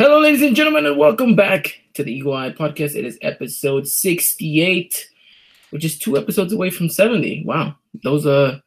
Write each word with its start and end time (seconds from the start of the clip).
Hello, 0.00 0.18
ladies 0.18 0.40
and 0.40 0.56
gentlemen, 0.56 0.86
and 0.86 0.96
welcome 0.96 1.36
back 1.36 1.78
to 1.92 2.02
the 2.02 2.10
Eagle 2.10 2.32
Eye 2.32 2.48
Podcast. 2.48 2.96
It 2.96 3.04
is 3.04 3.18
episode 3.20 3.86
68, 3.86 5.10
which 5.72 5.84
is 5.84 5.98
two 5.98 6.16
episodes 6.16 6.54
away 6.54 6.70
from 6.70 6.88
70. 6.88 7.44
Wow, 7.44 7.74
those 8.02 8.26
are 8.26 8.62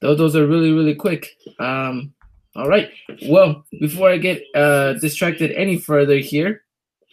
those, 0.00 0.18
those 0.18 0.34
are 0.34 0.44
really, 0.44 0.72
really 0.72 0.96
quick. 0.96 1.36
Um, 1.60 2.12
all 2.56 2.68
right. 2.68 2.90
Well, 3.28 3.64
before 3.78 4.10
I 4.10 4.16
get 4.16 4.42
uh 4.56 4.94
distracted 4.94 5.52
any 5.52 5.78
further 5.78 6.16
here, 6.16 6.64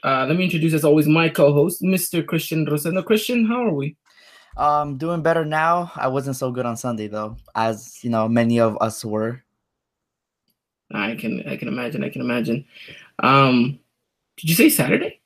uh, 0.03 0.25
let 0.25 0.35
me 0.35 0.45
introduce 0.45 0.73
as 0.73 0.83
always 0.83 1.07
my 1.07 1.29
co-host, 1.29 1.83
Mr. 1.83 2.25
Christian 2.25 2.65
Rosendo. 2.65 3.05
Christian, 3.05 3.45
how 3.45 3.63
are 3.67 3.71
we? 3.71 3.95
Um, 4.57 4.97
doing 4.97 5.21
better 5.21 5.45
now. 5.45 5.91
I 5.95 6.07
wasn't 6.07 6.37
so 6.37 6.51
good 6.51 6.65
on 6.65 6.75
Sunday 6.75 7.05
though, 7.05 7.37
as 7.53 8.03
you 8.03 8.09
know, 8.09 8.27
many 8.27 8.59
of 8.59 8.79
us 8.81 9.05
were. 9.05 9.43
I 10.91 11.13
can 11.13 11.47
I 11.47 11.55
can 11.55 11.67
imagine. 11.67 12.03
I 12.03 12.09
can 12.09 12.21
imagine. 12.21 12.65
Um, 13.21 13.79
did 14.37 14.49
you 14.49 14.55
say 14.55 14.69
Saturday? 14.69 15.19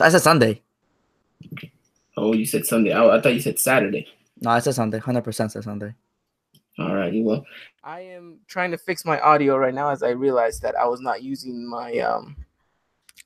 I 0.00 0.08
said 0.08 0.22
Sunday. 0.22 0.62
Oh, 2.16 2.32
you 2.32 2.46
said 2.46 2.66
Sunday. 2.66 2.92
I, 2.92 3.16
I 3.16 3.20
thought 3.20 3.34
you 3.34 3.40
said 3.40 3.58
Saturday. 3.58 4.06
No, 4.40 4.50
I 4.50 4.60
said 4.60 4.74
Sunday. 4.74 4.98
Hundred 4.98 5.24
percent 5.24 5.52
said 5.52 5.64
Sunday. 5.64 5.94
All 6.78 6.94
righty. 6.94 7.22
Well, 7.22 7.44
I 7.82 8.00
am 8.00 8.40
trying 8.48 8.70
to 8.72 8.78
fix 8.78 9.04
my 9.04 9.20
audio 9.20 9.56
right 9.56 9.74
now 9.74 9.90
as 9.90 10.02
I 10.02 10.10
realized 10.10 10.62
that 10.62 10.76
I 10.76 10.86
was 10.86 11.00
not 11.00 11.22
using 11.22 11.68
my 11.68 11.98
um. 11.98 12.36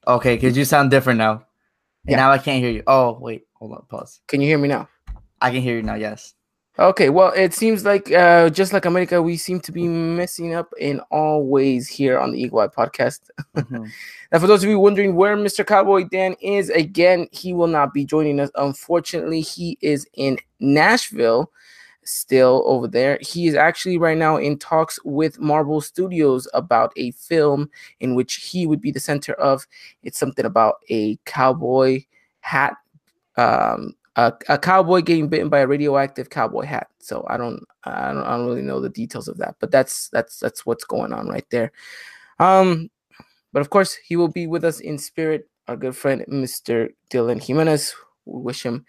Okay, 0.06 0.36
because 0.36 0.56
you 0.56 0.64
sound 0.64 0.90
different 0.90 1.18
now. 1.18 1.44
And 2.04 2.12
yeah. 2.12 2.16
now 2.16 2.30
I 2.30 2.38
can't 2.38 2.62
hear 2.62 2.70
you. 2.70 2.82
Oh 2.86 3.18
wait, 3.20 3.46
hold 3.54 3.72
on. 3.72 3.84
Pause. 3.88 4.20
Can 4.26 4.40
you 4.40 4.48
hear 4.48 4.58
me 4.58 4.68
now? 4.68 4.88
I 5.40 5.50
can 5.50 5.62
hear 5.62 5.76
you 5.76 5.82
now. 5.82 5.94
Yes. 5.94 6.34
Okay, 6.80 7.08
well, 7.10 7.32
it 7.32 7.52
seems 7.54 7.84
like 7.84 8.12
uh, 8.12 8.48
just 8.50 8.72
like 8.72 8.84
America, 8.84 9.20
we 9.20 9.36
seem 9.36 9.58
to 9.62 9.72
be 9.72 9.88
messing 9.88 10.54
up 10.54 10.72
in 10.78 11.00
all 11.10 11.44
ways 11.44 11.88
here 11.88 12.16
on 12.16 12.30
the 12.30 12.40
Eagle 12.40 12.60
Eye 12.60 12.68
podcast. 12.68 13.30
Mm-hmm. 13.56 13.86
now, 14.32 14.38
for 14.38 14.46
those 14.46 14.62
of 14.62 14.70
you 14.70 14.78
wondering 14.78 15.16
where 15.16 15.36
Mr. 15.36 15.66
Cowboy 15.66 16.04
Dan 16.04 16.36
is, 16.40 16.70
again, 16.70 17.26
he 17.32 17.52
will 17.52 17.66
not 17.66 17.92
be 17.92 18.04
joining 18.04 18.38
us. 18.38 18.50
Unfortunately, 18.54 19.40
he 19.40 19.76
is 19.80 20.06
in 20.14 20.38
Nashville, 20.60 21.50
still 22.04 22.62
over 22.64 22.86
there. 22.86 23.18
He 23.22 23.48
is 23.48 23.56
actually 23.56 23.98
right 23.98 24.16
now 24.16 24.36
in 24.36 24.56
talks 24.56 25.00
with 25.04 25.40
Marvel 25.40 25.80
Studios 25.80 26.46
about 26.54 26.92
a 26.96 27.10
film 27.10 27.70
in 27.98 28.14
which 28.14 28.36
he 28.36 28.68
would 28.68 28.80
be 28.80 28.92
the 28.92 29.00
center 29.00 29.32
of. 29.34 29.66
It's 30.04 30.18
something 30.18 30.44
about 30.44 30.76
a 30.90 31.16
cowboy 31.24 32.04
hat 32.38 32.76
um, 33.36 33.94
a, 34.18 34.58
cowboy 34.58 35.00
getting 35.00 35.28
bitten 35.28 35.48
by 35.48 35.60
a 35.60 35.66
radioactive 35.66 36.28
cowboy 36.28 36.64
hat. 36.64 36.88
So 36.98 37.24
I 37.28 37.36
don't, 37.36 37.62
I 37.84 38.12
don't, 38.12 38.24
I 38.24 38.36
don't 38.36 38.46
really 38.46 38.62
know 38.62 38.80
the 38.80 38.88
details 38.88 39.28
of 39.28 39.38
that, 39.38 39.56
but 39.60 39.70
that's 39.70 40.08
that's 40.08 40.38
that's 40.40 40.66
what's 40.66 40.84
going 40.84 41.12
on 41.12 41.28
right 41.28 41.46
there. 41.50 41.72
Um, 42.40 42.90
but 43.52 43.60
of 43.60 43.70
course, 43.70 43.94
he 43.94 44.16
will 44.16 44.28
be 44.28 44.46
with 44.46 44.64
us 44.64 44.80
in 44.80 44.98
spirit. 44.98 45.48
Our 45.68 45.76
good 45.76 45.96
friend, 45.96 46.24
Mr. 46.28 46.88
Dylan 47.10 47.42
Jimenez. 47.42 47.94
We 48.24 48.42
wish 48.42 48.62
him 48.62 48.84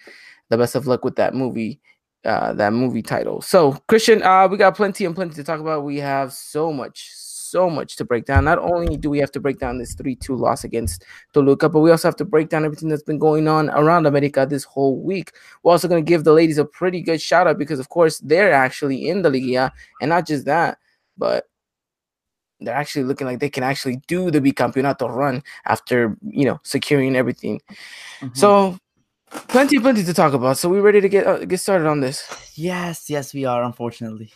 the 0.49 0.57
best 0.57 0.75
of 0.75 0.87
luck 0.87 1.05
with 1.05 1.15
that 1.17 1.33
movie, 1.33 1.79
uh, 2.25 2.53
that 2.53 2.73
movie 2.73 3.01
title. 3.01 3.41
So, 3.41 3.73
Christian, 3.87 4.23
uh, 4.23 4.47
we 4.47 4.57
got 4.57 4.75
plenty 4.75 5.05
and 5.05 5.15
plenty 5.15 5.35
to 5.35 5.43
talk 5.43 5.59
about. 5.59 5.83
We 5.83 5.97
have 5.97 6.33
so 6.33 6.73
much, 6.73 7.11
so 7.49 7.69
much 7.69 7.95
to 7.97 8.05
break 8.05 8.25
down. 8.25 8.45
Not 8.45 8.59
only 8.59 8.97
do 8.97 9.09
we 9.09 9.19
have 9.19 9.31
to 9.31 9.39
break 9.39 9.59
down 9.59 9.77
this 9.77 9.93
3 9.95 10.15
2 10.15 10.35
loss 10.35 10.63
against 10.63 11.05
Toluca, 11.33 11.69
but 11.69 11.79
we 11.79 11.91
also 11.91 12.07
have 12.07 12.15
to 12.17 12.25
break 12.25 12.49
down 12.49 12.65
everything 12.65 12.89
that's 12.89 13.03
been 13.03 13.19
going 13.19 13.47
on 13.47 13.69
around 13.71 14.05
America 14.05 14.45
this 14.49 14.63
whole 14.63 14.99
week. 15.01 15.31
We're 15.63 15.71
also 15.71 15.87
going 15.87 16.03
to 16.03 16.09
give 16.09 16.23
the 16.23 16.33
ladies 16.33 16.57
a 16.57 16.65
pretty 16.65 17.01
good 17.01 17.21
shout 17.21 17.47
out 17.47 17.57
because, 17.57 17.79
of 17.79 17.89
course, 17.89 18.19
they're 18.19 18.53
actually 18.53 19.09
in 19.09 19.21
the 19.21 19.29
Liga. 19.29 19.71
And 20.01 20.09
not 20.09 20.27
just 20.27 20.45
that, 20.45 20.77
but 21.17 21.45
they're 22.59 22.75
actually 22.75 23.03
looking 23.03 23.27
like 23.27 23.39
they 23.39 23.49
can 23.49 23.63
actually 23.63 24.01
do 24.07 24.31
the 24.31 24.41
bicampeonato 24.41 25.09
run 25.09 25.43
after, 25.65 26.17
you 26.21 26.45
know, 26.45 26.59
securing 26.63 27.15
everything. 27.15 27.61
Mm-hmm. 28.19 28.35
So, 28.35 28.77
plenty, 29.47 29.79
plenty 29.79 30.03
to 30.03 30.13
talk 30.13 30.33
about. 30.33 30.57
So, 30.57 30.69
we 30.69 30.79
ready 30.79 31.01
to 31.01 31.09
get 31.09 31.25
uh, 31.25 31.45
get 31.45 31.59
started 31.59 31.87
on 31.87 32.01
this? 32.01 32.27
Yes, 32.55 33.09
yes, 33.09 33.33
we 33.33 33.45
are. 33.45 33.63
Unfortunately, 33.63 34.31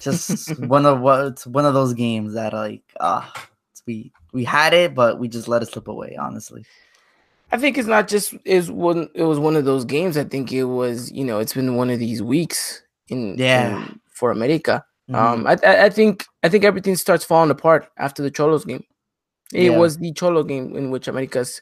just 0.00 0.58
one 0.60 0.86
of 0.86 1.00
what 1.00 1.26
it's 1.26 1.46
one 1.46 1.66
of 1.66 1.74
those 1.74 1.94
games 1.94 2.34
that 2.34 2.52
like 2.52 2.82
ah 3.00 3.32
uh, 3.34 3.40
we 3.86 4.12
we 4.32 4.44
had 4.44 4.72
it 4.72 4.94
but 4.94 5.18
we 5.18 5.28
just 5.28 5.48
let 5.48 5.62
it 5.62 5.66
slip 5.66 5.88
away 5.88 6.16
honestly. 6.16 6.64
I 7.52 7.58
think 7.58 7.78
it's 7.78 7.88
not 7.88 8.06
just 8.06 8.34
is 8.44 8.70
one 8.70 9.08
it 9.14 9.24
was 9.24 9.38
one 9.38 9.56
of 9.56 9.64
those 9.64 9.84
games. 9.84 10.16
I 10.16 10.24
think 10.24 10.52
it 10.52 10.64
was 10.64 11.10
you 11.12 11.24
know 11.24 11.38
it's 11.38 11.54
been 11.54 11.76
one 11.76 11.90
of 11.90 11.98
these 11.98 12.22
weeks 12.22 12.82
in 13.08 13.36
yeah. 13.38 13.86
in, 13.86 14.00
for 14.08 14.30
america. 14.30 14.84
Mm-hmm. 15.10 15.16
um 15.16 15.46
I, 15.46 15.86
I 15.86 15.90
think 15.90 16.24
i 16.44 16.48
think 16.48 16.62
everything 16.62 16.94
starts 16.94 17.24
falling 17.24 17.50
apart 17.50 17.88
after 17.98 18.22
the 18.22 18.30
cholos 18.30 18.64
game 18.64 18.84
it 19.52 19.70
yeah. 19.70 19.76
was 19.76 19.98
the 19.98 20.12
cholo 20.12 20.42
game 20.42 20.76
in 20.76 20.90
which 20.90 21.08
america's 21.08 21.60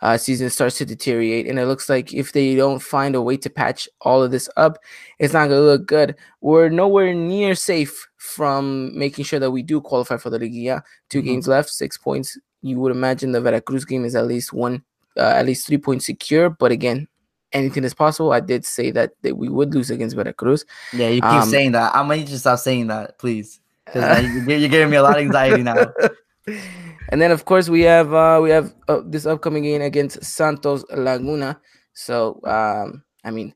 uh, 0.00 0.16
season 0.16 0.50
starts 0.50 0.78
to 0.78 0.84
deteriorate. 0.84 1.46
And 1.46 1.58
it 1.58 1.66
looks 1.66 1.88
like 1.88 2.12
if 2.14 2.32
they 2.32 2.54
don't 2.54 2.80
find 2.80 3.14
a 3.14 3.22
way 3.22 3.36
to 3.38 3.50
patch 3.50 3.88
all 4.00 4.22
of 4.22 4.30
this 4.30 4.48
up, 4.56 4.78
it's 5.18 5.32
not 5.32 5.48
going 5.48 5.60
to 5.60 5.66
look 5.66 5.86
good. 5.86 6.16
We're 6.40 6.68
nowhere 6.68 7.14
near 7.14 7.54
safe 7.54 8.08
from 8.16 8.96
making 8.96 9.24
sure 9.24 9.40
that 9.40 9.50
we 9.50 9.62
do 9.62 9.80
qualify 9.80 10.16
for 10.16 10.30
the 10.30 10.38
Liga. 10.38 10.82
2 11.10 11.18
mm-hmm. 11.18 11.26
games 11.26 11.48
left, 11.48 11.70
six 11.70 11.96
points. 11.96 12.38
You 12.62 12.78
would 12.80 12.92
imagine 12.92 13.32
the 13.32 13.40
Veracruz 13.40 13.84
game 13.84 14.04
is 14.04 14.14
at 14.14 14.26
least 14.26 14.52
one, 14.52 14.82
uh, 15.16 15.20
at 15.20 15.46
least 15.46 15.66
three 15.66 15.78
points 15.78 16.06
secure. 16.06 16.50
But 16.50 16.72
again, 16.72 17.08
anything 17.52 17.84
is 17.84 17.94
possible. 17.94 18.32
I 18.32 18.40
did 18.40 18.64
say 18.64 18.90
that, 18.92 19.12
that 19.22 19.36
we 19.36 19.48
would 19.48 19.74
lose 19.74 19.90
against 19.90 20.16
Veracruz. 20.16 20.64
Yeah, 20.92 21.08
you 21.08 21.20
keep 21.20 21.30
um, 21.30 21.48
saying 21.48 21.72
that. 21.72 21.94
I'm 21.94 22.06
going 22.06 22.26
to 22.26 22.38
stop 22.38 22.58
saying 22.58 22.88
that, 22.88 23.18
please. 23.18 23.60
Because 23.84 24.22
you're 24.46 24.68
giving 24.68 24.90
me 24.90 24.96
a 24.96 25.02
lot 25.02 25.16
of 25.16 25.22
anxiety 25.22 25.62
now. 25.62 25.86
And 27.08 27.20
then 27.20 27.30
of 27.30 27.44
course 27.44 27.68
we 27.68 27.82
have 27.82 28.12
uh, 28.12 28.40
we 28.42 28.50
have 28.50 28.74
uh, 28.88 29.00
this 29.04 29.26
upcoming 29.26 29.62
game 29.62 29.82
against 29.82 30.22
Santos 30.22 30.84
Laguna. 30.90 31.60
So 31.94 32.40
um, 32.44 33.02
I 33.24 33.30
mean 33.30 33.54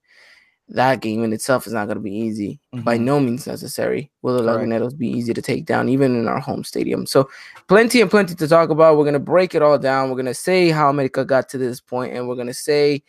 that 0.69 1.01
game 1.01 1.23
in 1.23 1.33
itself 1.33 1.67
is 1.67 1.73
not 1.73 1.87
going 1.87 1.97
to 1.97 2.03
be 2.03 2.15
easy 2.15 2.59
mm-hmm. 2.75 2.85
by 2.85 2.97
no 2.97 3.21
means 3.21 3.47
necessary. 3.47 4.11
Will 4.23 4.37
the 4.37 4.43
Laguneros 4.43 4.97
be 4.97 5.09
easy 5.09 5.35
to 5.35 5.43
take 5.43 5.67
down 5.67 5.89
even 5.89 6.19
in 6.19 6.29
our 6.29 6.41
home 6.41 6.65
stadium? 6.65 7.05
So 7.05 7.29
plenty 7.69 8.01
and 8.01 8.11
plenty 8.11 8.35
to 8.35 8.49
talk 8.49 8.71
about. 8.71 8.97
We're 8.97 9.05
going 9.05 9.13
to 9.15 9.21
break 9.21 9.55
it 9.55 9.63
all 9.63 9.79
down. 9.79 10.09
We're 10.09 10.17
going 10.17 10.27
to 10.27 10.35
say 10.35 10.71
how 10.71 10.89
America 10.89 11.25
got 11.25 11.49
to 11.51 11.59
this 11.59 11.81
point, 11.81 12.15
and 12.15 12.27
we're 12.27 12.37
going 12.37 12.47
to 12.47 12.55
say 12.55 13.03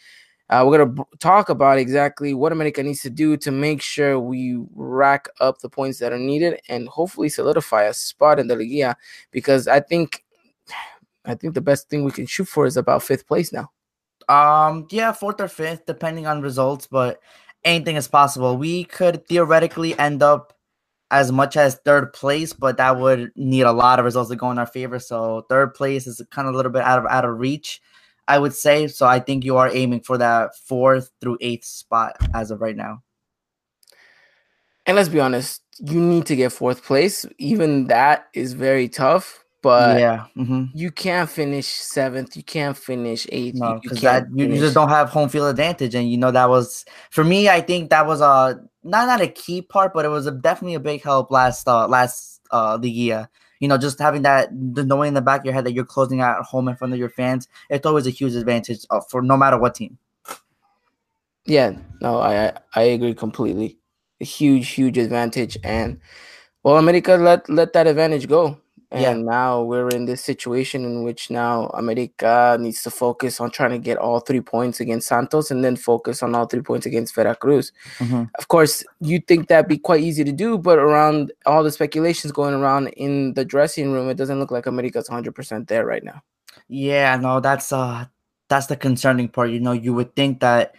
uh, 0.49 0.63
we're 0.65 0.77
going 0.77 0.89
to 0.89 1.03
b- 1.03 1.17
talk 1.19 1.49
about 1.49 1.77
exactly 1.77 2.33
what 2.33 2.51
America 2.51 2.83
needs 2.83 3.01
to 3.01 3.09
do 3.09 3.37
to 3.37 3.51
make 3.51 3.81
sure 3.81 4.19
we 4.19 4.59
rack 4.75 5.29
up 5.39 5.59
the 5.59 5.69
points 5.69 5.99
that 5.99 6.11
are 6.11 6.19
needed 6.19 6.59
and 6.67 6.89
hopefully 6.89 7.29
solidify 7.29 7.83
a 7.83 7.93
spot 7.93 8.39
in 8.39 8.47
the 8.47 8.55
Liga 8.55 8.95
because 9.31 9.67
I 9.67 9.79
think 9.79 10.23
I 11.25 11.35
think 11.35 11.53
the 11.53 11.61
best 11.61 11.89
thing 11.89 12.03
we 12.03 12.11
can 12.11 12.25
shoot 12.25 12.47
for 12.47 12.65
is 12.65 12.77
about 12.77 13.03
fifth 13.03 13.27
place 13.27 13.51
now. 13.53 13.71
Um, 14.29 14.87
yeah, 14.91 15.11
fourth 15.11 15.39
or 15.41 15.47
fifth, 15.47 15.85
depending 15.85 16.27
on 16.27 16.41
results, 16.41 16.87
but 16.87 17.19
anything 17.63 17.95
is 17.95 18.07
possible. 18.07 18.57
We 18.57 18.85
could 18.85 19.27
theoretically 19.27 19.97
end 19.97 20.23
up 20.23 20.53
as 21.11 21.31
much 21.31 21.55
as 21.57 21.75
third 21.85 22.11
place, 22.13 22.53
but 22.53 22.77
that 22.77 22.97
would 22.97 23.31
need 23.35 23.63
a 23.63 23.71
lot 23.71 23.99
of 23.99 24.05
results 24.05 24.29
to 24.31 24.35
go 24.35 24.49
in 24.51 24.57
our 24.57 24.65
favor. 24.65 24.99
So 24.99 25.45
third 25.49 25.73
place 25.73 26.07
is 26.07 26.21
kind 26.31 26.47
of 26.47 26.53
a 26.53 26.57
little 26.57 26.71
bit 26.71 26.81
out 26.81 26.99
of 26.99 27.05
out 27.05 27.25
of 27.25 27.37
reach, 27.37 27.81
I 28.27 28.39
would 28.39 28.53
say. 28.53 28.87
So 28.87 29.05
I 29.05 29.19
think 29.19 29.43
you 29.43 29.57
are 29.57 29.69
aiming 29.73 30.01
for 30.01 30.17
that 30.17 30.55
fourth 30.67 31.11
through 31.21 31.37
eighth 31.41 31.65
spot 31.65 32.15
as 32.33 32.49
of 32.49 32.61
right 32.61 32.75
now. 32.75 33.03
And 34.85 34.97
let's 34.97 35.09
be 35.09 35.19
honest, 35.19 35.61
you 35.79 35.99
need 35.99 36.25
to 36.25 36.35
get 36.35 36.51
fourth 36.51 36.83
place. 36.83 37.25
Even 37.37 37.87
that 37.87 38.27
is 38.33 38.53
very 38.53 38.89
tough 38.89 39.42
but 39.63 39.97
yeah, 39.97 40.25
mm-hmm. 40.35 40.65
you 40.75 40.91
can't 40.91 41.29
finish 41.29 41.65
seventh. 41.65 42.35
You 42.35 42.43
can't 42.43 42.77
finish 42.77 43.25
eighth. 43.31 43.55
No, 43.55 43.79
because 43.81 44.01
that 44.01 44.27
you, 44.35 44.45
you, 44.45 44.59
just 44.59 44.73
don't 44.73 44.89
have 44.89 45.09
home 45.09 45.29
field 45.29 45.49
advantage, 45.49 45.95
and 45.95 46.11
you 46.11 46.17
know 46.17 46.31
that 46.31 46.49
was 46.49 46.83
for 47.11 47.23
me. 47.23 47.47
I 47.47 47.61
think 47.61 47.89
that 47.89 48.05
was 48.05 48.19
a 48.19 48.61
not 48.83 49.07
not 49.07 49.21
a 49.21 49.27
key 49.27 49.61
part, 49.61 49.93
but 49.93 50.03
it 50.03 50.09
was 50.09 50.27
a, 50.27 50.31
definitely 50.31 50.75
a 50.75 50.81
big 50.81 51.01
help 51.01 51.31
last 51.31 51.65
uh 51.69 51.87
last 51.87 52.41
uh 52.51 52.75
the 52.77 52.91
year. 52.91 53.29
You 53.61 53.69
know, 53.69 53.77
just 53.77 53.99
having 53.99 54.23
that 54.23 54.49
the 54.51 54.83
knowing 54.83 55.07
in 55.07 55.13
the 55.13 55.21
back 55.21 55.39
of 55.39 55.45
your 55.45 55.53
head 55.53 55.63
that 55.63 55.71
you're 55.71 55.85
closing 55.85 56.19
out 56.19 56.37
at 56.39 56.45
home 56.45 56.67
in 56.67 56.75
front 56.75 56.91
of 56.91 56.99
your 56.99 57.09
fans, 57.09 57.47
it's 57.69 57.85
always 57.85 58.05
a 58.05 58.09
huge 58.09 58.35
advantage 58.35 58.85
uh, 58.89 58.99
for 58.99 59.21
no 59.21 59.37
matter 59.37 59.57
what 59.57 59.75
team. 59.75 59.97
Yeah, 61.45 61.77
no, 62.01 62.19
I 62.19 62.51
I 62.75 62.81
agree 62.81 63.13
completely. 63.13 63.77
A 64.19 64.25
huge, 64.25 64.71
huge 64.71 64.97
advantage, 64.97 65.57
and 65.63 66.01
well, 66.63 66.77
America 66.77 67.15
let 67.15 67.49
let 67.49 67.71
that 67.71 67.87
advantage 67.87 68.27
go 68.27 68.59
and 68.93 69.01
yeah. 69.01 69.13
now 69.13 69.63
we're 69.63 69.89
in 69.89 70.05
this 70.05 70.23
situation 70.23 70.85
in 70.85 71.01
which 71.03 71.31
now 71.31 71.65
America 71.73 72.55
needs 72.59 72.83
to 72.83 72.91
focus 72.91 73.39
on 73.39 73.49
trying 73.49 73.71
to 73.71 73.79
get 73.79 73.97
all 73.97 74.19
three 74.19 74.39
points 74.39 74.79
against 74.79 75.07
Santos 75.07 75.49
and 75.49 75.63
then 75.63 75.75
focus 75.75 76.21
on 76.21 76.35
all 76.35 76.45
three 76.45 76.61
points 76.61 76.85
against 76.85 77.15
Veracruz. 77.15 77.71
Mm-hmm. 77.97 78.25
Of 78.37 78.47
course, 78.49 78.83
you 78.99 79.19
think 79.19 79.47
that'd 79.47 79.67
be 79.67 79.79
quite 79.79 80.01
easy 80.01 80.23
to 80.23 80.31
do, 80.31 80.59
but 80.59 80.77
around 80.77 81.33
all 81.47 81.63
the 81.63 81.71
speculations 81.71 82.31
going 82.31 82.53
around 82.53 82.89
in 82.89 83.33
the 83.33 83.43
dressing 83.43 83.91
room, 83.91 84.09
it 84.09 84.17
doesn't 84.17 84.39
look 84.39 84.51
like 84.51 84.67
America's 84.67 85.09
100% 85.09 85.67
there 85.67 85.87
right 85.87 86.03
now. 86.03 86.21
Yeah, 86.67 87.17
no, 87.17 87.39
that's 87.39 87.73
uh 87.73 88.05
that's 88.47 88.67
the 88.67 88.75
concerning 88.75 89.27
part. 89.27 89.49
You 89.49 89.59
know, 89.59 89.71
you 89.71 89.93
would 89.95 90.15
think 90.15 90.39
that 90.41 90.75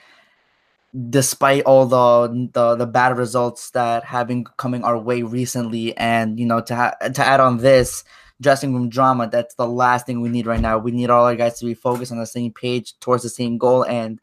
despite 1.11 1.65
all 1.65 1.87
the, 1.87 2.51
the 2.53 2.77
the 2.77 2.87
bad 2.87 3.19
results 3.19 3.71
that 3.71 4.05
have 4.05 4.29
been 4.29 4.45
coming 4.57 4.85
our 4.85 4.99
way 4.99 5.23
recently 5.23 5.97
and 5.97 6.39
you 6.39 6.47
know 6.47 6.61
to 6.61 6.75
ha- 6.75 6.95
to 7.13 7.25
add 7.25 7.41
on 7.41 7.59
this 7.59 8.05
dressing 8.41 8.75
room 8.75 8.89
drama. 8.89 9.29
That's 9.29 9.55
the 9.55 9.67
last 9.67 10.07
thing 10.07 10.21
we 10.21 10.29
need 10.29 10.47
right 10.47 10.61
now. 10.61 10.79
We 10.79 10.93
need 10.93 11.11
all 11.11 11.25
our 11.25 11.37
guys 11.37 11.59
to 11.59 11.65
be 11.65 11.75
focused 11.75 12.13
on 12.13 12.19
the 12.19 12.27
same 12.27 12.53
page 12.53 12.99
towards 13.01 13.23
the 13.23 13.29
same 13.29 13.59
goal, 13.59 13.85
and 13.85 14.21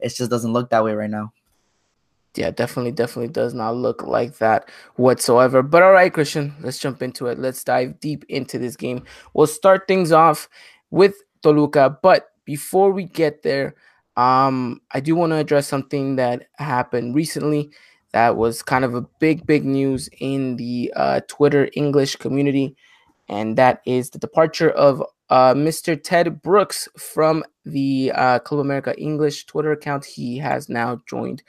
it 0.00 0.14
just 0.14 0.30
doesn't 0.30 0.52
look 0.52 0.70
that 0.70 0.84
way 0.84 0.94
right 0.94 1.10
now. 1.10 1.32
Yeah, 2.34 2.52
definitely, 2.52 2.92
definitely 2.92 3.32
does 3.32 3.52
not 3.52 3.74
look 3.74 4.02
like 4.04 4.38
that 4.38 4.70
whatsoever. 4.94 5.62
But 5.62 5.82
all 5.82 5.92
right, 5.92 6.12
Christian, 6.12 6.54
let's 6.60 6.78
jump 6.78 7.02
into 7.02 7.26
it. 7.26 7.38
Let's 7.38 7.64
dive 7.64 8.00
deep 8.00 8.24
into 8.28 8.58
this 8.58 8.76
game. 8.76 9.04
We'll 9.34 9.46
start 9.46 9.88
things 9.88 10.12
off 10.12 10.48
with 10.90 11.16
Toluca, 11.42 11.98
but 12.02 12.28
before 12.44 12.92
we 12.92 13.04
get 13.04 13.42
there, 13.42 13.74
um, 14.18 14.80
I 14.90 14.98
do 14.98 15.14
want 15.14 15.30
to 15.30 15.36
address 15.36 15.68
something 15.68 16.16
that 16.16 16.48
happened 16.56 17.14
recently 17.14 17.70
that 18.12 18.36
was 18.36 18.62
kind 18.62 18.84
of 18.84 18.96
a 18.96 19.02
big, 19.20 19.46
big 19.46 19.64
news 19.64 20.08
in 20.18 20.56
the 20.56 20.92
uh, 20.96 21.20
Twitter 21.28 21.70
English 21.74 22.16
community, 22.16 22.74
and 23.28 23.56
that 23.56 23.80
is 23.86 24.10
the 24.10 24.18
departure 24.18 24.70
of 24.70 25.04
uh, 25.30 25.54
Mr. 25.54 25.96
Ted 26.02 26.42
Brooks 26.42 26.88
from 26.98 27.44
the 27.64 28.10
uh, 28.12 28.40
Club 28.40 28.60
America 28.60 28.98
English 28.98 29.46
Twitter 29.46 29.70
account. 29.70 30.04
He 30.04 30.36
has 30.38 30.68
now 30.68 31.00
joined 31.06 31.44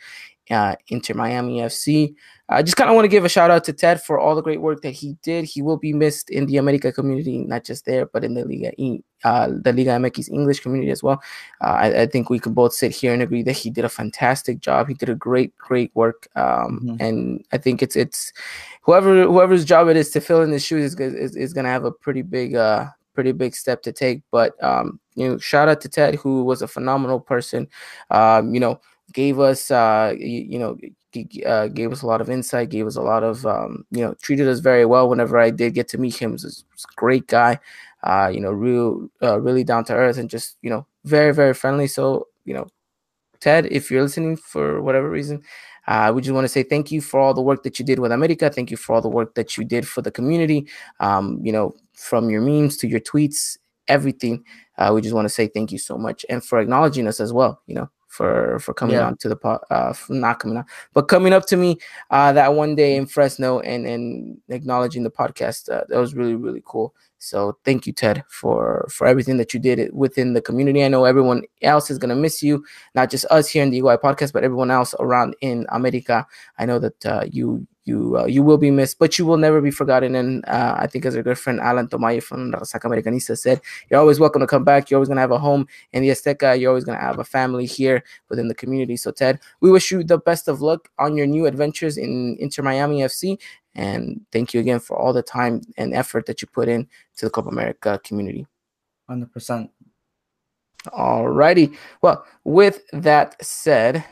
uh, 0.51 0.75
Inter 0.89 1.15
Miami 1.15 1.61
FC. 1.61 2.13
I 2.49 2.61
just 2.61 2.77
kind 2.77 2.89
of 2.89 2.95
want 2.95 3.05
to 3.05 3.09
give 3.09 3.25
a 3.25 3.29
shout 3.29 3.49
out 3.49 3.63
to 3.63 3.73
Ted 3.73 4.03
for 4.03 4.19
all 4.19 4.35
the 4.35 4.43
great 4.43 4.61
work 4.61 4.83
that 4.83 4.91
he 4.91 5.17
did. 5.23 5.45
He 5.45 5.63
will 5.63 5.77
be 5.77 5.93
missed 5.93 6.29
in 6.29 6.45
the 6.45 6.57
America 6.57 6.91
community, 6.91 7.39
not 7.39 7.63
just 7.63 7.85
there, 7.85 8.05
but 8.05 8.23
in 8.23 8.35
the 8.35 8.45
Liga, 8.45 8.71
uh, 9.23 9.47
the 9.47 9.73
Liga 9.73 9.91
MX 9.91 10.29
English 10.29 10.61
community 10.61 10.91
as 10.91 11.03
well. 11.03 11.21
Uh, 11.61 11.77
I, 11.83 12.01
I, 12.01 12.05
think 12.05 12.29
we 12.29 12.39
can 12.39 12.53
both 12.53 12.73
sit 12.73 12.95
here 12.95 13.13
and 13.13 13.21
agree 13.21 13.43
that 13.43 13.57
he 13.57 13.69
did 13.69 13.85
a 13.85 13.89
fantastic 13.89 14.59
job. 14.59 14.87
He 14.87 14.93
did 14.93 15.09
a 15.09 15.15
great, 15.15 15.57
great 15.57 15.91
work, 15.93 16.27
um, 16.35 16.81
mm-hmm. 16.83 16.95
and 16.99 17.45
I 17.51 17.57
think 17.57 17.81
it's 17.81 17.95
it's 17.95 18.31
whoever 18.81 19.23
whoever's 19.23 19.65
job 19.65 19.87
it 19.87 19.97
is 19.97 20.09
to 20.11 20.21
fill 20.21 20.41
in 20.41 20.51
his 20.51 20.65
shoes 20.65 20.93
is 20.93 21.13
is, 21.13 21.35
is 21.35 21.53
going 21.53 21.65
to 21.65 21.71
have 21.71 21.85
a 21.85 21.91
pretty 21.91 22.21
big 22.21 22.55
uh 22.55 22.87
pretty 23.13 23.31
big 23.31 23.55
step 23.55 23.81
to 23.83 23.91
take. 23.91 24.21
But 24.31 24.61
um, 24.63 24.99
you 25.15 25.27
know, 25.27 25.37
shout 25.37 25.67
out 25.67 25.81
to 25.81 25.89
Ted, 25.89 26.15
who 26.15 26.43
was 26.43 26.61
a 26.61 26.67
phenomenal 26.67 27.19
person. 27.19 27.67
Um, 28.09 28.53
you 28.53 28.59
know 28.59 28.79
gave 29.13 29.39
us 29.39 29.71
uh 29.71 30.13
you, 30.17 30.41
you 30.41 30.59
know 30.59 30.77
uh, 31.45 31.67
gave 31.67 31.91
us 31.91 32.03
a 32.03 32.07
lot 32.07 32.21
of 32.21 32.29
insight 32.29 32.69
gave 32.69 32.85
us 32.85 32.95
a 32.95 33.01
lot 33.01 33.23
of 33.23 33.45
um 33.45 33.83
you 33.89 34.01
know 34.03 34.13
treated 34.21 34.47
us 34.47 34.59
very 34.59 34.85
well 34.85 35.09
whenever 35.09 35.39
i 35.39 35.49
did 35.49 35.73
get 35.73 35.87
to 35.87 35.97
meet 35.97 36.15
him 36.15 36.31
he 36.31 36.33
was 36.33 36.65
a 36.77 36.95
great 36.95 37.25
guy 37.25 37.57
uh 38.03 38.29
you 38.33 38.39
know 38.39 38.51
real 38.51 39.07
uh, 39.21 39.39
really 39.39 39.63
down 39.63 39.83
to 39.83 39.93
earth 39.93 40.17
and 40.17 40.29
just 40.29 40.57
you 40.61 40.69
know 40.69 40.85
very 41.05 41.33
very 41.33 41.53
friendly 41.53 41.87
so 41.87 42.27
you 42.45 42.53
know 42.53 42.67
ted 43.39 43.65
if 43.71 43.89
you're 43.91 44.03
listening 44.03 44.35
for 44.35 44.81
whatever 44.81 45.09
reason 45.09 45.41
uh, 45.89 46.11
we 46.13 46.21
just 46.21 46.33
want 46.33 46.45
to 46.45 46.49
say 46.49 46.61
thank 46.61 46.91
you 46.91 47.01
for 47.01 47.19
all 47.19 47.33
the 47.33 47.41
work 47.41 47.63
that 47.63 47.79
you 47.79 47.85
did 47.85 47.97
with 47.97 48.11
America. 48.11 48.47
Thank 48.51 48.69
you 48.69 48.77
for 48.77 48.93
all 48.93 49.01
the 49.01 49.09
work 49.09 49.33
that 49.33 49.57
you 49.57 49.65
did 49.65 49.87
for 49.87 50.03
the 50.03 50.11
community. 50.11 50.67
Um, 50.99 51.39
you 51.41 51.51
know, 51.51 51.73
from 51.93 52.29
your 52.29 52.41
memes 52.41 52.77
to 52.77 52.87
your 52.87 52.99
tweets, 52.99 53.57
everything. 53.87 54.43
Uh, 54.77 54.91
we 54.93 55.01
just 55.01 55.15
want 55.15 55.25
to 55.25 55.33
say 55.33 55.47
thank 55.47 55.71
you 55.71 55.79
so 55.79 55.97
much 55.97 56.25
and 56.29 56.43
for 56.43 56.59
acknowledging 56.59 57.07
us 57.07 57.19
as 57.19 57.33
well. 57.33 57.63
You 57.65 57.73
know, 57.73 57.89
for 58.09 58.59
for 58.59 58.73
coming 58.73 58.95
yeah. 58.95 59.05
on 59.05 59.17
to 59.17 59.29
the 59.29 59.35
pod, 59.35 59.61
uh, 59.69 59.93
not 60.09 60.39
coming 60.39 60.57
on, 60.57 60.65
but 60.93 61.07
coming 61.07 61.31
up 61.31 61.45
to 61.45 61.55
me 61.55 61.77
uh, 62.09 62.33
that 62.33 62.53
one 62.53 62.75
day 62.75 62.95
in 62.95 63.05
Fresno 63.05 63.59
and 63.59 63.85
and 63.85 64.37
acknowledging 64.49 65.03
the 65.03 65.11
podcast. 65.11 65.69
Uh, 65.71 65.83
that 65.87 65.97
was 65.97 66.15
really 66.15 66.35
really 66.35 66.61
cool. 66.65 66.93
So 67.19 67.57
thank 67.63 67.85
you, 67.85 67.93
Ted, 67.93 68.23
for 68.27 68.87
for 68.91 69.05
everything 69.05 69.37
that 69.37 69.53
you 69.53 69.59
did 69.59 69.93
within 69.93 70.33
the 70.33 70.41
community. 70.41 70.83
I 70.83 70.87
know 70.87 71.05
everyone 71.05 71.43
else 71.61 71.91
is 71.91 71.97
gonna 71.97 72.15
miss 72.15 72.41
you, 72.41 72.65
not 72.95 73.11
just 73.11 73.25
us 73.29 73.47
here 73.47 73.63
in 73.63 73.69
the 73.69 73.79
UI 73.79 73.97
podcast, 73.97 74.33
but 74.33 74.43
everyone 74.43 74.71
else 74.71 74.95
around 74.99 75.35
in 75.41 75.65
America. 75.69 76.25
I 76.57 76.65
know 76.65 76.79
that 76.79 77.05
uh, 77.05 77.25
you 77.29 77.67
you 77.89 78.17
uh, 78.17 78.25
you 78.25 78.43
will 78.43 78.57
be 78.57 78.71
missed, 78.71 78.99
but 78.99 79.17
you 79.17 79.25
will 79.25 79.37
never 79.37 79.59
be 79.61 79.71
forgotten. 79.71 80.15
And 80.15 80.45
uh, 80.47 80.75
I 80.77 80.87
think, 80.87 81.05
as 81.05 81.15
our 81.15 81.23
good 81.23 81.39
friend 81.39 81.59
Alan 81.59 81.87
Tomayo 81.87 82.21
from 82.21 82.51
Resaca 82.51 82.85
Americanista 82.85 83.37
said, 83.37 83.61
you're 83.89 83.99
always 83.99 84.19
welcome 84.19 84.41
to 84.41 84.47
come 84.47 84.63
back. 84.63 84.89
You're 84.89 84.99
always 84.99 85.09
gonna 85.09 85.21
have 85.21 85.31
a 85.31 85.39
home 85.39 85.67
in 85.91 86.03
the 86.03 86.09
Azteca. 86.09 86.59
You're 86.59 86.69
always 86.69 86.85
gonna 86.85 86.99
have 86.99 87.19
a 87.19 87.23
family 87.23 87.65
here 87.65 88.03
within 88.29 88.47
the 88.47 88.55
community. 88.55 88.95
So, 88.95 89.11
Ted, 89.11 89.39
we 89.61 89.71
wish 89.71 89.91
you 89.91 90.03
the 90.03 90.19
best 90.19 90.47
of 90.47 90.61
luck 90.61 90.89
on 90.99 91.17
your 91.17 91.27
new 91.27 91.45
adventures 91.47 91.97
in 91.97 92.37
Inter 92.39 92.63
Miami 92.63 92.99
FC. 92.99 93.39
And 93.75 94.21
thank 94.31 94.53
you 94.53 94.59
again 94.59 94.79
for 94.79 94.97
all 94.97 95.13
the 95.13 95.23
time 95.23 95.61
and 95.77 95.93
effort 95.93 96.25
that 96.27 96.41
you 96.41 96.47
put 96.47 96.67
in 96.67 96.87
to 97.17 97.25
the 97.25 97.31
Copa 97.31 97.49
America 97.49 97.99
community. 98.03 98.45
100%. 99.09 99.69
All 100.93 101.27
righty. 101.27 101.71
Well, 102.01 102.25
with 102.43 102.81
that 102.93 103.43
said, 103.43 104.05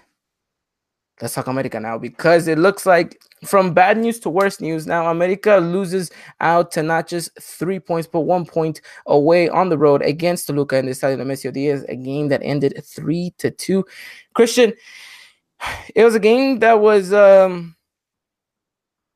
let's 1.21 1.33
talk 1.33 1.47
America 1.47 1.79
now 1.79 1.97
because 1.97 2.47
it 2.47 2.57
looks 2.57 2.85
like 2.85 3.19
from 3.43 3.73
bad 3.73 3.97
news 3.97 4.19
to 4.19 4.29
worse 4.29 4.61
news 4.61 4.85
now 4.85 5.09
America 5.09 5.57
loses 5.57 6.11
out 6.41 6.71
to 6.71 6.83
not 6.83 7.07
just 7.07 7.29
three 7.41 7.79
points 7.79 8.07
but 8.07 8.21
one 8.21 8.45
point 8.45 8.81
away 9.07 9.49
on 9.49 9.69
the 9.69 9.77
road 9.77 10.01
against 10.01 10.47
Toluca 10.47 10.77
and 10.77 10.87
the 10.87 10.91
Estadio 10.91 11.17
Nemesio 11.17 11.51
Diaz, 11.51 11.85
a 11.89 11.95
game 11.95 12.27
that 12.29 12.41
ended 12.43 12.81
three 12.83 13.33
to 13.37 13.51
two. 13.51 13.85
Christian, 14.33 14.73
it 15.95 16.03
was 16.03 16.15
a 16.15 16.19
game 16.19 16.59
that 16.59 16.79
was 16.79 17.13
um 17.13 17.75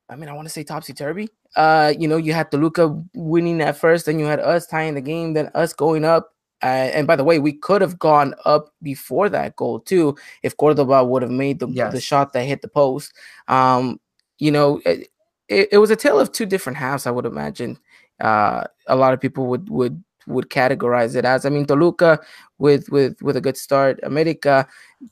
I 0.08 0.16
mean 0.16 0.28
I 0.28 0.32
want 0.32 0.46
to 0.46 0.52
say 0.52 0.64
topsy 0.64 0.92
turvy. 0.92 1.28
Uh, 1.54 1.92
you 1.98 2.08
know, 2.08 2.16
you 2.16 2.32
had 2.32 2.50
Toluca 2.50 2.98
winning 3.14 3.60
at 3.60 3.76
first, 3.76 4.06
then 4.06 4.18
you 4.18 4.24
had 4.24 4.40
us 4.40 4.66
tying 4.66 4.94
the 4.94 5.02
game, 5.02 5.34
then 5.34 5.50
us 5.54 5.74
going 5.74 6.02
up 6.02 6.32
uh, 6.62 6.90
and 6.94 7.06
by 7.06 7.16
the 7.16 7.24
way, 7.24 7.38
we 7.38 7.52
could 7.52 7.80
have 7.80 7.98
gone 7.98 8.34
up 8.44 8.72
before 8.82 9.28
that 9.28 9.56
goal 9.56 9.80
too 9.80 10.16
if 10.42 10.56
Cordova 10.56 11.04
would 11.04 11.22
have 11.22 11.30
made 11.30 11.58
the, 11.58 11.68
yes. 11.68 11.92
the 11.92 12.00
shot 12.00 12.32
that 12.32 12.44
hit 12.44 12.62
the 12.62 12.68
post. 12.68 13.12
Um, 13.48 14.00
you 14.38 14.50
know, 14.50 14.80
it, 14.84 15.08
it, 15.48 15.68
it, 15.72 15.78
was 15.78 15.90
a 15.90 15.96
tale 15.96 16.20
of 16.20 16.32
two 16.32 16.46
different 16.46 16.78
halves. 16.78 17.06
I 17.06 17.10
would 17.10 17.26
imagine. 17.26 17.78
Uh, 18.20 18.64
a 18.86 18.96
lot 18.96 19.12
of 19.12 19.20
people 19.20 19.46
would 19.46 19.68
would 19.68 20.02
would 20.26 20.50
categorize 20.50 21.16
it 21.16 21.24
as. 21.24 21.44
I 21.44 21.48
mean, 21.48 21.66
Toluca 21.66 22.20
with 22.58 22.88
with 22.90 23.20
with 23.22 23.36
a 23.36 23.40
good 23.40 23.56
start, 23.56 23.98
America, 24.02 24.66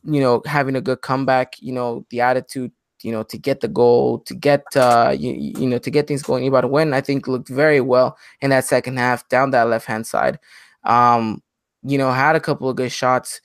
you 0.05 0.21
know, 0.21 0.43
having 0.47 0.77
a 0.77 0.81
good 0.81 1.03
comeback. 1.03 1.61
You 1.61 1.73
know, 1.73 2.07
the 2.11 2.21
attitude 2.21 2.73
you 3.03 3.13
know, 3.13 3.23
to 3.23 3.39
get 3.39 3.61
the 3.61 3.69
goal, 3.69 4.19
to 4.21 4.35
get 4.35 4.65
uh, 4.77 5.15
you, 5.17 5.33
you 5.33 5.67
know, 5.67 5.79
to 5.79 5.91
get 5.91 6.07
things 6.07 6.23
going. 6.23 6.45
Ibargüen, 6.51 6.93
I 6.93 7.01
think 7.01 7.27
looked 7.27 7.49
very 7.49 7.81
well 7.81 8.17
in 8.41 8.51
that 8.51 8.65
second 8.65 8.99
half 8.99 9.29
down 9.29 9.51
that 9.51 9.69
left 9.69 9.87
hand 9.87 10.07
side. 10.07 10.39
Um, 10.85 11.43
you 11.83 11.99
know, 11.99 12.11
had 12.13 12.37
a 12.37 12.41
couple 12.41 12.69
of 12.69 12.77
good 12.77 12.93
shots. 12.93 13.41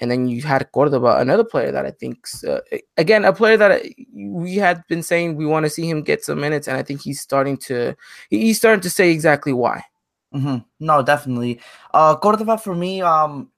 And 0.00 0.10
then 0.10 0.28
you 0.28 0.42
had 0.42 0.70
Cordova, 0.70 1.16
another 1.16 1.42
player 1.42 1.72
that 1.72 1.84
I 1.84 1.90
think, 1.90 2.24
uh, 2.46 2.60
again, 2.96 3.24
a 3.24 3.32
player 3.32 3.56
that 3.56 3.82
we 4.14 4.54
had 4.54 4.84
been 4.86 5.02
saying 5.02 5.34
we 5.34 5.44
want 5.44 5.66
to 5.66 5.70
see 5.70 5.90
him 5.90 6.02
get 6.02 6.24
some 6.24 6.40
minutes, 6.40 6.68
and 6.68 6.76
I 6.76 6.84
think 6.84 7.02
he's 7.02 7.20
starting 7.20 7.56
to, 7.66 7.96
he's 8.30 8.58
starting 8.58 8.80
to 8.82 8.90
say 8.90 9.10
exactly 9.10 9.52
why. 9.52 9.82
Mm-hmm. 10.32 10.58
No, 10.78 11.02
definitely. 11.02 11.60
Uh, 11.92 12.14
Cordova 12.14 12.58
for 12.58 12.76
me, 12.76 13.02
um, 13.02 13.50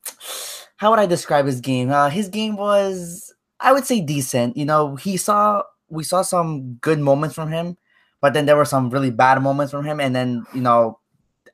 how 0.77 0.91
would 0.91 0.99
I 0.99 1.05
describe 1.05 1.45
his 1.45 1.61
game? 1.61 1.91
Uh, 1.91 2.09
his 2.09 2.29
game 2.29 2.57
was, 2.57 3.35
I 3.61 3.75
would 3.75 3.85
say, 3.85 4.01
decent. 4.01 4.57
You 4.57 4.65
know, 4.65 4.97
he 4.97 5.19
saw 5.19 5.63
we 5.91 6.05
saw 6.05 6.23
some 6.23 6.75
good 6.77 7.01
moments 7.01 7.35
from 7.35 7.51
him, 7.51 7.77
but 8.23 8.33
then 8.33 8.47
there 8.47 8.57
were 8.57 8.65
some 8.65 8.89
really 8.89 9.11
bad 9.11 9.43
moments 9.43 9.73
from 9.73 9.85
him, 9.85 10.01
and 10.01 10.17
then 10.17 10.47
you 10.55 10.63
know 10.63 10.99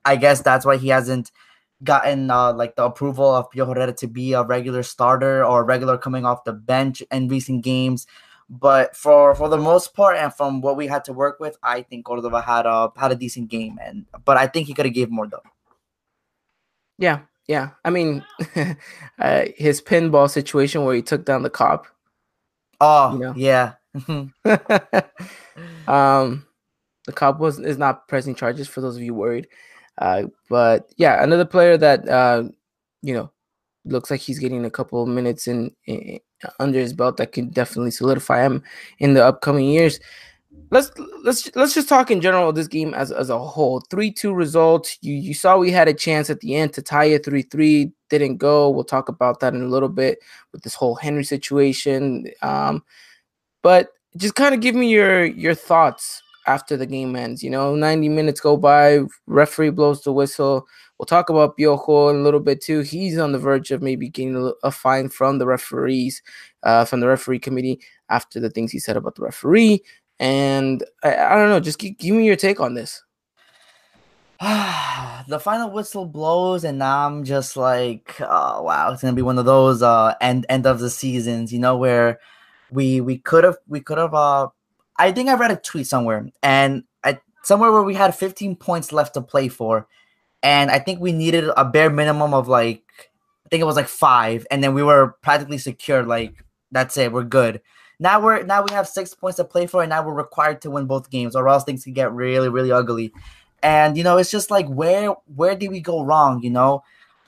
I 0.05 0.17
guess 0.17 0.43
that's 0.43 0.65
why 0.65 0.77
he 0.77 0.89
hasn't 0.89 1.33
gotten 1.85 2.31
uh, 2.31 2.53
like 2.53 2.77
the 2.77 2.85
approval 2.85 3.35
of 3.35 3.51
Piojo 3.51 3.75
Herrera 3.75 3.93
to 3.95 4.07
be 4.07 4.33
a 4.33 4.43
regular 4.43 4.83
starter 4.83 5.45
or 5.45 5.65
regular 5.65 5.99
coming 5.99 6.25
off 6.25 6.45
the 6.45 6.53
bench 6.53 7.03
in 7.11 7.29
recent 7.29 7.65
games. 7.65 8.07
But 8.49 8.97
for 8.97 9.35
for 9.35 9.49
the 9.49 9.59
most 9.59 9.93
part, 9.95 10.17
and 10.17 10.33
from 10.33 10.61
what 10.61 10.77
we 10.77 10.87
had 10.87 11.05
to 11.07 11.13
work 11.13 11.41
with, 11.41 11.59
I 11.63 11.83
think 11.83 12.05
Cordova 12.07 12.41
had 12.41 12.65
a 12.65 12.93
had 12.97 13.11
a 13.11 13.17
decent 13.17 13.49
game, 13.49 13.79
and 13.83 14.07
but 14.25 14.37
I 14.37 14.47
think 14.47 14.69
he 14.69 14.75
could 14.75 14.87
have 14.87 14.95
gave 14.95 15.11
more 15.11 15.27
though. 15.27 15.43
Yeah, 16.97 17.21
yeah. 17.49 17.71
I 17.85 17.91
mean, 17.91 18.25
uh, 19.19 19.47
his 19.57 19.83
pinball 19.83 20.31
situation 20.31 20.85
where 20.85 20.95
he 20.95 21.03
took 21.03 21.25
down 21.25 21.43
the 21.43 21.51
cop. 21.51 21.89
Oh, 22.81 23.13
you 23.15 23.19
know? 23.19 23.35
yeah. 23.37 23.73
um, 25.89 26.47
the 27.07 27.13
cop 27.13 27.41
was 27.41 27.59
is 27.59 27.79
not 27.79 28.07
pressing 28.07 28.37
charges 28.37 28.69
for 28.69 28.81
those 28.81 28.97
of 28.97 29.03
you 29.03 29.15
worried. 29.15 29.49
Uh, 29.99 30.25
but 30.49 30.93
yeah, 30.97 31.23
another 31.23 31.45
player 31.45 31.77
that 31.77 32.09
uh, 32.09 32.45
you 33.03 33.15
know 33.15 33.31
looks 33.85 34.11
like 34.11 34.21
he's 34.21 34.39
getting 34.39 34.65
a 34.65 34.71
couple 34.71 35.03
of 35.03 35.09
minutes 35.09 35.47
in, 35.47 35.71
in, 35.87 36.19
under 36.59 36.79
his 36.79 36.93
belt 36.93 37.17
that 37.17 37.33
can 37.33 37.49
definitely 37.51 37.91
solidify 37.91 38.43
him 38.43 38.63
in 38.99 39.15
the 39.15 39.25
upcoming 39.25 39.67
years. 39.67 40.01
Let's 40.71 40.91
let's 41.23 41.55
let's 41.55 41.75
just 41.75 41.89
talk 41.89 42.11
in 42.11 42.21
general 42.21 42.53
this 42.53 42.67
game 42.67 42.93
as, 42.95 43.13
as 43.13 43.31
a 43.31 43.39
whole. 43.39 43.81
Three 43.91 44.11
two 44.11 44.35
result. 44.35 44.97
You 45.01 45.15
you 45.15 45.35
saw 45.35 45.59
we 45.59 45.71
had 45.71 45.87
a 45.87 45.95
chance 45.95 46.29
at 46.29 46.41
the 46.41 46.57
end 46.57 46.73
to 46.75 46.83
tie 46.83 47.05
it 47.05 47.25
three 47.25 47.43
three. 47.43 47.93
Didn't 48.11 48.39
go. 48.39 48.71
We'll 48.71 48.85
talk 48.85 49.09
about 49.09 49.41
that 49.41 49.55
in 49.55 49.63
a 49.63 49.69
little 49.69 49.89
bit 49.89 50.19
with 50.53 50.63
this 50.63 50.75
whole 50.75 50.95
Henry 50.95 51.25
situation. 51.25 52.27
Um, 52.43 52.83
but 53.63 53.91
just 54.17 54.35
kind 54.35 54.55
of 54.55 54.61
give 54.61 54.75
me 54.75 54.91
your 54.91 55.25
your 55.25 55.55
thoughts 55.55 56.23
after 56.47 56.77
the 56.77 56.87
game 56.87 57.17
ends. 57.17 57.43
You 57.43 57.51
know, 57.51 57.75
90 57.75 58.09
minutes 58.09 58.41
go 58.41 58.57
by, 58.57 59.01
referee 59.27 59.71
blows 59.71 60.03
the 60.03 60.13
whistle. 60.13 60.67
We'll 60.99 61.07
talk 61.07 61.29
about 61.29 61.59
Piojo 61.59 62.11
in 62.11 62.17
a 62.17 62.23
little 62.23 62.41
bit 62.41 62.61
too. 62.61 62.81
He's 62.81 63.19
on 63.19 63.33
the 63.33 63.39
verge 63.39 63.71
of 63.71 63.83
maybe 63.83 64.09
getting 64.09 64.37
a, 64.37 64.53
a 64.67 64.71
fine 64.71 65.09
from 65.09 65.39
the 65.39 65.47
referees, 65.47 66.23
uh, 66.63 66.85
from 66.85 67.01
the 67.01 67.09
referee 67.09 67.41
committee 67.41 67.81
after 68.09 68.41
the 68.41 68.51
things 68.51 68.73
he 68.73 68.79
said 68.79 68.97
about 68.97 69.17
the 69.17 69.23
referee. 69.23 69.83
And 70.19 70.85
I, 71.03 71.17
I 71.17 71.37
don't 71.37 71.51
know, 71.51 71.61
just 71.61 71.79
give, 71.79 71.99
give 71.99 72.15
me 72.15 72.25
your 72.25 72.37
take 72.37 72.61
on 72.61 72.75
this. 72.75 73.03
the 74.41 75.41
final 75.41 75.71
whistle 75.71 76.05
blows, 76.05 76.65
and 76.65 76.79
now 76.79 77.07
I'm 77.07 77.25
just 77.25 77.57
like, 77.57 78.15
oh 78.21 78.63
wow, 78.63 78.93
it's 78.93 79.01
gonna 79.01 79.15
be 79.15 79.23
one 79.23 79.39
of 79.39 79.47
those 79.47 79.83
uh 79.83 80.13
end 80.21 80.45
end 80.51 80.67
of 80.67 80.79
the 80.79 80.91
seasons, 80.91 81.55
you 81.55 81.59
know, 81.59 81.77
where 81.77 82.21
we 82.71 83.01
we 83.01 83.17
could 83.17 83.45
have 83.45 83.57
we 83.67 83.81
could 83.81 83.97
have 83.97 84.13
uh 84.13 84.49
I 84.99 85.13
think 85.13 85.29
I 85.29 85.35
read 85.35 85.51
a 85.51 85.57
tweet 85.57 85.87
somewhere 85.87 86.29
and 86.43 86.85
I 87.05 87.21
somewhere 87.43 87.73
where 87.73 87.83
we 87.83 87.95
had 87.95 88.15
15 88.15 88.57
points 88.57 88.93
left 88.93 89.15
to 89.15 89.21
play 89.23 89.49
for, 89.49 89.87
and 90.43 90.71
I 90.71 90.79
think 90.79 91.01
we 91.01 91.13
needed 91.13 91.51
a 91.57 91.65
bare 91.65 91.91
minimum 91.91 92.35
of 92.35 92.49
like 92.49 92.83
I 93.45 93.49
think 93.49 93.61
it 93.61 93.67
was 93.67 93.77
like 93.77 93.89
five, 93.89 94.47
and 94.51 94.63
then 94.63 94.75
we 94.75 94.83
were 94.83 95.17
practically 95.23 95.59
secure. 95.59 96.03
Like 96.03 96.45
that's 96.73 96.97
it, 96.97 97.13
we're 97.13 97.25
good. 97.25 97.61
Now 97.99 98.21
we're 98.21 98.43
now 98.43 98.63
we 98.63 98.75
have 98.75 98.89
six 98.89 99.15
points 99.15 99.37
to 99.37 99.45
play 99.45 99.67
for, 99.67 99.83
and 99.83 99.91
now 99.91 100.05
we're 100.05 100.15
required 100.15 100.61
to 100.63 100.71
win 100.71 100.87
both 100.87 101.11
games, 101.11 101.37
or 101.37 101.49
else 101.49 101.65
things 101.65 101.85
can 101.85 101.93
get 101.93 102.13
really 102.13 102.49
really 102.49 102.73
ugly. 102.73 103.13
And 103.63 103.97
you 103.97 104.05
know, 104.05 104.19
it's 104.19 104.31
just 104.31 104.51
like 104.51 104.67
where 104.69 105.15
where 105.35 105.55
did 105.55 105.71
we 105.71 105.81
go 105.81 106.05
wrong? 106.05 106.43
You 106.43 106.51
know, 106.51 106.83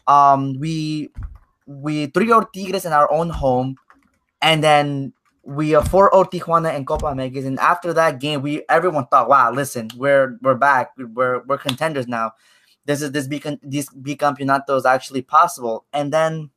um, 0.06 0.58
we 0.58 1.10
we 1.66 2.06
three 2.06 2.32
or 2.32 2.46
Tigres 2.46 2.84
in 2.84 2.92
our 2.92 3.10
own 3.10 3.30
home, 3.30 3.76
and 4.42 4.62
then 4.62 5.12
we 5.48 5.74
are 5.74 5.82
four 5.82 6.14
or 6.14 6.26
Tijuana 6.26 6.74
and 6.74 6.86
Copa 6.86 7.06
Americas. 7.06 7.46
And 7.46 7.58
after 7.58 7.94
that 7.94 8.20
game, 8.20 8.42
we 8.42 8.64
everyone 8.68 9.06
thought, 9.06 9.30
wow, 9.30 9.50
listen, 9.50 9.88
we're 9.96 10.36
we're 10.42 10.54
back, 10.54 10.92
we're 10.98 11.42
we're 11.44 11.56
contenders 11.56 12.06
now. 12.06 12.32
This 12.84 13.00
is 13.00 13.12
this 13.12 13.26
becon 13.26 13.58
this 13.62 13.88
bicampeonato 13.88 14.76
is 14.76 14.84
actually 14.84 15.22
possible. 15.22 15.86
And 15.92 16.12
then 16.12 16.50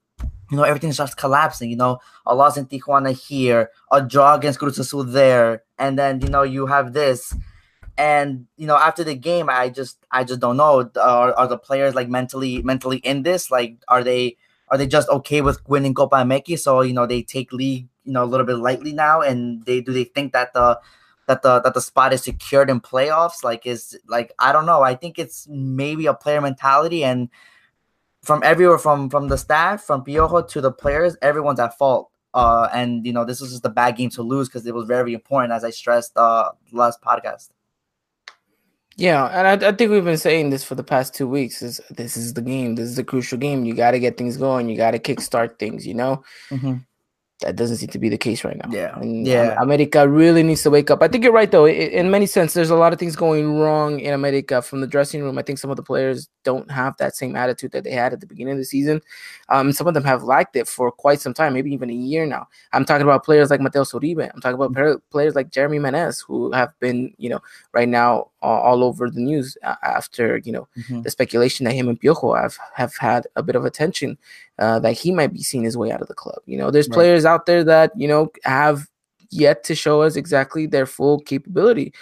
you 0.51 0.57
know, 0.57 0.63
everything 0.63 0.91
starts 0.91 1.15
collapsing. 1.15 1.69
You 1.69 1.77
know, 1.77 1.99
a 2.25 2.35
loss 2.35 2.57
in 2.57 2.65
Tijuana 2.65 3.17
here, 3.17 3.71
a 3.93 4.01
draw 4.01 4.35
against 4.35 4.59
Cruz 4.59 4.77
Azul 4.77 5.05
there, 5.05 5.63
and 5.79 5.97
then 5.97 6.19
you 6.19 6.27
know 6.27 6.43
you 6.43 6.65
have 6.65 6.91
this, 6.91 7.33
and 7.97 8.45
you 8.57 8.67
know 8.67 8.75
after 8.75 9.05
the 9.05 9.15
game, 9.15 9.49
I 9.49 9.69
just 9.69 10.05
I 10.11 10.25
just 10.25 10.41
don't 10.41 10.57
know. 10.57 10.91
Are, 10.99 11.33
are 11.33 11.47
the 11.47 11.57
players 11.57 11.95
like 11.95 12.09
mentally 12.09 12.61
mentally 12.61 12.97
in 12.97 13.23
this? 13.23 13.49
Like, 13.49 13.77
are 13.87 14.03
they 14.03 14.35
are 14.67 14.77
they 14.77 14.87
just 14.87 15.07
okay 15.07 15.39
with 15.39 15.65
winning 15.69 15.93
Copa 15.93 16.17
America? 16.17 16.57
So 16.57 16.81
you 16.81 16.91
know 16.91 17.05
they 17.05 17.21
take 17.21 17.53
league 17.53 17.87
you 18.03 18.13
know 18.13 18.23
a 18.23 18.25
little 18.25 18.45
bit 18.45 18.57
lightly 18.57 18.93
now, 18.93 19.21
and 19.21 19.63
they 19.65 19.81
do 19.81 19.93
they 19.93 20.03
think 20.03 20.33
that 20.33 20.53
the 20.53 20.79
that 21.27 21.41
the 21.41 21.61
that 21.61 21.73
the 21.73 21.81
spot 21.81 22.13
is 22.13 22.23
secured 22.23 22.69
in 22.69 22.81
playoffs? 22.81 23.43
Like 23.43 23.65
is 23.65 23.97
like 24.07 24.31
I 24.39 24.51
don't 24.51 24.65
know. 24.65 24.81
I 24.81 24.95
think 24.95 25.19
it's 25.19 25.47
maybe 25.49 26.05
a 26.05 26.13
player 26.13 26.41
mentality 26.41 27.03
and 27.03 27.29
from 28.23 28.41
everywhere 28.43 28.77
from 28.77 29.09
from 29.09 29.27
the 29.27 29.37
staff, 29.37 29.83
from 29.83 30.03
Piojo 30.03 30.47
to 30.49 30.61
the 30.61 30.71
players, 30.71 31.17
everyone's 31.21 31.59
at 31.59 31.77
fault. 31.77 32.09
Uh, 32.33 32.69
and 32.73 33.05
you 33.05 33.11
know 33.11 33.25
this 33.25 33.41
was 33.41 33.51
just 33.51 33.65
a 33.65 33.69
bad 33.69 33.97
game 33.97 34.09
to 34.09 34.21
lose 34.21 34.47
because 34.47 34.65
it 34.65 34.73
was 34.73 34.85
very 34.85 35.13
important, 35.13 35.51
as 35.53 35.63
I 35.63 35.69
stressed 35.69 36.15
uh 36.15 36.51
last 36.71 37.01
podcast. 37.01 37.49
Yeah, 38.97 39.25
and 39.25 39.63
I, 39.63 39.69
I, 39.69 39.71
think 39.71 39.89
we've 39.89 40.03
been 40.03 40.17
saying 40.17 40.49
this 40.49 40.63
for 40.63 40.75
the 40.75 40.83
past 40.83 41.15
two 41.15 41.27
weeks. 41.27 41.61
Is 41.61 41.81
this 41.89 42.15
is 42.17 42.33
the 42.33 42.41
game? 42.41 42.75
This 42.75 42.89
is 42.89 42.95
the 42.97 43.03
crucial 43.03 43.37
game. 43.37 43.65
You 43.65 43.73
got 43.73 43.91
to 43.91 43.99
get 43.99 44.17
things 44.17 44.37
going. 44.37 44.69
You 44.69 44.77
got 44.77 44.91
to 44.91 44.99
kickstart 44.99 45.59
things. 45.59 45.87
You 45.87 45.93
know. 45.93 46.23
Mm-hmm 46.49 46.77
that 47.41 47.55
doesn't 47.55 47.77
seem 47.77 47.89
to 47.89 47.99
be 47.99 48.09
the 48.09 48.17
case 48.17 48.43
right 48.43 48.57
now. 48.57 48.69
Yeah, 48.71 48.97
and 48.99 49.25
yeah. 49.25 49.55
Um, 49.57 49.63
America 49.63 50.07
really 50.07 50.43
needs 50.43 50.63
to 50.63 50.69
wake 50.69 50.89
up. 50.89 51.01
I 51.01 51.07
think 51.07 51.23
you're 51.23 51.33
right 51.33 51.51
though. 51.51 51.67
In 51.67 52.09
many 52.09 52.25
sense, 52.25 52.53
there's 52.53 52.69
a 52.69 52.75
lot 52.75 52.93
of 52.93 52.99
things 52.99 53.15
going 53.15 53.57
wrong 53.57 53.99
in 53.99 54.13
America 54.13 54.61
from 54.61 54.81
the 54.81 54.87
dressing 54.87 55.21
room. 55.21 55.37
I 55.37 55.41
think 55.43 55.59
some 55.59 55.69
of 55.69 55.77
the 55.77 55.83
players 55.83 56.29
don't 56.43 56.69
have 56.71 56.97
that 56.97 57.15
same 57.15 57.35
attitude 57.35 57.71
that 57.71 57.83
they 57.83 57.91
had 57.91 58.13
at 58.13 58.19
the 58.19 58.27
beginning 58.27 58.53
of 58.53 58.57
the 58.57 58.65
season. 58.65 59.01
Um, 59.49 59.71
some 59.71 59.87
of 59.87 59.93
them 59.93 60.03
have 60.03 60.23
lacked 60.23 60.55
it 60.55 60.67
for 60.67 60.91
quite 60.91 61.21
some 61.21 61.33
time, 61.33 61.53
maybe 61.53 61.73
even 61.73 61.89
a 61.89 61.93
year 61.93 62.25
now. 62.25 62.47
I'm 62.73 62.85
talking 62.85 63.03
about 63.03 63.25
players 63.25 63.49
like 63.49 63.61
Mateus 63.61 63.91
Uribe. 63.91 64.31
I'm 64.33 64.41
talking 64.41 64.55
about 64.55 64.71
mm-hmm. 64.73 64.97
players 65.09 65.35
like 65.35 65.51
Jeremy 65.51 65.79
Menez, 65.79 66.23
who 66.25 66.51
have 66.51 66.77
been, 66.79 67.13
you 67.17 67.29
know, 67.29 67.39
right 67.73 67.89
now 67.89 68.31
all 68.41 68.83
over 68.83 69.09
the 69.09 69.19
news 69.19 69.57
after 69.83 70.37
you 70.43 70.51
know 70.51 70.67
mm-hmm. 70.77 71.01
the 71.01 71.11
speculation 71.11 71.63
that 71.65 71.73
him 71.73 71.87
and 71.87 71.99
Piojo 71.99 72.39
have 72.39 72.57
have 72.73 72.95
had 72.97 73.27
a 73.35 73.43
bit 73.43 73.55
of 73.55 73.65
attention 73.65 74.17
uh, 74.59 74.79
that 74.79 74.93
he 74.93 75.11
might 75.11 75.33
be 75.33 75.43
seeing 75.43 75.63
his 75.63 75.77
way 75.77 75.91
out 75.91 76.01
of 76.01 76.07
the 76.07 76.13
club. 76.13 76.39
You 76.45 76.57
know, 76.57 76.71
there's 76.71 76.89
right. 76.89 76.95
players 76.95 77.25
out 77.25 77.45
there 77.45 77.63
that 77.63 77.91
you 77.95 78.07
know 78.07 78.31
have 78.43 78.87
yet 79.29 79.63
to 79.63 79.75
show 79.75 80.01
us 80.01 80.15
exactly 80.15 80.65
their 80.65 80.85
full 80.85 81.19
capability. 81.19 81.93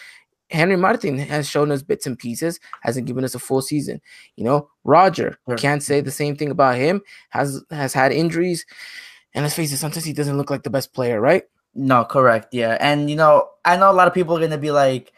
Henry 0.50 0.76
Martin 0.76 1.18
has 1.20 1.48
shown 1.48 1.72
us 1.72 1.82
bits 1.82 2.08
and 2.08 2.18
pieces, 2.18 2.60
hasn't 2.82 3.08
given 3.08 3.24
us 3.24 3.36
a 3.36 3.40
full 3.40 3.62
season. 3.62 4.02
You 4.36 4.46
know, 4.46 4.70
Roger 4.84 5.38
sure. 5.48 5.58
can't 5.58 5.84
say 5.84 6.02
the 6.02 6.12
same 6.12 6.36
thing 6.36 6.52
about 6.52 6.78
him. 6.78 7.02
has 7.30 7.64
has 7.70 7.94
had 7.94 8.12
injuries, 8.12 8.66
and 9.34 9.44
let's 9.44 9.56
face 9.56 9.72
it, 9.72 9.78
sometimes 9.78 10.06
he 10.06 10.14
doesn't 10.14 10.38
look 10.38 10.50
like 10.50 10.64
the 10.64 10.70
best 10.70 10.94
player, 10.94 11.22
right? 11.22 11.44
No, 11.76 12.04
correct, 12.04 12.54
yeah. 12.54 12.78
And 12.80 13.10
you 13.10 13.16
know, 13.16 13.50
I 13.66 13.78
know 13.78 13.92
a 13.92 13.94
lot 13.94 14.08
of 14.08 14.14
people 14.14 14.36
are 14.36 14.42
gonna 14.42 14.58
be 14.58 14.72
like, 14.72 15.14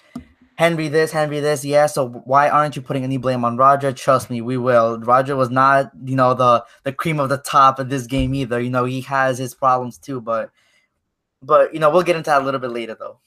Henry 0.56 0.90
this, 0.90 1.12
Henry 1.12 1.40
this, 1.40 1.64
yeah. 1.64 1.88
So 1.88 2.10
why 2.26 2.50
aren't 2.50 2.76
you 2.76 2.82
putting 2.82 3.04
any 3.04 3.18
blame 3.18 3.46
on 3.46 3.58
Roger? 3.58 3.92
Trust 3.92 4.30
me, 4.30 4.42
we 4.42 4.58
will. 4.58 5.00
Roger 5.00 5.36
was 5.36 5.50
not, 5.50 5.92
you 6.06 6.16
know, 6.16 6.34
the 6.34 6.64
the 6.84 6.94
cream 6.94 7.20
of 7.20 7.30
the 7.30 7.38
top 7.38 7.80
of 7.80 7.90
this 7.90 8.06
game 8.06 8.36
either. 8.36 8.60
You 8.60 8.70
know, 8.70 8.86
he 8.86 9.02
has 9.02 9.38
his 9.38 9.56
problems 9.56 9.98
too, 9.98 10.22
but 10.22 10.52
but 11.42 11.74
you 11.74 11.80
know, 11.80 11.90
we'll 11.90 12.04
get 12.04 12.16
into 12.16 12.30
that 12.30 12.42
a 12.42 12.46
little 12.46 12.60
bit 12.60 12.72
later 12.72 12.96
though. 13.00 13.20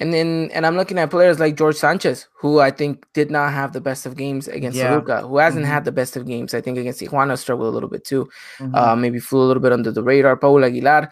And 0.00 0.14
then, 0.14 0.50
and 0.54 0.66
I'm 0.66 0.76
looking 0.76 0.98
at 0.98 1.10
players 1.10 1.38
like 1.38 1.58
Jorge 1.58 1.76
Sanchez, 1.76 2.26
who 2.34 2.58
I 2.58 2.70
think 2.70 3.04
did 3.12 3.30
not 3.30 3.52
have 3.52 3.74
the 3.74 3.82
best 3.82 4.06
of 4.06 4.16
games 4.16 4.48
against 4.48 4.78
yeah. 4.78 4.98
Who 4.98 5.36
hasn't 5.36 5.64
mm-hmm. 5.64 5.72
had 5.72 5.84
the 5.84 5.92
best 5.92 6.16
of 6.16 6.26
games. 6.26 6.54
I 6.54 6.62
think 6.62 6.78
against 6.78 7.00
Tijuana 7.00 7.36
struggled 7.36 7.68
a 7.68 7.70
little 7.70 7.88
bit 7.90 8.04
too. 8.04 8.28
Mm-hmm. 8.58 8.74
Uh, 8.74 8.96
maybe 8.96 9.20
flew 9.20 9.42
a 9.42 9.48
little 9.48 9.62
bit 9.62 9.72
under 9.72 9.92
the 9.92 10.02
radar. 10.02 10.38
Paul 10.38 10.64
Aguilar, 10.64 11.10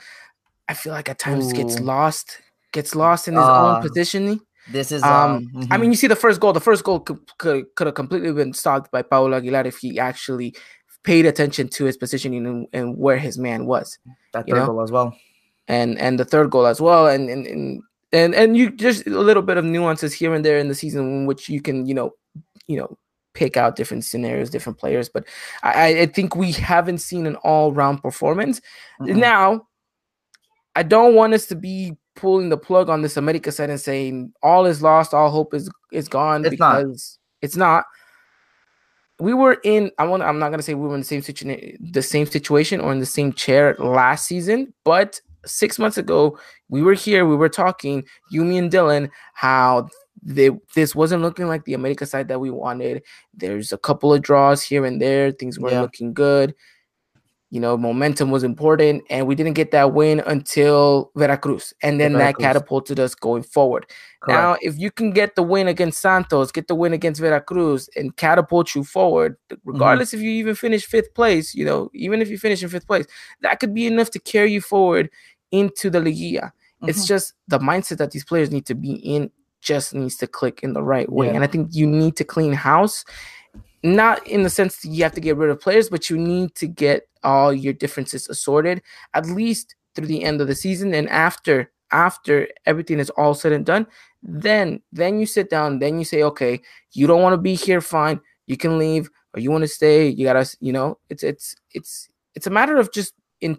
I 0.68 0.74
feel 0.74 0.94
like 0.94 1.10
at 1.10 1.18
times 1.18 1.52
Ooh. 1.52 1.56
gets 1.56 1.78
lost, 1.80 2.40
gets 2.72 2.94
lost 2.94 3.28
in 3.28 3.34
his 3.34 3.44
uh, 3.44 3.76
own 3.76 3.82
positioning. 3.82 4.40
This 4.70 4.90
is 4.90 5.02
um, 5.02 5.12
um 5.12 5.48
mm-hmm. 5.54 5.72
I 5.72 5.76
mean, 5.76 5.90
you 5.90 5.96
see 5.96 6.06
the 6.06 6.16
first 6.16 6.40
goal. 6.40 6.54
The 6.54 6.60
first 6.60 6.82
goal 6.82 7.00
could, 7.00 7.18
could, 7.36 7.66
could 7.74 7.86
have 7.88 7.94
completely 7.94 8.32
been 8.32 8.54
stopped 8.54 8.90
by 8.90 9.02
Paul 9.02 9.34
Aguilar 9.34 9.66
if 9.66 9.78
he 9.78 9.98
actually 9.98 10.54
paid 11.04 11.26
attention 11.26 11.68
to 11.68 11.84
his 11.84 11.96
positioning 11.96 12.46
and, 12.46 12.66
and 12.72 12.96
where 12.96 13.18
his 13.18 13.38
man 13.38 13.66
was. 13.66 13.98
That 14.32 14.46
third 14.48 14.56
know? 14.56 14.66
goal 14.66 14.82
as 14.82 14.90
well. 14.90 15.14
And 15.68 15.98
and 15.98 16.18
the 16.18 16.24
third 16.24 16.50
goal 16.50 16.66
as 16.66 16.80
well. 16.80 17.06
And 17.06 17.28
and 17.28 17.46
and 17.46 17.82
and, 18.12 18.34
and 18.34 18.56
you 18.56 18.70
just 18.70 19.06
a 19.06 19.10
little 19.10 19.42
bit 19.42 19.56
of 19.56 19.64
nuances 19.64 20.14
here 20.14 20.34
and 20.34 20.44
there 20.44 20.58
in 20.58 20.68
the 20.68 20.74
season 20.74 21.02
in 21.02 21.26
which 21.26 21.48
you 21.48 21.60
can, 21.60 21.86
you 21.86 21.94
know, 21.94 22.12
you 22.66 22.78
know, 22.78 22.96
pick 23.34 23.56
out 23.56 23.76
different 23.76 24.04
scenarios, 24.04 24.50
different 24.50 24.78
players. 24.78 25.08
But 25.08 25.24
I, 25.62 26.00
I 26.00 26.06
think 26.06 26.34
we 26.34 26.52
haven't 26.52 26.98
seen 26.98 27.26
an 27.26 27.36
all-round 27.36 28.02
performance. 28.02 28.60
Mm-hmm. 29.00 29.18
Now, 29.18 29.66
I 30.74 30.82
don't 30.82 31.14
want 31.14 31.34
us 31.34 31.46
to 31.46 31.54
be 31.54 31.96
pulling 32.16 32.48
the 32.48 32.58
plug 32.58 32.88
on 32.88 33.02
this 33.02 33.16
America 33.16 33.52
side 33.52 33.70
and 33.70 33.80
saying 33.80 34.32
all 34.42 34.66
is 34.66 34.82
lost, 34.82 35.14
all 35.14 35.30
hope 35.30 35.54
is 35.54 35.70
is 35.92 36.08
gone 36.08 36.44
it's 36.44 36.50
because 36.50 37.18
not. 37.20 37.46
it's 37.46 37.56
not. 37.56 37.84
We 39.20 39.34
were 39.34 39.58
in. 39.64 39.90
I 39.98 40.04
want. 40.04 40.22
I'm 40.22 40.38
not 40.38 40.50
gonna 40.50 40.62
say 40.62 40.74
we 40.74 40.86
were 40.86 40.94
in 40.94 41.00
the 41.00 41.06
same 41.06 41.22
situation, 41.22 41.76
the 41.92 42.02
same 42.02 42.26
situation, 42.26 42.80
or 42.80 42.92
in 42.92 43.00
the 43.00 43.06
same 43.06 43.32
chair 43.32 43.74
last 43.78 44.26
season, 44.26 44.72
but 44.84 45.20
six 45.46 45.78
months 45.78 45.98
ago 45.98 46.38
we 46.68 46.82
were 46.82 46.94
here. 46.94 47.26
We 47.26 47.36
were 47.36 47.48
talking, 47.48 48.04
you, 48.30 48.44
me, 48.44 48.58
and 48.58 48.70
Dylan, 48.70 49.10
how 49.34 49.88
they, 50.22 50.50
this 50.74 50.94
wasn't 50.94 51.22
looking 51.22 51.46
like 51.46 51.64
the 51.64 51.74
America 51.74 52.06
side 52.06 52.28
that 52.28 52.40
we 52.40 52.50
wanted. 52.50 53.02
There's 53.34 53.72
a 53.72 53.78
couple 53.78 54.12
of 54.12 54.22
draws 54.22 54.62
here 54.62 54.84
and 54.84 55.00
there. 55.00 55.32
Things 55.32 55.58
weren't 55.58 55.74
yeah. 55.74 55.82
looking 55.82 56.12
good. 56.12 56.54
You 57.50 57.60
know, 57.60 57.78
momentum 57.78 58.30
was 58.30 58.44
important, 58.44 59.04
and 59.08 59.26
we 59.26 59.34
didn't 59.34 59.54
get 59.54 59.70
that 59.70 59.94
win 59.94 60.20
until 60.26 61.10
Veracruz, 61.16 61.72
and 61.82 61.98
then 61.98 62.12
Veracruz. 62.12 62.34
that 62.36 62.42
catapulted 62.42 63.00
us 63.00 63.14
going 63.14 63.42
forward. 63.42 63.86
Correct. 64.20 64.38
Now, 64.38 64.56
if 64.60 64.78
you 64.78 64.90
can 64.90 65.12
get 65.12 65.34
the 65.34 65.42
win 65.42 65.66
against 65.66 66.02
Santos, 66.02 66.52
get 66.52 66.68
the 66.68 66.74
win 66.74 66.92
against 66.92 67.22
Veracruz, 67.22 67.88
and 67.96 68.14
catapult 68.16 68.74
you 68.74 68.84
forward, 68.84 69.36
mm-hmm. 69.50 69.70
regardless 69.70 70.10
mm-hmm. 70.10 70.18
if 70.18 70.24
you 70.24 70.30
even 70.32 70.54
finish 70.56 70.84
fifth 70.84 71.14
place, 71.14 71.54
you 71.54 71.64
know, 71.64 71.88
even 71.94 72.20
if 72.20 72.28
you 72.28 72.36
finish 72.36 72.62
in 72.62 72.68
fifth 72.68 72.86
place, 72.86 73.06
that 73.40 73.60
could 73.60 73.72
be 73.72 73.86
enough 73.86 74.10
to 74.10 74.18
carry 74.18 74.52
you 74.52 74.60
forward 74.60 75.08
into 75.50 75.88
the 75.88 76.00
Liguilla. 76.00 76.42
Mm-hmm. 76.42 76.90
It's 76.90 77.06
just 77.06 77.32
the 77.46 77.58
mindset 77.58 77.96
that 77.96 78.10
these 78.10 78.24
players 78.24 78.50
need 78.50 78.66
to 78.66 78.74
be 78.74 78.92
in 78.92 79.30
just 79.62 79.94
needs 79.94 80.16
to 80.16 80.26
click 80.26 80.60
in 80.62 80.74
the 80.74 80.82
right 80.82 81.10
way, 81.10 81.28
yeah. 81.28 81.32
and 81.32 81.44
I 81.44 81.46
think 81.46 81.70
you 81.72 81.86
need 81.86 82.14
to 82.16 82.24
clean 82.24 82.52
house 82.52 83.06
not 83.82 84.26
in 84.26 84.42
the 84.42 84.50
sense 84.50 84.78
that 84.78 84.88
you 84.88 85.02
have 85.02 85.12
to 85.12 85.20
get 85.20 85.36
rid 85.36 85.50
of 85.50 85.60
players, 85.60 85.88
but 85.88 86.10
you 86.10 86.18
need 86.18 86.54
to 86.56 86.66
get 86.66 87.08
all 87.22 87.52
your 87.52 87.72
differences 87.72 88.28
assorted 88.28 88.82
at 89.14 89.26
least 89.26 89.74
through 89.94 90.06
the 90.06 90.24
end 90.24 90.40
of 90.40 90.46
the 90.46 90.54
season. 90.54 90.94
And 90.94 91.08
after 91.08 91.70
after 91.90 92.48
everything 92.66 92.98
is 92.98 93.10
all 93.10 93.34
said 93.34 93.52
and 93.52 93.64
done, 93.64 93.86
then 94.22 94.82
then 94.92 95.20
you 95.20 95.26
sit 95.26 95.50
down, 95.50 95.78
then 95.78 95.98
you 95.98 96.04
say, 96.04 96.22
okay, 96.22 96.60
you 96.92 97.06
don't 97.06 97.22
want 97.22 97.32
to 97.34 97.40
be 97.40 97.54
here, 97.54 97.80
fine, 97.80 98.20
you 98.46 98.56
can 98.56 98.78
leave, 98.78 99.08
or 99.34 99.40
you 99.40 99.50
want 99.50 99.62
to 99.62 99.68
stay, 99.68 100.08
you 100.08 100.24
gotta, 100.24 100.56
you 100.60 100.72
know, 100.72 100.98
it's 101.08 101.22
it's 101.22 101.54
it's 101.72 102.08
it's 102.34 102.46
a 102.46 102.50
matter 102.50 102.76
of 102.76 102.92
just 102.92 103.14
in 103.40 103.58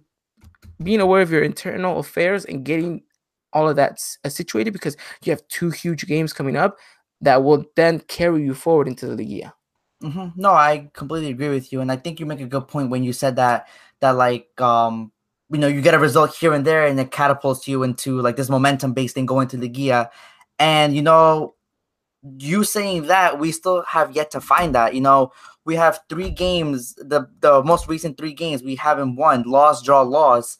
being 0.83 1.01
aware 1.01 1.21
of 1.21 1.31
your 1.31 1.43
internal 1.43 1.99
affairs 1.99 2.45
and 2.45 2.65
getting 2.65 3.03
all 3.51 3.67
of 3.67 3.75
that 3.75 3.99
uh, 4.23 4.29
situated 4.29 4.71
because 4.71 4.95
you 5.23 5.31
have 5.31 5.47
two 5.47 5.69
huge 5.69 6.05
games 6.05 6.33
coming 6.33 6.55
up 6.55 6.77
that 7.21 7.43
will 7.43 7.65
then 7.75 7.99
carry 8.01 8.43
you 8.43 8.53
forward 8.53 8.88
into 8.88 9.07
the 9.07 9.15
Liga. 9.15 9.53
Mm-hmm. 10.03 10.41
No, 10.41 10.51
I 10.51 10.89
completely 10.94 11.29
agree 11.29 11.50
with 11.50 11.74
you, 11.74 11.82
and 11.82 11.91
I 11.91 11.98
think 11.98 12.20
you 12.20 12.25
make 12.25 12.39
a 12.39 12.46
good 12.46 12.68
point 12.70 12.89
when 12.89 13.03
you 13.03 13.12
said 13.12 13.36
that 13.36 13.68
that 14.00 14.12
like 14.12 14.50
um 14.62 15.12
you 15.51 15.58
know 15.60 15.68
you 15.68 15.82
get 15.82 15.94
a 15.94 16.00
result 16.00 16.34
here 16.36 16.53
and 16.53 16.65
there, 16.65 16.88
and 16.88 16.98
it 17.00 17.12
catapults 17.12 17.68
you 17.68 17.84
into 17.84 18.22
like 18.22 18.38
this 18.38 18.50
momentum 18.50 18.94
based 18.94 19.15
thing 19.15 19.25
going 19.25 19.50
to 19.50 19.58
the 19.58 19.68
Gia, 19.68 20.10
and 20.58 20.96
you 20.96 21.01
know 21.01 21.56
you 22.39 22.63
saying 22.63 23.08
that 23.08 23.39
we 23.39 23.51
still 23.51 23.84
have 23.84 24.15
yet 24.15 24.32
to 24.32 24.41
find 24.41 24.75
that. 24.75 24.94
You 24.96 25.01
know, 25.01 25.32
we 25.65 25.75
have 25.75 26.00
three 26.10 26.29
games, 26.29 26.96
the 26.96 27.27
the 27.41 27.63
most 27.63 27.88
recent 27.88 28.18
three 28.18 28.34
games 28.34 28.63
we 28.63 28.75
haven't 28.75 29.15
won, 29.18 29.44
loss, 29.44 29.84
draw, 29.84 30.01
loss. 30.01 30.58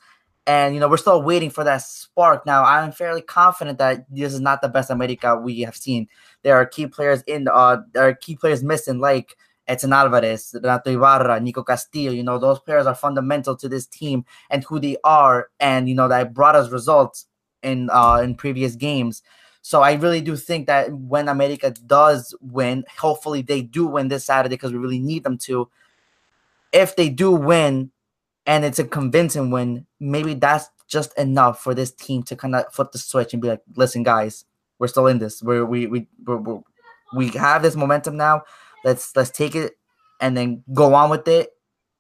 And 0.50 0.74
you 0.74 0.80
know, 0.80 0.90
we're 0.90 0.98
still 0.98 1.22
waiting 1.22 1.52
for 1.52 1.64
that 1.64 1.84
spark. 1.84 2.44
Now, 2.44 2.64
I'm 2.64 2.92
fairly 2.92 3.22
confident 3.22 3.78
that 3.78 4.08
this 4.10 4.34
is 4.34 4.42
not 4.42 4.64
the 4.64 4.68
best 4.68 4.90
America 4.90 5.36
we 5.38 5.60
have 5.60 5.76
seen. 5.76 6.08
There 6.42 6.56
are 6.56 6.66
key 6.66 6.88
players 6.88 7.22
in 7.28 7.48
uh 7.48 7.78
there 7.94 8.08
are 8.08 8.16
key 8.16 8.36
players 8.36 8.64
missing, 8.64 8.98
like 8.98 9.36
Edson 9.68 9.94
Alvarez, 9.94 10.56
Renato 10.56 10.90
Ibarra, 10.92 11.40
Nico 11.40 11.62
Castillo. 11.62 12.12
You 12.12 12.24
know, 12.24 12.40
those 12.40 12.60
players 12.62 12.88
are 12.88 12.96
fundamental 12.96 13.56
to 13.58 13.70
this 13.70 13.86
team 13.86 14.26
and 14.50 14.64
who 14.64 14.80
they 14.80 14.98
are, 15.04 15.50
and 15.60 15.88
you 15.88 15.94
know, 15.94 16.08
that 16.08 16.34
brought 16.34 16.56
us 16.56 16.72
results 16.72 17.28
in 17.62 17.92
uh 17.92 18.20
in 18.24 18.34
previous 18.34 18.76
games. 18.76 19.22
So 19.62 19.84
I 19.84 19.94
really 19.94 20.22
do 20.22 20.36
think 20.36 20.66
that 20.66 20.92
when 20.92 21.30
America 21.30 21.70
does 21.86 22.34
win, 22.42 22.86
hopefully 22.98 23.44
they 23.44 23.62
do 23.62 23.86
win 23.86 24.08
this 24.08 24.26
Saturday 24.26 24.56
because 24.56 24.72
we 24.72 24.80
really 24.80 24.98
need 24.98 25.24
them 25.24 25.38
to. 25.46 25.70
If 26.72 26.96
they 26.96 27.10
do 27.10 27.32
win, 27.34 27.92
and 28.50 28.66
it's 28.66 28.80
a 28.80 28.84
convincing 28.84 29.52
win, 29.52 29.86
maybe 30.00 30.34
that's 30.34 30.70
just 30.88 31.16
enough 31.20 31.62
for 31.62 31.76
this 31.76 31.92
team 31.92 32.24
to 32.24 32.36
kind 32.36 32.56
of 32.56 32.74
flip 32.74 32.92
the 32.92 32.98
switch 32.98 33.32
and 33.32 33.42
be 33.44 33.48
like, 33.48 33.62
"Listen, 33.76 34.02
guys, 34.02 34.44
we're 34.80 34.88
still 34.88 35.06
in 35.06 35.20
this. 35.20 35.44
We're, 35.44 35.66
we 35.66 35.86
we 35.86 36.08
we 36.26 36.36
we 36.36 36.60
we 37.14 37.28
have 37.30 37.62
this 37.62 37.76
momentum 37.76 38.18
now. 38.18 38.42
Let's 38.84 39.16
let's 39.16 39.30
take 39.30 39.54
it 39.54 39.74
and 40.20 40.36
then 40.36 40.64
go 40.74 40.96
on 40.96 41.12
with 41.12 41.28
it 41.28 41.52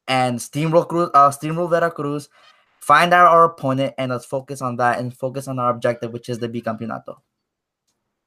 and 0.07 0.39
steamroll 0.39 0.87
Cruz, 0.87 1.11
uh, 1.13 1.29
steamroll 1.29 1.69
Veracruz, 1.69 2.29
find 2.79 3.13
out 3.13 3.27
our 3.27 3.45
opponent, 3.45 3.93
and 3.99 4.11
let's 4.11 4.25
focus 4.25 4.59
on 4.59 4.77
that 4.77 4.97
and 4.97 5.15
focus 5.15 5.47
on 5.47 5.59
our 5.59 5.69
objective, 5.69 6.11
which 6.11 6.29
is 6.29 6.39
the 6.39 6.49
bicampeonato. 6.49 7.17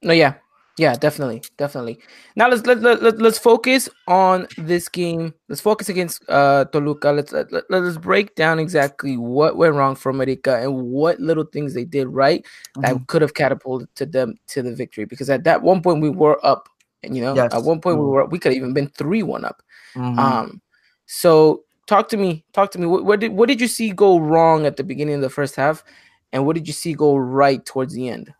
No, 0.00 0.12
yeah, 0.12 0.34
yeah, 0.78 0.94
definitely, 0.94 1.42
definitely. 1.58 1.98
Now 2.34 2.48
let's 2.48 2.64
let, 2.66 2.80
let, 2.80 3.02
let 3.02 3.18
let's 3.18 3.38
focus 3.38 3.90
on 4.08 4.46
this 4.56 4.88
game. 4.88 5.34
Let's 5.48 5.60
focus 5.60 5.90
against 5.90 6.24
uh 6.30 6.64
Toluca. 6.72 7.14
Let's 7.14 7.32
let, 7.32 7.52
let, 7.52 7.64
let's 7.68 7.98
break 7.98 8.34
down 8.36 8.58
exactly 8.58 9.18
what 9.18 9.56
went 9.56 9.74
wrong 9.74 9.94
for 9.94 10.08
America 10.08 10.58
and 10.58 10.90
what 10.90 11.20
little 11.20 11.44
things 11.44 11.74
they 11.74 11.84
did 11.84 12.08
right 12.08 12.42
mm-hmm. 12.44 12.80
that 12.82 13.06
could 13.06 13.20
have 13.20 13.34
catapulted 13.34 13.94
to 13.96 14.06
them 14.06 14.34
to 14.48 14.62
the 14.62 14.74
victory. 14.74 15.04
Because 15.04 15.28
at 15.28 15.44
that 15.44 15.62
one 15.62 15.82
point 15.82 16.00
we 16.00 16.08
were 16.08 16.44
up, 16.44 16.70
and 17.02 17.14
you 17.14 17.22
know, 17.22 17.34
yes. 17.34 17.52
at 17.52 17.64
one 17.64 17.80
point 17.80 17.98
mm-hmm. 17.98 18.06
we 18.06 18.10
were 18.10 18.24
we 18.26 18.38
could 18.38 18.52
have 18.52 18.56
even 18.56 18.72
been 18.72 18.88
three 18.88 19.22
one 19.22 19.44
up. 19.44 19.62
Mm-hmm. 19.94 20.18
Um, 20.18 20.62
so 21.04 21.64
talk 21.86 22.08
to 22.08 22.16
me, 22.16 22.46
talk 22.54 22.70
to 22.70 22.78
me. 22.78 22.86
What, 22.86 23.04
what 23.04 23.20
did 23.20 23.32
what 23.32 23.48
did 23.48 23.60
you 23.60 23.68
see 23.68 23.90
go 23.90 24.18
wrong 24.18 24.64
at 24.64 24.78
the 24.78 24.84
beginning 24.84 25.16
of 25.16 25.20
the 25.20 25.28
first 25.28 25.54
half, 25.54 25.84
and 26.32 26.46
what 26.46 26.56
did 26.56 26.66
you 26.66 26.72
see 26.72 26.94
go 26.94 27.14
right 27.14 27.62
towards 27.66 27.92
the 27.92 28.08
end? 28.08 28.32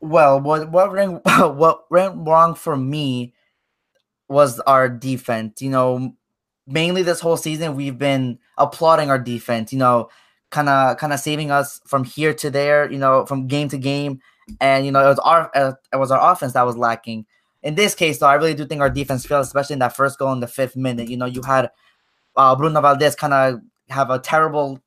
Well, 0.00 0.40
what 0.40 0.70
what 0.70 0.92
went 0.92 1.24
what 1.56 1.90
went 1.90 2.26
wrong 2.26 2.54
for 2.54 2.76
me 2.76 3.34
was 4.28 4.60
our 4.60 4.88
defense. 4.88 5.62
You 5.62 5.70
know, 5.70 6.14
mainly 6.66 7.02
this 7.02 7.20
whole 7.20 7.36
season 7.36 7.76
we've 7.76 7.98
been 7.98 8.38
applauding 8.58 9.10
our 9.10 9.18
defense. 9.18 9.72
You 9.72 9.78
know, 9.78 10.10
kind 10.50 10.68
of 10.68 10.96
kind 10.98 11.12
of 11.12 11.20
saving 11.20 11.50
us 11.50 11.80
from 11.86 12.04
here 12.04 12.34
to 12.34 12.50
there. 12.50 12.90
You 12.90 12.98
know, 12.98 13.26
from 13.26 13.46
game 13.46 13.68
to 13.68 13.78
game, 13.78 14.20
and 14.60 14.84
you 14.84 14.92
know 14.92 15.04
it 15.04 15.08
was 15.08 15.18
our 15.20 15.50
uh, 15.54 15.72
it 15.92 15.96
was 15.96 16.10
our 16.10 16.32
offense 16.32 16.52
that 16.52 16.66
was 16.66 16.76
lacking. 16.76 17.26
In 17.62 17.74
this 17.74 17.94
case, 17.94 18.18
though, 18.18 18.26
I 18.26 18.34
really 18.34 18.54
do 18.54 18.64
think 18.64 18.80
our 18.80 18.90
defense 18.90 19.26
failed, 19.26 19.44
especially 19.44 19.74
in 19.74 19.80
that 19.80 19.96
first 19.96 20.18
goal 20.18 20.32
in 20.32 20.40
the 20.40 20.46
fifth 20.46 20.76
minute. 20.76 21.08
You 21.08 21.16
know, 21.16 21.26
you 21.26 21.42
had 21.42 21.70
uh, 22.36 22.54
Bruno 22.54 22.80
Valdez 22.80 23.16
kind 23.16 23.32
of 23.32 23.60
have 23.88 24.10
a 24.10 24.18
terrible 24.18 24.80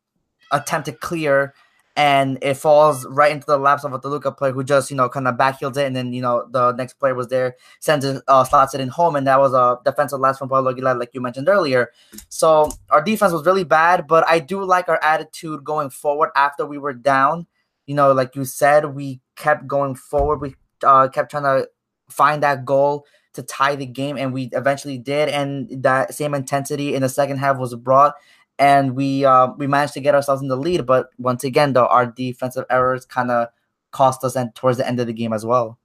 attempt 0.51 0.86
to 0.86 0.94
clear 0.94 1.54
and 2.00 2.38
it 2.41 2.53
falls 2.53 3.06
right 3.08 3.29
into 3.29 3.46
the 3.46 3.58
laps 3.58 3.84
of 3.84 3.91
a 3.91 4.00
Toluca 4.00 4.32
player 4.32 4.53
who 4.53 4.63
just, 4.63 4.89
you 4.89 4.96
know, 4.96 5.10
kind 5.10 5.27
of 5.27 5.36
backheels 5.36 5.75
it, 5.75 5.86
and 5.86 5.94
then, 5.94 6.13
you 6.13 6.22
know, 6.22 6.48
the 6.50 6.72
next 6.72 6.94
player 6.94 7.13
was 7.13 7.27
there, 7.27 7.58
sends 7.82 8.06
it, 8.06 8.24
uh, 8.29 8.46
slots 8.46 8.74
it 8.74 8.79
in 8.79 8.88
home, 8.88 9.18
and 9.18 9.27
that 9.27 9.38
was 9.38 9.53
a 9.53 9.77
defensive 9.84 10.18
lapse 10.22 10.38
from 10.38 10.48
Pablo 10.48 10.72
Aguilar, 10.72 10.96
like 10.96 11.10
you 11.13 11.20
mentioned 11.20 11.50
earlier. 11.50 11.91
So 12.29 12.72
our 12.89 13.03
defense 13.03 13.34
was 13.34 13.45
really 13.45 13.65
bad, 13.65 14.08
but 14.08 14.26
I 14.30 14.39
do 14.39 14.63
like 14.63 14.88
our 14.88 15.04
attitude 15.04 15.65
going 15.65 15.89
forward 15.89 16.30
after 16.38 16.65
we 16.65 16.78
were 16.78 16.93
down. 16.93 17.47
You 17.86 17.95
know, 17.95 18.13
like 18.13 18.34
you 18.34 18.45
said, 18.45 18.95
we 18.95 19.19
kept 19.36 19.67
going 19.67 19.95
forward. 19.95 20.39
We 20.39 20.56
uh, 20.86 21.10
kept 21.10 21.32
trying 21.32 21.43
to 21.43 21.67
find 22.10 22.41
that 22.43 22.63
goal 22.63 23.06
to 23.34 23.43
tie 23.43 23.76
the 23.76 23.86
game, 23.86 24.17
and 24.17 24.32
we 24.32 24.50
eventually 24.54 24.97
did. 24.97 25.28
And 25.28 25.84
that 25.84 26.13
same 26.13 26.34
intensity 26.34 26.95
in 26.95 27.02
the 27.02 27.10
second 27.10 27.39
half 27.39 27.58
was 27.58 27.76
brought 27.76 28.13
and 28.60 28.95
we 28.95 29.26
uh, 29.26 29.48
we 29.58 29.65
managed 29.65 29.93
to 29.93 30.02
get 30.02 30.13
ourselves 30.13 30.41
in 30.41 30.50
the 30.50 30.58
lead. 30.58 30.86
But 30.86 31.10
once 31.17 31.43
again, 31.43 31.74
though, 31.74 31.88
our 31.88 32.06
defensive 32.06 32.65
errors 32.69 33.06
kind 33.06 33.32
of 33.32 33.48
cost 33.91 34.24
us, 34.24 34.36
and 34.36 34.54
towards 34.54 34.78
the 34.78 34.88
end 34.88 35.00
of 35.00 35.08
the 35.08 35.13
game 35.13 35.34
as 35.34 35.45
well. 35.45 35.80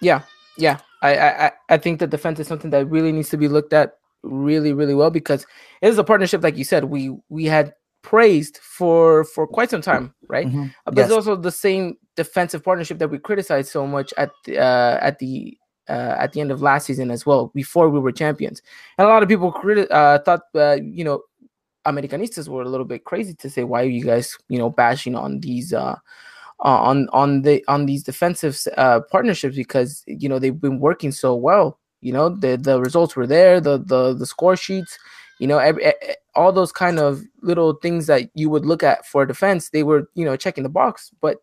Yeah, 0.00 0.22
yeah, 0.58 0.80
I, 1.00 1.16
I 1.16 1.52
I 1.70 1.78
think 1.78 2.00
the 2.00 2.06
defense 2.06 2.40
is 2.40 2.48
something 2.48 2.70
that 2.70 2.86
really 2.86 3.12
needs 3.12 3.30
to 3.30 3.36
be 3.36 3.48
looked 3.48 3.72
at 3.72 3.94
really 4.22 4.72
really 4.72 4.94
well 4.94 5.10
because 5.10 5.46
it 5.80 5.88
is 5.88 5.98
a 5.98 6.04
partnership, 6.04 6.42
like 6.42 6.56
you 6.56 6.64
said. 6.64 6.84
We 6.84 7.16
we 7.28 7.44
had 7.44 7.74
praised 8.02 8.58
for 8.58 9.24
for 9.24 9.46
quite 9.46 9.70
some 9.70 9.82
time, 9.82 10.12
right? 10.28 10.46
Mm-hmm. 10.46 10.66
But 10.84 10.96
yes. 10.96 11.06
it's 11.06 11.14
also 11.14 11.36
the 11.36 11.52
same 11.52 11.96
defensive 12.16 12.64
partnership 12.64 12.98
that 12.98 13.08
we 13.08 13.18
criticized 13.18 13.70
so 13.70 13.86
much 13.86 14.12
at 14.18 14.30
the, 14.44 14.58
uh, 14.58 14.98
at 15.00 15.18
the 15.18 15.56
uh, 15.88 16.16
at 16.18 16.32
the 16.32 16.40
end 16.40 16.50
of 16.50 16.62
last 16.62 16.86
season 16.86 17.10
as 17.10 17.26
well, 17.26 17.50
before 17.54 17.88
we 17.88 17.98
were 17.98 18.12
champions. 18.12 18.62
And 18.98 19.06
a 19.06 19.10
lot 19.10 19.22
of 19.22 19.28
people 19.28 19.52
criti- 19.52 19.90
uh, 19.90 20.18
thought, 20.20 20.42
uh, 20.54 20.78
you 20.82 21.04
know, 21.04 21.22
Americanistas 21.86 22.48
were 22.48 22.62
a 22.62 22.68
little 22.68 22.86
bit 22.86 23.04
crazy 23.04 23.34
to 23.34 23.50
say, 23.50 23.64
why 23.64 23.82
are 23.82 23.88
you 23.88 24.04
guys, 24.04 24.36
you 24.48 24.58
know, 24.58 24.70
bashing 24.70 25.16
on 25.16 25.40
these, 25.40 25.72
uh, 25.72 25.96
on 26.60 27.08
on 27.12 27.42
the 27.42 27.64
on 27.66 27.86
these 27.86 28.02
defensive 28.04 28.56
uh, 28.76 29.00
partnerships 29.10 29.56
because 29.56 30.04
you 30.06 30.28
know 30.28 30.38
they've 30.38 30.60
been 30.60 30.78
working 30.78 31.10
so 31.10 31.34
well. 31.34 31.78
You 32.00 32.12
know, 32.12 32.28
the 32.28 32.56
the 32.56 32.80
results 32.80 33.16
were 33.16 33.26
there, 33.26 33.60
the 33.60 33.78
the 33.78 34.14
the 34.14 34.26
score 34.26 34.56
sheets, 34.56 34.96
you 35.38 35.46
know, 35.46 35.58
every, 35.58 35.92
all 36.34 36.52
those 36.52 36.72
kind 36.72 36.98
of 36.98 37.22
little 37.42 37.74
things 37.74 38.06
that 38.06 38.30
you 38.34 38.48
would 38.48 38.64
look 38.64 38.82
at 38.82 39.06
for 39.06 39.26
defense, 39.26 39.70
they 39.70 39.82
were 39.82 40.08
you 40.14 40.24
know 40.24 40.36
checking 40.36 40.62
the 40.62 40.70
box, 40.70 41.10
but 41.20 41.38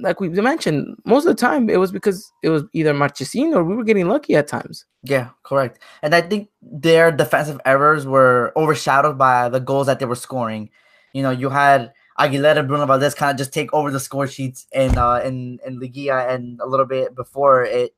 like 0.00 0.20
we 0.20 0.28
mentioned, 0.28 0.96
most 1.04 1.26
of 1.26 1.36
the 1.36 1.40
time 1.40 1.68
it 1.68 1.78
was 1.78 1.92
because 1.92 2.32
it 2.42 2.50
was 2.50 2.64
either 2.72 2.94
Marchesín 2.94 3.54
or 3.54 3.64
we 3.64 3.74
were 3.74 3.84
getting 3.84 4.08
lucky 4.08 4.36
at 4.36 4.48
times. 4.48 4.84
Yeah, 5.02 5.30
correct. 5.42 5.80
And 6.02 6.14
I 6.14 6.20
think 6.20 6.48
their 6.62 7.10
defensive 7.10 7.60
errors 7.64 8.06
were 8.06 8.52
overshadowed 8.56 9.18
by 9.18 9.48
the 9.48 9.60
goals 9.60 9.86
that 9.86 9.98
they 9.98 10.06
were 10.06 10.14
scoring. 10.14 10.70
You 11.12 11.22
know, 11.22 11.30
you 11.30 11.50
had 11.50 11.92
Aguilera 12.18 12.66
Bruno 12.66 12.86
Valdez 12.86 13.14
kind 13.14 13.30
of 13.30 13.38
just 13.38 13.52
take 13.52 13.72
over 13.72 13.90
the 13.90 14.00
score 14.00 14.26
sheets 14.26 14.66
in 14.72 14.98
uh 14.98 15.20
in 15.24 15.58
in 15.66 15.80
Liguilla 15.80 16.28
and 16.34 16.60
a 16.60 16.66
little 16.66 16.86
bit 16.86 17.14
before 17.14 17.64
it. 17.64 17.94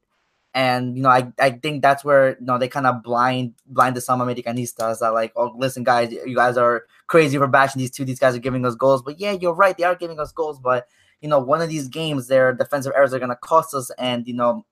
And 0.53 0.97
you 0.97 1.03
know, 1.03 1.11
I, 1.11 1.33
I 1.39 1.51
think 1.51 1.81
that's 1.81 2.05
where 2.05 2.31
you 2.31 2.47
know 2.47 2.59
they 2.59 2.69
kind 2.69 2.87
of 2.87 3.03
blind 3.03 3.55
blind 3.67 3.97
the 3.97 4.01
some 4.01 4.21
Americanistas 4.21 4.99
that 4.99 5.15
like, 5.15 5.33
oh 5.37 5.53
listen 5.57 5.85
guys, 5.85 6.13
you 6.13 6.35
guys 6.35 6.57
are 6.57 6.87
crazy 7.07 7.39
for 7.39 7.47
bashing 7.47 7.81
these 7.81 7.91
two. 7.91 8.05
These 8.05 8.19
guys 8.19 8.35
are 8.35 8.41
giving 8.41 8.67
us 8.67 8.75
goals. 8.75 9.03
But 9.03 9.21
yeah, 9.21 9.33
you're 9.33 9.55
right, 9.55 9.77
they 9.77 9.85
are 9.85 9.95
giving 9.95 10.19
us 10.19 10.33
goals, 10.33 10.59
but 10.59 10.89
you 11.21 11.29
know, 11.29 11.39
one 11.39 11.61
of 11.61 11.69
these 11.69 11.89
games, 11.89 12.29
their 12.29 12.53
defensive 12.53 12.93
errors 12.97 13.13
are 13.13 13.19
going 13.19 13.31
to 13.31 13.37
cost 13.37 13.75
us. 13.75 13.91
And, 13.99 14.27
you 14.27 14.35
know, 14.35 14.65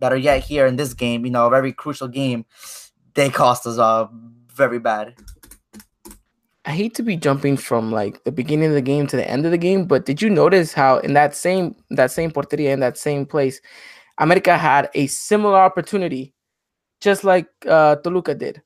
better 0.00 0.16
yet, 0.16 0.44
here 0.44 0.66
in 0.66 0.76
this 0.76 0.94
game, 0.94 1.24
you 1.24 1.30
know, 1.30 1.46
a 1.46 1.50
very 1.50 1.72
crucial 1.72 2.08
game, 2.08 2.44
they 3.14 3.30
cost 3.30 3.66
us 3.66 3.78
uh, 3.78 4.06
very 4.54 4.78
bad. 4.78 5.14
I 6.64 6.72
hate 6.72 6.94
to 6.96 7.02
be 7.02 7.16
jumping 7.16 7.56
from 7.56 7.90
like 7.90 8.22
the 8.24 8.32
beginning 8.32 8.68
of 8.68 8.74
the 8.74 8.82
game 8.82 9.06
to 9.06 9.16
the 9.16 9.28
end 9.28 9.46
of 9.46 9.52
the 9.52 9.58
game, 9.58 9.86
but 9.86 10.04
did 10.04 10.20
you 10.20 10.28
notice 10.28 10.74
how 10.74 10.98
in 10.98 11.14
that 11.14 11.34
same 11.34 11.74
that 11.90 12.10
same 12.10 12.30
porteria 12.30 12.74
in 12.74 12.80
that 12.80 12.98
same 12.98 13.24
place, 13.24 13.58
America 14.18 14.58
had 14.58 14.90
a 14.94 15.06
similar 15.06 15.58
opportunity, 15.58 16.34
just 17.00 17.24
like 17.24 17.48
uh, 17.66 17.96
Toluca 17.96 18.34
did, 18.34 18.60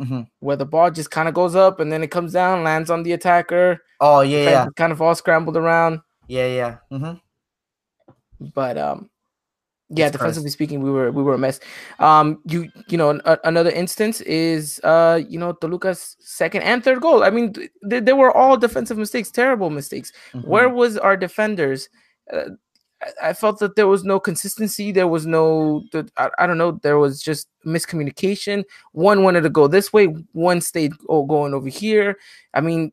mm-hmm. 0.00 0.20
where 0.38 0.54
the 0.54 0.64
ball 0.64 0.92
just 0.92 1.10
kind 1.10 1.28
of 1.28 1.34
goes 1.34 1.56
up 1.56 1.80
and 1.80 1.90
then 1.90 2.04
it 2.04 2.12
comes 2.12 2.34
down, 2.34 2.62
lands 2.62 2.88
on 2.88 3.02
the 3.02 3.12
attacker. 3.12 3.82
Oh 3.98 4.20
yeah, 4.20 4.50
yeah. 4.50 4.66
kind 4.76 4.92
of 4.92 5.02
all 5.02 5.16
scrambled 5.16 5.56
around. 5.56 6.00
Yeah, 6.30 6.46
yeah. 6.46 6.76
Mm-hmm. 6.92 8.46
But 8.54 8.78
um, 8.78 9.10
yeah, 9.88 10.04
That's 10.04 10.12
defensively 10.12 10.44
crazy. 10.44 10.52
speaking, 10.52 10.80
we 10.80 10.92
were 10.92 11.10
we 11.10 11.24
were 11.24 11.34
a 11.34 11.38
mess. 11.38 11.58
Um, 11.98 12.40
you 12.46 12.68
you 12.86 12.96
know 12.96 13.20
a, 13.24 13.36
another 13.42 13.70
instance 13.70 14.20
is 14.20 14.80
uh 14.84 15.20
you 15.28 15.40
know 15.40 15.52
Toluca's 15.54 16.16
second 16.20 16.62
and 16.62 16.84
third 16.84 17.00
goal. 17.00 17.24
I 17.24 17.30
mean, 17.30 17.52
th- 17.52 18.04
they 18.04 18.12
were 18.12 18.30
all 18.30 18.56
defensive 18.56 18.96
mistakes, 18.96 19.32
terrible 19.32 19.70
mistakes. 19.70 20.12
Mm-hmm. 20.32 20.48
Where 20.48 20.68
was 20.68 20.96
our 20.96 21.16
defenders? 21.16 21.88
Uh, 22.32 22.50
I 23.20 23.32
felt 23.32 23.58
that 23.58 23.74
there 23.74 23.88
was 23.88 24.04
no 24.04 24.20
consistency. 24.20 24.92
There 24.92 25.08
was 25.08 25.26
no, 25.26 25.82
I, 26.18 26.28
I, 26.36 26.46
don't 26.46 26.58
know, 26.58 26.72
there 26.82 26.98
was 26.98 27.22
just 27.22 27.48
miscommunication. 27.64 28.62
One 28.92 29.22
wanted 29.22 29.40
to 29.40 29.48
go 29.48 29.68
this 29.68 29.90
way, 29.90 30.04
one 30.32 30.60
stayed 30.60 30.92
oh, 31.08 31.24
going 31.24 31.54
over 31.54 31.70
here. 31.70 32.18
I 32.52 32.60
mean, 32.60 32.92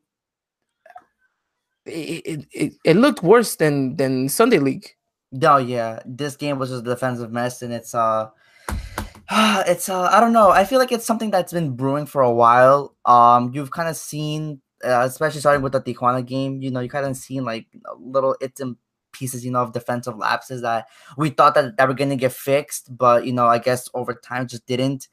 it, 1.87 2.45
it, 2.51 2.73
it 2.83 2.95
looked 2.95 3.23
worse 3.23 3.55
than 3.55 3.95
than 3.95 4.29
Sunday 4.29 4.59
League. 4.59 4.95
Oh 5.43 5.57
yeah, 5.57 5.99
this 6.05 6.35
game 6.35 6.59
was 6.59 6.69
just 6.69 6.85
a 6.85 6.89
defensive 6.89 7.31
mess, 7.31 7.61
and 7.61 7.73
it's 7.73 7.93
uh, 7.93 8.29
it's 9.31 9.89
uh, 9.89 10.09
I 10.11 10.19
don't 10.19 10.33
know. 10.33 10.49
I 10.49 10.65
feel 10.65 10.79
like 10.79 10.91
it's 10.91 11.05
something 11.05 11.31
that's 11.31 11.53
been 11.53 11.75
brewing 11.75 12.05
for 12.05 12.21
a 12.21 12.31
while. 12.31 12.95
Um, 13.05 13.51
you've 13.53 13.71
kind 13.71 13.89
of 13.89 13.95
seen, 13.95 14.61
uh, 14.83 15.03
especially 15.05 15.39
starting 15.39 15.63
with 15.63 15.73
the 15.73 15.81
Tijuana 15.81 16.25
game. 16.25 16.61
You 16.61 16.71
know, 16.71 16.79
you 16.79 16.89
kind 16.89 17.05
of 17.05 17.15
seen 17.17 17.43
like 17.43 17.67
little 17.99 18.35
it's 18.41 18.61
and 18.61 18.77
pieces, 19.11 19.43
you 19.43 19.51
know, 19.51 19.61
of 19.61 19.73
defensive 19.73 20.17
lapses 20.17 20.61
that 20.61 20.87
we 21.17 21.29
thought 21.29 21.55
that, 21.55 21.77
that 21.77 21.87
were 21.87 21.95
to 21.95 22.15
get 22.15 22.31
fixed, 22.31 22.95
but 22.95 23.25
you 23.25 23.33
know, 23.33 23.47
I 23.47 23.57
guess 23.57 23.89
over 23.93 24.13
time 24.13 24.47
just 24.47 24.65
didn't. 24.65 25.07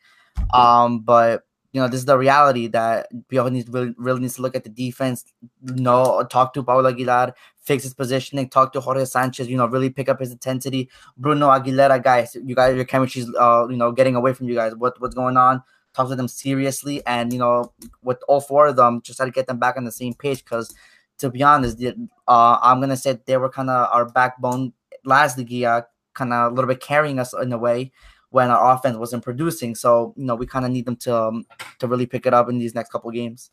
Um, 0.53 1.01
but 1.01 1.43
you 1.75 1.81
know, 1.81 1.89
this 1.89 1.99
is 1.99 2.07
the 2.07 2.17
reality 2.17 2.69
that 2.69 3.09
Piojo 3.29 3.51
needs 3.51 3.69
really, 3.69 3.93
really 3.99 4.21
needs 4.21 4.37
to 4.37 4.43
look 4.43 4.55
at 4.55 4.63
the 4.63 4.71
defense, 4.71 5.25
you 5.43 5.83
know, 5.83 6.25
talk 6.31 6.55
to 6.55 6.63
Paulo 6.63 6.89
Aguilar, 6.89 7.35
fix 7.65 7.83
his 7.83 7.93
positioning, 7.93 8.49
talk 8.49 8.73
to 8.75 8.81
Jorge 8.81 9.05
Sanchez, 9.05 9.49
you 9.49 9.57
know, 9.57 9.67
really 9.67 9.91
pick 9.91 10.09
up 10.09 10.21
his 10.21 10.31
intensity. 10.31 10.89
Bruno 11.17 11.49
Aguilera, 11.49 12.01
guys, 12.01 12.37
you 12.45 12.55
guys, 12.55 12.77
your 12.77 12.85
chemistry's, 12.85 13.29
uh, 13.35 13.67
you 13.69 13.77
know, 13.77 13.91
getting 13.91 14.15
away 14.15 14.33
from 14.33 14.49
you 14.49 14.55
guys. 14.55 14.73
What 14.77 15.01
what's 15.01 15.17
going 15.17 15.37
on? 15.37 15.65
Talk 15.95 16.09
to 16.11 16.15
them 16.15 16.29
seriously, 16.29 17.05
and 17.07 17.33
you 17.33 17.41
know, 17.41 17.73
with 18.03 18.19
all 18.29 18.41
four 18.41 18.69
of 18.69 18.77
them, 18.77 19.03
just 19.03 19.17
try 19.17 19.27
to 19.27 19.33
get 19.33 19.49
them 19.49 19.59
back 19.59 19.77
on 19.77 19.83
the 19.83 19.93
same 19.93 20.15
page. 20.15 20.45
Because 20.45 20.73
to 21.19 21.29
be 21.29 21.43
honest, 21.43 21.83
uh, 22.29 22.59
I'm 22.63 22.79
gonna 22.81 22.97
say 22.97 23.19
they 23.27 23.37
were 23.37 23.51
kind 23.51 23.69
of 23.69 23.89
our 23.93 24.05
backbone 24.05 24.75
last 25.05 25.39
Liga, 25.39 25.89
kind 26.13 26.33
of 26.33 26.53
a 26.53 26.55
little 26.55 26.69
bit 26.69 26.81
carrying 26.81 27.19
us 27.19 27.33
in 27.33 27.53
a 27.53 27.59
way 27.59 27.91
when 28.35 28.51
our 28.51 28.75
offense 28.75 28.97
wasn't 28.97 29.23
producing. 29.23 29.77
So 29.77 30.13
you 30.17 30.25
know 30.25 30.35
we 30.35 30.45
kind 30.45 30.65
of 30.65 30.73
need 30.73 30.87
them 30.87 30.97
to 31.07 31.17
um, 31.17 31.47
to 31.79 31.87
really 31.87 32.07
pick 32.07 32.27
it 32.27 32.35
up 32.35 32.49
in 32.49 32.59
these 32.59 32.75
next 32.75 32.91
couple 32.91 33.11
games. 33.13 33.51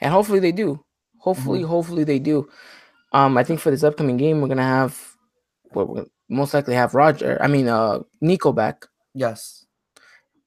And 0.00 0.12
hopefully 0.12 0.38
they 0.38 0.52
do. 0.52 0.84
Hopefully, 1.18 1.60
mm-hmm. 1.60 1.68
hopefully 1.68 2.04
they 2.04 2.20
do. 2.20 2.48
Um, 3.12 3.36
I 3.36 3.42
think 3.42 3.58
for 3.58 3.72
this 3.72 3.82
upcoming 3.82 4.16
game 4.16 4.40
we're 4.40 4.48
gonna 4.48 4.62
have, 4.62 5.16
well, 5.72 5.86
we're 5.86 6.06
most 6.28 6.54
likely 6.54 6.74
have 6.74 6.94
Roger. 6.94 7.36
I 7.42 7.48
mean, 7.48 7.66
uh, 7.66 8.00
Nico 8.20 8.52
back. 8.52 8.86
Yes. 9.12 9.66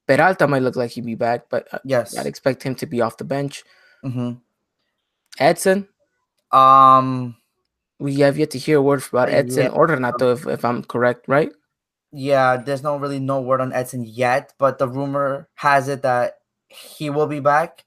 Peralta 0.08 0.48
might 0.48 0.62
look 0.62 0.78
like 0.78 0.92
he'd 0.92 1.06
be 1.06 1.16
back, 1.16 1.50
but 1.50 1.68
uh, 1.74 1.80
yes, 1.84 2.18
I'd 2.18 2.28
expect 2.28 2.64
him 2.64 2.76
to 2.76 2.86
be 2.86 3.02
off 3.02 3.18
the 3.18 3.26
bench. 3.26 3.64
Mm-hmm. 4.06 4.40
Edson. 5.38 5.88
Um, 6.52 7.36
we 8.00 8.16
have 8.22 8.38
yet 8.38 8.52
to 8.52 8.58
hear 8.58 8.78
a 8.78 8.82
word 8.82 9.04
about 9.12 9.30
Edson 9.30 9.64
yeah. 9.64 9.70
or 9.70 9.88
Renato, 9.88 10.32
if, 10.32 10.48
if 10.48 10.64
I'm 10.64 10.84
correct, 10.84 11.28
right? 11.28 11.52
Yeah, 12.12 12.58
there's 12.58 12.84
no 12.84 12.98
really 12.98 13.20
no 13.20 13.40
word 13.42 13.62
on 13.62 13.72
Edson 13.72 14.04
yet, 14.04 14.54
but 14.58 14.80
the 14.80 14.88
rumor 14.88 15.48
has 15.56 15.88
it 15.88 16.02
that 16.02 16.36
he 16.68 17.10
will 17.10 17.28
be 17.28 17.40
back 17.40 17.86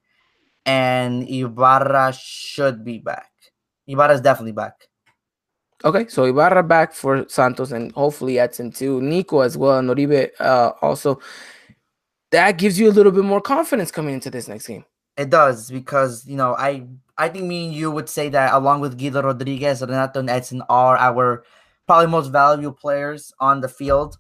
and 0.65 1.29
Ibarra 1.29 2.13
should 2.13 2.85
be 2.85 2.99
back. 2.99 3.31
Ibarra 3.87 4.15
is 4.15 4.21
definitely 4.21 4.53
back. 4.53 4.89
Okay, 5.85 6.07
so 6.09 6.25
Ibarra 6.25 6.63
back 6.63 6.93
for 6.93 7.29
Santos 7.29 7.73
and 7.73 7.91
hopefully 7.93 8.39
Edson 8.39 8.71
too. 8.71 9.01
Nico 9.01 9.41
as 9.41 9.59
well, 9.59 9.79
and 9.79 9.89
Uribe 9.89 10.31
uh, 10.39 10.73
also. 10.81 11.19
That 12.31 12.57
gives 12.57 12.79
you 12.81 12.89
a 12.89 12.95
little 12.95 13.13
bit 13.13 13.25
more 13.25 13.43
confidence 13.43 13.91
coming 13.91 14.15
into 14.15 14.31
this 14.31 14.49
next 14.49 14.67
game. 14.67 14.85
It 15.19 15.29
does 15.29 15.71
because 15.71 16.27
you 16.27 16.37
know 16.37 16.55
I 16.55 16.87
I 17.19 17.29
think 17.29 17.45
me 17.45 17.67
and 17.67 17.75
you 17.75 17.91
would 17.91 18.09
say 18.09 18.29
that 18.31 18.55
along 18.55 18.81
with 18.81 18.97
Guido 18.97 19.23
Rodriguez, 19.23 19.83
Renato 19.83 20.21
and 20.21 20.31
Edson 20.31 20.63
are 20.71 20.97
our 20.97 21.45
probably 21.87 22.07
most 22.07 22.29
valuable 22.29 22.77
players 22.77 23.33
on 23.41 23.61
the 23.61 23.69
field. 23.69 24.17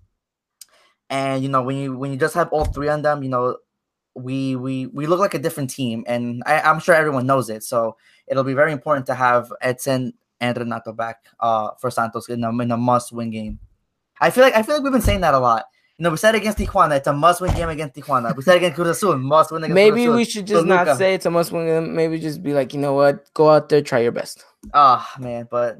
And 1.10 1.42
you 1.42 1.48
know, 1.48 1.62
when 1.62 1.76
you 1.76 1.96
when 1.96 2.10
you 2.10 2.16
just 2.16 2.34
have 2.34 2.48
all 2.52 2.64
three 2.64 2.88
on 2.88 3.02
them, 3.02 3.22
you 3.22 3.28
know, 3.28 3.58
we 4.14 4.56
we 4.56 4.86
we 4.86 5.06
look 5.06 5.20
like 5.20 5.34
a 5.34 5.38
different 5.38 5.70
team, 5.70 6.04
and 6.06 6.42
I, 6.46 6.70
am 6.70 6.80
sure 6.80 6.94
everyone 6.94 7.26
knows 7.26 7.50
it. 7.50 7.62
So 7.62 7.96
it'll 8.26 8.44
be 8.44 8.54
very 8.54 8.72
important 8.72 9.06
to 9.06 9.14
have 9.14 9.52
Edson 9.60 10.14
and 10.40 10.56
Renato 10.56 10.92
back 10.92 11.24
uh, 11.40 11.70
for 11.80 11.90
Santos 11.90 12.28
in 12.28 12.42
a, 12.44 12.50
in 12.50 12.70
a 12.70 12.76
must-win 12.76 13.30
game. 13.30 13.58
I 14.20 14.30
feel 14.30 14.44
like 14.44 14.54
I 14.54 14.62
feel 14.62 14.76
like 14.76 14.84
we've 14.84 14.92
been 14.92 15.02
saying 15.02 15.20
that 15.20 15.34
a 15.34 15.38
lot. 15.38 15.64
You 15.98 16.04
know, 16.04 16.10
we 16.10 16.16
said 16.16 16.34
against 16.34 16.58
Tijuana, 16.58 16.96
it's 16.96 17.06
a 17.06 17.12
must-win 17.12 17.54
game 17.54 17.68
against 17.68 17.94
Tijuana. 17.94 18.34
We 18.34 18.42
said 18.42 18.56
against 18.56 18.76
Cruz 18.76 18.88
Azul, 18.88 19.16
must-win 19.18 19.64
against 19.64 19.74
Maybe 19.74 20.08
we 20.08 20.24
should 20.24 20.46
just 20.46 20.66
not 20.66 20.96
say 20.96 21.14
it's 21.14 21.26
a 21.26 21.30
must-win 21.30 21.66
game. 21.66 21.94
Maybe 21.94 22.18
just 22.18 22.42
be 22.42 22.54
like, 22.54 22.72
you 22.72 22.80
know 22.80 22.94
what, 22.94 23.32
go 23.34 23.50
out 23.50 23.68
there, 23.68 23.82
try 23.82 24.00
your 24.00 24.12
best. 24.12 24.44
Ah, 24.72 25.12
oh, 25.16 25.22
man, 25.22 25.46
but 25.50 25.78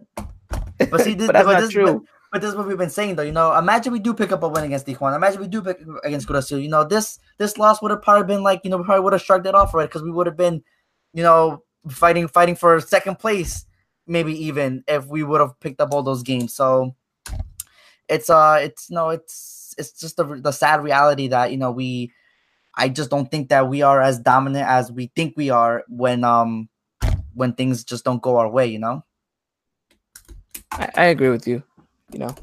but 0.91 1.01
see, 1.01 1.15
this, 1.15 1.27
but 1.27 1.33
that's 1.33 1.47
but 1.47 1.53
not 1.53 1.61
this, 1.61 1.71
true. 1.71 1.85
But, 1.85 2.03
but, 2.33 2.41
this 2.41 2.51
is 2.51 2.57
what 2.57 2.67
we've 2.67 2.79
been 2.79 2.91
saying, 2.91 3.17
though. 3.17 3.23
You 3.23 3.33
know, 3.33 3.57
imagine 3.57 3.93
we 3.93 3.99
do 3.99 4.15
pick 4.15 4.33
up 4.33 4.43
a 4.43 4.49
win 4.49 4.65
against 4.65 4.87
Tijuana. 4.87 5.17
Imagine 5.17 5.41
we 5.41 5.49
do 5.49 5.63
pick 5.63 5.81
against 6.05 6.27
Cruz 6.27 6.51
You 6.51 6.69
know, 6.69 6.85
this 6.85 7.19
this 7.39 7.59
loss 7.59 7.83
would 7.83 7.91
have 7.91 8.03
probably 8.03 8.27
been 8.27 8.43
like, 8.43 8.61
you 8.65 8.71
know, 8.71 8.79
we 8.79 8.85
probably 8.85 9.05
would 9.05 9.13
have 9.13 9.23
shrugged 9.23 9.47
it 9.47 9.55
off, 9.55 9.75
right? 9.75 9.89
Because 9.89 10.03
we 10.03 10.11
would 10.11 10.27
have 10.27 10.37
been, 10.37 10.63
you 11.13 11.23
know, 11.23 11.63
fighting 11.89 12.29
fighting 12.29 12.57
for 12.57 12.81
second 12.81 13.19
place, 13.19 13.67
maybe 14.07 14.33
even 14.47 14.85
if 14.87 15.07
we 15.07 15.23
would 15.23 15.41
have 15.41 15.59
picked 15.61 15.81
up 15.81 15.93
all 15.93 16.03
those 16.03 16.23
games. 16.23 16.55
So 16.55 16.95
it's 18.09 18.31
uh, 18.31 18.59
it's 18.63 18.91
no, 18.91 19.11
it's 19.11 19.75
it's 19.79 19.93
just 19.93 20.17
the 20.17 20.25
the 20.25 20.53
sad 20.53 20.83
reality 20.83 21.29
that 21.29 21.51
you 21.51 21.59
know 21.59 21.71
we. 21.71 22.13
I 22.75 22.89
just 22.89 23.11
don't 23.11 23.31
think 23.31 23.51
that 23.51 23.69
we 23.69 23.83
are 23.83 24.01
as 24.01 24.19
dominant 24.19 24.67
as 24.67 24.91
we 24.91 25.13
think 25.15 25.35
we 25.37 25.51
are 25.51 25.85
when 25.89 26.25
um 26.25 26.71
when 27.35 27.53
things 27.53 27.85
just 27.85 28.05
don't 28.05 28.23
go 28.23 28.39
our 28.39 28.49
way, 28.49 28.67
you 28.67 28.79
know. 28.79 29.05
I, 30.73 30.91
I 30.97 31.05
agree 31.07 31.31
with 31.31 31.47
you. 31.47 31.63
You 32.13 32.21
know, 32.21 32.35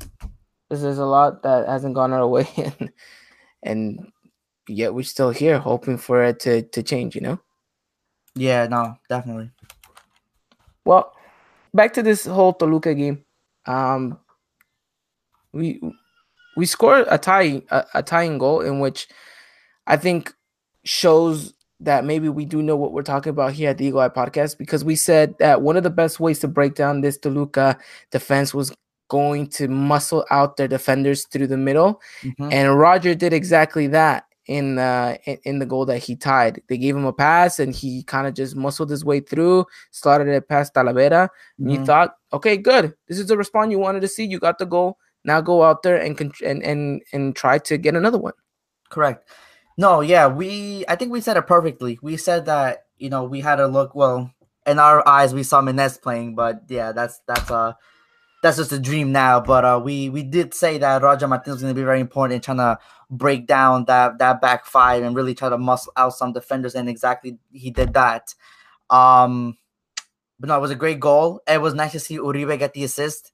there's, 0.70 0.98
a 0.98 1.06
lot 1.06 1.44
that 1.44 1.68
hasn't 1.68 1.96
gone 1.96 2.14
our 2.14 2.28
way, 2.36 2.48
and 2.58 2.92
and 3.64 4.12
yet 4.68 4.94
we're 4.94 5.04
still 5.04 5.32
here 5.32 5.60
hoping 5.60 5.98
for 5.98 6.24
it 6.24 6.40
to 6.42 6.62
to 6.62 6.84
change. 6.84 7.16
You 7.16 7.22
know. 7.22 7.40
Yeah. 8.36 8.68
No. 8.68 8.96
Definitely. 9.10 9.52
Well, 10.86 11.14
back 11.74 11.94
to 11.94 12.04
this 12.04 12.26
whole 12.26 12.54
Toluca 12.54 12.96
game. 12.96 13.24
Um, 13.66 14.20
we 15.52 15.82
we 16.56 16.66
scored 16.66 17.06
a 17.10 17.18
tie 17.18 17.62
a, 17.70 17.86
a 17.96 18.04
tying 18.04 18.38
goal 18.38 18.62
in 18.62 18.80
which 18.80 19.08
I 19.88 19.98
think 19.98 20.34
shows 20.84 21.54
that 21.80 22.06
maybe 22.06 22.30
we 22.30 22.46
do 22.46 22.62
know 22.62 22.76
what 22.76 22.92
we're 22.92 23.02
talking 23.02 23.30
about 23.30 23.54
here 23.54 23.70
at 23.70 23.78
the 23.78 23.86
Eagle 23.86 24.02
Eye 24.02 24.10
Podcast 24.10 24.58
because 24.58 24.84
we 24.84 24.96
said 24.96 25.36
that 25.40 25.62
one 25.62 25.78
of 25.78 25.84
the 25.84 25.90
best 25.90 26.20
ways 26.20 26.40
to 26.40 26.48
break 26.48 26.76
down 26.76 27.02
this 27.02 27.18
Toluca 27.18 27.78
defense 28.12 28.54
was 28.54 28.74
going 29.08 29.48
to 29.48 29.68
muscle 29.68 30.26
out 30.30 30.58
their 30.58 30.68
defenders 30.68 31.26
through 31.26 31.48
the 31.48 31.58
middle, 31.58 32.02
mm-hmm. 32.22 32.50
and 32.52 32.78
Roger 32.78 33.16
did 33.16 33.34
exactly 33.34 33.88
that 33.88 34.26
in 34.50 34.80
uh 34.80 35.16
in 35.44 35.60
the 35.60 35.66
goal 35.66 35.86
that 35.86 36.00
he 36.00 36.16
tied. 36.16 36.62
They 36.68 36.78
gave 36.78 36.96
him 36.96 37.06
a 37.06 37.14
pass 37.14 37.60
and 37.60 37.74
he 37.74 38.04
kind 38.04 38.28
of 38.28 38.34
just 38.34 38.56
muscled 38.56 38.90
his 38.90 39.06
way 39.06 39.20
through, 39.20 39.66
started 39.92 40.28
it 40.28 40.50
past 40.50 40.74
Talavera. 40.74 41.28
Mm-hmm. 41.30 41.64
And 41.64 41.72
you 41.72 41.86
thought, 41.86 42.16
okay, 42.34 42.58
good. 42.58 42.96
This 43.08 43.20
is 43.20 43.28
the 43.28 43.38
response 43.38 43.72
you 43.72 43.80
wanted 43.80 44.02
to 44.02 44.08
see. 44.08 44.26
You 44.26 44.40
got 44.40 44.58
the 44.58 44.66
goal. 44.66 44.98
Now 45.24 45.40
go 45.40 45.64
out 45.64 45.84
there 45.84 45.98
and 45.98 46.20
and 46.44 46.64
and 46.64 47.04
and 47.14 47.36
try 47.36 47.60
to 47.60 47.78
get 47.78 47.96
another 47.96 48.18
one. 48.18 48.34
Correct. 48.90 49.30
No, 49.80 50.02
yeah, 50.02 50.28
we 50.28 50.84
I 50.90 50.96
think 50.98 51.14
we 51.14 51.22
said 51.22 51.38
it 51.38 51.48
perfectly. 51.48 51.98
We 52.02 52.18
said 52.18 52.46
that, 52.48 52.88
you 52.98 53.10
know, 53.10 53.24
we 53.24 53.40
had 53.40 53.62
a 53.62 53.68
look 53.68 53.96
well 53.96 54.30
in 54.68 54.78
our 54.78 55.08
eyes 55.08 55.34
we 55.34 55.44
saw 55.44 55.62
Menez 55.62 56.02
playing, 56.02 56.36
but 56.36 56.64
yeah, 56.68 56.92
that's 56.92 57.22
that's 57.28 57.50
uh 57.50 57.72
that's 58.44 58.58
just 58.58 58.74
a 58.74 58.80
dream 58.80 59.14
now. 59.14 59.40
But 59.40 59.64
uh 59.66 59.82
we 59.84 60.10
we 60.10 60.24
did 60.24 60.54
say 60.54 60.80
that 60.80 61.02
Roger 61.02 61.30
Martinez 61.30 61.58
was 61.58 61.62
gonna 61.64 61.74
be 61.74 61.84
very 61.84 62.02
important 62.02 62.36
in 62.36 62.42
trying 62.42 62.58
to 62.58 62.78
break 63.10 63.48
down 63.48 63.86
that 63.86 64.20
that 64.20 64.42
back 64.42 64.66
five 64.66 65.02
and 65.04 65.16
really 65.16 65.34
try 65.34 65.50
to 65.50 65.58
muscle 65.58 65.94
out 65.96 66.14
some 66.14 66.34
defenders, 66.34 66.76
and 66.76 66.90
exactly 66.90 67.38
he 67.54 67.72
did 67.72 67.94
that. 67.94 68.36
Um 68.90 69.58
but 70.40 70.50
no, 70.50 70.58
it 70.58 70.62
was 70.62 70.72
a 70.72 70.76
great 70.76 71.00
goal. 71.00 71.42
It 71.48 71.62
was 71.62 71.74
nice 71.74 71.94
to 71.94 72.00
see 72.00 72.18
Uribe 72.18 72.60
get 72.60 72.74
the 72.74 72.84
assist. 72.84 73.32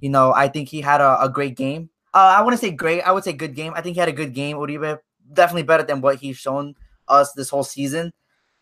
You 0.00 0.10
know, 0.10 0.32
I 0.34 0.48
think 0.48 0.68
he 0.68 0.82
had 0.82 1.00
a, 1.00 1.22
a 1.22 1.28
great 1.30 1.56
game. 1.56 1.90
Uh, 2.14 2.36
I 2.38 2.42
wouldn't 2.42 2.60
say 2.60 2.70
great. 2.70 3.02
I 3.02 3.12
would 3.12 3.24
say 3.24 3.34
good 3.34 3.54
game. 3.54 3.72
I 3.76 3.82
think 3.82 3.94
he 3.96 4.00
had 4.00 4.08
a 4.08 4.12
good 4.12 4.34
game. 4.34 4.56
Uribe 4.56 4.98
definitely 5.32 5.64
better 5.64 5.82
than 5.82 6.00
what 6.00 6.16
he's 6.16 6.36
shown 6.36 6.74
us 7.08 7.32
this 7.32 7.50
whole 7.50 7.64
season. 7.64 8.12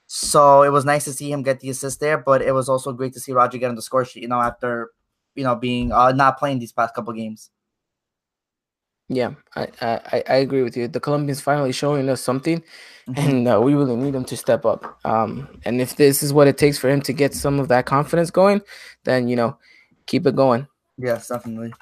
So 0.06 0.62
it 0.62 0.70
was 0.70 0.84
nice 0.84 1.04
to 1.04 1.12
see 1.12 1.32
him 1.32 1.42
get 1.42 1.60
the 1.60 1.70
assist 1.70 2.00
there, 2.00 2.18
but 2.18 2.42
it 2.42 2.52
was 2.52 2.68
also 2.68 2.92
great 2.92 3.14
to 3.14 3.20
see 3.20 3.32
Roger 3.32 3.58
get 3.58 3.70
on 3.70 3.74
the 3.74 3.82
score 3.82 4.04
sheet, 4.04 4.22
you 4.22 4.28
know, 4.28 4.40
after 4.40 4.90
you 5.34 5.44
know 5.44 5.56
being 5.56 5.92
uh, 5.92 6.12
not 6.12 6.38
playing 6.38 6.58
these 6.58 6.72
past 6.72 6.94
couple 6.94 7.12
games. 7.12 7.50
Yeah, 9.08 9.34
I, 9.54 9.68
I 9.80 10.22
I 10.28 10.34
agree 10.36 10.62
with 10.62 10.76
you. 10.76 10.88
The 10.88 11.00
Colombians 11.00 11.40
finally 11.40 11.72
showing 11.72 12.08
us 12.08 12.22
something, 12.22 12.62
mm-hmm. 13.08 13.28
and 13.28 13.48
uh, 13.48 13.60
we 13.60 13.74
really 13.74 13.96
need 13.96 14.14
him 14.14 14.24
to 14.26 14.36
step 14.36 14.64
up. 14.64 14.98
Um, 15.04 15.60
and 15.64 15.80
if 15.80 15.96
this 15.96 16.22
is 16.22 16.32
what 16.32 16.48
it 16.48 16.56
takes 16.56 16.78
for 16.78 16.88
him 16.88 17.02
to 17.02 17.12
get 17.12 17.34
some 17.34 17.60
of 17.60 17.68
that 17.68 17.86
confidence 17.86 18.30
going, 18.30 18.62
then 19.04 19.28
you 19.28 19.36
know, 19.36 19.58
keep 20.06 20.26
it 20.26 20.36
going. 20.36 20.66
Yes, 20.96 21.28
definitely. 21.28 21.74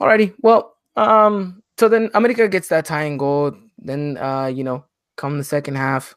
Alrighty, 0.00 0.34
well, 0.42 0.76
um, 0.96 1.62
so 1.78 1.88
then 1.88 2.10
America 2.14 2.48
gets 2.48 2.68
that 2.68 2.84
tying 2.84 3.16
goal. 3.16 3.54
Then 3.78 4.16
uh, 4.18 4.46
you 4.46 4.64
know, 4.64 4.84
come 5.16 5.38
the 5.38 5.44
second 5.44 5.76
half, 5.76 6.14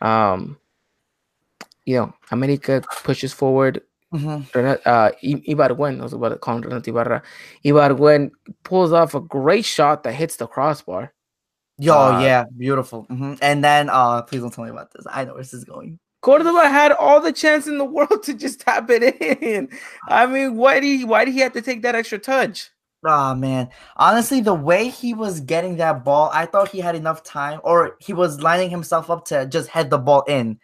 um, 0.00 0.58
you 1.84 1.96
know, 1.96 2.14
America 2.30 2.82
pushes 3.02 3.32
forward. 3.32 3.82
Mm-hmm. 4.12 4.78
Uh, 4.86 5.10
Ibargüen, 5.24 5.98
I 5.98 6.02
was 6.02 6.12
about 6.12 6.28
to 6.28 6.36
call 6.36 6.56
him 6.56 6.62
Renato 6.62 6.90
Ibarra. 6.90 7.22
Ibargüen 7.64 8.30
pulls 8.62 8.92
off 8.92 9.14
a 9.14 9.20
great 9.20 9.64
shot 9.64 10.04
that 10.04 10.14
hits 10.14 10.36
the 10.36 10.46
crossbar. 10.46 11.12
Yo, 11.78 11.94
uh, 11.94 12.20
yeah, 12.20 12.44
beautiful. 12.56 13.06
Mm-hmm. 13.10 13.34
And 13.42 13.64
then, 13.64 13.90
uh, 13.90 14.22
please 14.22 14.40
don't 14.40 14.54
tell 14.54 14.62
me 14.62 14.70
about 14.70 14.92
this. 14.92 15.04
I 15.10 15.24
know 15.24 15.32
where 15.32 15.42
this 15.42 15.52
is 15.52 15.64
going. 15.64 15.98
Cordova 16.22 16.68
had 16.68 16.92
all 16.92 17.20
the 17.20 17.32
chance 17.32 17.66
in 17.66 17.78
the 17.78 17.84
world 17.96 18.22
to 18.22 18.34
just 18.34 18.60
tap 18.60 18.88
it 18.90 19.20
in. 19.42 19.68
I 20.08 20.26
mean, 20.26 20.56
why 20.56 20.80
did 20.80 20.98
he? 20.98 21.04
Why 21.04 21.24
did 21.24 21.34
he 21.34 21.40
have 21.40 21.52
to 21.54 21.62
take 21.62 21.82
that 21.82 21.94
extra 21.94 22.18
touch? 22.18 22.70
Oh 23.06 23.34
man, 23.34 23.68
honestly, 23.96 24.40
the 24.40 24.54
way 24.54 24.88
he 24.88 25.12
was 25.12 25.40
getting 25.40 25.76
that 25.76 26.04
ball, 26.04 26.30
I 26.32 26.46
thought 26.46 26.70
he 26.70 26.80
had 26.80 26.94
enough 26.94 27.22
time, 27.22 27.60
or 27.62 27.96
he 28.00 28.14
was 28.14 28.40
lining 28.40 28.70
himself 28.70 29.10
up 29.10 29.26
to 29.26 29.44
just 29.46 29.68
head 29.68 29.90
the 29.90 29.98
ball 29.98 30.22
in. 30.22 30.58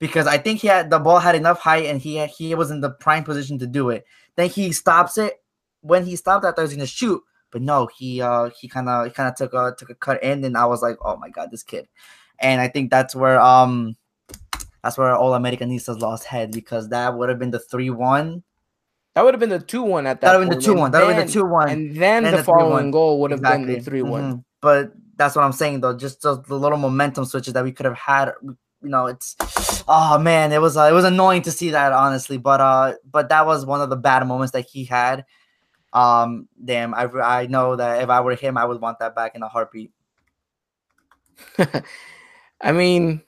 because 0.00 0.26
I 0.28 0.38
think 0.38 0.60
he 0.62 0.68
had 0.68 0.90
the 0.90 0.98
ball 1.00 1.20
had 1.20 1.36
enough 1.36 1.60
height 1.60 1.86
and 1.86 2.00
he 2.00 2.24
he 2.28 2.54
was 2.56 2.70
in 2.72 2.80
the 2.82 2.90
prime 2.92 3.24
position 3.24 3.58
to 3.60 3.68
do 3.68 3.90
it. 3.90 4.06
Then 4.36 4.50
he 4.50 4.72
stops 4.72 5.18
it. 5.18 5.42
When 5.82 6.06
he 6.06 6.16
stopped, 6.16 6.44
I 6.44 6.50
thought 6.50 6.58
he 6.60 6.64
was 6.64 6.74
gonna 6.74 6.86
shoot, 6.86 7.22
but 7.52 7.62
no, 7.62 7.88
he 7.98 8.22
uh 8.22 8.50
he 8.60 8.68
kind 8.68 8.88
of 8.88 9.06
he 9.06 9.12
kind 9.12 9.28
of 9.30 9.36
took 9.36 9.54
a 9.54 9.74
took 9.78 9.90
a 9.90 9.94
cut 9.96 10.22
in, 10.24 10.44
and 10.44 10.56
I 10.58 10.66
was 10.66 10.82
like, 10.82 10.98
oh 11.04 11.16
my 11.18 11.30
god, 11.30 11.50
this 11.52 11.62
kid. 11.64 11.88
And 12.40 12.60
I 12.60 12.68
think 12.68 12.90
that's 12.90 13.14
where 13.16 13.40
um 13.40 13.96
that's 14.82 14.98
where 14.98 15.14
all 15.16 15.32
Americanistas 15.32 16.00
lost 16.00 16.24
head 16.24 16.52
because 16.52 16.88
that 16.90 17.16
would 17.16 17.28
have 17.28 17.38
been 17.38 17.50
the 17.50 17.58
three 17.60 17.90
one. 17.90 18.44
That 19.14 19.24
would 19.24 19.34
have 19.34 19.40
been 19.40 19.48
the 19.48 19.58
two 19.58 19.82
one 19.82 20.06
at 20.06 20.20
that. 20.20 20.32
That 20.32 20.38
would 20.38 20.44
have 20.44 20.50
been 20.50 20.58
the 20.58 20.64
two 20.64 20.74
one. 20.74 20.90
That 20.92 21.00
would 21.00 21.14
have 21.14 21.16
been 21.16 21.26
the 21.26 21.32
two 21.32 21.44
one. 21.44 21.68
And 21.68 21.96
then 21.96 22.24
the, 22.24 22.30
the 22.32 22.44
following 22.44 22.90
goal 22.90 23.20
would 23.20 23.30
have 23.30 23.40
exactly. 23.40 23.66
been 23.66 23.74
the 23.76 23.82
three 23.82 24.02
one. 24.02 24.22
Mm-hmm. 24.22 24.38
But 24.60 24.92
that's 25.16 25.34
what 25.34 25.44
I'm 25.44 25.52
saying 25.52 25.80
though. 25.80 25.96
Just 25.96 26.22
the 26.22 26.34
little 26.48 26.78
momentum 26.78 27.24
switches 27.24 27.54
that 27.54 27.64
we 27.64 27.72
could 27.72 27.86
have 27.86 27.96
had. 27.96 28.32
You 28.42 28.90
know, 28.90 29.06
it's 29.06 29.34
oh 29.88 30.18
man, 30.18 30.52
it 30.52 30.60
was 30.60 30.76
uh, 30.76 30.84
it 30.84 30.92
was 30.92 31.04
annoying 31.04 31.42
to 31.42 31.50
see 31.50 31.70
that 31.70 31.92
honestly. 31.92 32.38
But 32.38 32.60
uh, 32.60 32.94
but 33.10 33.28
that 33.30 33.44
was 33.44 33.66
one 33.66 33.80
of 33.80 33.90
the 33.90 33.96
bad 33.96 34.26
moments 34.26 34.52
that 34.52 34.66
he 34.66 34.84
had. 34.84 35.24
Um, 35.92 36.48
damn, 36.64 36.94
I 36.94 37.04
I 37.04 37.46
know 37.46 37.76
that 37.76 38.02
if 38.02 38.08
I 38.08 38.20
were 38.20 38.36
him, 38.36 38.56
I 38.56 38.64
would 38.64 38.80
want 38.80 39.00
that 39.00 39.16
back 39.16 39.34
in 39.34 39.42
a 39.42 39.48
heartbeat. 39.48 39.90
I 42.60 42.72
mean, 42.72 43.22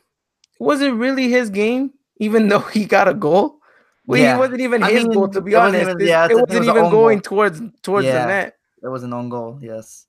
was 0.59 0.81
it 0.81 0.90
really 0.90 1.29
his 1.29 1.51
game? 1.51 1.93
Even 2.19 2.49
though 2.49 2.59
he 2.61 2.85
got 2.85 3.09
a 3.09 3.14
goal, 3.14 3.60
well, 4.11 4.20
yeah. 4.20 4.35
it 4.35 4.38
wasn't 4.38 4.61
even 4.61 4.83
his 4.83 5.05
mean, 5.05 5.12
goal 5.12 5.29
to 5.29 5.40
be 5.40 5.55
honest. 5.55 5.83
Even, 5.83 6.01
yeah, 6.01 6.25
it, 6.25 6.35
wasn't 6.35 6.49
was 6.59 6.68
even 6.68 6.90
going 6.90 7.18
goal. 7.18 7.23
towards 7.23 7.62
towards 7.83 8.07
yeah, 8.07 8.23
the 8.23 8.27
net. 8.27 8.57
It 8.83 8.88
was 8.88 9.05
an 9.05 9.12
own 9.12 9.29
goal, 9.29 9.59
yes. 9.62 10.07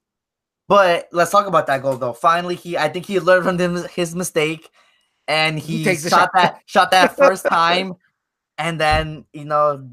But 0.67 1.07
let's 1.11 1.29
talk 1.29 1.45
about 1.45 1.67
that 1.67 1.83
goal 1.83 1.97
though. 1.97 2.13
Finally, 2.13 2.55
he 2.55 2.77
I 2.77 2.89
think 2.89 3.05
he 3.05 3.19
learned 3.19 3.45
from 3.45 3.59
his, 3.59 3.85
his 3.91 4.15
mistake, 4.15 4.69
and 5.27 5.59
he, 5.59 5.83
he 5.83 5.95
shot, 5.95 6.09
shot 6.09 6.29
that 6.33 6.61
shot 6.65 6.91
that 6.91 7.15
first 7.15 7.45
time, 7.49 7.93
and 8.57 8.79
then 8.79 9.25
you 9.33 9.45
know 9.45 9.87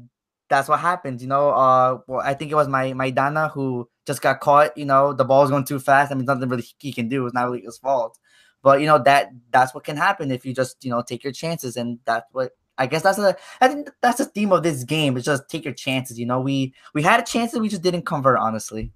that's 0.49 0.67
what 0.67 0.79
happened. 0.79 1.21
You 1.21 1.27
know, 1.27 1.51
uh, 1.51 1.99
well, 2.07 2.21
I 2.21 2.33
think 2.33 2.51
it 2.51 2.55
was 2.55 2.67
my 2.67 2.93
Maidana 2.93 3.51
who 3.51 3.87
just 4.07 4.23
got 4.23 4.39
caught. 4.39 4.75
You 4.75 4.85
know, 4.85 5.13
the 5.13 5.23
ball 5.23 5.41
was 5.41 5.51
going 5.51 5.65
too 5.65 5.79
fast. 5.79 6.11
I 6.11 6.15
mean, 6.15 6.25
nothing 6.25 6.49
really 6.49 6.65
he 6.79 6.91
can 6.91 7.09
do. 7.09 7.25
It's 7.25 7.35
not 7.35 7.45
really 7.45 7.61
his 7.61 7.77
fault. 7.77 8.17
But 8.63 8.81
you 8.81 8.87
know 8.87 8.97
that 9.03 9.29
that's 9.51 9.75
what 9.75 9.83
can 9.83 9.97
happen 9.97 10.31
if 10.31 10.45
you 10.45 10.53
just 10.53 10.83
you 10.83 10.89
know 10.89 11.03
take 11.03 11.23
your 11.23 11.33
chances, 11.33 11.77
and 11.77 11.99
that's 12.05 12.25
what 12.31 12.53
I 12.79 12.87
guess 12.87 13.03
that's 13.03 13.19
a 13.19 13.35
I 13.61 13.67
think 13.67 13.91
that's 14.01 14.17
the 14.17 14.25
theme 14.25 14.51
of 14.51 14.63
this 14.63 14.83
game. 14.83 15.17
It's 15.17 15.25
just 15.25 15.49
take 15.49 15.65
your 15.65 15.73
chances. 15.73 16.17
You 16.17 16.25
know, 16.25 16.39
we 16.39 16.73
we 16.95 17.03
had 17.03 17.19
a 17.19 17.23
chance 17.25 17.51
that 17.51 17.59
we 17.59 17.69
just 17.69 17.83
didn't 17.83 18.05
convert. 18.05 18.39
Honestly. 18.39 18.91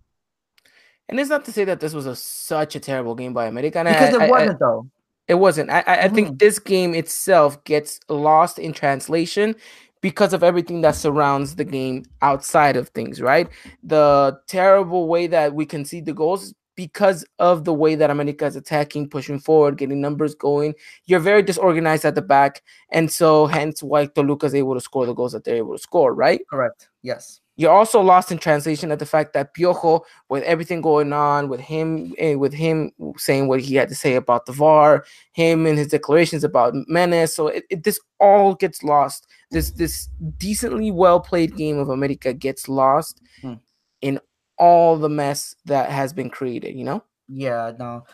And 1.10 1.20
it's 1.20 1.30
not 1.30 1.46
to 1.46 1.52
say 1.52 1.66
that 1.66 1.82
this 1.82 1.94
was 1.94 2.06
a 2.06 2.16
such 2.16 2.76
a 2.76 2.80
terrible 2.80 3.14
game 3.14 3.34
by 3.34 3.46
America. 3.46 3.84
Because 3.84 4.16
I, 4.16 4.26
it 4.26 4.30
wasn't 4.32 4.52
I, 4.52 4.58
though. 4.60 4.90
It 5.28 5.36
wasn't. 5.36 5.70
I, 5.70 5.80
I 5.80 5.82
mm-hmm. 5.82 6.16
think 6.16 6.40
this 6.40 6.60
game 6.60 6.96
itself 6.96 7.64
gets 7.66 8.00
lost 8.10 8.58
in 8.58 8.74
translation 8.74 9.56
because 10.02 10.34
of 10.34 10.44
everything 10.44 10.82
that 10.82 10.96
surrounds 10.96 11.56
the 11.56 11.64
game 11.64 12.04
outside 12.22 12.76
of 12.76 12.90
things, 12.90 13.22
right? 13.22 13.48
The 13.84 14.38
terrible 14.48 15.08
way 15.08 15.28
that 15.28 15.54
we 15.56 15.66
concede 15.66 16.06
the 16.06 16.14
goals 16.14 16.54
because 16.76 17.26
of 17.40 17.66
the 17.66 17.74
way 17.74 17.96
that 17.96 18.10
America 18.10 18.46
is 18.46 18.56
attacking, 18.56 19.10
pushing 19.10 19.40
forward, 19.40 19.78
getting 19.78 20.02
numbers 20.02 20.36
going. 20.36 20.74
You're 21.06 21.20
very 21.20 21.42
disorganized 21.42 22.06
at 22.06 22.16
the 22.16 22.22
back. 22.22 22.64
And 22.92 23.12
so 23.12 23.46
hence 23.46 23.84
why 23.84 24.08
Toluca 24.08 24.48
is 24.48 24.56
able 24.56 24.74
to 24.74 24.82
score 24.82 25.06
the 25.06 25.14
goals 25.14 25.34
that 25.34 25.44
they're 25.44 25.58
able 25.58 25.74
to 25.74 25.82
score, 25.82 26.14
right? 26.14 26.42
Correct. 26.50 26.90
Yes. 27.02 27.40
You're 27.56 27.72
also 27.72 28.02
lost 28.02 28.32
in 28.32 28.40
translation 28.40 28.92
at 28.92 28.98
the 28.98 29.06
fact 29.06 29.34
that 29.34 29.54
Piojo, 29.54 30.02
with 30.28 30.44
everything 30.44 30.82
going 30.82 31.14
on, 31.14 31.50
with 31.50 31.60
him, 31.60 32.16
eh, 32.18 32.34
with 32.34 32.52
him 32.52 32.92
saying 33.18 33.48
what 33.48 33.62
he 33.62 33.76
had 33.76 33.90
to 33.90 33.96
say 33.96 34.16
about 34.16 34.48
the 34.48 34.52
VAR, 34.52 35.06
him 35.34 35.68
and 35.68 35.78
his 35.78 35.88
declarations 35.88 36.44
about 36.44 36.74
Menez, 36.90 37.30
so 37.30 37.50
it, 37.50 37.64
it, 37.70 37.84
this 37.84 38.00
all 38.20 38.56
gets 38.56 38.82
lost. 38.82 39.28
This 39.52 39.70
this 39.70 40.10
decently 40.38 40.90
well 40.90 41.20
played 41.20 41.56
game 41.56 41.78
of 41.78 41.90
America 41.90 42.34
gets 42.34 42.68
lost 42.68 43.22
hmm. 43.42 43.54
in 44.02 44.20
all 44.64 44.98
the 44.98 45.10
mess 45.10 45.56
that 45.66 45.90
has 45.90 46.14
been 46.14 46.30
created. 46.30 46.76
You 46.76 46.86
know? 46.86 47.04
Yeah. 47.28 47.74
No. 47.78 48.06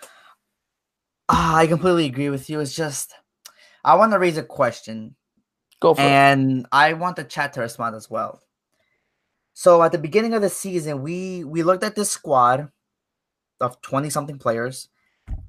Ah, 1.29 1.57
I 1.57 1.67
completely 1.67 2.07
agree 2.07 2.29
with 2.29 2.49
you. 2.49 2.59
It's 2.59 2.75
just 2.75 3.13
I 3.83 3.95
want 3.95 4.12
to 4.13 4.19
raise 4.19 4.38
a 4.38 4.43
question. 4.43 5.15
Go 5.79 5.93
for 5.93 6.01
and 6.01 6.41
it. 6.41 6.53
And 6.53 6.65
I 6.71 6.93
want 6.93 7.15
the 7.17 7.23
chat 7.23 7.53
to 7.53 7.62
respond 7.62 7.95
as 7.95 8.09
well. 8.09 8.41
So 9.53 9.83
at 9.83 9.91
the 9.91 9.99
beginning 9.99 10.33
of 10.33 10.41
the 10.41 10.49
season, 10.49 11.03
we 11.03 11.43
we 11.43 11.62
looked 11.62 11.83
at 11.83 11.95
this 11.95 12.09
squad 12.09 12.69
of 13.62 13.79
20 13.81 14.09
something 14.09 14.39
players 14.39 14.89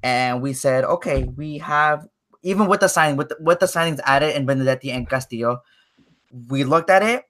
and 0.03 0.41
we 0.41 0.53
said, 0.53 0.83
okay, 0.83 1.23
we 1.23 1.57
have 1.57 2.07
even 2.43 2.67
with 2.67 2.81
the 2.81 2.87
signing 2.87 3.17
with 3.17 3.29
the, 3.29 3.37
with 3.39 3.59
the 3.59 3.65
signings 3.65 3.99
added 4.03 4.35
in 4.35 4.45
Benedetti 4.45 4.91
and 4.91 5.09
Castillo, 5.09 5.61
we 6.47 6.63
looked 6.63 6.89
at 6.89 7.01
it 7.01 7.25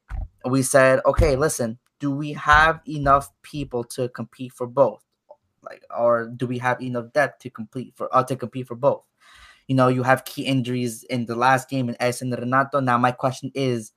we 0.45 0.63
said, 0.63 0.99
okay, 1.05 1.35
listen, 1.35 1.77
do 2.01 2.11
we 2.11 2.33
have 2.33 2.81
enough 2.89 3.29
people 3.43 3.85
to 3.85 4.09
compete 4.09 4.51
for 4.51 4.67
both? 4.67 5.01
Like 5.63 5.85
or 5.95 6.27
do 6.27 6.47
we 6.47 6.57
have 6.57 6.81
enough 6.81 7.13
depth 7.13 7.43
to 7.43 7.49
complete 7.49 7.93
for 7.95 8.13
uh, 8.13 8.23
to 8.23 8.35
compete 8.35 8.67
for 8.67 8.75
both? 8.75 9.03
You 9.67 9.75
know, 9.75 9.87
you 9.87 10.03
have 10.03 10.25
key 10.25 10.41
injuries 10.41 11.03
in 11.03 11.27
the 11.27 11.35
last 11.35 11.69
game 11.69 11.87
in 11.87 11.95
and 11.99 12.33
Renato. 12.33 12.81
Now 12.81 12.97
my 12.97 13.11
question 13.11 13.51
is 13.53 13.93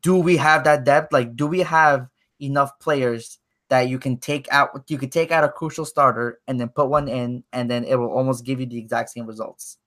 do 0.00 0.16
we 0.16 0.36
have 0.36 0.64
that 0.64 0.84
depth? 0.84 1.12
Like, 1.12 1.36
do 1.36 1.46
we 1.46 1.60
have 1.60 2.08
enough 2.40 2.78
players 2.80 3.38
that 3.70 3.88
you 3.88 3.98
can 3.98 4.18
take 4.18 4.48
out? 4.50 4.70
You 4.88 4.98
could 4.98 5.12
take 5.12 5.30
out 5.30 5.44
a 5.44 5.48
crucial 5.48 5.84
starter 5.84 6.40
and 6.46 6.60
then 6.60 6.68
put 6.68 6.90
one 6.90 7.08
in, 7.08 7.44
and 7.52 7.70
then 7.70 7.84
it 7.84 7.94
will 7.94 8.10
almost 8.10 8.44
give 8.44 8.60
you 8.60 8.66
the 8.66 8.76
exact 8.76 9.10
same 9.10 9.26
results. 9.26 9.78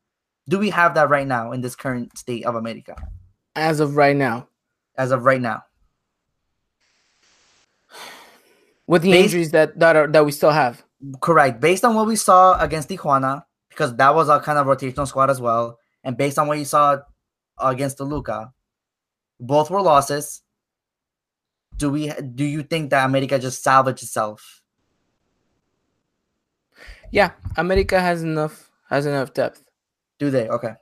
Do 0.50 0.58
we 0.58 0.70
have 0.72 0.96
that 0.96 1.10
right 1.10 1.28
now 1.28 1.52
in 1.52 1.62
this 1.62 1.76
current 1.76 2.18
state 2.18 2.46
of 2.46 2.56
America? 2.56 2.96
As 3.56 3.80
of 3.80 3.96
right 3.96 4.16
now. 4.16 4.48
As 4.98 5.12
of 5.12 5.26
right 5.26 5.42
now. 5.42 5.64
With 8.92 9.04
the 9.04 9.12
Based, 9.12 9.24
injuries 9.24 9.52
that 9.52 9.80
that 9.80 9.96
are 9.96 10.08
that 10.08 10.26
we 10.26 10.34
still 10.34 10.52
have. 10.52 10.84
Correct. 11.22 11.62
Based 11.62 11.86
on 11.86 11.96
what 11.96 12.08
we 12.08 12.18
saw 12.18 12.60
against 12.60 12.90
Tijuana, 12.90 13.46
because 13.70 13.96
that 13.96 14.14
was 14.14 14.28
a 14.28 14.42
kind 14.42 14.60
of 14.60 14.68
rotational 14.68 15.08
squad 15.08 15.30
as 15.30 15.40
well, 15.40 15.80
and 16.04 16.18
based 16.18 16.38
on 16.38 16.46
what 16.50 16.60
you 16.60 16.66
saw 16.66 16.98
against 17.58 18.00
Toluca, 18.00 18.52
both 19.40 19.72
were 19.72 19.82
losses. 19.82 20.42
Do 21.78 21.90
we? 21.90 22.12
Do 22.36 22.44
you 22.44 22.64
think 22.64 22.90
that 22.90 23.06
America 23.06 23.40
just 23.40 23.64
salvaged 23.64 24.04
itself? 24.04 24.62
Yeah, 27.12 27.32
America 27.56 27.98
has 27.98 28.24
enough 28.24 28.70
has 28.90 29.06
enough 29.06 29.34
depth. 29.34 29.64
Do 30.20 30.30
they? 30.32 30.50
Okay. 30.50 30.74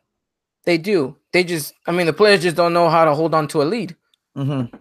They 0.63 0.80
do. 0.80 1.15
They 1.32 1.43
just. 1.43 1.76
I 1.86 1.91
mean, 1.91 2.08
the 2.08 2.13
players 2.13 2.41
just 2.41 2.56
don't 2.56 2.74
know 2.74 2.89
how 2.89 3.06
to 3.06 3.13
hold 3.13 3.36
on 3.36 3.48
to 3.50 3.62
a 3.62 3.65
lead. 3.69 3.95
Mm-hmm. 4.36 4.76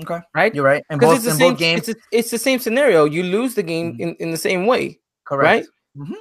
Okay. 0.00 0.20
Right. 0.34 0.54
You're 0.54 0.64
right. 0.64 0.84
Because 0.88 1.16
it's 1.16 1.34
the 1.34 1.38
same 1.38 1.54
games. 1.54 1.88
It's, 1.88 1.98
a, 1.98 2.02
it's 2.12 2.30
the 2.30 2.38
same 2.38 2.58
scenario. 2.58 3.04
You 3.04 3.22
lose 3.24 3.54
the 3.54 3.62
game 3.62 3.94
mm-hmm. 3.94 4.02
in, 4.02 4.16
in 4.20 4.30
the 4.30 4.36
same 4.36 4.66
way. 4.66 5.00
Correct. 5.24 5.66
Right. 5.96 6.04
Mm-hmm 6.04 6.14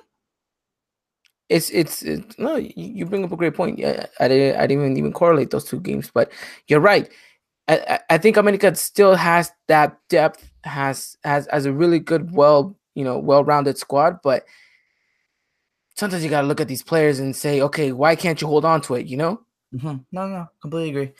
it's, 1.49 1.69
it's 1.69 2.01
it's 2.01 2.37
no 2.37 2.55
you 2.57 3.05
bring 3.05 3.23
up 3.23 3.31
a 3.31 3.37
great 3.37 3.55
point 3.55 3.79
yeah 3.79 4.05
i 4.19 4.27
didn't 4.27 4.59
i 4.59 4.67
didn't 4.67 4.97
even 4.97 5.13
correlate 5.13 5.49
those 5.49 5.63
two 5.63 5.79
games 5.79 6.11
but 6.13 6.31
you're 6.67 6.79
right 6.79 7.09
i 7.67 7.99
i 8.09 8.17
think 8.17 8.37
america 8.37 8.73
still 8.75 9.15
has 9.15 9.51
that 9.67 9.97
depth 10.09 10.49
has 10.63 11.15
has 11.23 11.47
has 11.51 11.65
a 11.65 11.71
really 11.71 11.99
good 11.99 12.33
well 12.33 12.75
you 12.95 13.03
know 13.03 13.17
well-rounded 13.17 13.77
squad 13.77 14.19
but 14.23 14.45
sometimes 15.95 16.23
you 16.23 16.29
got 16.29 16.41
to 16.41 16.47
look 16.47 16.61
at 16.61 16.67
these 16.67 16.83
players 16.83 17.19
and 17.19 17.35
say 17.35 17.61
okay 17.61 17.91
why 17.91 18.15
can't 18.15 18.41
you 18.41 18.47
hold 18.47 18.65
on 18.65 18.81
to 18.81 18.95
it 18.95 19.07
you 19.07 19.15
know 19.15 19.39
mm-hmm. 19.73 19.97
no 20.11 20.27
no 20.27 20.47
completely 20.61 20.89
agree 20.89 21.13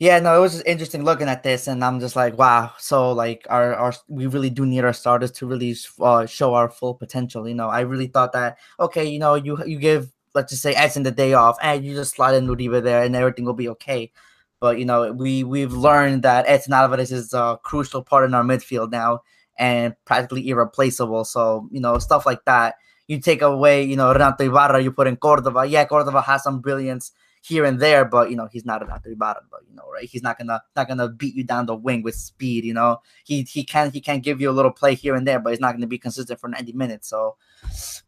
yeah, 0.00 0.18
no, 0.18 0.34
it 0.34 0.40
was 0.40 0.52
just 0.52 0.66
interesting 0.66 1.04
looking 1.04 1.28
at 1.28 1.42
this, 1.42 1.68
and 1.68 1.84
I'm 1.84 2.00
just 2.00 2.16
like, 2.16 2.38
wow. 2.38 2.72
So 2.78 3.12
like, 3.12 3.46
our 3.50 3.74
our 3.74 3.92
we 4.08 4.26
really 4.26 4.48
do 4.48 4.64
need 4.64 4.82
our 4.82 4.94
starters 4.94 5.30
to 5.32 5.46
really 5.46 5.76
uh, 6.00 6.24
show 6.24 6.54
our 6.54 6.70
full 6.70 6.94
potential. 6.94 7.46
You 7.46 7.54
know, 7.54 7.68
I 7.68 7.80
really 7.80 8.06
thought 8.06 8.32
that 8.32 8.56
okay, 8.80 9.04
you 9.06 9.18
know, 9.18 9.34
you 9.34 9.62
you 9.66 9.78
give 9.78 10.10
let's 10.34 10.50
just 10.52 10.62
say 10.62 10.72
Edson 10.74 11.02
the 11.02 11.10
day 11.10 11.34
off, 11.34 11.58
and 11.62 11.84
you 11.84 11.94
just 11.94 12.14
slide 12.14 12.34
in 12.34 12.46
Uribe 12.46 12.82
there, 12.82 13.02
and 13.02 13.14
everything 13.14 13.44
will 13.44 13.52
be 13.52 13.68
okay. 13.68 14.10
But 14.58 14.78
you 14.78 14.86
know, 14.86 15.12
we 15.12 15.44
we've 15.44 15.74
learned 15.74 16.22
that 16.22 16.46
Edson 16.48 16.72
Alvarez 16.72 17.12
is 17.12 17.34
a 17.34 17.58
crucial 17.62 18.02
part 18.02 18.24
in 18.24 18.32
our 18.34 18.42
midfield 18.42 18.90
now, 18.90 19.20
and 19.58 19.94
practically 20.06 20.48
irreplaceable. 20.48 21.24
So 21.26 21.68
you 21.70 21.80
know, 21.80 21.98
stuff 21.98 22.24
like 22.24 22.44
that. 22.46 22.76
You 23.06 23.20
take 23.20 23.42
away, 23.42 23.82
you 23.82 23.96
know, 23.96 24.12
Renato 24.12 24.44
Ibarra, 24.44 24.80
you 24.82 24.92
put 24.92 25.08
in 25.08 25.16
Cordova. 25.16 25.66
Yeah, 25.66 25.84
Cordova 25.84 26.22
has 26.22 26.42
some 26.44 26.60
brilliance 26.60 27.12
here 27.42 27.64
and 27.64 27.80
there, 27.80 28.04
but 28.04 28.30
you 28.30 28.36
know 28.36 28.48
he's 28.50 28.64
not 28.64 28.82
an 28.82 28.88
Atribara, 28.88 29.40
but 29.50 29.60
you 29.68 29.74
know 29.74 29.88
right, 29.92 30.08
he's 30.08 30.22
not 30.22 30.38
gonna 30.38 30.62
not 30.76 30.88
gonna 30.88 31.08
beat 31.08 31.34
you 31.34 31.44
down 31.44 31.66
the 31.66 31.74
wing 31.74 32.02
with 32.02 32.14
speed. 32.14 32.64
You 32.64 32.74
know 32.74 33.00
he 33.24 33.42
he 33.42 33.64
can 33.64 33.90
he 33.90 34.00
can 34.00 34.20
give 34.20 34.40
you 34.40 34.50
a 34.50 34.52
little 34.52 34.70
play 34.70 34.94
here 34.94 35.14
and 35.14 35.26
there, 35.26 35.38
but 35.38 35.50
he's 35.50 35.60
not 35.60 35.72
gonna 35.72 35.86
be 35.86 35.98
consistent 35.98 36.38
for 36.38 36.48
ninety 36.48 36.72
minutes. 36.72 37.08
So 37.08 37.36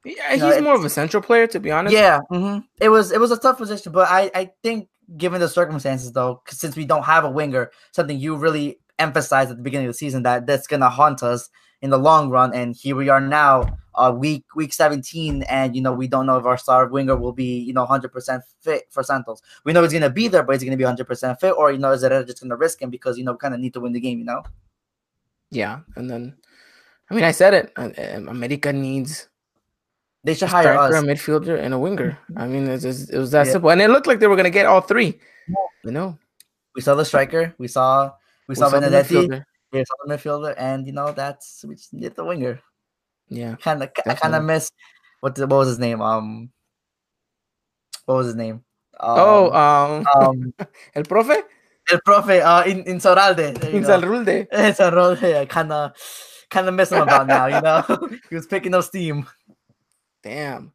yeah, 0.05 0.33
he's 0.33 0.41
know, 0.41 0.61
more 0.61 0.75
of 0.75 0.85
a 0.85 0.91
central 0.91 1.23
player 1.23 1.47
to 1.47 1.61
be 1.61 1.71
honest. 1.71 1.95
Yeah, 1.95 2.21
mm-hmm. 2.31 2.61
it 2.81 2.91
was 2.91 3.11
it 3.11 3.21
was 3.21 3.31
a 3.31 3.39
tough 3.39 3.59
position, 3.59 3.93
but 3.93 4.09
I 4.09 4.31
I 4.35 4.51
think 4.63 4.89
given 5.17 5.41
the 5.41 5.49
circumstances 5.49 6.13
though, 6.13 6.43
since 6.49 6.77
we 6.77 6.85
don't 6.85 7.05
have 7.05 7.25
a 7.25 7.31
winger, 7.31 7.71
something 7.93 8.19
you 8.19 8.37
really 8.37 8.81
emphasized 8.99 9.51
at 9.51 9.57
the 9.57 9.63
beginning 9.63 9.87
of 9.87 9.95
the 9.95 9.99
season 9.99 10.23
that 10.25 10.47
that's 10.47 10.67
gonna 10.67 10.91
haunt 10.91 11.23
us 11.23 11.49
in 11.81 11.91
the 11.91 11.99
long 11.99 12.29
run, 12.29 12.55
and 12.55 12.77
here 12.77 12.97
we 12.97 13.09
are 13.09 13.21
now 13.21 13.79
uh, 13.95 14.15
week 14.17 14.45
week 14.55 14.73
17, 14.73 15.43
and 15.45 15.77
you 15.77 15.83
know 15.83 15.93
we 15.93 16.07
don't 16.07 16.27
know 16.27 16.39
if 16.39 16.45
our 16.45 16.57
star 16.57 16.87
winger 16.89 17.17
will 17.17 17.33
be 17.33 17.59
you 17.59 17.73
know 17.73 17.87
100% 17.87 18.43
fit 18.61 18.87
for 18.91 19.03
Santos. 19.03 19.43
We 19.65 19.73
know 19.73 19.83
he's 19.83 19.93
gonna 19.93 20.11
be 20.11 20.29
there, 20.29 20.43
but 20.43 20.55
he's 20.55 20.65
gonna 20.65 20.77
be 20.77 20.85
100% 20.85 21.41
fit, 21.41 21.55
or 21.57 21.73
you 21.73 21.79
know 21.79 21.93
is 21.93 22.03
it 22.03 22.27
just 22.27 22.43
gonna 22.43 22.57
risk 22.57 22.81
him 22.81 22.91
because 22.91 23.19
you 23.19 23.25
know 23.25 23.37
kind 23.37 23.55
of 23.55 23.61
need 23.61 23.75
to 23.75 23.81
win 23.81 23.93
the 23.93 24.01
game, 24.01 24.19
you 24.19 24.25
know? 24.25 24.43
Yeah, 25.51 25.81
and 25.97 26.11
then 26.11 26.37
I 27.11 27.15
mean 27.15 27.25
I 27.25 27.33
said 27.33 27.55
it. 27.55 27.73
Uh, 27.77 27.91
um, 28.15 28.29
America 28.29 28.73
needs 28.73 29.29
they 30.25 30.35
should 30.35 30.49
hire 30.49 30.79
us. 30.79 30.95
a 30.95 30.99
midfielder, 30.99 31.59
and 31.59 31.75
a 31.75 31.79
winger. 31.79 32.19
Mm-hmm. 32.31 32.39
I 32.39 32.47
mean, 32.47 32.69
it 32.69 32.85
was, 32.85 33.11
it 33.11 33.19
was 33.19 33.33
that 33.33 33.47
yeah. 33.47 33.53
simple, 33.53 33.71
and 33.71 33.83
it 33.83 33.91
looked 33.91 34.07
like 34.07 34.21
they 34.21 34.29
were 34.29 34.37
gonna 34.37 34.51
get 34.51 34.67
all 34.67 34.81
three. 34.81 35.19
You 35.85 35.91
know, 35.91 36.17
we 36.77 36.81
saw 36.81 36.95
the 36.95 37.05
striker, 37.05 37.55
we 37.59 37.67
saw 37.67 38.13
we, 38.47 38.53
we 38.53 38.55
saw, 38.55 38.69
saw 38.69 38.79
Benedetti, 38.79 39.29
we 39.73 39.85
saw 39.85 39.95
the 40.05 40.15
midfielder, 40.15 40.55
and 40.57 40.87
you 40.87 40.93
know 40.93 41.13
that's 41.13 41.65
we 41.67 41.75
just 41.75 41.93
need 41.93 42.15
the 42.15 42.25
winger. 42.25 42.61
Yeah, 43.35 43.57
kind 43.57 43.83
of, 43.83 43.91
I 44.07 44.15
kind 44.15 44.35
of 44.35 44.45
miss 44.45 44.71
what 45.23 45.39
what 45.39 45.51
was 45.51 45.69
his 45.69 45.79
name? 45.79 46.03
Um, 46.03 46.51
what 48.07 48.17
was 48.17 48.27
his 48.27 48.37
name? 48.37 48.65
Um, 48.99 49.17
oh, 49.19 49.53
um, 49.53 50.07
um 50.15 50.55
El 50.95 51.05
Profe. 51.05 51.43
El 51.91 52.01
Profe, 52.01 52.43
uh, 52.43 52.69
in 52.69 52.83
in 52.85 52.99
Soralde. 52.99 53.55
Insaurralde. 53.55 54.49
Insaurralde. 54.53 55.37
I 55.41 55.47
kind 55.47 55.73
of 55.73 55.93
kind 56.51 56.69
of 56.69 56.75
miss 56.75 56.91
him 56.91 57.03
about 57.03 57.29
now. 57.29 57.47
You 57.47 57.61
know, 57.61 58.19
he 58.29 58.35
was 58.35 58.47
picking 58.47 58.75
up 58.75 58.85
steam. 58.85 59.27
Damn. 60.25 60.73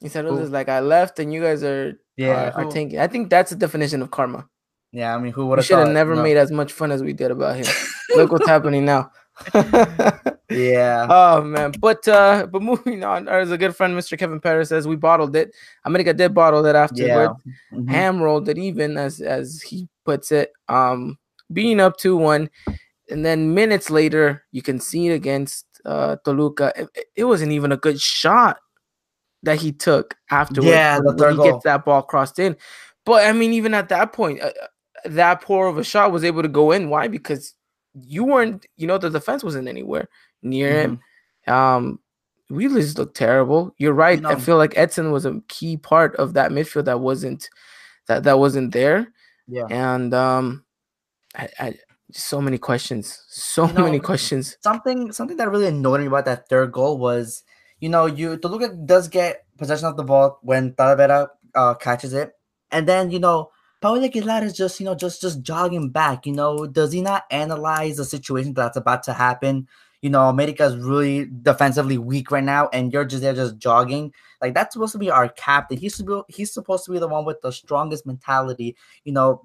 He 0.00 0.08
said 0.08 0.24
it 0.24 0.32
was 0.32 0.50
like 0.50 0.68
I 0.68 0.80
left 0.80 1.18
and 1.18 1.32
you 1.32 1.40
guys 1.42 1.62
are 1.62 1.98
yeah 2.16 2.50
are, 2.56 2.64
are 2.64 2.70
tanking. 2.70 2.98
I 2.98 3.06
think 3.06 3.28
that's 3.28 3.50
the 3.50 3.56
definition 3.56 4.00
of 4.00 4.10
karma. 4.10 4.48
Yeah, 4.92 5.14
I 5.14 5.18
mean, 5.18 5.32
who 5.32 5.46
would 5.46 5.58
have? 5.58 5.66
should 5.66 5.78
have 5.78 5.88
never 5.88 6.14
no. 6.14 6.22
made 6.22 6.36
as 6.36 6.50
much 6.50 6.72
fun 6.72 6.90
as 6.90 7.02
we 7.02 7.12
did 7.12 7.30
about 7.30 7.56
him. 7.56 7.66
Look 8.16 8.32
what's 8.32 8.46
happening 8.46 8.84
now. 8.84 9.10
yeah. 10.50 11.06
Oh 11.10 11.42
man, 11.42 11.72
but 11.80 12.06
uh, 12.06 12.46
but 12.46 12.62
moving 12.62 13.02
on, 13.02 13.28
as 13.28 13.50
a 13.50 13.58
good 13.58 13.74
friend, 13.74 13.96
Mr. 13.96 14.18
Kevin 14.18 14.40
Paris 14.40 14.68
says, 14.68 14.86
we 14.86 14.96
bottled 14.96 15.34
it. 15.34 15.54
America 15.84 16.14
did 16.14 16.34
bottle 16.34 16.64
it 16.66 16.76
afterward. 16.76 17.36
Yeah. 17.44 17.78
Mm-hmm. 17.78 17.88
Ham 17.88 18.22
rolled 18.22 18.48
it 18.48 18.58
even, 18.58 18.96
as 18.96 19.20
as 19.20 19.60
he 19.62 19.88
puts 20.04 20.30
it. 20.30 20.52
Um, 20.68 21.18
being 21.52 21.80
up 21.80 21.96
two 21.96 22.16
one, 22.16 22.48
and 23.10 23.24
then 23.24 23.54
minutes 23.54 23.90
later, 23.90 24.44
you 24.52 24.62
can 24.62 24.78
see 24.78 25.08
it 25.08 25.14
against 25.14 25.66
uh, 25.84 26.16
Toluca. 26.24 26.72
It, 26.76 27.08
it, 27.16 27.24
wasn't 27.24 27.52
even 27.52 27.72
a 27.72 27.76
good 27.76 28.00
shot 28.00 28.58
that 29.42 29.60
he 29.60 29.72
took 29.72 30.16
afterwards. 30.30 30.70
Yeah, 30.70 30.98
when, 30.98 31.16
when 31.16 31.30
he 31.30 31.36
goal. 31.36 31.52
gets 31.52 31.64
that 31.64 31.84
ball 31.84 32.02
crossed 32.02 32.38
in. 32.38 32.56
But 33.04 33.26
I 33.26 33.32
mean, 33.32 33.52
even 33.52 33.74
at 33.74 33.88
that 33.90 34.12
point, 34.12 34.40
uh, 34.40 34.46
uh, 34.46 34.66
that 35.06 35.42
poor 35.42 35.66
of 35.66 35.76
a 35.76 35.84
shot 35.84 36.12
was 36.12 36.24
able 36.24 36.42
to 36.42 36.48
go 36.48 36.70
in. 36.70 36.88
Why? 36.88 37.08
Because 37.08 37.54
you 37.94 38.24
weren't, 38.24 38.66
you 38.76 38.86
know, 38.86 38.98
the 38.98 39.10
defense 39.10 39.44
wasn't 39.44 39.68
anywhere 39.68 40.08
near 40.42 40.70
mm-hmm. 40.70 40.94
him. 41.46 41.54
Um, 41.54 41.98
we 42.50 42.68
just 42.68 42.98
looked 42.98 43.16
terrible. 43.16 43.74
You're 43.78 43.94
right. 43.94 44.20
No. 44.20 44.30
I 44.30 44.36
feel 44.36 44.56
like 44.56 44.76
Edson 44.76 45.10
was 45.10 45.24
a 45.24 45.40
key 45.48 45.76
part 45.76 46.14
of 46.16 46.34
that 46.34 46.50
midfield 46.50 46.84
that 46.86 47.00
wasn't 47.00 47.48
that 48.06 48.24
that 48.24 48.38
wasn't 48.38 48.72
there. 48.72 49.12
Yeah. 49.46 49.66
And 49.70 50.12
um, 50.12 50.64
I, 51.34 51.48
I 51.58 51.74
so 52.12 52.40
many 52.40 52.58
questions, 52.58 53.24
so 53.28 53.66
you 53.66 53.72
know, 53.72 53.84
many 53.84 53.98
questions. 53.98 54.56
Something 54.62 55.12
something 55.12 55.36
that 55.38 55.50
really 55.50 55.68
annoyed 55.68 56.00
me 56.00 56.06
about 56.06 56.26
that 56.26 56.48
third 56.48 56.72
goal 56.72 56.98
was, 56.98 57.44
you 57.80 57.88
know, 57.88 58.06
you 58.06 58.36
Toluca 58.36 58.74
does 58.84 59.08
get 59.08 59.44
possession 59.56 59.86
of 59.86 59.96
the 59.96 60.04
ball 60.04 60.38
when 60.42 60.72
Talavera 60.72 61.28
uh, 61.54 61.74
catches 61.74 62.12
it, 62.12 62.32
and 62.70 62.86
then 62.88 63.10
you 63.10 63.18
know. 63.18 63.50
Paul 63.84 64.02
Aguilar 64.02 64.42
is 64.44 64.54
just, 64.54 64.80
you 64.80 64.86
know, 64.86 64.94
just 64.94 65.20
just 65.20 65.42
jogging 65.42 65.90
back. 65.90 66.24
You 66.24 66.32
know, 66.32 66.66
does 66.66 66.90
he 66.90 67.02
not 67.02 67.24
analyze 67.30 67.98
the 67.98 68.06
situation 68.06 68.54
that's 68.54 68.78
about 68.78 69.02
to 69.02 69.12
happen? 69.12 69.68
You 70.00 70.08
know, 70.08 70.30
America 70.30 70.64
is 70.64 70.74
really 70.78 71.26
defensively 71.42 71.98
weak 71.98 72.30
right 72.30 72.42
now, 72.42 72.70
and 72.72 72.90
you're 72.90 73.04
just 73.04 73.20
there 73.20 73.34
just 73.34 73.58
jogging. 73.58 74.14
Like 74.40 74.54
that's 74.54 74.72
supposed 74.72 74.92
to 74.92 74.98
be 74.98 75.10
our 75.10 75.28
captain. 75.28 75.76
He's 75.76 75.96
supposed 75.96 76.24
he's 76.30 76.50
supposed 76.50 76.86
to 76.86 76.92
be 76.92 76.98
the 76.98 77.08
one 77.08 77.26
with 77.26 77.42
the 77.42 77.52
strongest 77.52 78.06
mentality. 78.06 78.74
You 79.04 79.12
know, 79.12 79.42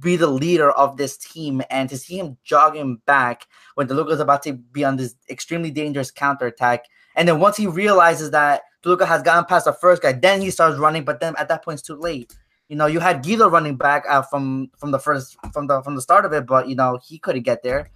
be 0.00 0.16
the 0.16 0.26
leader 0.26 0.72
of 0.72 0.96
this 0.96 1.16
team 1.16 1.62
and 1.70 1.88
to 1.88 1.96
see 1.96 2.18
him 2.18 2.38
jogging 2.42 3.00
back 3.06 3.46
when 3.76 3.86
Toluca's 3.86 4.18
about 4.18 4.42
to 4.42 4.54
be 4.54 4.82
on 4.84 4.96
this 4.96 5.14
extremely 5.30 5.70
dangerous 5.70 6.10
counterattack. 6.10 6.86
And 7.14 7.28
then 7.28 7.38
once 7.38 7.56
he 7.56 7.68
realizes 7.68 8.32
that 8.32 8.62
Toluca 8.82 9.06
has 9.06 9.22
gotten 9.22 9.44
past 9.44 9.66
the 9.66 9.72
first 9.72 10.02
guy, 10.02 10.10
then 10.10 10.40
he 10.40 10.50
starts 10.50 10.76
running, 10.76 11.04
but 11.04 11.20
then 11.20 11.36
at 11.38 11.46
that 11.46 11.64
point 11.64 11.78
it's 11.78 11.86
too 11.86 11.94
late. 11.94 12.34
You 12.68 12.76
know, 12.76 12.86
you 12.86 12.98
had 13.00 13.24
Guido 13.24 13.48
running 13.48 13.76
back 13.76 14.04
uh, 14.08 14.22
from 14.22 14.70
from 14.76 14.90
the 14.90 14.98
first 14.98 15.36
from 15.52 15.66
the 15.66 15.82
from 15.82 15.94
the 15.94 16.02
start 16.02 16.24
of 16.24 16.32
it, 16.32 16.46
but 16.46 16.68
you 16.68 16.74
know 16.74 16.98
he 17.04 17.18
couldn't 17.18 17.42
get 17.42 17.62
there. 17.62 17.90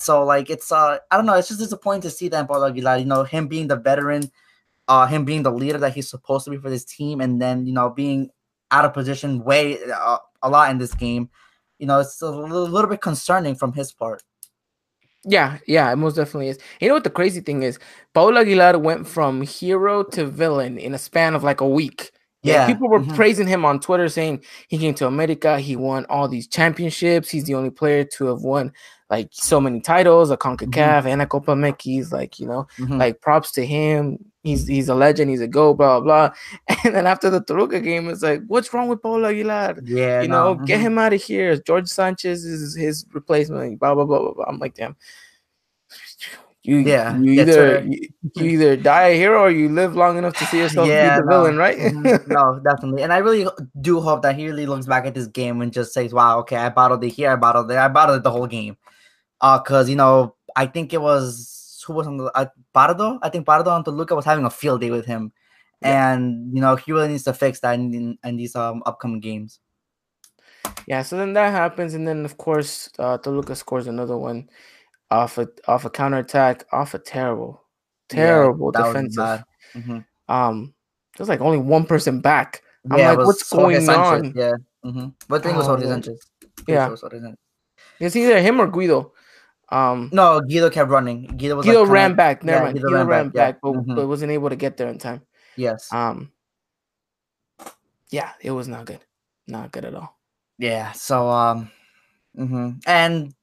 So 0.00 0.24
like 0.24 0.50
it's 0.50 0.70
uh 0.70 0.98
I 1.10 1.16
don't 1.16 1.26
know, 1.26 1.34
it's 1.34 1.48
just 1.48 1.60
disappointing 1.60 2.02
to 2.02 2.10
see 2.10 2.28
that 2.28 2.46
Paulo 2.46 2.68
Aguilar, 2.68 2.98
you 2.98 3.06
know, 3.06 3.24
him 3.24 3.48
being 3.48 3.66
the 3.66 3.76
veteran, 3.76 4.30
uh 4.88 5.06
him 5.06 5.24
being 5.24 5.42
the 5.42 5.52
leader 5.52 5.78
that 5.78 5.94
he's 5.94 6.08
supposed 6.08 6.44
to 6.44 6.50
be 6.50 6.58
for 6.58 6.70
this 6.70 6.84
team, 6.84 7.20
and 7.20 7.40
then 7.40 7.66
you 7.66 7.72
know 7.72 7.90
being 7.90 8.30
out 8.70 8.84
of 8.84 8.92
position 8.92 9.42
way 9.44 9.78
uh, 9.92 10.18
a 10.42 10.48
lot 10.48 10.70
in 10.70 10.78
this 10.78 10.94
game. 10.94 11.30
You 11.78 11.86
know, 11.86 12.00
it's 12.00 12.20
a 12.22 12.30
little, 12.30 12.68
little 12.68 12.90
bit 12.90 13.00
concerning 13.00 13.54
from 13.54 13.72
his 13.72 13.92
part. 13.92 14.22
Yeah, 15.24 15.58
yeah, 15.66 15.90
it 15.92 15.96
most 15.96 16.14
definitely 16.14 16.48
is. 16.48 16.58
You 16.80 16.88
know 16.88 16.94
what 16.94 17.04
the 17.04 17.10
crazy 17.10 17.40
thing 17.40 17.62
is? 17.62 17.78
Paul 18.14 18.38
Aguilar 18.38 18.78
went 18.78 19.06
from 19.06 19.42
hero 19.42 20.02
to 20.04 20.26
villain 20.26 20.78
in 20.78 20.94
a 20.94 20.98
span 20.98 21.34
of 21.34 21.42
like 21.42 21.60
a 21.60 21.68
week. 21.68 22.12
Yeah, 22.42 22.66
people 22.66 22.88
were 22.88 23.00
mm-hmm. 23.00 23.14
praising 23.14 23.48
him 23.48 23.64
on 23.64 23.80
Twitter, 23.80 24.08
saying 24.08 24.44
he 24.68 24.78
came 24.78 24.94
to 24.94 25.06
America, 25.06 25.58
he 25.58 25.74
won 25.74 26.06
all 26.08 26.28
these 26.28 26.46
championships, 26.46 27.28
he's 27.28 27.44
the 27.44 27.54
only 27.54 27.70
player 27.70 28.04
to 28.04 28.26
have 28.26 28.42
won 28.42 28.72
like 29.10 29.28
so 29.32 29.60
many 29.60 29.80
titles, 29.80 30.30
a 30.30 30.36
CONCACAF 30.36 30.70
mm-hmm. 30.70 31.08
and 31.08 31.22
a 31.22 31.26
Copa 31.26 31.52
MX. 31.52 32.12
Like 32.12 32.38
you 32.38 32.46
know, 32.46 32.66
mm-hmm. 32.78 32.98
like 32.98 33.20
props 33.20 33.50
to 33.52 33.66
him 33.66 34.18
he's 34.48 34.66
he's 34.66 34.88
a 34.88 34.94
legend, 34.94 35.30
he's 35.30 35.40
a 35.40 35.46
go, 35.46 35.74
blah 35.74 36.00
blah. 36.00 36.30
And 36.84 36.94
then 36.94 37.06
after 37.06 37.30
the 37.30 37.40
Toluca 37.40 37.80
game, 37.80 38.08
it's 38.08 38.22
like, 38.22 38.42
what's 38.46 38.72
wrong 38.72 38.88
with 38.88 39.02
Paulo 39.02 39.28
Aguilar? 39.28 39.78
Yeah, 39.84 40.22
you 40.22 40.28
know, 40.28 40.54
mm-hmm. 40.54 40.64
get 40.64 40.80
him 40.80 40.98
out 40.98 41.12
of 41.12 41.22
here. 41.22 41.56
George 41.56 41.88
Sanchez 41.88 42.44
is 42.44 42.74
his 42.74 43.06
replacement. 43.12 43.78
Blah 43.78 43.94
blah 43.94 44.04
blah 44.04 44.20
blah. 44.20 44.32
blah. 44.32 44.44
I'm 44.46 44.58
like, 44.58 44.74
damn. 44.74 44.96
You, 46.68 46.80
yeah, 46.80 47.16
you 47.16 47.40
either 47.40 47.82
you, 47.82 47.98
you, 48.36 48.44
either 48.44 48.76
die 48.76 49.06
a 49.06 49.16
hero 49.16 49.40
or 49.40 49.50
you 49.50 49.70
live 49.70 49.96
long 49.96 50.18
enough 50.18 50.36
to 50.36 50.44
see 50.44 50.58
yourself 50.64 50.86
yeah, 50.86 51.16
be 51.16 51.22
the 51.22 51.30
no. 51.30 51.36
villain, 51.38 51.56
right? 51.56 51.78
Mm-hmm. 51.78 52.30
no, 52.30 52.60
definitely. 52.62 53.02
And 53.02 53.10
I 53.10 53.18
really 53.18 53.48
do 53.80 54.00
hope 54.00 54.20
that 54.20 54.36
he 54.36 54.44
really 54.44 54.66
looks 54.66 54.84
back 54.84 55.06
at 55.06 55.14
this 55.14 55.28
game 55.28 55.62
and 55.62 55.72
just 55.72 55.94
says, 55.94 56.12
"Wow, 56.12 56.40
okay, 56.40 56.56
I 56.56 56.68
bottled 56.68 57.02
it 57.02 57.08
here, 57.08 57.30
I 57.30 57.36
bottled 57.36 57.70
it, 57.70 57.78
I 57.78 57.88
bottled 57.88 58.18
it 58.18 58.22
the 58.22 58.30
whole 58.30 58.46
game." 58.46 58.76
Uh, 59.40 59.58
cause 59.60 59.88
you 59.88 59.96
know, 59.96 60.34
I 60.56 60.66
think 60.66 60.92
it 60.92 61.00
was 61.00 61.82
who 61.86 61.94
was 61.94 62.06
on 62.06 62.18
the 62.18 62.30
uh, 62.36 62.44
Pardo. 62.74 63.18
I 63.22 63.30
think 63.30 63.46
Pardo 63.46 63.74
and 63.74 63.82
Toluca 63.82 64.14
was 64.14 64.26
having 64.26 64.44
a 64.44 64.50
field 64.50 64.82
day 64.82 64.90
with 64.90 65.06
him, 65.06 65.32
yeah. 65.80 66.12
and 66.12 66.54
you 66.54 66.60
know 66.60 66.76
he 66.76 66.92
really 66.92 67.08
needs 67.08 67.24
to 67.24 67.32
fix 67.32 67.60
that 67.60 67.76
in, 67.76 68.18
in 68.22 68.36
these 68.36 68.54
um 68.54 68.82
upcoming 68.84 69.20
games. 69.20 69.58
Yeah, 70.86 71.00
so 71.00 71.16
then 71.16 71.32
that 71.32 71.50
happens, 71.50 71.94
and 71.94 72.06
then 72.06 72.26
of 72.26 72.36
course 72.36 72.90
uh, 72.98 73.16
Toluca 73.16 73.56
scores 73.56 73.86
another 73.86 74.18
one 74.18 74.50
off 75.10 75.38
a 75.38 75.48
off 75.66 75.84
a 75.84 75.90
counter 75.90 76.18
attack, 76.18 76.64
off 76.72 76.94
a 76.94 76.98
terrible, 76.98 77.62
terrible 78.08 78.72
yeah, 78.74 78.86
defensive. 78.86 79.44
Mm-hmm. 79.74 79.98
Um, 80.28 80.74
there's 81.16 81.28
like 81.28 81.40
only 81.40 81.58
one 81.58 81.86
person 81.86 82.20
back. 82.20 82.62
I'm 82.90 82.98
yeah, 82.98 83.12
like, 83.12 83.26
what's 83.26 83.50
going 83.50 83.88
on? 83.88 84.32
Yeah. 84.34 84.52
Mm-hmm. 84.84 85.08
What 85.26 85.42
thing 85.42 85.56
was 85.56 85.66
Jorge 85.66 85.86
Sanchez? 85.86 86.20
Yeah. 86.66 86.94
It's 88.00 88.16
either 88.16 88.40
him 88.40 88.60
or 88.60 88.68
Guido. 88.68 89.12
Um, 89.70 90.08
no, 90.12 90.40
Guido 90.40 90.70
kept 90.70 90.90
running. 90.90 91.26
Guido 91.36 91.56
was 91.56 91.66
Guido 91.66 91.82
like 91.82 91.90
ran 91.90 92.14
back. 92.14 92.44
Never 92.44 92.58
yeah, 92.58 92.64
mind. 92.64 92.74
Guido, 92.76 92.88
Guido 92.88 92.98
ran, 92.98 93.06
ran, 93.08 93.24
back, 93.26 93.34
back 93.34 93.54
yeah. 93.54 93.58
but, 93.62 93.72
mm-hmm. 93.72 93.94
but 93.96 94.08
wasn't 94.08 94.32
able 94.32 94.48
to 94.48 94.56
get 94.56 94.76
there 94.76 94.88
in 94.88 94.98
time. 94.98 95.22
Yes. 95.56 95.92
Um. 95.92 96.32
Yeah, 98.10 98.30
it 98.40 98.52
was 98.52 98.68
not 98.68 98.86
good. 98.86 99.00
Not 99.46 99.72
good 99.72 99.84
at 99.84 99.94
all. 99.94 100.16
Yeah. 100.58 100.92
So 100.92 101.28
um. 101.28 101.70
Mm-hmm. 102.38 102.78
And 102.86 103.34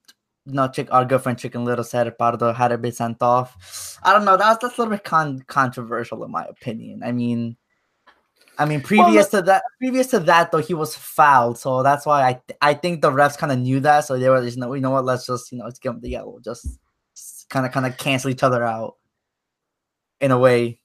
no, 0.46 0.68
chick, 0.68 0.88
our 0.92 1.04
girlfriend 1.04 1.38
Chicken 1.38 1.64
Little 1.64 1.84
said 1.84 2.16
Pardo 2.16 2.52
had 2.52 2.72
a 2.72 2.78
bit 2.78 2.94
sent 2.94 3.20
off. 3.20 3.98
I 4.02 4.12
don't 4.12 4.24
know. 4.24 4.36
That's 4.36 4.58
that's 4.62 4.78
a 4.78 4.80
little 4.80 4.94
bit 4.94 5.04
con- 5.04 5.44
controversial 5.46 6.24
in 6.24 6.30
my 6.30 6.44
opinion. 6.44 7.02
I 7.04 7.12
mean, 7.12 7.56
I 8.58 8.64
mean, 8.64 8.80
previous 8.80 9.32
well, 9.32 9.42
to 9.42 9.46
that, 9.46 9.62
previous 9.78 10.06
to 10.08 10.20
that 10.20 10.52
though, 10.52 10.58
he 10.58 10.72
was 10.74 10.94
fouled, 10.96 11.58
so 11.58 11.82
that's 11.82 12.06
why 12.06 12.22
I 12.28 12.40
I 12.62 12.74
think 12.74 13.02
the 13.02 13.10
refs 13.10 13.36
kind 13.36 13.52
of 13.52 13.58
knew 13.58 13.80
that, 13.80 14.04
so 14.04 14.18
they 14.18 14.28
were 14.28 14.40
just, 14.40 14.56
you 14.56 14.62
know, 14.62 14.72
you 14.74 14.80
know 14.80 14.90
what, 14.90 15.04
let's 15.04 15.26
just 15.26 15.50
you 15.50 15.58
know, 15.58 15.64
let's 15.64 15.78
give 15.80 15.92
them 15.92 16.00
the 16.00 16.10
yellow, 16.10 16.38
just 16.42 16.78
kind 17.50 17.66
of 17.66 17.72
kind 17.72 17.86
of 17.86 17.96
cancel 17.96 18.30
each 18.30 18.42
other 18.42 18.62
out 18.62 18.94
in 20.20 20.30
a 20.30 20.38
way. 20.38 20.78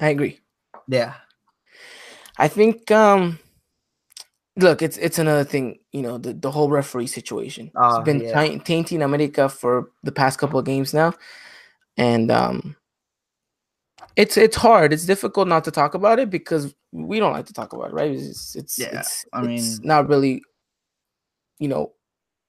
I 0.00 0.08
agree. 0.08 0.40
Yeah, 0.88 1.14
I 2.38 2.48
think. 2.48 2.90
um 2.90 3.38
Look, 4.56 4.82
it's 4.82 4.96
it's 4.98 5.18
another 5.18 5.44
thing, 5.44 5.80
you 5.92 6.02
know, 6.02 6.16
the, 6.16 6.32
the 6.32 6.50
whole 6.50 6.70
referee 6.70 7.08
situation. 7.08 7.72
Uh, 7.74 7.96
it's 7.96 8.04
been 8.04 8.20
yeah. 8.20 8.58
tainting 8.58 9.02
America 9.02 9.48
for 9.48 9.90
the 10.04 10.12
past 10.12 10.38
couple 10.38 10.58
of 10.58 10.64
games 10.64 10.94
now, 10.94 11.12
and 11.96 12.30
um 12.30 12.76
it's 14.16 14.36
it's 14.36 14.56
hard. 14.56 14.92
It's 14.92 15.06
difficult 15.06 15.48
not 15.48 15.64
to 15.64 15.70
talk 15.70 15.94
about 15.94 16.18
it 16.18 16.30
because 16.30 16.74
we 16.92 17.18
don't 17.18 17.32
like 17.32 17.46
to 17.46 17.52
talk 17.52 17.72
about 17.72 17.88
it, 17.88 17.94
right? 17.94 18.12
It's 18.12 18.54
it's 18.54 18.78
yeah, 18.78 19.00
it's, 19.00 19.24
I 19.32 19.42
mean, 19.42 19.58
it's 19.58 19.80
not 19.80 20.08
really, 20.08 20.42
you 21.58 21.68
know, 21.68 21.92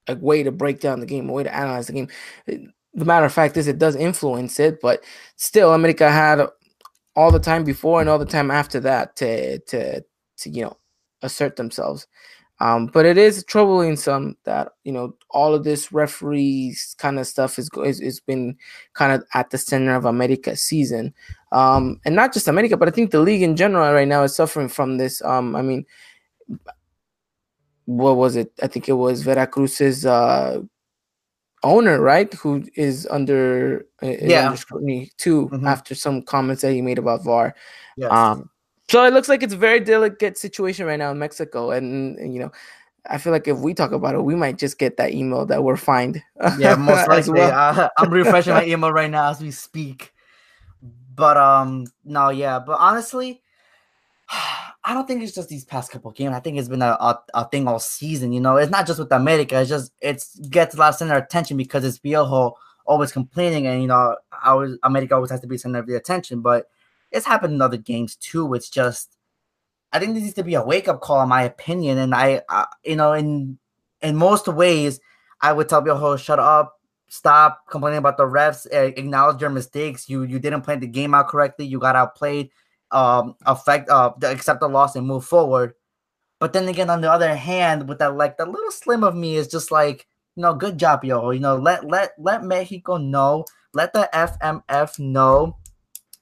a 0.06 0.14
way 0.14 0.42
to 0.42 0.52
break 0.52 0.80
down 0.80 1.00
the 1.00 1.06
game, 1.06 1.28
a 1.28 1.32
way 1.32 1.42
to 1.42 1.54
analyze 1.54 1.88
the 1.88 1.92
game. 1.92 2.08
the 2.46 3.04
matter 3.04 3.26
of 3.26 3.32
fact 3.32 3.56
is 3.56 3.66
it 3.66 3.78
does 3.78 3.96
influence 3.96 4.60
it, 4.60 4.80
but 4.80 5.02
still, 5.36 5.74
America 5.74 6.10
had 6.10 6.46
all 7.16 7.32
the 7.32 7.40
time 7.40 7.64
before 7.64 8.00
and 8.00 8.08
all 8.08 8.18
the 8.18 8.24
time 8.24 8.50
after 8.50 8.78
that 8.80 9.16
to 9.16 9.58
to 9.60 10.02
to 10.38 10.50
you 10.50 10.62
know 10.64 10.76
assert 11.22 11.56
themselves. 11.56 12.06
Um, 12.58 12.86
but 12.86 13.04
it 13.04 13.18
is 13.18 13.44
troubling 13.44 13.96
some 13.96 14.34
that 14.44 14.72
you 14.84 14.92
know 14.92 15.14
all 15.28 15.54
of 15.54 15.62
this 15.62 15.92
referees 15.92 16.96
kind 16.98 17.18
of 17.18 17.26
stuff 17.26 17.58
is 17.58 17.68
is, 17.84 18.00
is 18.00 18.18
been 18.20 18.56
kind 18.94 19.12
of 19.12 19.22
at 19.34 19.50
the 19.50 19.58
center 19.58 19.94
of 19.94 20.06
America's 20.06 20.62
season, 20.62 21.12
um, 21.52 22.00
and 22.06 22.16
not 22.16 22.32
just 22.32 22.48
America, 22.48 22.76
but 22.78 22.88
I 22.88 22.92
think 22.92 23.10
the 23.10 23.20
league 23.20 23.42
in 23.42 23.56
general 23.56 23.92
right 23.92 24.08
now 24.08 24.22
is 24.22 24.34
suffering 24.34 24.68
from 24.68 24.96
this. 24.96 25.20
Um, 25.22 25.54
I 25.54 25.60
mean, 25.60 25.84
what 27.84 28.16
was 28.16 28.36
it? 28.36 28.52
I 28.62 28.68
think 28.68 28.88
it 28.88 28.94
was 28.94 29.22
Veracruz's 29.22 30.06
uh, 30.06 30.62
owner, 31.62 32.00
right, 32.00 32.32
who 32.34 32.64
is 32.74 33.06
under 33.10 33.86
is 34.00 34.30
yeah 34.30 34.46
under 34.46 34.56
scrutiny 34.56 35.10
too 35.18 35.48
Mhm. 35.52 35.66
after 35.68 35.94
some 35.94 36.22
comments 36.22 36.62
that 36.62 36.72
he 36.72 36.80
made 36.80 36.98
about 36.98 37.22
VAR. 37.22 37.54
Yes. 37.98 38.10
Um, 38.10 38.48
so 38.88 39.04
it 39.04 39.12
looks 39.12 39.28
like 39.28 39.42
it's 39.42 39.54
a 39.54 39.58
very 39.58 39.80
delicate 39.80 40.38
situation 40.38 40.86
right 40.86 40.98
now 40.98 41.10
in 41.10 41.18
Mexico, 41.18 41.70
and, 41.70 42.18
and, 42.18 42.32
you 42.32 42.40
know, 42.40 42.52
I 43.08 43.18
feel 43.18 43.32
like 43.32 43.48
if 43.48 43.58
we 43.58 43.74
talk 43.74 43.92
about 43.92 44.14
it, 44.14 44.22
we 44.22 44.34
might 44.34 44.58
just 44.58 44.78
get 44.78 44.96
that 44.96 45.12
email 45.12 45.46
that 45.46 45.62
we're 45.62 45.76
fined. 45.76 46.22
yeah, 46.58 46.74
most 46.74 47.08
likely. 47.08 47.32
well. 47.34 47.80
Uh, 47.80 47.88
I'm 47.98 48.10
refreshing 48.10 48.54
my 48.54 48.64
email 48.66 48.92
right 48.92 49.10
now 49.10 49.30
as 49.30 49.40
we 49.40 49.50
speak. 49.50 50.12
But 51.14 51.36
um, 51.36 51.86
no, 52.04 52.28
yeah. 52.28 52.58
But 52.58 52.78
honestly, 52.78 53.42
I 54.84 54.94
don't 54.94 55.08
think 55.08 55.22
it's 55.22 55.34
just 55.34 55.48
these 55.48 55.64
past 55.64 55.90
couple 55.90 56.10
games. 56.12 56.34
I 56.34 56.40
think 56.40 56.58
it's 56.58 56.68
been 56.68 56.82
a, 56.82 56.96
a, 57.00 57.18
a 57.34 57.48
thing 57.48 57.66
all 57.66 57.80
season. 57.80 58.32
You 58.32 58.40
know, 58.40 58.56
it's 58.56 58.70
not 58.70 58.86
just 58.86 58.98
with 58.98 59.10
America. 59.12 59.60
It's 59.60 59.68
just 59.68 59.92
it 60.00 60.24
gets 60.48 60.74
a 60.74 60.78
lot 60.78 60.90
of 60.90 60.94
center 60.94 61.16
attention 61.16 61.56
because 61.56 61.84
it's 61.84 61.98
Piojo 61.98 62.52
always 62.84 63.10
complaining, 63.10 63.66
and 63.66 63.82
you 63.82 63.88
know, 63.88 64.16
I 64.30 64.50
always 64.50 64.78
America 64.84 65.14
always 65.14 65.30
has 65.30 65.40
to 65.40 65.46
be 65.48 65.58
center 65.58 65.80
of 65.80 65.86
the 65.86 65.96
attention. 65.96 66.40
But 66.40 66.68
it's 67.10 67.26
happened 67.26 67.54
in 67.54 67.62
other 67.62 67.76
games 67.76 68.16
too. 68.16 68.54
It's 68.54 68.68
just 68.68 69.16
I 69.92 69.98
think 69.98 70.14
this 70.14 70.24
needs 70.24 70.34
to 70.34 70.44
be 70.44 70.54
a 70.54 70.62
wake 70.62 70.88
up 70.88 71.00
call, 71.00 71.22
in 71.22 71.28
my 71.28 71.42
opinion. 71.42 71.98
And 71.98 72.14
I, 72.14 72.42
I 72.48 72.66
you 72.84 72.96
know, 72.96 73.12
in 73.12 73.58
in 74.02 74.16
most 74.16 74.48
ways, 74.48 75.00
I 75.40 75.52
would 75.52 75.68
tell 75.68 75.82
Piojo, 75.82 76.18
shut 76.18 76.38
up, 76.38 76.80
stop 77.08 77.62
complaining 77.70 77.98
about 77.98 78.16
the 78.16 78.24
refs, 78.24 78.66
uh, 78.72 78.92
acknowledge 78.96 79.40
your 79.40 79.50
mistakes. 79.50 80.08
You 80.08 80.24
you 80.24 80.38
didn't 80.38 80.62
play 80.62 80.76
the 80.76 80.86
game 80.86 81.14
out 81.14 81.28
correctly. 81.28 81.66
You 81.66 81.78
got 81.78 81.96
outplayed. 81.96 82.50
Um, 82.90 83.34
affect 83.46 83.88
uh, 83.90 84.12
accept 84.22 84.60
the 84.60 84.68
loss 84.68 84.96
and 84.96 85.06
move 85.06 85.24
forward. 85.24 85.74
But 86.38 86.52
then 86.52 86.68
again, 86.68 86.90
on 86.90 87.00
the 87.00 87.10
other 87.10 87.34
hand, 87.34 87.88
with 87.88 87.98
that 87.98 88.16
like 88.16 88.36
the 88.36 88.46
little 88.46 88.70
slim 88.70 89.02
of 89.02 89.16
me 89.16 89.36
is 89.36 89.48
just 89.48 89.70
like, 89.72 90.06
you 90.36 90.42
know, 90.42 90.54
good 90.54 90.78
job, 90.78 91.04
yo. 91.04 91.30
You 91.30 91.40
know, 91.40 91.56
let 91.56 91.86
let 91.88 92.12
let 92.18 92.44
Mexico 92.44 92.98
know, 92.98 93.44
let 93.72 93.92
the 93.92 94.08
FMF 94.12 94.98
know 94.98 95.56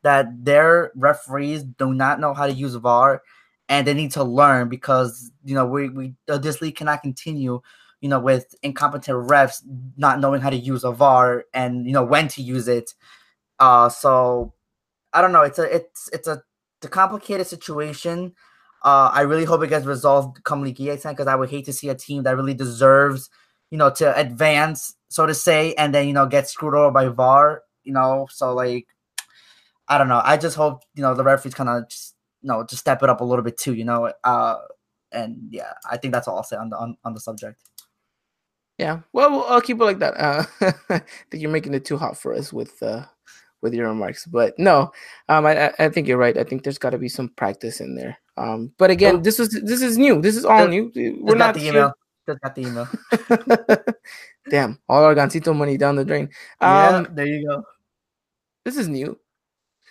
that 0.04 0.44
their 0.44 0.92
referees 0.94 1.64
do 1.64 1.92
not 1.92 2.20
know 2.20 2.32
how 2.32 2.46
to 2.46 2.52
use 2.52 2.74
VAR 2.76 3.22
and 3.68 3.86
they 3.86 3.94
need 3.94 4.12
to 4.12 4.22
learn 4.22 4.68
because 4.68 5.32
you 5.44 5.54
know 5.54 5.66
we 5.66 5.88
we 5.88 6.14
uh, 6.28 6.38
this 6.38 6.60
league 6.60 6.76
cannot 6.76 7.02
continue 7.02 7.60
you 8.00 8.08
know 8.08 8.20
with 8.20 8.54
incompetent 8.62 9.16
refs 9.28 9.62
not 9.96 10.20
knowing 10.20 10.40
how 10.40 10.50
to 10.50 10.56
use 10.56 10.84
a 10.84 10.92
VAR 10.92 11.44
and 11.54 11.86
you 11.86 11.92
know 11.92 12.04
when 12.04 12.28
to 12.28 12.42
use 12.42 12.68
it. 12.68 12.92
Uh, 13.58 13.88
so 13.88 14.52
I 15.12 15.22
don't 15.22 15.32
know. 15.32 15.42
It's 15.42 15.58
a 15.58 15.74
it's 15.74 16.10
it's 16.12 16.28
a, 16.28 16.42
it's 16.78 16.86
a 16.86 16.88
complicated 16.88 17.46
situation. 17.46 18.34
Uh, 18.84 19.10
I 19.10 19.22
really 19.22 19.46
hope 19.46 19.62
it 19.62 19.68
gets 19.68 19.86
resolved 19.86 20.44
come 20.44 20.62
Liga 20.62 20.96
because 20.96 21.26
I 21.26 21.34
would 21.34 21.48
hate 21.48 21.64
to 21.64 21.72
see 21.72 21.88
a 21.88 21.94
team 21.94 22.24
that 22.24 22.36
really 22.36 22.52
deserves 22.52 23.30
you 23.70 23.78
know 23.78 23.90
to 23.90 24.14
advance 24.18 24.94
so 25.08 25.24
to 25.24 25.32
say 25.32 25.72
and 25.74 25.94
then 25.94 26.06
you 26.06 26.12
know 26.12 26.26
get 26.26 26.48
screwed 26.48 26.74
over 26.74 26.90
by 26.90 27.08
VAR. 27.08 27.62
You 27.84 27.94
know, 27.94 28.28
so 28.30 28.54
like 28.54 28.86
I 29.88 29.98
don't 29.98 30.08
know. 30.08 30.20
I 30.24 30.36
just 30.36 30.56
hope 30.56 30.82
you 30.94 31.02
know 31.02 31.14
the 31.14 31.24
referees 31.24 31.54
kind 31.54 31.68
of 31.68 31.88
just 31.88 32.14
you 32.42 32.48
know 32.48 32.64
just 32.64 32.80
step 32.80 33.02
it 33.02 33.10
up 33.10 33.20
a 33.20 33.24
little 33.24 33.44
bit 33.44 33.56
too. 33.58 33.74
You 33.74 33.84
know, 33.84 34.12
uh, 34.24 34.56
and 35.12 35.38
yeah, 35.50 35.72
I 35.90 35.96
think 35.96 36.12
that's 36.14 36.26
all 36.28 36.36
I'll 36.36 36.42
say 36.42 36.56
on 36.56 36.70
the 36.70 36.76
on, 36.78 36.96
on 37.04 37.14
the 37.14 37.20
subject. 37.20 37.60
Yeah, 38.78 39.00
well, 39.12 39.30
well, 39.30 39.44
I'll 39.48 39.60
keep 39.60 39.80
it 39.80 39.84
like 39.84 40.00
that. 40.00 40.14
Uh, 40.16 40.44
I 40.90 40.98
think 41.30 41.42
you're 41.42 41.50
making 41.50 41.74
it 41.74 41.84
too 41.84 41.96
hot 41.96 42.16
for 42.18 42.34
us 42.34 42.52
with 42.52 42.82
uh, 42.82 43.04
with 43.62 43.72
your 43.74 43.88
remarks, 43.88 44.26
but 44.26 44.58
no, 44.58 44.90
um, 45.28 45.46
I 45.46 45.70
I- 45.78 45.88
think 45.90 46.08
you're 46.08 46.18
right. 46.18 46.36
I 46.36 46.42
think 46.44 46.64
there's 46.64 46.78
got 46.78 46.90
to 46.90 46.98
be 46.98 47.08
some 47.08 47.28
practice 47.28 47.80
in 47.80 47.94
there. 47.94 48.18
Um, 48.36 48.72
but 48.78 48.90
again, 48.90 49.22
this 49.22 49.38
was 49.38 49.50
this 49.50 49.80
is 49.80 49.96
new. 49.96 50.20
This 50.20 50.36
is 50.36 50.44
all 50.44 50.66
new. 50.66 50.90
We're 51.20 51.36
not 51.36 51.54
the 51.54 51.68
email. 51.68 51.92
Just 52.26 52.40
got 52.40 52.54
the 52.56 52.62
email. 52.62 52.88
Damn, 54.50 54.78
all 54.88 55.04
our 55.04 55.14
Gansito 55.14 55.54
money 55.56 55.76
down 55.76 55.94
the 55.96 56.04
drain. 56.04 56.28
yeah, 56.60 56.88
Um, 56.88 57.08
there 57.14 57.26
you 57.26 57.46
go. 57.46 57.62
this 58.64 58.76
is 58.76 58.88
new. 58.88 59.18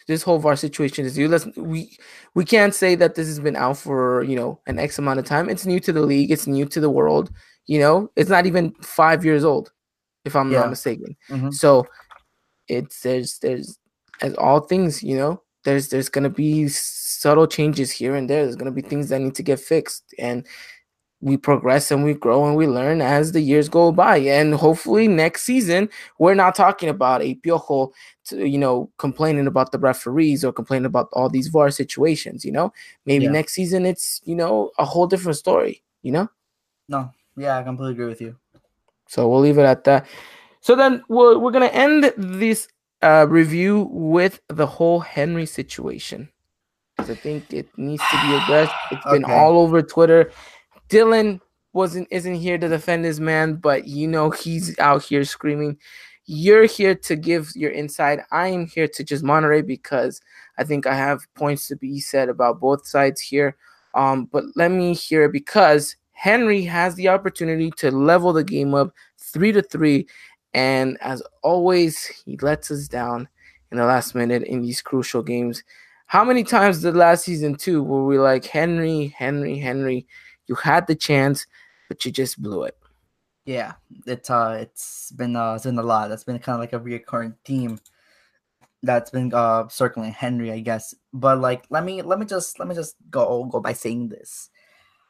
This 0.07 0.23
whole 0.23 0.39
VAR 0.39 0.55
situation 0.55 1.05
is 1.05 1.17
new. 1.17 1.27
Let's 1.27 1.45
we 1.55 1.97
we 2.33 2.45
can't 2.45 2.73
say 2.75 2.95
that 2.95 3.15
this 3.15 3.27
has 3.27 3.39
been 3.39 3.55
out 3.55 3.77
for 3.77 4.23
you 4.23 4.35
know 4.35 4.59
an 4.67 4.79
X 4.79 4.99
amount 4.99 5.19
of 5.19 5.25
time. 5.25 5.49
It's 5.49 5.65
new 5.65 5.79
to 5.81 5.93
the 5.93 6.01
league. 6.01 6.31
It's 6.31 6.47
new 6.47 6.65
to 6.65 6.79
the 6.79 6.89
world. 6.89 7.31
You 7.65 7.79
know, 7.79 8.11
it's 8.15 8.29
not 8.29 8.45
even 8.45 8.73
five 8.81 9.23
years 9.23 9.43
old, 9.45 9.71
if 10.25 10.35
I'm 10.35 10.51
Yeah. 10.51 10.59
not 10.61 10.69
mistaken. 10.69 11.15
Mhm. 11.29 11.53
So 11.53 11.85
it's 12.67 13.01
there's 13.01 13.39
there's 13.39 13.77
as 14.21 14.33
all 14.35 14.59
things 14.61 15.03
you 15.03 15.17
know 15.17 15.41
there's 15.63 15.89
there's 15.89 16.09
gonna 16.09 16.29
be 16.29 16.67
subtle 16.67 17.47
changes 17.47 17.91
here 17.91 18.15
and 18.15 18.29
there. 18.29 18.43
There's 18.43 18.55
gonna 18.57 18.71
be 18.71 18.81
things 18.81 19.09
that 19.09 19.19
need 19.21 19.35
to 19.35 19.43
get 19.43 19.59
fixed 19.59 20.13
and 20.19 20.45
we 21.23 21.37
progress 21.37 21.89
and 21.89 22.03
we 22.03 22.13
grow 22.13 22.45
and 22.45 22.57
we 22.57 22.67
learn 22.67 23.01
as 23.01 23.31
the 23.31 23.39
years 23.39 23.69
go 23.69 23.93
by. 23.93 24.17
And 24.17 24.53
hopefully 24.53 25.07
next 25.07 25.43
season, 25.43 25.89
we're 26.19 26.33
not 26.33 26.53
talking 26.53 26.89
about 26.89 27.21
a 27.21 27.35
piojo, 27.35 27.91
to, 28.25 28.45
you 28.45 28.57
know, 28.57 28.91
complaining 28.97 29.47
about 29.47 29.71
the 29.71 29.79
referees 29.79 30.43
or 30.43 30.51
complaining 30.51 30.85
about 30.85 31.07
all 31.13 31.29
these 31.29 31.47
VAR 31.47 31.71
situations, 31.71 32.43
you 32.43 32.51
know? 32.51 32.73
Maybe 33.05 33.23
Yeah. 33.23 33.31
next 33.31 33.53
season 33.53 33.85
it's, 33.85 34.19
you 34.25 34.35
know, 34.35 34.71
a 34.77 34.83
whole 34.83 35.07
different 35.07 35.37
story, 35.37 35.81
you 36.01 36.11
know? 36.11 36.27
No, 36.89 37.09
yeah, 37.37 37.57
I 37.57 37.63
completely 37.63 37.93
agree 37.93 38.07
with 38.07 38.19
you. 38.19 38.35
So 39.07 39.29
we'll 39.29 39.39
leave 39.39 39.57
it 39.57 39.63
at 39.65 39.85
that. 39.85 40.05
So 40.59 40.75
then 40.75 41.03
we're, 41.07 41.37
we're 41.37 41.51
going 41.51 41.69
to 41.69 41.75
end 41.75 42.11
this 42.17 42.67
uh, 43.01 43.27
review 43.29 43.87
with 43.91 44.41
the 44.49 44.65
whole 44.67 44.99
Henry 44.99 45.45
situation. 45.45 46.29
I 46.97 47.15
think 47.15 47.53
it 47.53 47.67
needs 47.77 48.03
to 48.11 48.27
be 48.27 48.35
addressed. 48.35 48.73
It's 48.91 49.05
been 49.05 49.23
all 49.37 49.57
over 49.59 49.81
Twitter. 49.81 50.31
Dylan 50.89 51.39
wasn't 51.73 52.07
isn't 52.11 52.35
here 52.35 52.57
to 52.57 52.69
defend 52.69 53.03
his 53.05 53.19
man, 53.19 53.55
but 53.55 53.87
you 53.87 54.07
know 54.07 54.29
he's 54.29 54.77
out 54.79 55.03
here 55.03 55.23
screaming. 55.25 55.77
You're 56.25 56.65
here 56.65 56.95
to 56.95 57.15
give 57.15 57.49
your 57.55 57.71
insight. 57.71 58.19
I 58.31 58.47
am 58.47 58.67
here 58.67 58.87
to 58.87 59.03
just 59.03 59.23
moderate 59.23 59.67
because 59.67 60.21
I 60.57 60.63
think 60.63 60.87
I 60.87 60.95
have 60.95 61.21
points 61.35 61.67
to 61.67 61.75
be 61.75 61.99
said 61.99 62.29
about 62.29 62.61
both 62.61 62.87
sides 62.87 63.19
here. 63.19 63.57
Um, 63.93 64.25
but 64.25 64.45
let 64.55 64.71
me 64.71 64.93
hear 64.93 65.23
it 65.23 65.33
because 65.33 65.95
Henry 66.13 66.61
has 66.63 66.95
the 66.95 67.09
opportunity 67.09 67.71
to 67.77 67.91
level 67.91 68.31
the 68.31 68.43
game 68.43 68.73
up 68.73 68.93
three 69.19 69.51
to 69.51 69.61
three, 69.61 70.07
and 70.53 70.97
as 71.01 71.21
always, 71.41 72.05
he 72.05 72.37
lets 72.37 72.71
us 72.71 72.87
down 72.87 73.27
in 73.71 73.77
the 73.77 73.85
last 73.85 74.15
minute 74.15 74.43
in 74.43 74.61
these 74.61 74.81
crucial 74.81 75.23
games. 75.23 75.63
How 76.05 76.23
many 76.23 76.43
times 76.43 76.81
did 76.81 76.95
last 76.95 77.25
season 77.25 77.55
too 77.55 77.83
were 77.83 78.05
we 78.05 78.19
like 78.19 78.45
Henry, 78.45 79.07
Henry, 79.17 79.57
Henry? 79.57 80.05
You 80.47 80.55
had 80.55 80.87
the 80.87 80.95
chance, 80.95 81.45
but 81.89 82.03
you 82.05 82.11
just 82.11 82.41
blew 82.41 82.63
it. 82.63 82.77
Yeah, 83.45 83.73
it's 84.05 84.29
uh, 84.29 84.57
it's 84.61 85.11
been 85.11 85.35
uh, 85.35 85.55
it's 85.55 85.65
been 85.65 85.77
a 85.77 85.83
lot. 85.83 86.09
That's 86.09 86.23
been 86.23 86.39
kind 86.39 86.55
of 86.55 86.59
like 86.61 86.73
a 86.73 86.79
recurring 86.79 87.35
theme 87.43 87.79
that's 88.83 89.09
been 89.09 89.33
uh 89.33 89.67
circling 89.69 90.11
Henry, 90.11 90.51
I 90.51 90.59
guess. 90.59 90.93
But 91.13 91.39
like, 91.39 91.65
let 91.69 91.83
me 91.83 92.01
let 92.01 92.19
me 92.19 92.25
just 92.25 92.59
let 92.59 92.67
me 92.67 92.75
just 92.75 92.95
go 93.09 93.45
go 93.45 93.59
by 93.59 93.73
saying 93.73 94.09
this. 94.09 94.49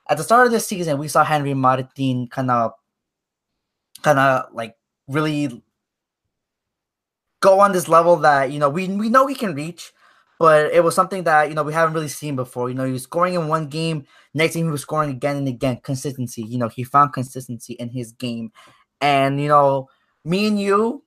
At 0.09 0.17
the 0.17 0.23
start 0.23 0.45
of 0.45 0.51
this 0.51 0.67
season, 0.67 0.97
we 0.97 1.07
saw 1.07 1.23
Henry 1.23 1.53
Martin 1.53 2.27
kind 2.27 2.51
of, 2.51 2.73
kind 4.01 4.19
of 4.19 4.53
like 4.53 4.75
really 5.07 5.63
go 7.39 7.59
on 7.59 7.71
this 7.71 7.87
level 7.87 8.17
that 8.17 8.51
you 8.51 8.59
know 8.59 8.69
we 8.69 8.87
we 8.87 9.09
know 9.09 9.27
he 9.27 9.35
can 9.35 9.55
reach, 9.55 9.92
but 10.43 10.73
it 10.73 10.83
was 10.83 10.93
something 10.93 11.23
that 11.23 11.47
you 11.47 11.55
know 11.55 11.63
we 11.63 11.71
haven't 11.71 11.93
really 11.93 12.09
seen 12.09 12.35
before. 12.35 12.67
You 12.67 12.75
know, 12.75 12.83
he 12.83 12.91
was 12.91 13.03
scoring 13.03 13.35
in 13.35 13.47
one 13.47 13.67
game, 13.67 14.05
next 14.33 14.55
game 14.55 14.65
he 14.65 14.71
was 14.73 14.81
scoring 14.81 15.09
again 15.09 15.37
and 15.37 15.47
again. 15.47 15.79
Consistency, 15.81 16.41
you 16.43 16.57
know, 16.57 16.67
he 16.67 16.83
found 16.83 17.13
consistency 17.13 17.75
in 17.75 17.87
his 17.87 18.11
game, 18.11 18.51
and 18.99 19.39
you 19.39 19.47
know, 19.47 19.87
me 20.25 20.45
and 20.45 20.59
you, 20.59 21.01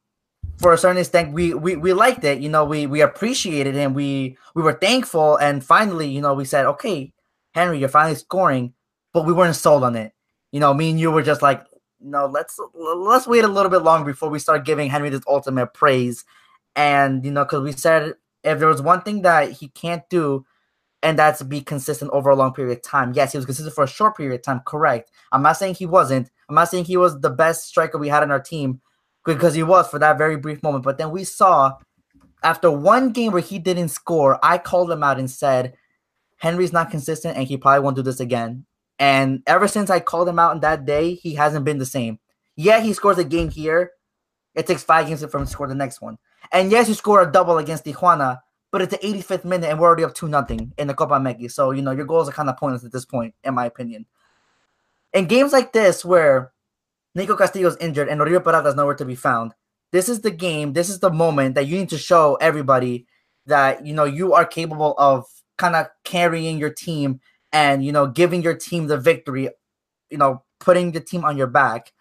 for 0.57 0.73
a 0.73 0.79
certain 0.79 0.97
extent, 0.97 1.35
we 1.35 1.53
we, 1.53 1.77
we 1.77 1.93
liked 1.93 2.25
it. 2.25 2.41
You 2.41 2.49
know, 2.49 2.65
we 2.65 2.87
we 2.87 3.03
appreciated 3.03 3.75
him. 3.75 3.93
We 3.93 4.39
we 4.55 4.63
were 4.63 4.73
thankful, 4.73 5.37
and 5.37 5.63
finally, 5.63 6.09
you 6.09 6.23
know, 6.23 6.33
we 6.33 6.47
said, 6.47 6.65
okay, 6.65 7.13
Henry, 7.53 7.79
you're 7.79 7.91
finally 7.91 8.17
scoring, 8.17 8.73
but 9.13 9.27
we 9.27 9.35
weren't 9.35 9.55
sold 9.55 9.85
on 9.85 9.97
it. 9.97 10.13
You 10.51 10.61
know, 10.61 10.73
me 10.73 10.89
and 10.89 10.99
you 10.99 11.11
were 11.11 11.23
just 11.23 11.43
like, 11.43 11.63
no, 12.01 12.25
let's 12.25 12.59
let's 12.75 13.27
wait 13.27 13.45
a 13.45 13.49
little 13.49 13.71
bit 13.71 13.83
longer 13.83 14.11
before 14.11 14.31
we 14.31 14.39
start 14.39 14.65
giving 14.65 14.89
Henry 14.89 15.11
this 15.11 15.29
ultimate 15.29 15.75
praise. 15.75 16.25
And 16.75 17.23
you 17.23 17.33
know, 17.33 17.45
because 17.45 17.63
we 17.63 17.73
said 17.73 18.15
if 18.47 18.59
there 18.59 18.69
was 18.69 18.81
one 18.81 19.03
thing 19.03 19.23
that 19.23 19.51
he 19.53 19.69
can't 19.69 20.09
do, 20.09 20.47
and 21.03 21.19
that's 21.19 21.43
be 21.43 21.61
consistent 21.61 22.11
over 22.13 22.31
a 22.31 22.37
long 22.37 22.53
period 22.55 22.79
of 22.79 22.83
time. 22.83 23.13
Yes, 23.15 23.33
he 23.33 23.39
was 23.39 23.45
consistent 23.45 23.75
for 23.75 23.85
a 23.85 23.89
short 23.89 24.17
period 24.17 24.35
of 24.37 24.43
time, 24.43 24.61
correct. 24.67 25.11
I'm 25.31 25.43
not 25.43 25.57
saying 25.57 25.75
he 25.75 25.87
wasn't. 25.87 26.31
I'm 26.49 26.55
not 26.55 26.69
saying 26.69 26.87
he 26.87 26.97
was 26.97 27.21
the 27.21 27.31
best 27.31 27.67
striker 27.69 27.99
we 27.99 28.09
had 28.09 28.23
in 28.23 28.31
our 28.31 28.41
team. 28.41 28.81
because 29.27 29.55
he 29.55 29.63
was 29.63 29.89
for 29.89 29.99
that 29.99 30.17
very 30.17 30.37
brief 30.37 30.63
moment. 30.63 30.85
But 30.85 30.99
then 30.99 31.11
we 31.11 31.25
saw 31.25 31.75
after 32.43 32.71
one 32.71 33.11
game 33.11 33.33
where 33.33 33.43
he 33.43 33.59
didn't 33.59 33.89
score, 33.89 34.39
I 34.43 34.57
called 34.57 34.91
him 34.91 35.03
out 35.03 35.19
and 35.19 35.31
said, 35.31 35.75
Henry's 36.39 36.73
not 36.73 36.91
consistent 36.91 37.37
and 37.37 37.47
he 37.47 37.57
probably 37.57 37.81
won't 37.81 37.97
do 37.97 38.03
this 38.03 38.21
again. 38.21 38.65
And 38.99 39.43
ever 39.47 39.69
since 39.69 39.91
I 39.91 40.01
called 40.01 40.29
him 40.29 40.39
out 40.39 40.53
on 40.53 40.61
that 40.61 40.87
day, 40.87 41.15
he 41.15 41.35
hasn't 41.35 41.65
been 41.65 41.79
the 41.79 41.87
same. 41.87 42.19
Yeah, 42.55 42.81
he 42.81 42.93
scores 42.93 43.19
a 43.19 43.25
game 43.25 43.51
here. 43.51 43.91
It 44.55 44.67
takes 44.67 44.83
five 44.83 45.07
games 45.07 45.25
for 45.25 45.39
him 45.39 45.45
to 45.45 45.51
score 45.51 45.67
the 45.67 45.75
next 45.75 46.01
one. 46.01 46.19
And 46.53 46.71
yes, 46.71 46.89
you 46.89 46.95
score 46.95 47.23
a 47.23 47.31
double 47.31 47.59
against 47.59 47.85
Tijuana, 47.85 48.41
but 48.73 48.83
it's 48.83 48.93
the 48.93 48.99
85th 48.99 49.45
minute 49.45 49.71
and 49.71 49.79
we're 49.79 49.87
already 49.87 50.05
up 50.05 50.15
2 50.15 50.29
nothing 50.29 50.73
in 50.79 50.89
the 50.89 50.95
Copa 50.95 51.15
Mexi. 51.15 51.51
So, 51.51 51.71
you 51.71 51.83
know, 51.83 51.93
your 51.93 52.07
goals 52.07 52.29
are 52.29 52.33
kind 52.33 52.49
of 52.49 52.57
pointless 52.57 52.85
at 52.85 52.93
this 52.93 53.05
point, 53.05 53.35
in 53.45 53.55
my 53.55 53.67
opinion. 53.67 54.07
In 55.13 55.27
games 55.27 55.53
like 55.53 55.73
this, 55.73 56.05
where 56.05 56.53
Nico 57.15 57.37
Castillo's 57.37 57.77
injured 57.79 58.09
and 58.09 58.21
Oribe 58.21 58.67
is 58.67 58.75
nowhere 58.75 58.95
to 58.95 59.05
be 59.05 59.15
found, 59.15 59.53
this 59.93 60.09
is 60.09 60.21
the 60.21 60.31
game, 60.31 60.73
this 60.73 60.91
is 60.91 60.99
the 60.99 61.11
moment 61.11 61.55
that 61.55 61.67
you 61.67 61.79
need 61.79 61.89
to 61.91 61.99
show 61.99 62.35
everybody 62.41 63.07
that, 63.47 63.87
you 63.87 63.95
know, 63.95 64.05
you 64.05 64.35
are 64.35 64.45
capable 64.45 64.95
of 64.99 65.25
kind 65.57 65.77
of 65.77 65.87
carrying 66.05 66.59
your 66.59 66.71
team 66.71 67.21
and, 67.53 67.85
you 67.85 67.93
know, 67.93 68.07
giving 68.07 68.43
your 68.43 68.57
team 68.57 68.89
the 68.89 68.99
victory, 68.99 69.49
you 70.11 70.19
know, 70.19 70.43
putting 70.59 70.93
the 70.93 71.01
team 71.01 71.25
on 71.25 71.37
your 71.37 71.47
back. 71.47 71.93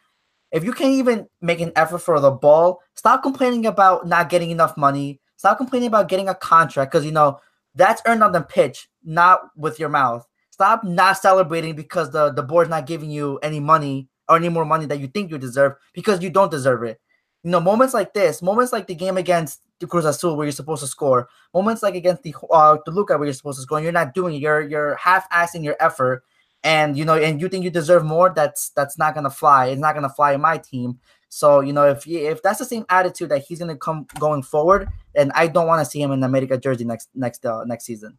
If 0.56 0.64
you 0.64 0.72
can't 0.72 0.94
even 0.94 1.28
make 1.42 1.60
an 1.60 1.74
effort 1.76 1.98
for 1.98 2.18
the 2.22 2.32
ball, 2.32 2.82
stop 2.94 3.22
complaining 3.22 3.66
about 3.66 4.08
not 4.08 4.30
getting 4.30 4.52
enough 4.52 4.78
money. 4.78 5.20
Stop 5.36 5.58
complaining 5.58 5.88
about 5.88 6.08
getting 6.08 6.30
a 6.30 6.34
contract 6.34 6.94
because 6.94 7.06
you 7.06 7.12
know 7.12 7.42
that's 7.76 8.02
earned 8.08 8.24
on 8.24 8.32
the 8.32 8.40
pitch, 8.40 8.88
not 9.04 9.42
with 9.58 9.82
your 9.82 9.90
mouth. 9.90 10.26
Stop 10.52 10.86
not 10.86 11.18
celebrating 11.18 11.76
because 11.76 12.10
the, 12.12 12.32
the 12.32 12.42
board's 12.42 12.70
not 12.70 12.86
giving 12.86 13.10
you 13.10 13.38
any 13.44 13.60
money 13.60 14.08
or 14.30 14.38
any 14.38 14.48
more 14.48 14.64
money 14.64 14.86
that 14.86 15.02
you 15.02 15.08
think 15.08 15.30
you 15.30 15.38
deserve 15.38 15.74
because 15.94 16.24
you 16.24 16.30
don't 16.30 16.52
deserve 16.52 16.84
it. 16.84 17.02
You 17.44 17.52
know, 17.52 17.60
moments 17.60 17.94
like 17.94 18.14
this, 18.14 18.42
moments 18.42 18.72
like 18.72 18.88
the 18.88 18.96
game 18.96 19.18
against 19.18 19.60
the 19.82 19.88
Cruz 19.88 20.06
Azul 20.06 20.38
where 20.38 20.46
you're 20.46 20.54
supposed 20.54 20.84
to 20.84 20.88
score, 20.88 21.28
moments 21.54 21.84
like 21.84 21.96
against 21.96 22.24
the 22.24 22.34
uh, 22.50 22.78
Toluca 22.86 23.18
where 23.18 23.26
you're 23.26 23.34
supposed 23.34 23.58
to 23.58 23.64
score, 23.64 23.80
and 23.80 23.84
you're 23.84 23.92
not 23.92 24.14
doing 24.14 24.36
it. 24.36 24.42
You're 24.42 24.62
you're 24.62 24.96
half-assing 24.96 25.66
your 25.66 25.76
effort 25.82 26.24
and 26.66 26.98
you 26.98 27.06
know, 27.06 27.16
and 27.16 27.40
you 27.40 27.48
think 27.48 27.64
you 27.64 27.70
deserve 27.70 28.04
more, 28.04 28.34
that's 28.36 28.70
that's 28.70 28.98
not 28.98 29.14
gonna 29.14 29.30
fly. 29.30 29.68
It's 29.68 29.80
not 29.80 29.94
gonna 29.94 30.10
fly 30.10 30.34
in 30.34 30.42
my 30.42 30.58
team. 30.58 31.00
So 31.30 31.60
you 31.60 31.72
know, 31.72 31.88
if 31.88 32.08
if 32.08 32.42
that's 32.42 32.58
the 32.58 32.66
same 32.66 32.86
attitude 32.90 33.30
that 33.30 33.44
he's 33.44 33.60
gonna 33.60 33.78
come 33.78 34.08
going 34.20 34.42
forward, 34.42 34.90
and 35.14 35.32
I 35.36 35.46
don't 35.48 35.68
want 35.68 35.86
to 35.86 35.90
see 35.90 36.02
him 36.02 36.12
in 36.12 36.22
the 36.22 36.26
America 36.26 36.58
jersey 36.58 36.84
next 36.84 37.10
next 37.14 37.46
uh, 37.46 37.64
next 37.66 37.86
season. 37.86 38.18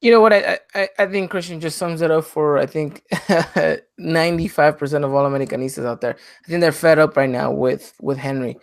You 0.00 0.12
know 0.12 0.20
what? 0.20 0.32
I, 0.32 0.60
I 0.72 0.88
I 1.00 1.06
think 1.06 1.32
Christian 1.32 1.58
just 1.60 1.76
sums 1.76 2.00
it 2.00 2.12
up 2.12 2.24
for 2.24 2.58
I 2.58 2.66
think 2.66 3.02
ninety 3.98 4.46
five 4.46 4.78
percent 4.78 5.04
of 5.04 5.12
all 5.12 5.28
Americanistas 5.28 5.84
out 5.84 6.00
there. 6.00 6.14
I 6.14 6.48
think 6.48 6.60
they're 6.60 6.70
fed 6.70 7.00
up 7.00 7.16
right 7.16 7.28
now 7.28 7.50
with 7.50 7.92
with 8.00 8.18
Henry, 8.18 8.56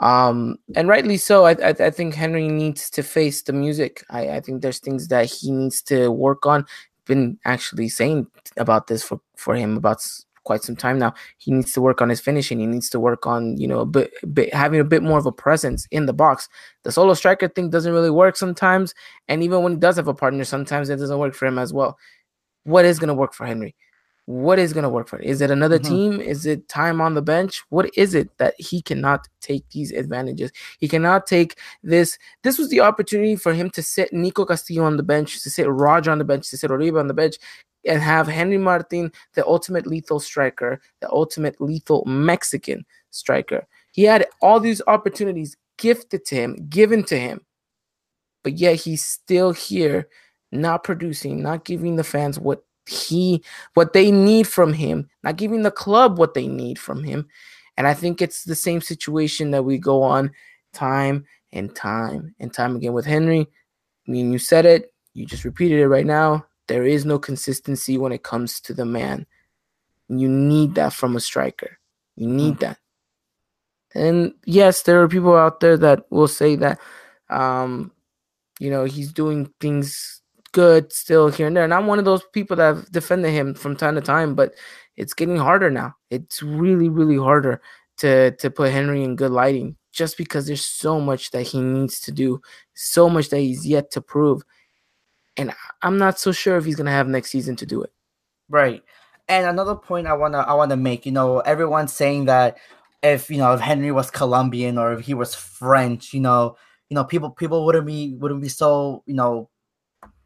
um, 0.00 0.56
and 0.74 0.88
rightly 0.88 1.18
so. 1.18 1.44
I, 1.44 1.52
I, 1.52 1.74
I 1.78 1.90
think 1.90 2.14
Henry 2.14 2.48
needs 2.48 2.90
to 2.90 3.04
face 3.04 3.42
the 3.42 3.52
music. 3.52 4.04
I 4.10 4.30
I 4.30 4.40
think 4.40 4.60
there's 4.60 4.80
things 4.80 5.06
that 5.08 5.26
he 5.26 5.52
needs 5.52 5.82
to 5.82 6.10
work 6.10 6.46
on 6.46 6.66
been 7.06 7.38
actually 7.44 7.88
saying 7.88 8.26
about 8.56 8.86
this 8.86 9.02
for 9.02 9.20
for 9.36 9.54
him 9.54 9.76
about 9.76 10.02
quite 10.44 10.62
some 10.62 10.76
time 10.76 10.98
now. 10.98 11.14
He 11.38 11.52
needs 11.52 11.72
to 11.72 11.80
work 11.80 12.00
on 12.02 12.08
his 12.08 12.20
finishing. 12.20 12.58
He 12.58 12.66
needs 12.66 12.88
to 12.90 13.00
work 13.00 13.26
on 13.26 13.56
you 13.56 13.68
know 13.68 13.80
a 13.80 13.86
bit, 13.86 14.12
bit 14.34 14.54
having 14.54 14.80
a 14.80 14.84
bit 14.84 15.02
more 15.02 15.18
of 15.18 15.26
a 15.26 15.32
presence 15.32 15.86
in 15.90 16.06
the 16.06 16.12
box. 16.12 16.48
The 16.82 16.92
solo 16.92 17.14
striker 17.14 17.48
thing 17.48 17.70
doesn't 17.70 17.92
really 17.92 18.10
work 18.10 18.36
sometimes, 18.36 18.94
and 19.28 19.42
even 19.42 19.62
when 19.62 19.72
he 19.72 19.78
does 19.78 19.96
have 19.96 20.08
a 20.08 20.14
partner, 20.14 20.44
sometimes 20.44 20.88
it 20.90 20.96
doesn't 20.96 21.18
work 21.18 21.34
for 21.34 21.46
him 21.46 21.58
as 21.58 21.72
well. 21.72 21.98
What 22.64 22.84
is 22.84 22.98
going 22.98 23.08
to 23.08 23.14
work 23.14 23.34
for 23.34 23.46
Henry? 23.46 23.74
What 24.32 24.58
is 24.58 24.72
going 24.72 24.82
to 24.82 24.88
work 24.88 25.08
for 25.08 25.18
it? 25.18 25.26
Is 25.26 25.40
it 25.40 25.50
another 25.50 25.78
mm-hmm. 25.78 25.94
team? 25.94 26.20
Is 26.20 26.46
it 26.46 26.68
time 26.68 27.00
on 27.00 27.14
the 27.14 27.22
bench? 27.22 27.62
What 27.68 27.90
is 27.96 28.14
it 28.14 28.30
that 28.38 28.54
he 28.58 28.80
cannot 28.80 29.28
take 29.40 29.68
these 29.70 29.92
advantages? 29.92 30.50
He 30.78 30.88
cannot 30.88 31.26
take 31.26 31.58
this. 31.82 32.18
This 32.42 32.58
was 32.58 32.70
the 32.70 32.80
opportunity 32.80 33.36
for 33.36 33.52
him 33.52 33.68
to 33.70 33.82
sit 33.82 34.12
Nico 34.12 34.44
Castillo 34.44 34.84
on 34.84 34.96
the 34.96 35.02
bench, 35.02 35.42
to 35.42 35.50
sit 35.50 35.68
Roger 35.68 36.10
on 36.10 36.18
the 36.18 36.24
bench, 36.24 36.48
to 36.50 36.56
sit 36.56 36.70
Oribe 36.70 36.96
on 36.96 37.08
the 37.08 37.14
bench, 37.14 37.36
and 37.86 38.00
have 38.00 38.26
Henry 38.26 38.58
Martin, 38.58 39.12
the 39.34 39.46
ultimate 39.46 39.86
lethal 39.86 40.20
striker, 40.20 40.80
the 41.00 41.10
ultimate 41.10 41.60
lethal 41.60 42.04
Mexican 42.06 42.86
striker. 43.10 43.66
He 43.92 44.04
had 44.04 44.26
all 44.40 44.60
these 44.60 44.80
opportunities 44.86 45.56
gifted 45.78 46.24
to 46.26 46.34
him, 46.36 46.66
given 46.68 47.04
to 47.04 47.18
him, 47.18 47.44
but 48.44 48.58
yet 48.58 48.76
he's 48.76 49.04
still 49.04 49.52
here, 49.52 50.08
not 50.52 50.84
producing, 50.84 51.42
not 51.42 51.64
giving 51.64 51.96
the 51.96 52.04
fans 52.04 52.38
what 52.38 52.64
he 52.86 53.42
what 53.74 53.92
they 53.92 54.10
need 54.10 54.46
from 54.46 54.72
him, 54.72 55.08
not 55.22 55.36
giving 55.36 55.62
the 55.62 55.70
club 55.70 56.18
what 56.18 56.34
they 56.34 56.46
need 56.46 56.78
from 56.78 57.04
him. 57.04 57.28
And 57.76 57.86
I 57.86 57.94
think 57.94 58.20
it's 58.20 58.44
the 58.44 58.54
same 58.54 58.80
situation 58.80 59.50
that 59.52 59.64
we 59.64 59.78
go 59.78 60.02
on 60.02 60.30
time 60.72 61.24
and 61.52 61.74
time 61.74 62.34
and 62.38 62.52
time 62.52 62.76
again 62.76 62.92
with 62.92 63.06
Henry. 63.06 63.40
I 64.06 64.10
mean, 64.10 64.32
you 64.32 64.38
said 64.38 64.66
it, 64.66 64.92
you 65.14 65.26
just 65.26 65.44
repeated 65.44 65.80
it 65.80 65.88
right 65.88 66.06
now. 66.06 66.46
There 66.68 66.84
is 66.84 67.04
no 67.04 67.18
consistency 67.18 67.98
when 67.98 68.12
it 68.12 68.22
comes 68.22 68.60
to 68.62 68.74
the 68.74 68.84
man. 68.84 69.26
You 70.08 70.28
need 70.28 70.74
that 70.74 70.92
from 70.92 71.16
a 71.16 71.20
striker. 71.20 71.78
You 72.16 72.26
need 72.26 72.58
that. 72.58 72.78
And 73.94 74.34
yes, 74.44 74.82
there 74.82 75.02
are 75.02 75.08
people 75.08 75.36
out 75.36 75.60
there 75.60 75.76
that 75.78 76.04
will 76.10 76.28
say 76.28 76.56
that 76.56 76.78
um, 77.30 77.92
you 78.58 78.70
know, 78.70 78.84
he's 78.84 79.12
doing 79.12 79.52
things 79.60 80.21
good 80.52 80.92
still 80.92 81.28
here 81.28 81.46
and 81.46 81.56
there. 81.56 81.64
And 81.64 81.74
I'm 81.74 81.86
one 81.86 81.98
of 81.98 82.04
those 82.04 82.22
people 82.32 82.56
that 82.56 82.76
have 82.76 82.92
defended 82.92 83.32
him 83.32 83.54
from 83.54 83.76
time 83.76 83.94
to 83.96 84.00
time, 84.00 84.34
but 84.34 84.54
it's 84.96 85.14
getting 85.14 85.36
harder 85.36 85.70
now. 85.70 85.94
It's 86.10 86.42
really, 86.42 86.88
really 86.88 87.16
harder 87.16 87.60
to 87.98 88.32
to 88.32 88.50
put 88.50 88.72
Henry 88.72 89.04
in 89.04 89.16
good 89.16 89.30
lighting 89.32 89.76
just 89.92 90.16
because 90.16 90.46
there's 90.46 90.64
so 90.64 91.00
much 91.00 91.30
that 91.32 91.42
he 91.42 91.60
needs 91.60 92.00
to 92.00 92.12
do, 92.12 92.40
so 92.74 93.08
much 93.08 93.28
that 93.30 93.38
he's 93.38 93.66
yet 93.66 93.90
to 93.92 94.00
prove. 94.00 94.42
And 95.36 95.52
I'm 95.82 95.98
not 95.98 96.18
so 96.18 96.32
sure 96.32 96.56
if 96.56 96.64
he's 96.64 96.76
gonna 96.76 96.90
have 96.90 97.08
next 97.08 97.30
season 97.30 97.56
to 97.56 97.66
do 97.66 97.82
it. 97.82 97.92
Right. 98.48 98.82
And 99.28 99.46
another 99.46 99.74
point 99.76 100.06
I 100.06 100.14
wanna 100.14 100.38
I 100.38 100.54
wanna 100.54 100.76
make, 100.76 101.06
you 101.06 101.12
know, 101.12 101.40
everyone's 101.40 101.92
saying 101.92 102.26
that 102.26 102.58
if 103.02 103.30
you 103.30 103.38
know 103.38 103.52
if 103.54 103.60
Henry 103.60 103.92
was 103.92 104.10
Colombian 104.10 104.78
or 104.78 104.92
if 104.94 105.06
he 105.06 105.14
was 105.14 105.34
French, 105.34 106.12
you 106.14 106.20
know, 106.20 106.56
you 106.90 106.94
know, 106.94 107.04
people 107.04 107.30
people 107.30 107.64
wouldn't 107.64 107.86
be 107.86 108.14
wouldn't 108.18 108.42
be 108.42 108.48
so, 108.48 109.02
you 109.06 109.14
know, 109.14 109.48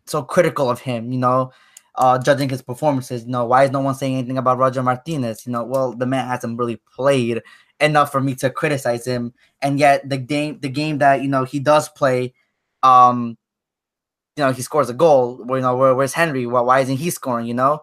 so 0.07 0.23
critical 0.23 0.71
of 0.71 0.81
him, 0.81 1.13
you 1.13 1.19
know, 1.19 1.53
uh, 1.97 2.19
judging 2.19 2.49
his 2.49 2.63
performances. 2.63 3.25
You 3.25 3.31
know, 3.31 3.45
why 3.47 3.65
is 3.65 3.71
no 3.71 3.81
one 3.81 3.95
saying 3.95 4.17
anything 4.17 4.39
about 4.39 4.59
Roger 4.59 4.83
Martinez? 4.83 5.47
You 5.47 5.53
know, 5.53 5.65
well, 5.65 5.93
the 5.93 6.07
man 6.07 6.27
hasn't 6.27 6.59
really 6.59 6.81
played 6.95 7.43
enough 7.81 8.13
for 8.13 8.21
me 8.21 8.35
to 8.37 8.51
criticize 8.51 9.07
him. 9.07 9.35
And 9.63 9.79
yet 9.79 10.09
the 10.09 10.19
game 10.19 10.61
the 10.61 10.69
game 10.69 10.99
that, 10.99 11.23
you 11.23 11.29
know, 11.29 11.45
he 11.45 11.59
does 11.59 11.89
play, 11.89 12.35
um, 12.83 13.37
you 14.37 14.45
know, 14.45 14.53
he 14.53 14.63
scores 14.63 14.91
a 14.91 14.95
goal. 14.95 15.43
Where, 15.45 15.59
you 15.59 15.63
know, 15.63 15.77
where, 15.77 15.95
where's 15.95 16.13
Henry? 16.13 16.47
Well, 16.47 16.67
why 16.67 16.81
isn't 16.81 16.97
he 16.97 17.11
scoring, 17.11 17.47
you 17.47 17.55
know? 17.55 17.83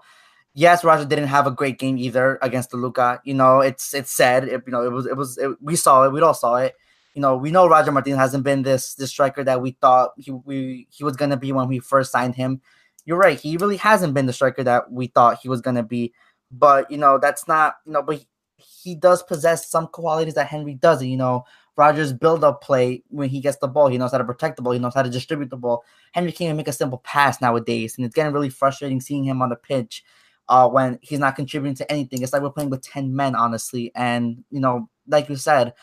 Yes, 0.55 0.83
Roger 0.83 1.05
didn't 1.05 1.29
have 1.29 1.47
a 1.47 1.51
great 1.51 1.79
game 1.79 1.97
either 1.97 2.37
against 2.43 2.69
Toluca. 2.69 3.21
You 3.25 3.33
know, 3.33 3.61
it's 3.61 3.93
it's 3.93 4.11
said. 4.11 4.43
It, 4.43 4.61
you 4.67 4.71
know, 4.71 4.83
it 4.83 4.91
was 4.91 5.07
it 5.07 5.17
was 5.17 5.37
it, 5.39 5.51
we 5.61 5.75
saw 5.75 6.03
it. 6.03 6.13
We 6.13 6.21
all 6.21 6.35
saw 6.35 6.55
it 6.57 6.75
you 7.13 7.21
know, 7.21 7.37
we 7.37 7.51
know 7.51 7.67
Roger 7.67 7.91
Martinez 7.91 8.19
hasn't 8.19 8.43
been 8.43 8.63
this 8.63 8.95
this 8.95 9.11
striker 9.11 9.43
that 9.43 9.61
we 9.61 9.71
thought 9.71 10.11
he 10.17 10.31
we 10.31 10.87
he 10.91 11.03
was 11.03 11.15
gonna 11.15 11.37
be 11.37 11.51
when 11.51 11.67
we 11.67 11.79
first 11.79 12.11
signed 12.11 12.35
him. 12.35 12.61
You're 13.05 13.17
right, 13.17 13.39
he 13.39 13.57
really 13.57 13.77
hasn't 13.77 14.13
been 14.13 14.25
the 14.25 14.33
striker 14.33 14.63
that 14.63 14.91
we 14.91 15.07
thought 15.07 15.39
he 15.41 15.49
was 15.49 15.61
gonna 15.61 15.83
be. 15.83 16.13
But 16.51 16.89
you 16.89 16.97
know, 16.97 17.17
that's 17.19 17.47
not 17.47 17.75
you 17.85 17.93
know, 17.93 18.01
but 18.01 18.17
he, 18.17 18.27
he 18.57 18.95
does 18.95 19.21
possess 19.23 19.67
some 19.67 19.87
qualities 19.87 20.33
that 20.35 20.47
Henry 20.47 20.73
doesn't. 20.73 21.07
You 21.07 21.17
know, 21.17 21.45
Rogers 21.75 22.13
build 22.13 22.43
up 22.43 22.61
play 22.63 23.03
when 23.09 23.29
he 23.29 23.39
gets 23.39 23.57
the 23.57 23.67
ball. 23.67 23.87
He 23.87 23.97
knows 23.97 24.11
how 24.11 24.17
to 24.17 24.23
protect 24.23 24.55
the 24.55 24.61
ball. 24.61 24.73
He 24.73 24.79
knows 24.79 24.93
how 24.95 25.03
to 25.03 25.09
distribute 25.09 25.49
the 25.49 25.57
ball. 25.57 25.83
Henry 26.13 26.31
can't 26.31 26.47
even 26.47 26.57
make 26.57 26.67
a 26.67 26.73
simple 26.73 26.99
pass 26.99 27.41
nowadays, 27.41 27.95
and 27.97 28.05
it's 28.05 28.15
getting 28.15 28.33
really 28.33 28.49
frustrating 28.49 29.01
seeing 29.01 29.23
him 29.23 29.41
on 29.41 29.49
the 29.49 29.55
pitch 29.55 30.03
uh, 30.49 30.67
when 30.67 30.99
he's 31.01 31.19
not 31.19 31.35
contributing 31.35 31.75
to 31.75 31.91
anything. 31.91 32.21
It's 32.21 32.33
like 32.33 32.41
we're 32.41 32.49
playing 32.49 32.69
with 32.69 32.81
ten 32.81 33.15
men, 33.15 33.35
honestly. 33.35 33.91
And 33.95 34.43
you 34.49 34.59
know, 34.59 34.89
like 35.07 35.29
you 35.29 35.35
said, 35.35 35.73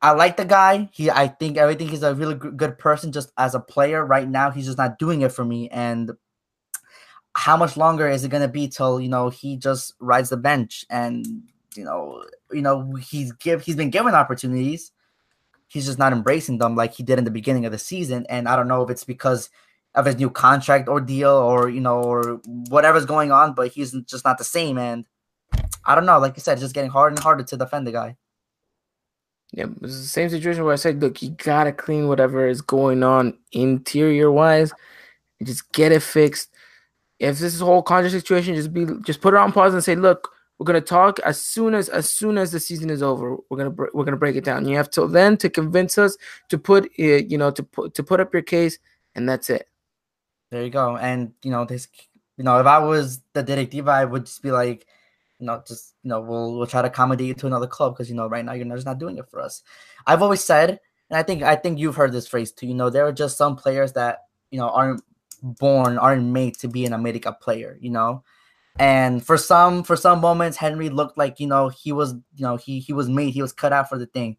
I 0.00 0.12
like 0.12 0.36
the 0.36 0.44
guy. 0.44 0.88
He, 0.92 1.10
I 1.10 1.26
think 1.28 1.56
everything 1.56 1.88
he's 1.88 2.02
a 2.02 2.14
really 2.14 2.34
good 2.34 2.78
person. 2.78 3.10
Just 3.10 3.32
as 3.36 3.54
a 3.54 3.60
player, 3.60 4.04
right 4.04 4.28
now, 4.28 4.50
he's 4.50 4.66
just 4.66 4.78
not 4.78 4.98
doing 4.98 5.22
it 5.22 5.32
for 5.32 5.44
me. 5.44 5.68
And 5.70 6.12
how 7.34 7.56
much 7.56 7.76
longer 7.76 8.08
is 8.08 8.24
it 8.24 8.30
gonna 8.30 8.48
be 8.48 8.68
till 8.68 9.00
you 9.00 9.08
know 9.08 9.28
he 9.30 9.56
just 9.56 9.94
rides 10.00 10.30
the 10.30 10.36
bench? 10.36 10.84
And 10.88 11.26
you 11.74 11.84
know, 11.84 12.24
you 12.52 12.62
know, 12.62 12.94
he's 12.94 13.32
give 13.32 13.62
he's 13.62 13.76
been 13.76 13.90
given 13.90 14.14
opportunities. 14.14 14.92
He's 15.66 15.86
just 15.86 15.98
not 15.98 16.12
embracing 16.12 16.58
them 16.58 16.76
like 16.76 16.94
he 16.94 17.02
did 17.02 17.18
in 17.18 17.24
the 17.24 17.30
beginning 17.30 17.66
of 17.66 17.72
the 17.72 17.78
season. 17.78 18.24
And 18.28 18.48
I 18.48 18.56
don't 18.56 18.68
know 18.68 18.82
if 18.82 18.90
it's 18.90 19.04
because 19.04 19.50
of 19.94 20.06
his 20.06 20.16
new 20.16 20.30
contract 20.30 20.88
ordeal 20.88 21.30
or 21.30 21.68
you 21.68 21.80
know 21.80 22.02
or 22.02 22.40
whatever's 22.68 23.04
going 23.04 23.32
on, 23.32 23.52
but 23.52 23.72
he's 23.72 23.92
just 24.02 24.24
not 24.24 24.38
the 24.38 24.44
same. 24.44 24.78
And 24.78 25.06
I 25.84 25.96
don't 25.96 26.06
know. 26.06 26.18
Like 26.20 26.36
you 26.36 26.40
said, 26.40 26.52
it's 26.52 26.62
just 26.62 26.74
getting 26.74 26.90
harder 26.90 27.14
and 27.14 27.22
harder 27.22 27.42
to 27.42 27.56
defend 27.56 27.86
the 27.86 27.92
guy. 27.92 28.16
Yeah, 29.52 29.66
it's 29.82 30.00
the 30.00 30.08
same 30.08 30.28
situation 30.30 30.64
where 30.64 30.74
I 30.74 30.76
said, 30.76 31.00
look, 31.00 31.22
you 31.22 31.30
gotta 31.30 31.72
clean 31.72 32.08
whatever 32.08 32.46
is 32.46 32.60
going 32.60 33.02
on 33.02 33.38
interior 33.52 34.30
wise, 34.30 34.72
just 35.42 35.72
get 35.72 35.92
it 35.92 36.02
fixed. 36.02 36.50
If 37.18 37.38
this 37.38 37.54
is 37.54 37.60
a 37.62 37.64
whole 37.64 37.82
contract 37.82 38.12
situation, 38.14 38.54
just 38.54 38.72
be 38.72 38.86
just 39.04 39.20
put 39.20 39.34
it 39.34 39.38
on 39.38 39.52
pause 39.52 39.74
and 39.74 39.84
say, 39.84 39.96
look, 39.96 40.30
We're 40.58 40.66
gonna 40.66 40.80
talk 40.80 41.20
as 41.20 41.40
soon 41.40 41.74
as 41.74 41.88
as 41.88 42.10
soon 42.10 42.38
as 42.38 42.50
the 42.52 42.60
season 42.60 42.90
is 42.90 43.02
over. 43.02 43.36
We're 43.50 43.58
gonna 43.58 43.90
we're 43.94 44.04
gonna 44.04 44.16
break 44.18 44.36
it 44.36 44.44
down. 44.44 44.66
You 44.68 44.76
have 44.76 44.90
till 44.90 45.08
then 45.08 45.36
to 45.38 45.48
convince 45.50 45.98
us 45.98 46.16
to 46.50 46.58
put 46.58 46.90
it, 46.98 47.30
you 47.30 47.38
know, 47.38 47.50
to 47.52 47.62
put 47.62 47.94
to 47.94 48.02
put 48.02 48.20
up 48.20 48.32
your 48.32 48.42
case, 48.42 48.78
and 49.14 49.28
that's 49.28 49.50
it. 49.50 49.68
There 50.50 50.64
you 50.64 50.70
go. 50.70 50.96
And 50.96 51.32
you 51.42 51.50
know 51.50 51.64
this, 51.64 51.88
you 52.36 52.44
know, 52.44 52.58
if 52.60 52.66
I 52.66 52.78
was 52.80 53.20
the 53.34 53.42
directiva, 53.42 53.90
I 53.90 54.04
would 54.04 54.26
just 54.26 54.42
be 54.42 54.50
like, 54.50 54.86
you 55.38 55.46
know, 55.46 55.62
just 55.66 55.94
you 56.02 56.08
know, 56.08 56.20
we'll 56.20 56.56
we'll 56.56 56.66
try 56.66 56.82
to 56.82 56.88
accommodate 56.88 57.26
you 57.26 57.34
to 57.34 57.46
another 57.46 57.66
club 57.66 57.94
because 57.94 58.08
you 58.10 58.16
know 58.16 58.28
right 58.28 58.44
now 58.44 58.52
you're 58.52 58.66
just 58.66 58.86
not 58.86 58.98
doing 58.98 59.18
it 59.18 59.30
for 59.30 59.40
us. 59.40 59.62
I've 60.06 60.22
always 60.22 60.42
said, 60.42 60.80
and 61.10 61.18
I 61.18 61.22
think 61.22 61.42
I 61.42 61.56
think 61.56 61.78
you've 61.78 61.96
heard 61.96 62.12
this 62.12 62.28
phrase 62.28 62.52
too. 62.52 62.66
You 62.66 62.74
know, 62.74 62.90
there 62.90 63.06
are 63.06 63.12
just 63.12 63.36
some 63.36 63.56
players 63.56 63.92
that 63.92 64.24
you 64.50 64.58
know 64.58 64.68
aren't 64.68 65.02
born, 65.42 65.98
aren't 65.98 66.26
made 66.26 66.58
to 66.58 66.68
be 66.68 66.84
an 66.84 66.92
America 66.92 67.32
player. 67.32 67.78
You 67.80 67.90
know, 67.90 68.24
and 68.78 69.24
for 69.24 69.36
some 69.36 69.84
for 69.84 69.96
some 69.96 70.20
moments, 70.20 70.56
Henry 70.56 70.88
looked 70.88 71.16
like 71.16 71.38
you 71.38 71.46
know 71.46 71.68
he 71.68 71.92
was 71.92 72.12
you 72.12 72.42
know 72.42 72.56
he 72.56 72.80
he 72.80 72.92
was 72.92 73.08
made 73.08 73.32
he 73.32 73.42
was 73.42 73.52
cut 73.52 73.72
out 73.72 73.88
for 73.88 73.98
the 73.98 74.06
thing. 74.06 74.36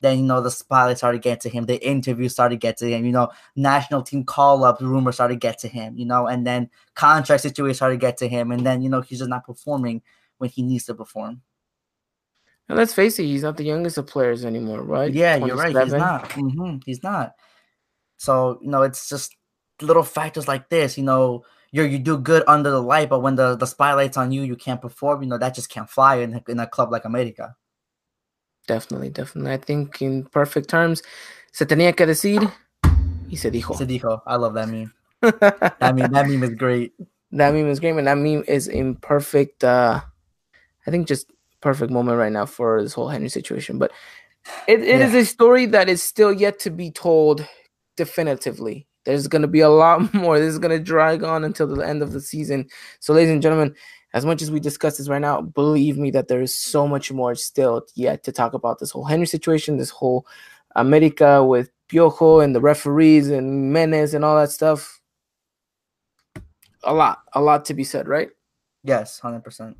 Then 0.00 0.18
you 0.18 0.24
know 0.24 0.40
the 0.40 0.50
spotlight 0.50 0.98
started 0.98 1.22
getting 1.22 1.40
to 1.40 1.48
him, 1.48 1.66
the 1.66 1.84
interview 1.86 2.28
started 2.28 2.56
to 2.56 2.58
get 2.58 2.76
to 2.78 2.88
him. 2.88 3.04
You 3.04 3.12
know, 3.12 3.30
national 3.56 4.02
team 4.02 4.24
call 4.24 4.64
up 4.64 4.80
rumors 4.80 5.16
started 5.16 5.34
to 5.34 5.40
get 5.40 5.58
to 5.60 5.68
him. 5.68 5.98
You 5.98 6.06
know, 6.06 6.26
and 6.26 6.46
then 6.46 6.70
contract 6.94 7.42
situation 7.42 7.74
started 7.74 7.96
to 7.96 8.00
get 8.00 8.16
to 8.18 8.28
him, 8.28 8.50
and 8.52 8.64
then 8.64 8.80
you 8.80 8.88
know 8.88 9.00
he's 9.00 9.18
just 9.18 9.28
not 9.28 9.44
performing 9.44 10.02
when 10.38 10.50
he 10.50 10.62
needs 10.62 10.86
to 10.86 10.94
perform. 10.94 11.42
And 12.68 12.76
let's 12.76 12.92
face 12.92 13.18
it, 13.18 13.24
he's 13.24 13.42
not 13.42 13.56
the 13.56 13.64
youngest 13.64 13.96
of 13.96 14.06
players 14.06 14.44
anymore, 14.44 14.82
right? 14.82 15.12
Yeah, 15.12 15.36
you're 15.36 15.56
right. 15.56 15.76
He's 15.76 15.92
not. 15.92 16.28
Mm-hmm. 16.30 16.78
He's 16.84 17.02
not. 17.02 17.32
So 18.18 18.58
you 18.60 18.68
know, 18.68 18.82
it's 18.82 19.08
just 19.08 19.34
little 19.80 20.02
factors 20.02 20.46
like 20.46 20.68
this. 20.68 20.98
You 20.98 21.04
know, 21.04 21.44
you 21.72 21.84
you 21.84 21.98
do 21.98 22.18
good 22.18 22.44
under 22.46 22.70
the 22.70 22.82
light, 22.82 23.08
but 23.08 23.20
when 23.20 23.36
the, 23.36 23.56
the 23.56 23.66
spotlight's 23.66 24.18
on 24.18 24.32
you, 24.32 24.42
you 24.42 24.56
can't 24.56 24.82
perform. 24.82 25.22
You 25.22 25.28
know 25.30 25.38
that 25.38 25.54
just 25.54 25.70
can't 25.70 25.88
fly 25.88 26.16
in, 26.16 26.42
in 26.46 26.60
a 26.60 26.66
club 26.66 26.92
like 26.92 27.06
America. 27.06 27.56
Definitely, 28.66 29.10
definitely. 29.10 29.52
I 29.52 29.56
think 29.56 30.02
in 30.02 30.24
perfect 30.24 30.68
terms, 30.68 31.02
se 31.52 31.64
tenía 31.64 31.96
que 31.96 32.06
decir 32.06 32.52
y 33.30 33.36
se 33.36 33.50
dijo. 33.50 33.76
Se 33.76 33.86
dijo. 33.86 34.20
I 34.26 34.36
love 34.36 34.52
that 34.54 34.68
meme. 34.68 34.92
that 35.22 35.94
meme. 35.94 36.12
That 36.12 36.28
meme 36.28 36.42
is 36.42 36.54
great. 36.54 36.92
That 37.32 37.54
meme 37.54 37.68
is 37.68 37.80
great, 37.80 37.96
and 37.96 38.06
that 38.06 38.18
meme 38.18 38.44
is 38.46 38.68
in 38.68 38.96
perfect. 38.96 39.64
uh 39.64 40.02
I 40.88 40.90
think 40.90 41.06
just 41.06 41.30
perfect 41.60 41.92
moment 41.92 42.16
right 42.16 42.32
now 42.32 42.46
for 42.46 42.82
this 42.82 42.94
whole 42.94 43.08
Henry 43.08 43.28
situation. 43.28 43.78
But 43.78 43.92
it, 44.66 44.80
it 44.80 45.00
yeah. 45.00 45.06
is 45.06 45.14
a 45.14 45.24
story 45.26 45.66
that 45.66 45.86
is 45.88 46.02
still 46.02 46.32
yet 46.32 46.58
to 46.60 46.70
be 46.70 46.90
told 46.90 47.46
definitively. 47.98 48.86
There's 49.04 49.28
going 49.28 49.42
to 49.42 49.48
be 49.48 49.60
a 49.60 49.68
lot 49.68 50.14
more. 50.14 50.38
This 50.38 50.48
is 50.48 50.58
going 50.58 50.76
to 50.76 50.82
drag 50.82 51.22
on 51.22 51.44
until 51.44 51.66
the 51.66 51.86
end 51.86 52.02
of 52.02 52.12
the 52.12 52.22
season. 52.22 52.68
So, 53.00 53.12
ladies 53.12 53.30
and 53.30 53.42
gentlemen, 53.42 53.74
as 54.14 54.24
much 54.24 54.40
as 54.40 54.50
we 54.50 54.60
discuss 54.60 54.96
this 54.96 55.10
right 55.10 55.20
now, 55.20 55.42
believe 55.42 55.98
me 55.98 56.10
that 56.12 56.28
there 56.28 56.40
is 56.40 56.54
so 56.54 56.88
much 56.88 57.12
more 57.12 57.34
still 57.34 57.84
yet 57.94 58.24
to 58.24 58.32
talk 58.32 58.54
about 58.54 58.78
this 58.78 58.90
whole 58.90 59.04
Henry 59.04 59.26
situation, 59.26 59.76
this 59.76 59.90
whole 59.90 60.26
America 60.74 61.44
with 61.44 61.70
Piojo 61.90 62.42
and 62.42 62.54
the 62.54 62.62
referees 62.62 63.28
and 63.28 63.74
Menez 63.76 64.14
and 64.14 64.24
all 64.24 64.36
that 64.36 64.50
stuff. 64.50 65.02
A 66.84 66.94
lot, 66.94 67.18
a 67.34 67.42
lot 67.42 67.66
to 67.66 67.74
be 67.74 67.84
said, 67.84 68.08
right? 68.08 68.30
Yes, 68.84 69.20
100%. 69.20 69.74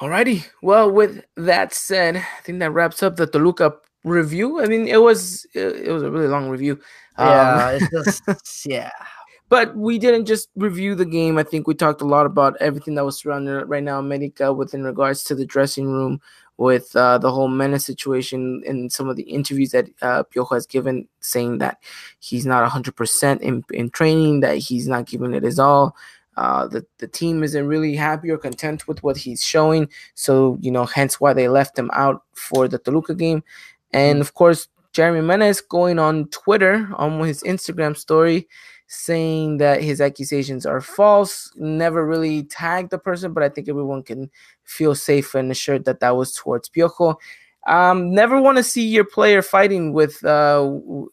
Alrighty. 0.00 0.46
Well, 0.62 0.90
with 0.92 1.24
that 1.36 1.74
said, 1.74 2.16
I 2.16 2.42
think 2.42 2.60
that 2.60 2.70
wraps 2.70 3.02
up 3.02 3.16
the 3.16 3.26
Toluca 3.26 3.74
review. 4.04 4.62
I 4.62 4.66
mean, 4.66 4.86
it 4.86 5.02
was 5.02 5.44
it 5.54 5.90
was 5.90 6.02
a 6.04 6.10
really 6.10 6.28
long 6.28 6.48
review. 6.48 6.78
Yeah, 7.18 7.66
um, 7.66 7.74
it's 7.92 8.20
just 8.20 8.66
yeah. 8.66 8.92
But 9.48 9.76
we 9.76 9.98
didn't 9.98 10.26
just 10.26 10.50
review 10.56 10.94
the 10.94 11.06
game. 11.06 11.38
I 11.38 11.42
think 11.42 11.66
we 11.66 11.74
talked 11.74 12.02
a 12.02 12.06
lot 12.06 12.26
about 12.26 12.56
everything 12.60 12.94
that 12.96 13.04
was 13.04 13.18
surrounding 13.18 13.54
it 13.54 13.66
right 13.66 13.82
now, 13.82 13.98
America, 13.98 14.52
within 14.52 14.84
regards 14.84 15.24
to 15.24 15.34
the 15.34 15.46
dressing 15.46 15.90
room, 15.90 16.20
with 16.58 16.94
uh, 16.94 17.16
the 17.16 17.32
whole 17.32 17.48
Menez 17.48 17.80
situation, 17.80 18.62
and 18.66 18.92
some 18.92 19.08
of 19.08 19.16
the 19.16 19.22
interviews 19.22 19.70
that 19.70 19.88
uh, 20.02 20.22
Piojo 20.24 20.54
has 20.54 20.66
given, 20.66 21.08
saying 21.20 21.58
that 21.58 21.78
he's 22.20 22.44
not 22.44 22.70
100% 22.70 23.40
in, 23.40 23.64
in 23.70 23.88
training, 23.88 24.40
that 24.40 24.58
he's 24.58 24.86
not 24.86 25.06
giving 25.06 25.32
it 25.32 25.44
his 25.44 25.58
all. 25.58 25.96
Uh, 26.38 26.68
the, 26.68 26.86
the 26.98 27.08
team 27.08 27.42
isn't 27.42 27.66
really 27.66 27.96
happy 27.96 28.30
or 28.30 28.38
content 28.38 28.86
with 28.86 29.02
what 29.02 29.16
he's 29.16 29.42
showing. 29.42 29.88
So, 30.14 30.56
you 30.60 30.70
know, 30.70 30.84
hence 30.84 31.20
why 31.20 31.32
they 31.32 31.48
left 31.48 31.76
him 31.76 31.90
out 31.92 32.22
for 32.32 32.68
the 32.68 32.78
Toluca 32.78 33.16
game. 33.16 33.42
And 33.92 34.20
of 34.20 34.34
course, 34.34 34.68
Jeremy 34.92 35.26
Menez 35.26 35.60
going 35.68 35.98
on 35.98 36.28
Twitter 36.28 36.88
on 36.94 37.18
his 37.20 37.42
Instagram 37.42 37.96
story 37.96 38.46
saying 38.86 39.56
that 39.56 39.82
his 39.82 40.00
accusations 40.00 40.64
are 40.64 40.80
false. 40.80 41.52
Never 41.56 42.06
really 42.06 42.44
tagged 42.44 42.90
the 42.90 42.98
person, 42.98 43.32
but 43.32 43.42
I 43.42 43.48
think 43.48 43.68
everyone 43.68 44.04
can 44.04 44.30
feel 44.62 44.94
safe 44.94 45.34
and 45.34 45.50
assured 45.50 45.86
that 45.86 45.98
that 46.00 46.16
was 46.16 46.32
towards 46.34 46.68
Piojo. 46.68 47.16
Um, 47.66 48.14
never 48.14 48.40
want 48.40 48.58
to 48.58 48.62
see 48.62 48.86
your 48.86 49.04
player 49.04 49.42
fighting 49.42 49.92
with, 49.92 50.24
uh, 50.24 50.62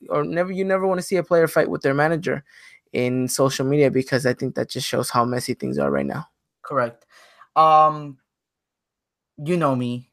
or 0.10 0.24
never 0.24 0.52
you 0.52 0.64
never 0.64 0.86
want 0.86 1.00
to 1.00 1.06
see 1.06 1.18
a 1.18 1.24
player 1.24 1.48
fight 1.48 1.72
with 1.72 1.82
their 1.82 1.96
manager 1.96 2.44
in 2.96 3.28
social 3.28 3.66
media 3.66 3.92
because 3.92 4.26
I 4.26 4.34
think 4.34 4.56
that 4.56 4.70
just 4.70 4.88
shows 4.88 5.10
how 5.10 5.26
messy 5.26 5.54
things 5.54 5.78
are 5.78 5.92
right 5.92 6.06
now. 6.06 6.28
Correct. 6.64 7.06
Um, 7.56 8.18
you 9.38 9.58
know 9.58 9.76
me 9.76 10.10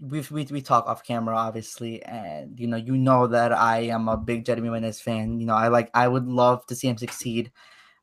we 0.00 0.20
we 0.30 0.44
we 0.50 0.62
talk 0.62 0.86
off 0.86 1.04
camera, 1.04 1.36
obviously, 1.36 2.02
and 2.02 2.58
you 2.58 2.66
know, 2.66 2.76
you 2.76 2.96
know 2.96 3.26
that 3.26 3.52
I 3.52 3.80
am 3.80 4.08
a 4.08 4.16
big 4.16 4.44
Jeremy 4.44 4.68
Menez 4.68 5.00
fan. 5.00 5.40
You 5.40 5.46
know, 5.46 5.54
I 5.54 5.68
like 5.68 5.90
I 5.94 6.08
would 6.08 6.26
love 6.26 6.66
to 6.66 6.74
see 6.74 6.88
him 6.88 6.98
succeed 6.98 7.52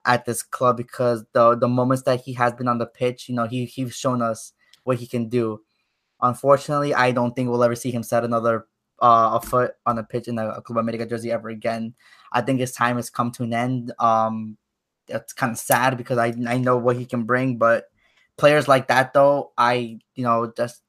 at 0.06 0.26
this 0.26 0.44
club 0.44 0.78
because 0.78 1.26
the 1.34 1.56
the 1.56 1.68
moments 1.68 2.04
that 2.04 2.22
he 2.22 2.34
has 2.34 2.54
been 2.54 2.68
on 2.68 2.78
the 2.78 2.86
pitch, 2.86 3.30
you 3.30 3.36
know, 3.36 3.46
he 3.46 3.66
he's 3.66 3.96
shown 3.96 4.22
us 4.22 4.54
what 4.84 4.98
he 4.98 5.08
can 5.08 5.30
do. 5.30 5.62
Unfortunately, 6.22 6.94
I 6.94 7.12
don't 7.12 7.36
think 7.36 7.50
we'll 7.50 7.64
ever 7.64 7.76
see 7.76 7.92
him 7.92 8.04
set 8.04 8.24
another 8.24 8.68
uh, 9.02 9.40
a 9.42 9.46
foot 9.46 9.74
on 9.86 9.96
the 9.96 10.04
pitch 10.04 10.28
in 10.28 10.38
a, 10.38 10.62
Club 10.62 10.78
America 10.78 11.06
jersey 11.06 11.32
ever 11.32 11.50
again. 11.50 11.96
I 12.32 12.42
think 12.42 12.60
his 12.60 12.72
time 12.72 12.96
has 12.98 13.10
come 13.10 13.32
to 13.32 13.44
an 13.44 13.54
end. 13.54 13.92
Um, 14.00 14.58
it's 15.08 15.34
kind 15.34 15.52
of 15.52 15.58
sad 15.58 15.98
because 15.98 16.18
I 16.18 16.34
I 16.48 16.58
know 16.58 16.78
what 16.78 16.96
he 16.96 17.06
can 17.06 17.24
bring, 17.24 17.58
but 17.58 17.86
players 18.38 18.68
like 18.68 18.88
that 18.88 19.14
though, 19.14 19.52
I 19.58 20.00
you 20.16 20.24
know 20.24 20.52
just 20.56 20.82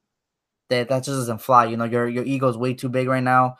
that 0.69 0.89
that 0.89 1.03
just 1.03 1.17
doesn't 1.17 1.41
fly. 1.41 1.65
You 1.65 1.77
know, 1.77 1.85
your 1.85 2.07
your 2.07 2.23
ego 2.23 2.47
is 2.47 2.57
way 2.57 2.73
too 2.73 2.89
big 2.89 3.07
right 3.07 3.23
now. 3.23 3.57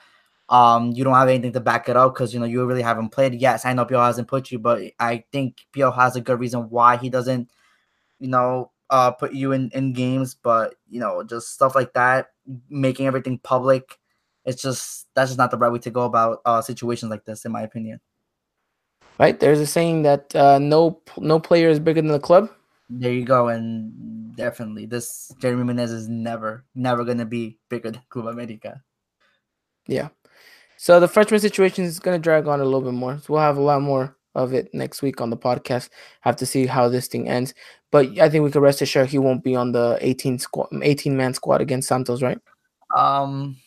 Um, 0.49 0.91
you 0.91 1.03
don't 1.03 1.13
have 1.13 1.29
anything 1.29 1.53
to 1.53 1.59
back 1.59 1.89
it 1.89 1.97
up 1.97 2.13
because 2.13 2.33
you 2.33 2.39
know 2.39 2.45
you 2.45 2.65
really 2.65 2.81
haven't 2.81 3.09
played. 3.09 3.33
Yes, 3.35 3.65
I 3.65 3.73
know 3.73 3.85
Pio 3.85 3.99
hasn't 3.99 4.27
put 4.27 4.51
you, 4.51 4.59
but 4.59 4.81
I 4.99 5.23
think 5.31 5.65
Pio 5.73 5.91
has 5.91 6.15
a 6.15 6.21
good 6.21 6.39
reason 6.39 6.69
why 6.69 6.97
he 6.97 7.09
doesn't, 7.09 7.49
you 8.19 8.27
know, 8.27 8.71
uh, 8.89 9.11
put 9.11 9.33
you 9.33 9.51
in 9.51 9.69
in 9.73 9.93
games. 9.93 10.35
But 10.35 10.75
you 10.89 10.99
know, 10.99 11.23
just 11.23 11.53
stuff 11.53 11.75
like 11.75 11.93
that, 11.93 12.27
making 12.69 13.07
everything 13.07 13.39
public, 13.39 13.99
it's 14.45 14.61
just 14.61 15.07
that's 15.15 15.29
just 15.31 15.37
not 15.37 15.51
the 15.51 15.57
right 15.57 15.71
way 15.71 15.79
to 15.79 15.91
go 15.91 16.03
about 16.03 16.41
uh, 16.45 16.61
situations 16.61 17.09
like 17.09 17.25
this, 17.25 17.45
in 17.45 17.51
my 17.51 17.61
opinion. 17.61 17.99
Right, 19.19 19.39
there's 19.39 19.59
a 19.59 19.67
saying 19.67 20.03
that 20.03 20.35
uh, 20.35 20.59
no 20.59 21.01
no 21.17 21.39
player 21.39 21.69
is 21.69 21.79
bigger 21.79 22.01
than 22.01 22.11
the 22.11 22.19
club. 22.19 22.49
There 22.89 23.11
you 23.11 23.25
go, 23.25 23.47
and 23.47 24.35
definitely 24.35 24.85
this 24.85 25.31
Jeremy 25.39 25.71
Menez 25.71 25.91
is 25.91 26.07
never, 26.09 26.65
never 26.75 27.03
gonna 27.03 27.25
be 27.25 27.57
bigger 27.69 27.91
than 27.91 28.01
Club 28.09 28.27
America. 28.27 28.81
Yeah. 29.87 30.09
So 30.77 30.99
the 30.99 31.07
freshman 31.07 31.39
situation 31.39 31.85
is 31.85 31.99
gonna 31.99 32.19
drag 32.19 32.47
on 32.47 32.59
a 32.59 32.65
little 32.65 32.81
bit 32.81 32.93
more. 32.93 33.19
So 33.19 33.33
we'll 33.33 33.41
have 33.41 33.57
a 33.57 33.61
lot 33.61 33.81
more 33.81 34.17
of 34.35 34.53
it 34.53 34.73
next 34.73 35.01
week 35.01 35.21
on 35.21 35.29
the 35.29 35.37
podcast. 35.37 35.89
Have 36.21 36.35
to 36.37 36.45
see 36.45 36.65
how 36.65 36.89
this 36.89 37.07
thing 37.07 37.29
ends. 37.29 37.53
But 37.91 38.19
I 38.19 38.29
think 38.29 38.43
we 38.43 38.51
can 38.51 38.61
rest 38.61 38.81
assured 38.81 39.09
he 39.09 39.19
won't 39.19 39.43
be 39.43 39.55
on 39.55 39.71
the 39.71 39.97
18 40.01 40.39
squad 40.39 40.69
18 40.81 41.15
man 41.15 41.33
squad 41.33 41.61
against 41.61 41.87
Santos, 41.87 42.21
right? 42.21 42.39
Um 42.95 43.57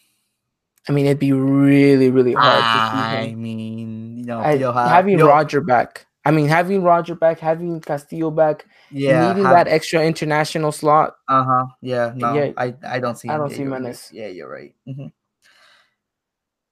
I 0.88 0.92
mean 0.92 1.06
it'd 1.06 1.18
be 1.18 1.32
really, 1.32 2.10
really 2.10 2.32
hard 2.32 2.62
I 2.62 3.34
mean, 3.34 4.18
you 4.18 4.24
know, 4.24 4.40
I, 4.40 4.56
having 4.88 5.18
Roger 5.18 5.60
back. 5.60 6.06
I 6.24 6.32
mean, 6.32 6.48
having 6.48 6.82
Roger 6.82 7.14
back, 7.14 7.38
having 7.38 7.80
Castillo 7.80 8.32
back, 8.32 8.66
yeah, 8.90 9.28
needing 9.28 9.44
have, 9.44 9.54
that 9.54 9.68
extra 9.68 10.04
international 10.04 10.72
slot. 10.72 11.14
Uh 11.28 11.44
huh. 11.44 11.66
Yeah. 11.80 12.12
No, 12.16 12.34
yeah, 12.34 12.50
I 12.56 12.74
I 12.84 12.98
don't 12.98 13.16
see. 13.16 13.28
I 13.28 13.36
don't 13.36 13.50
see 13.50 13.62
Menez. 13.62 14.12
Yeah, 14.12 14.26
you're 14.26 14.50
right. 14.50 14.74
Mm-hmm. 14.88 15.06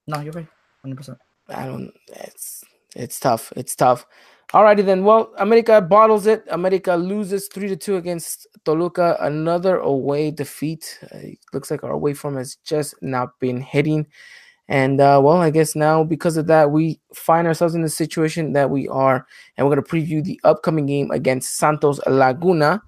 No, 0.09 0.21
you're 0.21 0.33
right. 0.33 0.49
Hundred 0.83 0.97
percent. 0.97 1.19
I 1.49 1.67
don't. 1.67 1.93
It's 2.09 2.65
it's 2.97 3.21
tough. 3.21 3.53
It's 3.55 3.77
tough. 3.77 4.07
Alrighty 4.55 4.87
then. 4.87 5.03
Well, 5.03 5.33
America 5.39 5.81
bottles 5.81 6.29
it. 6.29 6.45
America 6.49 6.95
loses 6.95 7.49
three 7.49 7.67
to 7.67 7.75
two 7.75 7.97
against 7.97 8.47
Toluca. 8.65 9.17
Another 9.21 9.79
away 9.79 10.31
defeat. 10.31 11.01
Uh, 11.13 11.31
looks 11.53 11.73
like 11.73 11.83
our 11.83 11.91
away 11.91 12.15
form 12.15 12.37
has 12.37 12.55
just 12.65 12.95
not 13.03 13.37
been 13.41 13.61
hitting. 13.61 14.07
And 14.69 15.01
uh, 15.01 15.21
well, 15.21 15.39
I 15.39 15.51
guess 15.51 15.75
now 15.75 16.05
because 16.05 16.37
of 16.37 16.47
that, 16.47 16.71
we 16.71 17.01
find 17.13 17.49
ourselves 17.49 17.75
in 17.75 17.83
the 17.83 17.89
situation 17.89 18.53
that 18.53 18.71
we 18.71 18.87
are, 18.87 19.27
and 19.57 19.69
we're 19.69 19.75
to 19.75 19.83
preview 19.83 20.23
the 20.23 20.41
upcoming 20.45 20.87
game 20.87 21.11
against 21.11 21.57
Santos 21.57 21.99
Laguna 22.07 22.81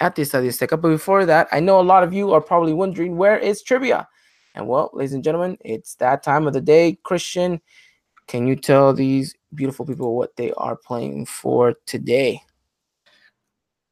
at 0.00 0.16
the 0.16 0.22
Estadio 0.22 0.48
Azteca. 0.48 0.80
But 0.80 0.88
before 0.88 1.24
that, 1.26 1.46
I 1.52 1.60
know 1.60 1.80
a 1.80 1.82
lot 1.82 2.02
of 2.02 2.12
you 2.12 2.32
are 2.32 2.40
probably 2.40 2.72
wondering 2.72 3.16
where 3.16 3.38
is 3.38 3.62
trivia, 3.62 4.08
and 4.56 4.66
well, 4.66 4.90
ladies 4.92 5.14
and 5.14 5.22
gentlemen, 5.22 5.58
it's 5.60 5.94
that 5.94 6.24
time 6.24 6.48
of 6.48 6.54
the 6.54 6.60
day. 6.60 6.98
Christian, 7.04 7.60
can 8.26 8.46
you 8.46 8.56
tell 8.56 8.92
these 8.92 9.34
beautiful 9.54 9.84
people 9.84 10.16
what 10.16 10.36
they 10.36 10.52
are 10.52 10.76
playing 10.76 11.26
for 11.26 11.74
today? 11.86 12.42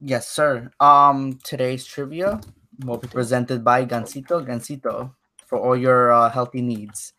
Yes, 0.01 0.29
sir. 0.29 0.71
Um, 0.81 1.39
today's 1.45 1.85
trivia 1.85 2.41
will 2.85 2.97
be 2.97 3.09
presented 3.09 3.63
by 3.63 3.85
Gansito. 3.85 4.47
Gansito 4.47 5.13
for 5.47 5.59
all 5.59 5.77
your 5.77 6.13
uh, 6.13 6.31
healthy 6.31 6.63
needs. 6.63 7.13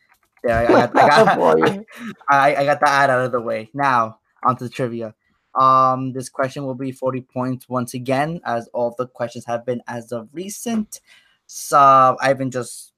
Yeah, 0.43 0.59
I, 0.61 0.67
got, 0.67 0.97
I, 0.97 1.07
got, 1.07 1.79
I, 2.29 2.55
I 2.55 2.65
got 2.65 2.79
that 2.79 3.09
out 3.09 3.25
of 3.25 3.31
the 3.31 3.41
way. 3.41 3.69
Now 3.73 4.19
onto 4.43 4.65
the 4.65 4.69
trivia. 4.69 5.13
Um, 5.59 6.13
this 6.13 6.29
question 6.29 6.63
will 6.63 6.75
be 6.75 6.91
40 6.91 7.21
points 7.21 7.69
once 7.69 7.93
again, 7.93 8.39
as 8.45 8.67
all 8.73 8.95
the 8.97 9.07
questions 9.07 9.45
have 9.45 9.65
been 9.65 9.81
as 9.87 10.11
of 10.11 10.29
recent. 10.31 11.01
So 11.47 12.17
I've 12.21 12.37
been 12.37 12.51
just 12.51 12.90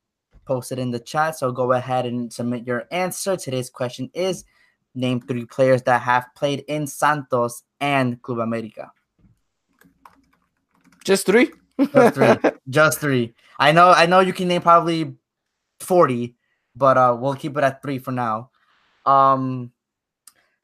posted 0.45 0.79
in 0.79 0.91
the 0.91 0.99
chat. 0.99 1.37
So 1.37 1.51
go 1.51 1.71
ahead 1.73 2.05
and 2.05 2.31
submit 2.31 2.67
your 2.67 2.85
answer. 2.91 3.35
Today's 3.37 3.69
question 3.69 4.09
is 4.13 4.45
name 4.95 5.21
three 5.21 5.45
players 5.45 5.81
that 5.83 6.01
have 6.01 6.27
played 6.35 6.63
in 6.67 6.87
Santos 6.87 7.63
and 7.79 8.21
Club 8.21 8.39
America. 8.39 8.91
Just 11.03 11.25
three? 11.25 11.51
Just 11.93 12.15
three. 12.15 12.35
Just 12.69 12.99
three. 12.99 13.33
I 13.59 13.71
know 13.71 13.89
I 13.91 14.05
know 14.05 14.19
you 14.19 14.33
can 14.33 14.47
name 14.47 14.61
probably 14.61 15.15
40, 15.79 16.35
but 16.75 16.97
uh 16.97 17.17
we'll 17.19 17.35
keep 17.35 17.57
it 17.57 17.63
at 17.63 17.81
three 17.81 17.99
for 17.99 18.11
now. 18.11 18.51
Um 19.05 19.71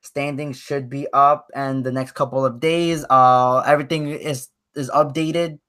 standings 0.02 0.58
should 0.58 0.90
be 0.90 1.08
up 1.12 1.52
and 1.54 1.84
the 1.84 1.92
next 1.92 2.14
couple 2.14 2.46
of 2.46 2.60
days. 2.60 3.06
Uh 3.10 3.60
everything 3.66 4.08
is 4.10 4.50
is 4.76 4.90
updated 4.92 5.60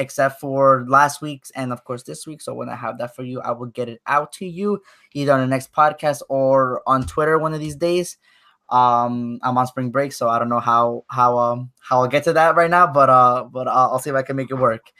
except 0.00 0.40
for 0.40 0.84
last 0.88 1.20
week's 1.20 1.50
and 1.50 1.72
of 1.72 1.84
course 1.84 2.02
this 2.02 2.26
week. 2.26 2.40
So 2.40 2.54
when 2.54 2.70
I 2.70 2.74
have 2.74 2.98
that 2.98 3.14
for 3.14 3.22
you, 3.22 3.40
I 3.40 3.52
will 3.52 3.66
get 3.66 3.88
it 3.88 4.00
out 4.06 4.32
to 4.34 4.46
you 4.46 4.82
either 5.12 5.32
on 5.32 5.40
the 5.40 5.46
next 5.46 5.72
podcast 5.72 6.22
or 6.28 6.82
on 6.86 7.04
Twitter 7.04 7.38
one 7.38 7.52
of 7.54 7.60
these 7.60 7.76
days. 7.76 8.16
Um, 8.70 9.40
I'm 9.42 9.58
on 9.58 9.66
spring 9.66 9.90
break, 9.90 10.12
so 10.12 10.28
I 10.28 10.38
don't 10.38 10.48
know 10.48 10.60
how 10.60 11.04
how 11.08 11.38
um 11.38 11.70
how 11.80 12.00
I'll 12.00 12.08
get 12.08 12.24
to 12.24 12.32
that 12.32 12.56
right 12.56 12.70
now, 12.70 12.86
but 12.86 13.10
uh, 13.10 13.44
but 13.44 13.68
I'll, 13.68 13.92
I'll 13.92 13.98
see 13.98 14.10
if 14.10 14.16
I 14.16 14.22
can 14.22 14.36
make 14.36 14.50
it 14.50 14.54
work. 14.54 14.90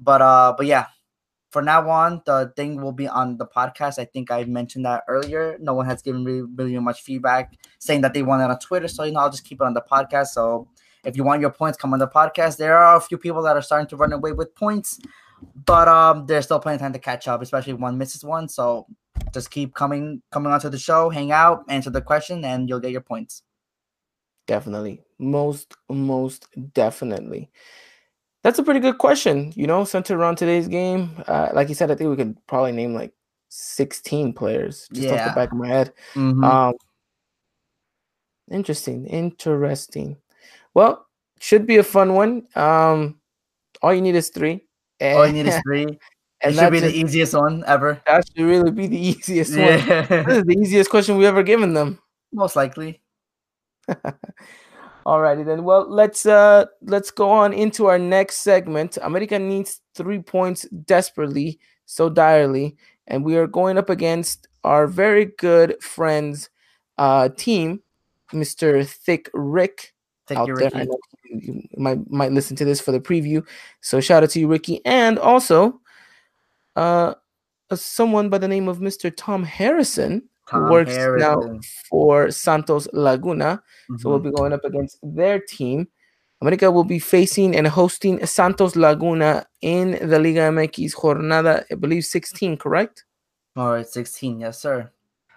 But 0.00 0.22
uh, 0.22 0.54
but 0.56 0.66
yeah, 0.66 0.86
for 1.50 1.60
now 1.60 1.90
on, 1.90 2.22
the 2.24 2.52
thing 2.56 2.80
will 2.80 2.92
be 2.92 3.08
on 3.08 3.36
the 3.36 3.46
podcast. 3.46 3.98
I 3.98 4.04
think 4.04 4.30
I 4.30 4.44
mentioned 4.44 4.86
that 4.86 5.02
earlier. 5.08 5.58
No 5.60 5.74
one 5.74 5.86
has 5.86 6.00
given 6.00 6.24
me 6.24 6.42
really 6.56 6.78
much 6.78 7.02
feedback 7.02 7.52
saying 7.80 8.02
that 8.02 8.14
they 8.14 8.22
want 8.22 8.42
it 8.42 8.50
on 8.50 8.58
Twitter, 8.60 8.88
so 8.88 9.02
you 9.02 9.12
know 9.12 9.20
I'll 9.20 9.30
just 9.30 9.44
keep 9.44 9.60
it 9.60 9.64
on 9.64 9.74
the 9.74 9.82
podcast. 9.82 10.28
So 10.28 10.68
if 11.04 11.16
you 11.16 11.24
want 11.24 11.40
your 11.40 11.50
points, 11.50 11.78
come 11.78 11.92
on 11.92 11.98
the 11.98 12.08
podcast. 12.08 12.56
There 12.56 12.76
are 12.76 12.96
a 12.96 13.00
few 13.00 13.18
people 13.18 13.42
that 13.42 13.56
are 13.56 13.62
starting 13.62 13.88
to 13.88 13.96
run 13.96 14.12
away 14.12 14.32
with 14.32 14.54
points, 14.54 14.98
but 15.64 15.88
um, 15.88 16.26
there's 16.26 16.44
still 16.44 16.60
plenty 16.60 16.76
of 16.76 16.80
time 16.80 16.92
to 16.92 16.98
catch 16.98 17.28
up, 17.28 17.42
especially 17.42 17.72
if 17.72 17.78
one 17.78 17.98
misses 17.98 18.24
one. 18.24 18.48
So 18.48 18.86
just 19.32 19.50
keep 19.50 19.74
coming 19.74 20.22
coming 20.30 20.52
onto 20.52 20.68
the 20.68 20.78
show, 20.78 21.10
hang 21.10 21.32
out, 21.32 21.64
answer 21.68 21.90
the 21.90 22.02
question, 22.02 22.44
and 22.44 22.68
you'll 22.68 22.80
get 22.80 22.92
your 22.92 23.00
points. 23.00 23.42
Definitely. 24.46 25.02
Most, 25.18 25.76
most 25.90 26.48
definitely. 26.72 27.50
That's 28.42 28.58
a 28.58 28.62
pretty 28.62 28.80
good 28.80 28.98
question, 28.98 29.52
you 29.54 29.66
know, 29.66 29.84
centered 29.84 30.16
around 30.16 30.36
today's 30.36 30.68
game. 30.68 31.10
Uh, 31.26 31.50
like 31.52 31.68
you 31.68 31.74
said, 31.74 31.90
I 31.90 31.94
think 31.94 32.08
we 32.08 32.16
could 32.16 32.36
probably 32.46 32.72
name 32.72 32.94
like 32.94 33.12
16 33.50 34.32
players 34.32 34.88
just 34.92 35.08
yeah. 35.08 35.26
off 35.26 35.28
the 35.28 35.38
back 35.38 35.52
of 35.52 35.58
my 35.58 35.68
head. 35.68 35.92
Mm-hmm. 36.14 36.42
Um, 36.42 36.74
interesting. 38.50 39.06
Interesting. 39.06 40.16
Well, 40.78 41.08
should 41.40 41.66
be 41.66 41.78
a 41.78 41.82
fun 41.82 42.14
one. 42.14 42.46
Um, 42.54 43.18
all 43.82 43.92
you 43.92 44.00
need 44.00 44.14
is 44.14 44.28
three. 44.28 44.62
all 45.02 45.26
you 45.26 45.32
need 45.32 45.48
is 45.48 45.60
three. 45.66 45.86
And 46.40 46.54
it 46.54 46.58
should 46.60 46.70
be 46.70 46.78
the 46.78 46.94
easiest 46.94 47.34
one 47.34 47.64
ever. 47.66 48.00
That 48.06 48.24
should 48.24 48.46
really 48.46 48.70
be 48.70 48.86
the 48.86 48.96
easiest 49.10 49.56
yeah. 49.56 50.06
one. 50.06 50.24
This 50.24 50.36
is 50.36 50.44
the 50.44 50.56
easiest 50.62 50.88
question 50.88 51.16
we've 51.16 51.26
ever 51.26 51.42
given 51.42 51.74
them. 51.74 51.98
Most 52.32 52.54
likely. 52.54 53.02
Alrighty 55.04 55.44
then. 55.44 55.64
Well, 55.64 55.90
let's 55.90 56.26
uh 56.26 56.66
let's 56.80 57.10
go 57.10 57.28
on 57.28 57.52
into 57.52 57.86
our 57.86 57.98
next 57.98 58.36
segment. 58.36 58.98
America 59.02 59.36
needs 59.36 59.80
three 59.96 60.20
points 60.20 60.62
desperately, 60.86 61.58
so 61.86 62.08
direly, 62.08 62.76
and 63.08 63.24
we 63.24 63.36
are 63.36 63.48
going 63.48 63.76
up 63.76 63.90
against 63.90 64.46
our 64.62 64.86
very 64.86 65.24
good 65.24 65.82
friends 65.82 66.50
uh 66.98 67.30
team, 67.30 67.82
Mr. 68.32 68.86
Thick 68.86 69.28
Rick. 69.34 69.92
Thick 70.28 70.38
out 70.38 70.48
there. 70.56 70.86
you 71.24 71.62
might 71.76 71.98
might 72.10 72.32
listen 72.32 72.56
to 72.56 72.64
this 72.64 72.80
for 72.80 72.92
the 72.92 73.00
preview. 73.00 73.46
So 73.80 74.00
shout 74.00 74.22
out 74.22 74.30
to 74.30 74.40
you, 74.40 74.48
Ricky, 74.48 74.84
and 74.84 75.18
also 75.18 75.80
uh, 76.76 77.14
someone 77.74 78.28
by 78.28 78.38
the 78.38 78.48
name 78.48 78.68
of 78.68 78.78
Mr. 78.78 79.12
Tom 79.14 79.42
Harrison, 79.42 80.28
Tom 80.48 80.64
who 80.64 80.70
works 80.70 80.94
Harrison. 80.94 81.52
now 81.52 81.60
for 81.88 82.30
Santos 82.30 82.88
Laguna. 82.92 83.62
Mm-hmm. 83.90 83.96
So 83.96 84.10
we'll 84.10 84.18
mm-hmm. 84.18 84.28
be 84.28 84.34
going 84.36 84.52
up 84.52 84.64
against 84.64 84.98
their 85.02 85.40
team. 85.40 85.88
America 86.40 86.70
will 86.70 86.84
be 86.84 87.00
facing 87.00 87.56
and 87.56 87.66
hosting 87.66 88.24
Santos 88.24 88.76
Laguna 88.76 89.46
in 89.60 89.92
the 90.08 90.20
Liga 90.20 90.42
MX 90.42 90.94
Jornada, 90.94 91.64
I 91.70 91.74
believe 91.74 92.04
16, 92.04 92.56
correct? 92.58 93.04
All 93.56 93.72
right, 93.72 93.86
16, 93.86 94.38
yes, 94.38 94.60
sir. 94.62 94.88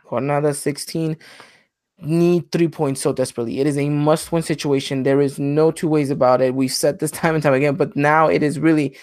Jornada 0.08 0.54
16 0.54 1.18
need 2.02 2.52
three 2.52 2.68
points 2.68 3.02
so 3.02 3.14
desperately. 3.14 3.60
It 3.60 3.68
is 3.68 3.78
a 3.78 3.90
must 3.90 4.32
win 4.32 4.44
situation. 4.44 5.04
There 5.04 5.22
is 5.22 5.40
no 5.40 5.72
two 5.72 5.88
ways 5.88 6.10
about 6.10 6.42
it. 6.42 6.56
We've 6.56 6.72
said 6.72 7.00
this 7.00 7.12
time 7.22 7.36
and 7.36 7.44
time 7.44 7.54
again, 7.54 7.76
but 7.76 7.96
now 7.96 8.28
it 8.28 8.44
is 8.44 8.60
really 8.60 8.98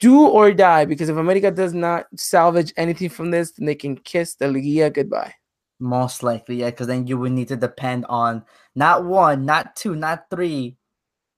do 0.00 0.26
or 0.26 0.52
die 0.52 0.84
because 0.84 1.08
if 1.08 1.16
America 1.16 1.50
does 1.50 1.74
not 1.74 2.06
salvage 2.16 2.72
anything 2.76 3.08
from 3.08 3.30
this, 3.30 3.52
then 3.52 3.66
they 3.66 3.74
can 3.74 3.96
kiss 3.96 4.34
the 4.34 4.48
Liga 4.48 4.90
goodbye. 4.90 5.34
Most 5.80 6.22
likely, 6.22 6.56
yeah, 6.56 6.70
because 6.70 6.86
then 6.86 7.06
you 7.06 7.18
would 7.18 7.32
need 7.32 7.48
to 7.48 7.56
depend 7.56 8.06
on 8.08 8.44
not 8.74 9.04
one, 9.04 9.44
not 9.44 9.74
two, 9.76 9.94
not 9.96 10.30
three, 10.30 10.76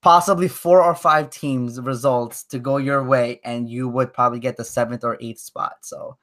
possibly 0.03 0.47
four 0.47 0.83
or 0.83 0.95
five 0.95 1.31
teams' 1.31 1.81
results 1.81 2.45
to 2.45 2.59
go 2.59 2.77
your 2.77 3.03
way, 3.03 3.41
and 3.45 3.69
you 3.69 3.89
would 3.89 4.13
probably 4.13 4.39
get 4.39 4.57
the 4.57 4.65
seventh 4.65 5.05
or 5.05 5.17
eighth 5.21 5.41
spot. 5.41 5.77
So 5.83 6.19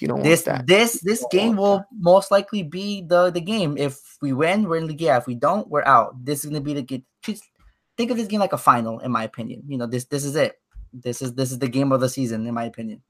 you 0.00 0.08
don't 0.08 0.22
this 0.22 0.48
this 0.66 1.00
this 1.00 1.24
game 1.30 1.56
will 1.56 1.78
that. 1.78 1.86
most 1.98 2.30
likely 2.30 2.62
be 2.62 3.02
the 3.02 3.30
the 3.30 3.40
game. 3.40 3.76
If 3.76 4.00
we 4.20 4.32
win, 4.32 4.68
we're 4.68 4.76
in 4.76 4.86
the 4.86 4.92
Liga. 4.92 5.16
If 5.16 5.26
we 5.26 5.34
don't, 5.34 5.68
we're 5.68 5.84
out. 5.84 6.24
This 6.24 6.44
is 6.44 6.50
gonna 6.50 6.60
be 6.60 6.74
the 6.74 6.82
game. 6.82 7.04
Think 7.22 8.10
of 8.10 8.16
this 8.16 8.28
game 8.28 8.40
like 8.40 8.52
a 8.52 8.58
final, 8.58 9.00
in 9.00 9.10
my 9.10 9.24
opinion. 9.24 9.62
You 9.66 9.78
know, 9.78 9.86
this 9.86 10.04
this 10.06 10.24
is 10.24 10.36
it 10.36 10.60
this 10.92 11.22
is 11.22 11.34
this 11.34 11.50
is 11.50 11.58
the 11.58 11.68
game 11.68 11.92
of 11.92 12.00
the 12.00 12.08
season, 12.08 12.46
in 12.46 12.54
my 12.54 12.64
opinion. 12.64 13.02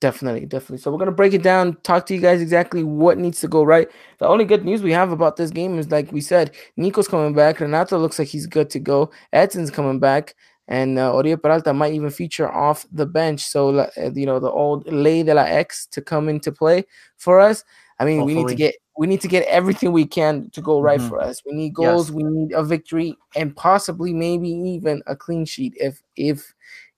Definitely, 0.00 0.44
definitely. 0.44 0.78
So 0.78 0.90
we're 0.90 0.98
gonna 0.98 1.12
break 1.12 1.32
it 1.32 1.42
down, 1.42 1.76
talk 1.82 2.04
to 2.06 2.14
you 2.14 2.20
guys 2.20 2.42
exactly 2.42 2.84
what 2.84 3.16
needs 3.16 3.40
to 3.40 3.48
go 3.48 3.62
right. 3.62 3.88
The 4.18 4.26
only 4.26 4.44
good 4.44 4.64
news 4.64 4.82
we 4.82 4.92
have 4.92 5.10
about 5.10 5.36
this 5.36 5.50
game 5.50 5.78
is, 5.78 5.90
like 5.90 6.12
we 6.12 6.20
said, 6.20 6.54
Nico's 6.76 7.08
coming 7.08 7.32
back. 7.32 7.60
Renato 7.60 7.96
looks 7.96 8.18
like 8.18 8.28
he's 8.28 8.46
good 8.46 8.68
to 8.70 8.78
go. 8.78 9.10
Edson's 9.32 9.70
coming 9.70 9.98
back, 9.98 10.34
and 10.68 10.98
uh, 10.98 11.12
Oribe 11.12 11.42
Peralta 11.42 11.72
might 11.72 11.92
even 11.94 12.10
feature 12.10 12.50
off 12.50 12.86
the 12.92 13.06
bench. 13.06 13.44
So 13.44 13.78
uh, 13.78 14.10
you 14.14 14.26
know 14.26 14.40
the 14.40 14.50
old 14.50 14.90
Ley 14.90 15.22
de 15.22 15.34
la 15.34 15.42
X 15.42 15.86
to 15.88 16.02
come 16.02 16.28
into 16.28 16.52
play 16.52 16.84
for 17.16 17.40
us. 17.40 17.64
I 17.98 18.04
mean, 18.04 18.18
Hopefully. 18.18 18.34
we 18.34 18.42
need 18.42 18.48
to 18.48 18.54
get 18.54 18.74
we 18.98 19.06
need 19.06 19.20
to 19.20 19.28
get 19.28 19.46
everything 19.48 19.92
we 19.92 20.06
can 20.06 20.50
to 20.50 20.60
go 20.60 20.80
right 20.80 20.98
mm-hmm. 20.98 21.08
for 21.08 21.20
us. 21.20 21.42
We 21.44 21.54
need 21.54 21.74
goals, 21.74 22.08
yes. 22.08 22.14
we 22.14 22.22
need 22.24 22.52
a 22.52 22.62
victory, 22.62 23.16
and 23.34 23.54
possibly 23.54 24.12
maybe 24.12 24.48
even 24.48 25.02
a 25.06 25.16
clean 25.16 25.44
sheet 25.44 25.74
if 25.76 26.02
if 26.16 26.54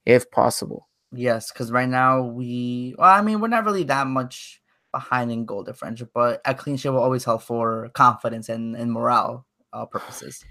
if 0.07 0.31
possible. 0.31 0.89
Yes, 1.13 1.51
because 1.51 1.73
right 1.73 1.89
now 1.89 2.23
we, 2.23 2.95
well, 2.99 3.09
I 3.09 3.23
mean, 3.23 3.41
we're 3.41 3.49
not 3.49 3.65
really 3.65 3.85
that 3.85 4.07
much 4.07 4.61
behind 4.93 5.33
in 5.33 5.47
goal 5.47 5.65
differential, 5.65 6.09
but 6.13 6.41
a 6.45 6.55
clean 6.55 6.77
sheet 6.77 6.91
will 6.91 6.99
always 6.99 7.25
help 7.25 7.43
for 7.43 7.89
confidence 7.95 8.49
and, 8.49 8.77
and 8.77 8.93
morale 8.93 9.47
uh, 9.73 9.87
purposes. 9.87 10.45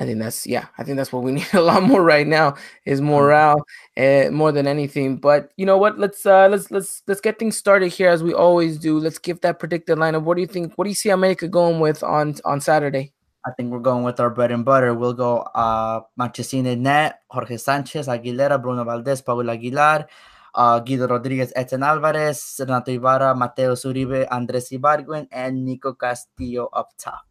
I 0.00 0.06
think 0.06 0.18
that's 0.18 0.46
yeah. 0.46 0.66
I 0.78 0.82
think 0.82 0.96
that's 0.96 1.12
what 1.12 1.22
we 1.22 1.32
need 1.36 1.52
a 1.52 1.60
lot 1.60 1.82
more 1.82 2.02
right 2.02 2.26
now 2.26 2.56
is 2.86 3.00
mm-hmm. 3.00 3.10
morale 3.10 3.60
uh, 3.98 4.30
more 4.32 4.50
than 4.50 4.66
anything. 4.66 5.18
But 5.18 5.52
you 5.58 5.66
know 5.66 5.76
what? 5.76 5.98
Let's 5.98 6.24
uh 6.24 6.48
let's 6.48 6.70
let's 6.70 7.02
let's 7.06 7.20
get 7.20 7.38
things 7.38 7.58
started 7.58 7.92
here 7.92 8.08
as 8.08 8.22
we 8.22 8.32
always 8.32 8.78
do. 8.78 8.98
Let's 8.98 9.18
give 9.18 9.42
that 9.42 9.58
predicted 9.58 9.98
lineup. 9.98 10.22
What 10.22 10.36
do 10.36 10.40
you 10.40 10.48
think? 10.48 10.72
What 10.76 10.84
do 10.84 10.88
you 10.88 10.96
see 10.96 11.10
America 11.10 11.46
going 11.48 11.80
with 11.80 12.02
on 12.02 12.34
on 12.46 12.62
Saturday? 12.62 13.12
I 13.44 13.52
think 13.52 13.72
we're 13.72 13.84
going 13.84 14.02
with 14.02 14.20
our 14.20 14.30
bread 14.30 14.52
and 14.52 14.64
butter. 14.64 14.94
We'll 14.94 15.12
go 15.12 15.40
uh 15.54 16.00
Marchesín 16.18 16.64
net, 16.78 17.20
Jorge 17.28 17.58
Sanchez, 17.58 18.08
Aguilera, 18.08 18.60
Bruno 18.60 18.84
Valdez, 18.84 19.20
Paul 19.20 19.50
Aguilar, 19.50 20.08
uh, 20.54 20.80
Guido 20.80 21.08
Rodriguez, 21.08 21.52
Edson 21.54 21.82
Alvarez, 21.82 22.56
Renato 22.58 22.90
Ibarra, 22.90 23.34
Mateus 23.34 23.84
Uribe, 23.84 24.26
Andres 24.30 24.70
Ibargüen, 24.70 25.28
and 25.30 25.62
Nico 25.62 25.92
Castillo 25.92 26.70
up 26.72 26.96
top. 26.96 27.29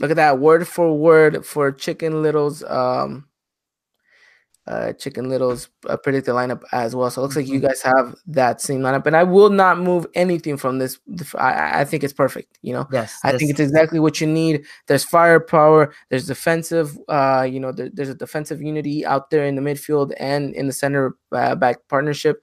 Look 0.00 0.10
at 0.10 0.16
that 0.16 0.38
word 0.38 0.66
for 0.66 0.96
word 0.96 1.46
for 1.46 1.70
Chicken 1.72 2.22
Little's 2.22 2.62
um 2.64 3.26
uh, 4.66 4.92
Chicken 4.94 5.28
Little's 5.28 5.68
uh, 5.88 5.96
predicted 5.96 6.34
lineup 6.34 6.62
as 6.72 6.96
well. 6.96 7.10
So 7.10 7.20
it 7.20 7.24
looks 7.24 7.36
like 7.36 7.46
you 7.46 7.58
mm-hmm. 7.58 7.66
guys 7.66 7.82
have 7.82 8.14
that 8.28 8.60
same 8.60 8.80
lineup, 8.80 9.06
and 9.06 9.16
I 9.16 9.22
will 9.22 9.50
not 9.50 9.78
move 9.78 10.06
anything 10.14 10.56
from 10.56 10.78
this. 10.78 10.98
I, 11.36 11.80
I 11.80 11.84
think 11.84 12.02
it's 12.02 12.12
perfect. 12.12 12.58
You 12.62 12.72
know, 12.72 12.88
yes, 12.90 13.18
I 13.24 13.36
think 13.36 13.50
it's 13.50 13.60
exactly 13.60 14.00
what 14.00 14.20
you 14.20 14.26
need. 14.26 14.64
There's 14.86 15.04
firepower. 15.04 15.92
There's 16.08 16.26
defensive. 16.26 16.96
Uh, 17.08 17.46
you 17.48 17.60
know, 17.60 17.72
there, 17.72 17.90
there's 17.92 18.08
a 18.08 18.14
defensive 18.14 18.62
unity 18.62 19.04
out 19.04 19.30
there 19.30 19.44
in 19.44 19.54
the 19.54 19.62
midfield 19.62 20.12
and 20.18 20.54
in 20.54 20.66
the 20.66 20.72
center 20.72 21.14
uh, 21.32 21.54
back 21.54 21.86
partnership. 21.88 22.40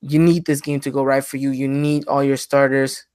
You 0.00 0.18
need 0.18 0.46
this 0.46 0.60
game 0.60 0.80
to 0.80 0.90
go 0.90 1.02
right 1.02 1.24
for 1.24 1.36
you. 1.36 1.50
You 1.50 1.68
need 1.68 2.06
all 2.08 2.24
your 2.24 2.36
starters. 2.36 3.06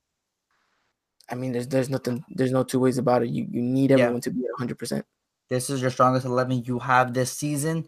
I 1.31 1.35
mean, 1.35 1.51
there's 1.51 1.67
there's 1.67 1.89
nothing. 1.89 2.23
There's 2.29 2.51
no 2.51 2.63
two 2.63 2.79
ways 2.79 2.97
about 2.97 3.23
it. 3.23 3.29
You 3.29 3.47
you 3.49 3.61
need 3.61 3.91
everyone 3.91 4.15
yeah. 4.15 4.21
to 4.21 4.31
be 4.31 4.41
100. 4.41 4.77
percent 4.77 5.05
This 5.49 5.69
is 5.69 5.81
your 5.81 5.91
strongest 5.91 6.25
11 6.25 6.63
you 6.65 6.79
have 6.79 7.13
this 7.13 7.31
season, 7.31 7.87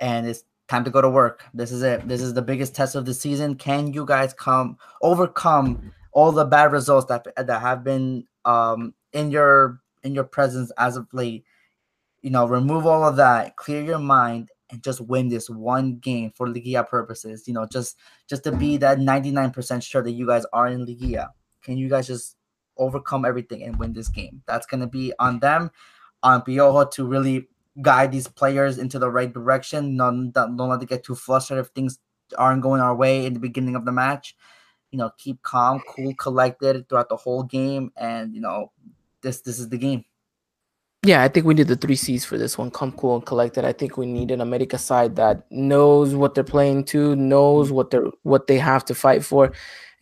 and 0.00 0.26
it's 0.26 0.44
time 0.68 0.84
to 0.84 0.90
go 0.90 1.00
to 1.00 1.08
work. 1.08 1.44
This 1.52 1.70
is 1.72 1.82
it. 1.82 2.08
This 2.08 2.20
is 2.20 2.34
the 2.34 2.42
biggest 2.42 2.74
test 2.74 2.94
of 2.94 3.04
the 3.04 3.14
season. 3.14 3.54
Can 3.56 3.92
you 3.92 4.04
guys 4.04 4.32
come 4.34 4.78
overcome 5.02 5.92
all 6.12 6.32
the 6.32 6.44
bad 6.44 6.72
results 6.72 7.06
that 7.06 7.26
that 7.36 7.60
have 7.60 7.84
been 7.84 8.26
um, 8.44 8.94
in 9.12 9.30
your 9.30 9.80
in 10.02 10.14
your 10.14 10.24
presence 10.24 10.72
as 10.78 10.96
of 10.96 11.06
late? 11.12 11.44
You 12.22 12.30
know, 12.30 12.46
remove 12.46 12.86
all 12.86 13.04
of 13.04 13.16
that, 13.16 13.56
clear 13.56 13.82
your 13.82 13.98
mind, 13.98 14.48
and 14.70 14.82
just 14.82 15.00
win 15.00 15.28
this 15.28 15.50
one 15.50 15.96
game 15.96 16.32
for 16.34 16.48
Liguilla 16.48 16.88
purposes. 16.88 17.46
You 17.46 17.54
know, 17.54 17.66
just 17.66 17.98
just 18.28 18.44
to 18.44 18.52
be 18.52 18.76
that 18.78 18.98
99% 18.98 19.82
sure 19.82 20.02
that 20.02 20.12
you 20.12 20.26
guys 20.26 20.44
are 20.52 20.68
in 20.68 20.86
Liguilla. 20.86 21.28
Can 21.62 21.78
you 21.78 21.88
guys 21.88 22.06
just 22.06 22.36
overcome 22.76 23.24
everything 23.24 23.62
and 23.62 23.78
win 23.78 23.92
this 23.92 24.08
game? 24.08 24.42
That's 24.46 24.66
gonna 24.66 24.86
be 24.86 25.12
on 25.18 25.40
them, 25.40 25.70
on 26.22 26.42
Piojo 26.42 26.90
to 26.92 27.06
really 27.06 27.48
guide 27.82 28.12
these 28.12 28.28
players 28.28 28.78
into 28.78 28.98
the 28.98 29.10
right 29.10 29.32
direction. 29.32 29.96
Don't, 29.96 30.30
don't 30.32 30.56
let 30.56 30.80
them 30.80 30.86
get 30.86 31.04
too 31.04 31.14
flustered 31.14 31.58
if 31.58 31.68
things 31.68 31.98
aren't 32.38 32.62
going 32.62 32.80
our 32.80 32.94
way 32.94 33.26
in 33.26 33.34
the 33.34 33.40
beginning 33.40 33.76
of 33.76 33.84
the 33.84 33.92
match. 33.92 34.36
You 34.90 34.98
know, 34.98 35.10
keep 35.18 35.42
calm, 35.42 35.82
cool, 35.88 36.14
collected 36.14 36.88
throughout 36.88 37.08
the 37.08 37.16
whole 37.16 37.42
game, 37.42 37.90
and 37.96 38.34
you 38.34 38.40
know, 38.40 38.70
this 39.22 39.40
this 39.40 39.58
is 39.58 39.68
the 39.68 39.78
game. 39.78 40.04
Yeah, 41.04 41.22
I 41.22 41.28
think 41.28 41.44
we 41.44 41.52
need 41.52 41.66
the 41.66 41.76
three 41.76 41.96
C's 41.96 42.24
for 42.24 42.38
this 42.38 42.56
one. 42.56 42.70
Come 42.70 42.92
cool 42.92 43.16
and 43.16 43.26
collected. 43.26 43.64
I 43.64 43.72
think 43.72 43.98
we 43.98 44.06
need 44.06 44.30
an 44.30 44.40
America 44.40 44.78
side 44.78 45.16
that 45.16 45.44
knows 45.50 46.14
what 46.14 46.34
they're 46.34 46.44
playing 46.44 46.84
to, 46.86 47.14
knows 47.14 47.70
what 47.72 47.90
they're 47.90 48.06
what 48.22 48.46
they 48.46 48.58
have 48.58 48.84
to 48.86 48.94
fight 48.94 49.24
for, 49.24 49.52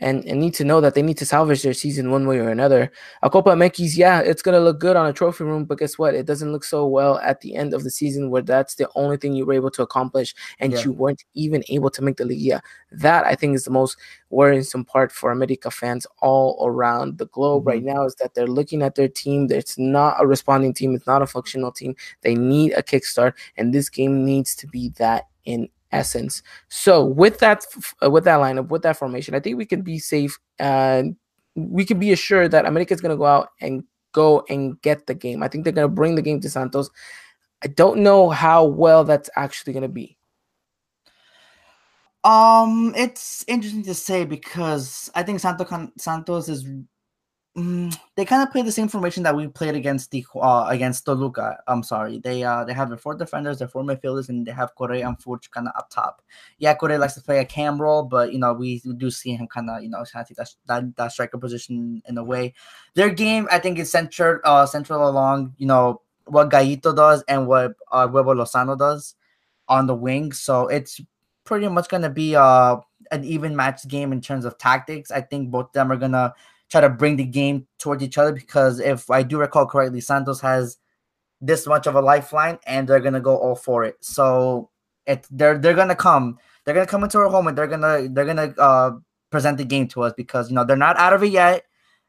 and, 0.02 0.24
and 0.24 0.40
need 0.40 0.52
to 0.54 0.64
know 0.64 0.80
that 0.80 0.94
they 0.94 1.00
need 1.00 1.16
to 1.18 1.24
salvage 1.24 1.62
their 1.62 1.72
season 1.72 2.10
one 2.10 2.26
way 2.26 2.38
or 2.38 2.50
another. 2.50 2.90
A 3.22 3.30
Copa 3.30 3.50
MX, 3.50 3.96
yeah, 3.96 4.20
it's 4.20 4.42
gonna 4.42 4.60
look 4.60 4.80
good 4.80 4.96
on 4.96 5.06
a 5.06 5.12
trophy 5.12 5.44
room, 5.44 5.64
but 5.64 5.78
guess 5.78 5.96
what? 5.96 6.14
It 6.14 6.26
doesn't 6.26 6.50
look 6.50 6.64
so 6.64 6.86
well 6.86 7.18
at 7.18 7.40
the 7.40 7.54
end 7.54 7.72
of 7.72 7.84
the 7.84 7.90
season 7.90 8.28
where 8.28 8.42
that's 8.42 8.74
the 8.74 8.88
only 8.96 9.16
thing 9.16 9.32
you 9.32 9.46
were 9.46 9.52
able 9.54 9.70
to 9.70 9.82
accomplish, 9.82 10.34
and 10.58 10.72
yeah. 10.72 10.82
you 10.82 10.92
weren't 10.92 11.24
even 11.34 11.62
able 11.68 11.88
to 11.90 12.02
make 12.02 12.16
the 12.16 12.24
Liga. 12.24 12.60
That 12.90 13.24
I 13.24 13.36
think 13.36 13.54
is 13.54 13.64
the 13.64 13.70
most 13.70 13.96
worrisome 14.30 14.84
part 14.84 15.12
for 15.12 15.30
America 15.30 15.70
fans 15.70 16.06
all 16.20 16.58
around 16.66 17.18
the 17.18 17.26
globe 17.26 17.62
mm-hmm. 17.62 17.68
right 17.68 17.82
now 17.84 18.04
is 18.04 18.16
that 18.16 18.34
they're 18.34 18.46
looking 18.46 18.82
at 18.82 18.96
their 18.96 19.08
team. 19.08 19.46
It's 19.50 19.78
not 19.78 20.16
a 20.20 20.26
responding 20.26 20.74
team. 20.74 20.94
It's 20.94 21.06
not 21.06 21.22
a 21.22 21.26
functional 21.26 21.70
team. 21.70 21.94
They 22.22 22.34
need 22.34 22.72
a 22.72 22.82
kickstart, 22.82 23.34
and 23.56 23.72
this 23.72 23.88
game 23.88 24.24
needs 24.24 24.56
to 24.56 24.66
be 24.66 24.90
that 24.98 25.28
in 25.44 25.68
essence. 25.92 26.42
So 26.68 27.04
with 27.04 27.38
that 27.38 27.64
uh, 28.02 28.10
with 28.10 28.24
that 28.24 28.40
lineup, 28.40 28.68
with 28.68 28.82
that 28.82 28.96
formation, 28.96 29.34
I 29.34 29.40
think 29.40 29.56
we 29.56 29.66
can 29.66 29.82
be 29.82 29.98
safe 29.98 30.38
and 30.58 31.16
we 31.54 31.84
can 31.84 31.98
be 31.98 32.12
assured 32.12 32.50
that 32.52 32.66
America 32.66 32.94
is 32.94 33.00
going 33.00 33.10
to 33.10 33.18
go 33.18 33.26
out 33.26 33.48
and 33.60 33.84
go 34.12 34.44
and 34.48 34.80
get 34.82 35.06
the 35.06 35.14
game. 35.14 35.42
I 35.42 35.48
think 35.48 35.64
they're 35.64 35.72
going 35.72 35.88
to 35.88 35.94
bring 35.94 36.14
the 36.14 36.22
game 36.22 36.40
to 36.40 36.50
Santos. 36.50 36.90
I 37.62 37.68
don't 37.68 38.00
know 38.00 38.30
how 38.30 38.64
well 38.64 39.04
that's 39.04 39.30
actually 39.36 39.72
going 39.72 39.82
to 39.82 39.88
be. 39.88 40.18
Um, 42.24 42.92
it's 42.96 43.44
interesting 43.48 43.82
to 43.84 43.94
say 43.94 44.24
because 44.24 45.10
I 45.14 45.22
think 45.22 45.40
Santos 45.40 45.68
Santos 45.98 46.48
is 46.48 46.64
Mm, 47.54 47.94
they 48.14 48.24
kind 48.24 48.42
of 48.42 48.50
play 48.50 48.62
the 48.62 48.72
same 48.72 48.88
formation 48.88 49.22
that 49.24 49.36
we 49.36 49.46
played 49.46 49.74
against 49.74 50.10
the 50.10 50.24
uh, 50.36 50.64
against 50.70 51.04
Toluca. 51.04 51.58
I'm 51.68 51.82
sorry. 51.82 52.18
They 52.18 52.42
uh 52.42 52.64
they 52.64 52.72
have 52.72 52.88
their 52.88 52.96
four 52.96 53.14
defenders, 53.14 53.58
their 53.58 53.68
four 53.68 53.82
midfielders, 53.82 54.30
and 54.30 54.46
they 54.46 54.52
have 54.52 54.74
Correa 54.74 55.06
and 55.06 55.18
Furch 55.18 55.50
kind 55.50 55.68
of 55.68 55.74
up 55.76 55.90
top. 55.90 56.22
Yeah, 56.58 56.74
Correa 56.74 56.98
likes 56.98 57.12
to 57.14 57.20
play 57.20 57.40
a 57.40 57.44
cam 57.44 57.80
role, 57.80 58.04
but 58.04 58.32
you 58.32 58.38
know 58.38 58.54
we, 58.54 58.80
do 58.96 59.10
see 59.10 59.34
him 59.34 59.46
kind 59.48 59.68
of 59.68 59.82
you 59.82 59.90
know 59.90 60.02
kind 60.10 60.22
of 60.22 60.28
take 60.28 60.38
that, 60.38 60.54
that, 60.66 60.96
that 60.96 61.12
striker 61.12 61.36
position 61.36 62.02
in 62.08 62.16
a 62.16 62.24
way. 62.24 62.54
Their 62.94 63.10
game, 63.10 63.46
I 63.50 63.58
think, 63.58 63.78
is 63.78 63.90
centered 63.90 64.40
uh 64.44 64.64
central 64.64 65.06
along 65.06 65.52
you 65.58 65.66
know 65.66 66.00
what 66.24 66.48
Gallito 66.48 66.96
does 66.96 67.22
and 67.28 67.46
what 67.46 67.74
uh, 67.90 68.08
Huevo 68.08 68.34
Lozano 68.34 68.78
does 68.78 69.14
on 69.68 69.86
the 69.86 69.94
wing. 69.94 70.32
So 70.32 70.68
it's 70.68 71.02
pretty 71.44 71.68
much 71.68 71.90
gonna 71.90 72.08
be 72.08 72.34
uh 72.34 72.78
an 73.10 73.24
even 73.24 73.54
match 73.54 73.86
game 73.88 74.10
in 74.10 74.22
terms 74.22 74.46
of 74.46 74.56
tactics. 74.56 75.10
I 75.10 75.20
think 75.20 75.50
both 75.50 75.66
of 75.66 75.72
them 75.72 75.92
are 75.92 75.96
gonna 75.96 76.32
try 76.72 76.80
to 76.80 76.88
bring 76.88 77.16
the 77.16 77.24
game 77.24 77.66
towards 77.78 78.02
each 78.02 78.16
other 78.16 78.32
because 78.32 78.80
if 78.80 79.10
I 79.10 79.22
do 79.22 79.38
recall 79.38 79.66
correctly, 79.66 80.00
Santos 80.00 80.40
has 80.40 80.78
this 81.40 81.66
much 81.66 81.86
of 81.86 81.94
a 81.94 82.00
lifeline 82.00 82.58
and 82.66 82.88
they're 82.88 83.00
gonna 83.00 83.20
go 83.20 83.36
all 83.36 83.54
for 83.54 83.84
it. 83.84 83.96
So 84.00 84.70
it 85.06 85.26
they're 85.30 85.58
they're 85.58 85.74
gonna 85.74 85.94
come. 85.94 86.38
They're 86.64 86.74
gonna 86.74 86.86
come 86.86 87.04
into 87.04 87.18
our 87.18 87.28
home 87.28 87.46
and 87.46 87.58
they're 87.58 87.66
gonna 87.66 88.08
they're 88.08 88.24
gonna 88.24 88.54
uh 88.58 88.92
present 89.30 89.58
the 89.58 89.64
game 89.64 89.86
to 89.88 90.02
us 90.02 90.14
because 90.16 90.48
you 90.48 90.54
know 90.54 90.64
they're 90.64 90.76
not 90.76 90.96
out 90.96 91.12
of 91.12 91.22
it 91.22 91.32
yet. 91.32 91.64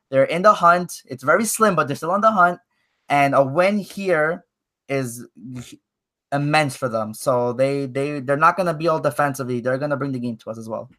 They're 0.09 0.23
in 0.23 0.43
the 0.43 0.53
hunt. 0.53 1.01
It's 1.07 1.23
very 1.23 1.45
slim, 1.45 1.75
but 1.75 1.87
they're 1.87 1.97
still 1.97 2.11
on 2.11 2.21
the 2.21 2.31
hunt. 2.31 2.59
And 3.09 3.35
a 3.35 3.43
win 3.43 3.79
here 3.79 4.45
is 4.87 5.25
immense 6.31 6.77
for 6.77 6.87
them. 6.87 7.13
So 7.13 7.51
they 7.51 7.85
they 7.85 8.21
they're 8.21 8.37
not 8.37 8.55
gonna 8.55 8.73
be 8.73 8.87
all 8.87 9.01
defensively. 9.01 9.59
They're 9.59 9.77
gonna 9.77 9.97
bring 9.97 10.13
the 10.13 10.19
game 10.19 10.37
to 10.37 10.51
us 10.51 10.57
as 10.57 10.69
well. 10.69 10.89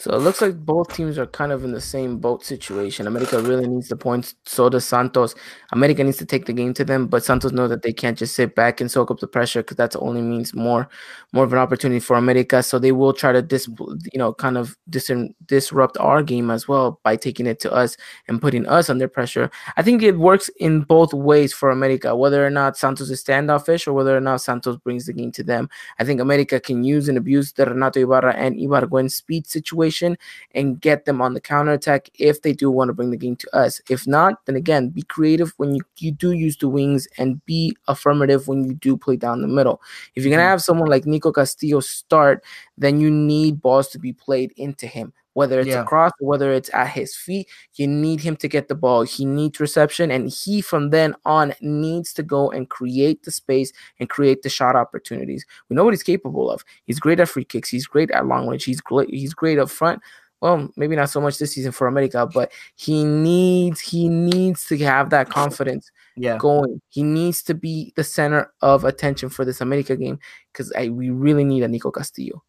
So 0.00 0.12
it 0.14 0.18
looks 0.18 0.40
like 0.40 0.56
both 0.64 0.94
teams 0.94 1.18
are 1.18 1.26
kind 1.26 1.50
of 1.50 1.64
in 1.64 1.72
the 1.72 1.80
same 1.80 2.18
boat 2.18 2.44
situation. 2.44 3.08
America 3.08 3.42
really 3.42 3.66
needs 3.66 3.88
the 3.88 3.96
points. 3.96 4.36
So 4.44 4.68
does 4.68 4.84
Santos. 4.84 5.34
America 5.72 6.04
needs 6.04 6.18
to 6.18 6.24
take 6.24 6.46
the 6.46 6.52
game 6.52 6.72
to 6.74 6.84
them, 6.84 7.08
but 7.08 7.24
Santos 7.24 7.50
know 7.50 7.66
that 7.66 7.82
they 7.82 7.92
can't 7.92 8.16
just 8.16 8.36
sit 8.36 8.54
back 8.54 8.80
and 8.80 8.88
soak 8.88 9.10
up 9.10 9.18
the 9.18 9.26
pressure 9.26 9.60
because 9.60 9.76
that 9.78 9.96
only 9.96 10.22
means 10.22 10.54
more, 10.54 10.88
more 11.32 11.42
of 11.42 11.52
an 11.52 11.58
opportunity 11.58 11.98
for 11.98 12.14
America. 12.14 12.62
So 12.62 12.78
they 12.78 12.92
will 12.92 13.12
try 13.12 13.32
to 13.32 13.42
dis, 13.42 13.66
you 14.12 14.20
know, 14.20 14.32
kind 14.32 14.56
of 14.56 14.78
dis- 14.88 15.10
disrupt 15.46 15.98
our 15.98 16.22
game 16.22 16.52
as 16.52 16.68
well 16.68 17.00
by 17.02 17.16
taking 17.16 17.48
it 17.48 17.58
to 17.60 17.72
us 17.72 17.96
and 18.28 18.40
putting 18.40 18.68
us 18.68 18.88
under 18.88 19.08
pressure. 19.08 19.50
I 19.76 19.82
think 19.82 20.04
it 20.04 20.16
works 20.16 20.48
in 20.60 20.82
both 20.82 21.12
ways 21.12 21.52
for 21.52 21.70
America, 21.70 22.14
whether 22.14 22.46
or 22.46 22.50
not 22.50 22.76
Santos 22.76 23.10
is 23.10 23.18
standoffish 23.18 23.88
or 23.88 23.94
whether 23.94 24.16
or 24.16 24.20
not 24.20 24.42
Santos 24.42 24.76
brings 24.76 25.06
the 25.06 25.12
game 25.12 25.32
to 25.32 25.42
them. 25.42 25.68
I 25.98 26.04
think 26.04 26.20
America 26.20 26.60
can 26.60 26.84
use 26.84 27.08
and 27.08 27.18
abuse 27.18 27.52
the 27.54 27.66
Renato 27.66 28.00
Ibarra 28.00 28.34
and 28.34 28.54
Ibargüen 28.54 29.10
speed 29.10 29.48
situation 29.48 29.87
situation 29.88 30.18
and 30.54 30.80
get 30.80 31.04
them 31.04 31.20
on 31.20 31.34
the 31.34 31.40
counter 31.40 31.72
attack 31.72 32.08
if 32.18 32.42
they 32.42 32.52
do 32.52 32.70
want 32.70 32.88
to 32.88 32.92
bring 32.92 33.10
the 33.10 33.16
game 33.16 33.36
to 33.36 33.56
us. 33.56 33.80
If 33.88 34.06
not, 34.06 34.44
then 34.46 34.56
again, 34.56 34.88
be 34.90 35.02
creative 35.02 35.52
when 35.56 35.74
you, 35.74 35.82
you 35.98 36.12
do 36.12 36.32
use 36.32 36.56
the 36.56 36.68
wings 36.68 37.08
and 37.18 37.44
be 37.46 37.76
affirmative 37.86 38.48
when 38.48 38.64
you 38.64 38.74
do 38.74 38.96
play 38.96 39.16
down 39.16 39.42
the 39.42 39.48
middle. 39.48 39.80
If 40.14 40.24
you're 40.24 40.30
going 40.30 40.38
to 40.38 40.44
mm-hmm. 40.44 40.50
have 40.50 40.62
someone 40.62 40.88
like 40.88 41.06
Nico 41.06 41.32
Castillo 41.32 41.80
start, 41.80 42.44
then 42.76 43.00
you 43.00 43.10
need 43.10 43.60
balls 43.60 43.88
to 43.88 43.98
be 43.98 44.12
played 44.12 44.52
into 44.56 44.86
him 44.86 45.12
whether 45.38 45.60
it's 45.60 45.68
yeah. 45.68 45.82
across 45.82 46.10
or 46.20 46.26
whether 46.26 46.52
it's 46.52 46.68
at 46.74 46.88
his 46.88 47.14
feet. 47.14 47.48
You 47.76 47.86
need 47.86 48.18
him 48.18 48.34
to 48.38 48.48
get 48.48 48.66
the 48.66 48.74
ball. 48.74 49.02
He 49.02 49.24
needs 49.24 49.60
reception, 49.60 50.10
and 50.10 50.28
he 50.28 50.60
from 50.60 50.90
then 50.90 51.14
on 51.24 51.54
needs 51.60 52.12
to 52.14 52.24
go 52.24 52.50
and 52.50 52.68
create 52.68 53.22
the 53.22 53.30
space 53.30 53.72
and 54.00 54.10
create 54.10 54.42
the 54.42 54.48
shot 54.48 54.74
opportunities. 54.74 55.46
We 55.68 55.76
know 55.76 55.84
what 55.84 55.94
he's 55.94 56.02
capable 56.02 56.50
of. 56.50 56.64
He's 56.86 56.98
great 56.98 57.20
at 57.20 57.28
free 57.28 57.44
kicks. 57.44 57.68
He's 57.68 57.86
great 57.86 58.10
at 58.10 58.26
long 58.26 58.48
range. 58.48 58.64
He's 58.64 58.80
great. 58.80 59.10
He's 59.10 59.32
great 59.32 59.60
up 59.60 59.70
front. 59.70 60.02
Well, 60.40 60.70
maybe 60.76 60.96
not 60.96 61.10
so 61.10 61.20
much 61.20 61.38
this 61.38 61.52
season 61.52 61.70
for 61.70 61.86
America, 61.86 62.28
but 62.34 62.50
he 62.74 63.04
needs 63.04 63.80
he 63.80 64.08
needs 64.08 64.66
to 64.66 64.78
have 64.78 65.10
that 65.10 65.28
confidence 65.28 65.88
yeah. 66.16 66.36
going. 66.36 66.80
He 66.88 67.04
needs 67.04 67.44
to 67.44 67.54
be 67.54 67.92
the 67.94 68.02
center 68.02 68.52
of 68.60 68.84
attention 68.84 69.28
for 69.28 69.44
this 69.44 69.60
America 69.60 69.96
game 69.96 70.18
because 70.52 70.72
we 70.90 71.10
really 71.10 71.44
need 71.44 71.62
a 71.62 71.68
Nico 71.68 71.92
Castillo. 71.92 72.42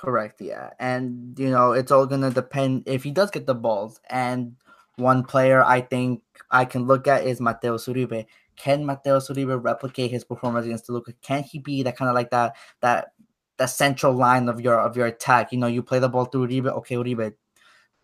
Correct, 0.00 0.40
yeah. 0.40 0.70
And 0.78 1.38
you 1.38 1.50
know, 1.50 1.72
it's 1.72 1.92
all 1.92 2.06
gonna 2.06 2.30
depend 2.30 2.84
if 2.86 3.04
he 3.04 3.10
does 3.10 3.30
get 3.30 3.46
the 3.46 3.54
balls. 3.54 4.00
And 4.08 4.56
one 4.96 5.24
player 5.24 5.62
I 5.62 5.82
think 5.82 6.22
I 6.50 6.64
can 6.64 6.86
look 6.86 7.06
at 7.06 7.24
is 7.24 7.40
Mateus 7.40 7.86
Uribe. 7.86 8.26
Can 8.56 8.86
Mateus 8.86 9.28
Uribe 9.28 9.62
replicate 9.62 10.10
his 10.10 10.24
performance 10.24 10.64
against 10.66 10.86
Toluca? 10.86 11.12
Can 11.22 11.42
he 11.42 11.58
be 11.58 11.82
that 11.82 11.96
kind 11.96 12.08
of 12.08 12.14
like 12.14 12.30
that 12.30 12.56
that 12.80 13.12
that 13.58 13.66
central 13.66 14.14
line 14.14 14.48
of 14.48 14.60
your 14.60 14.80
of 14.80 14.96
your 14.96 15.06
attack? 15.06 15.52
You 15.52 15.58
know, 15.58 15.66
you 15.66 15.82
play 15.82 15.98
the 15.98 16.08
ball 16.08 16.24
through 16.24 16.48
Uribe, 16.48 16.66
okay, 16.78 16.94
Uribe. 16.96 17.34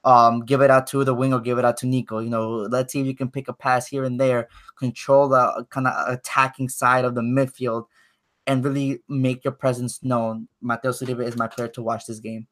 Um, 0.04 0.44
give 0.44 0.60
it 0.60 0.70
out 0.70 0.86
to 0.88 1.02
the 1.04 1.14
wing 1.14 1.34
or 1.34 1.40
give 1.40 1.58
it 1.58 1.64
out 1.64 1.78
to 1.78 1.86
Nico. 1.86 2.20
You 2.20 2.30
know, 2.30 2.50
let's 2.70 2.92
see 2.92 3.00
if 3.00 3.06
you 3.08 3.16
can 3.16 3.30
pick 3.30 3.48
a 3.48 3.52
pass 3.52 3.88
here 3.88 4.04
and 4.04 4.20
there, 4.20 4.48
control 4.78 5.28
the 5.28 5.66
kind 5.70 5.88
of 5.88 6.08
attacking 6.14 6.68
side 6.68 7.04
of 7.04 7.14
the 7.16 7.22
midfield 7.22 7.86
and 8.46 8.64
really 8.64 9.02
make 9.08 9.44
your 9.44 9.52
presence 9.52 10.02
known. 10.02 10.48
Mateus 10.60 11.02
Uribe 11.02 11.26
is 11.26 11.36
my 11.36 11.48
player 11.48 11.68
to 11.68 11.82
watch 11.82 12.06
this 12.06 12.20
game. 12.20 12.46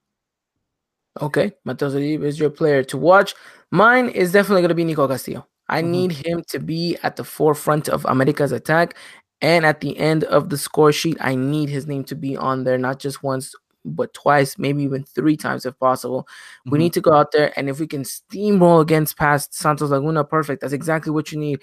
Okay, 1.21 1.53
Mateus 1.65 1.95
Uribe 1.95 2.25
is 2.25 2.39
your 2.39 2.51
player 2.51 2.83
to 2.85 2.97
watch. 2.97 3.35
Mine 3.71 4.09
is 4.09 4.33
definitely 4.33 4.63
going 4.63 4.71
to 4.71 4.75
be 4.75 4.85
Nico 4.85 5.07
Castillo. 5.07 5.47
I 5.69 5.81
mm-hmm. 5.81 5.91
need 5.91 6.13
him 6.13 6.43
to 6.49 6.59
be 6.59 6.97
at 7.03 7.17
the 7.17 7.25
forefront 7.25 7.89
of 7.89 8.05
America's 8.07 8.53
attack. 8.53 8.97
And 9.41 9.67
at 9.67 9.81
the 9.81 9.97
end 9.99 10.25
of 10.25 10.49
the 10.49 10.57
score 10.57 10.93
sheet, 10.93 11.19
I 11.21 11.35
need 11.35 11.69
his 11.69 11.87
name 11.87 12.05
to 12.05 12.15
be 12.15 12.37
on 12.37 12.65
there, 12.65 12.79
not 12.79 12.99
just 12.99 13.23
once, 13.23 13.55
but 13.85 14.15
twice, 14.15 14.59
maybe 14.59 14.83
even 14.83 15.05
three 15.05 15.37
times 15.37 15.67
if 15.67 15.79
possible. 15.79 16.23
Mm-hmm. 16.23 16.71
We 16.71 16.79
need 16.79 16.93
to 16.95 17.01
go 17.01 17.13
out 17.13 17.33
there, 17.33 17.53
and 17.59 17.69
if 17.69 17.79
we 17.79 17.87
can 17.87 18.03
steamroll 18.03 18.81
against 18.81 19.19
past 19.19 19.55
Santos 19.55 19.91
Laguna, 19.91 20.25
perfect. 20.25 20.63
That's 20.63 20.73
exactly 20.73 21.13
what 21.13 21.31
you 21.31 21.39
need. 21.39 21.61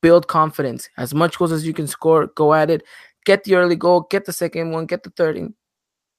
Build 0.00 0.28
confidence. 0.28 0.88
As 0.96 1.12
much 1.12 1.38
goals 1.38 1.52
as 1.52 1.66
you 1.66 1.74
can 1.74 1.86
score, 1.86 2.28
go 2.28 2.54
at 2.54 2.70
it 2.70 2.84
get 3.28 3.44
the 3.44 3.56
early 3.56 3.76
goal, 3.76 4.06
get 4.08 4.24
the 4.24 4.32
second 4.32 4.70
one, 4.70 4.86
get 4.86 5.02
the 5.02 5.10
third, 5.10 5.36
and, 5.36 5.52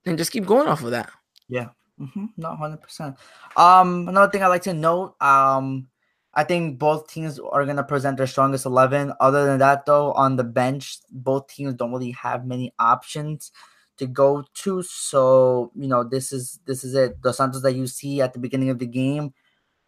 and 0.06 0.16
just 0.16 0.32
keep 0.32 0.46
going 0.46 0.68
off 0.68 0.84
of 0.84 0.92
that. 0.92 1.10
Yeah, 1.48 1.70
mm-hmm. 2.00 2.28
not 2.38 2.60
hundred 2.60 2.82
percent. 2.82 3.18
Um, 3.58 4.08
another 4.08 4.32
thing 4.32 4.44
I 4.44 4.48
like 4.48 4.62
to 4.64 4.76
note, 4.76 5.16
um, 5.20 5.88
I 6.36 6.44
think 6.44 6.78
both 6.78 7.10
teams 7.10 7.40
are 7.40 7.66
gonna 7.66 7.84
present 7.84 8.18
their 8.18 8.28
strongest 8.28 8.68
eleven. 8.68 9.12
Other 9.20 9.46
than 9.46 9.58
that, 9.58 9.88
though, 9.88 10.14
on 10.14 10.36
the 10.36 10.44
bench, 10.44 11.00
both 11.10 11.48
teams 11.48 11.74
don't 11.74 11.92
really 11.92 12.12
have 12.12 12.46
many 12.46 12.72
options 12.78 13.52
to 13.98 14.06
go 14.06 14.46
to. 14.62 14.84
So 14.84 15.72
you 15.76 15.88
know, 15.88 16.04
this 16.04 16.32
is 16.32 16.60
this 16.68 16.84
is 16.84 16.94
it. 16.94 17.24
The 17.24 17.34
Santos 17.34 17.64
that 17.64 17.74
you 17.74 17.88
see 17.88 18.22
at 18.22 18.34
the 18.34 18.40
beginning 18.40 18.70
of 18.70 18.78
the 18.78 18.86
game, 18.86 19.34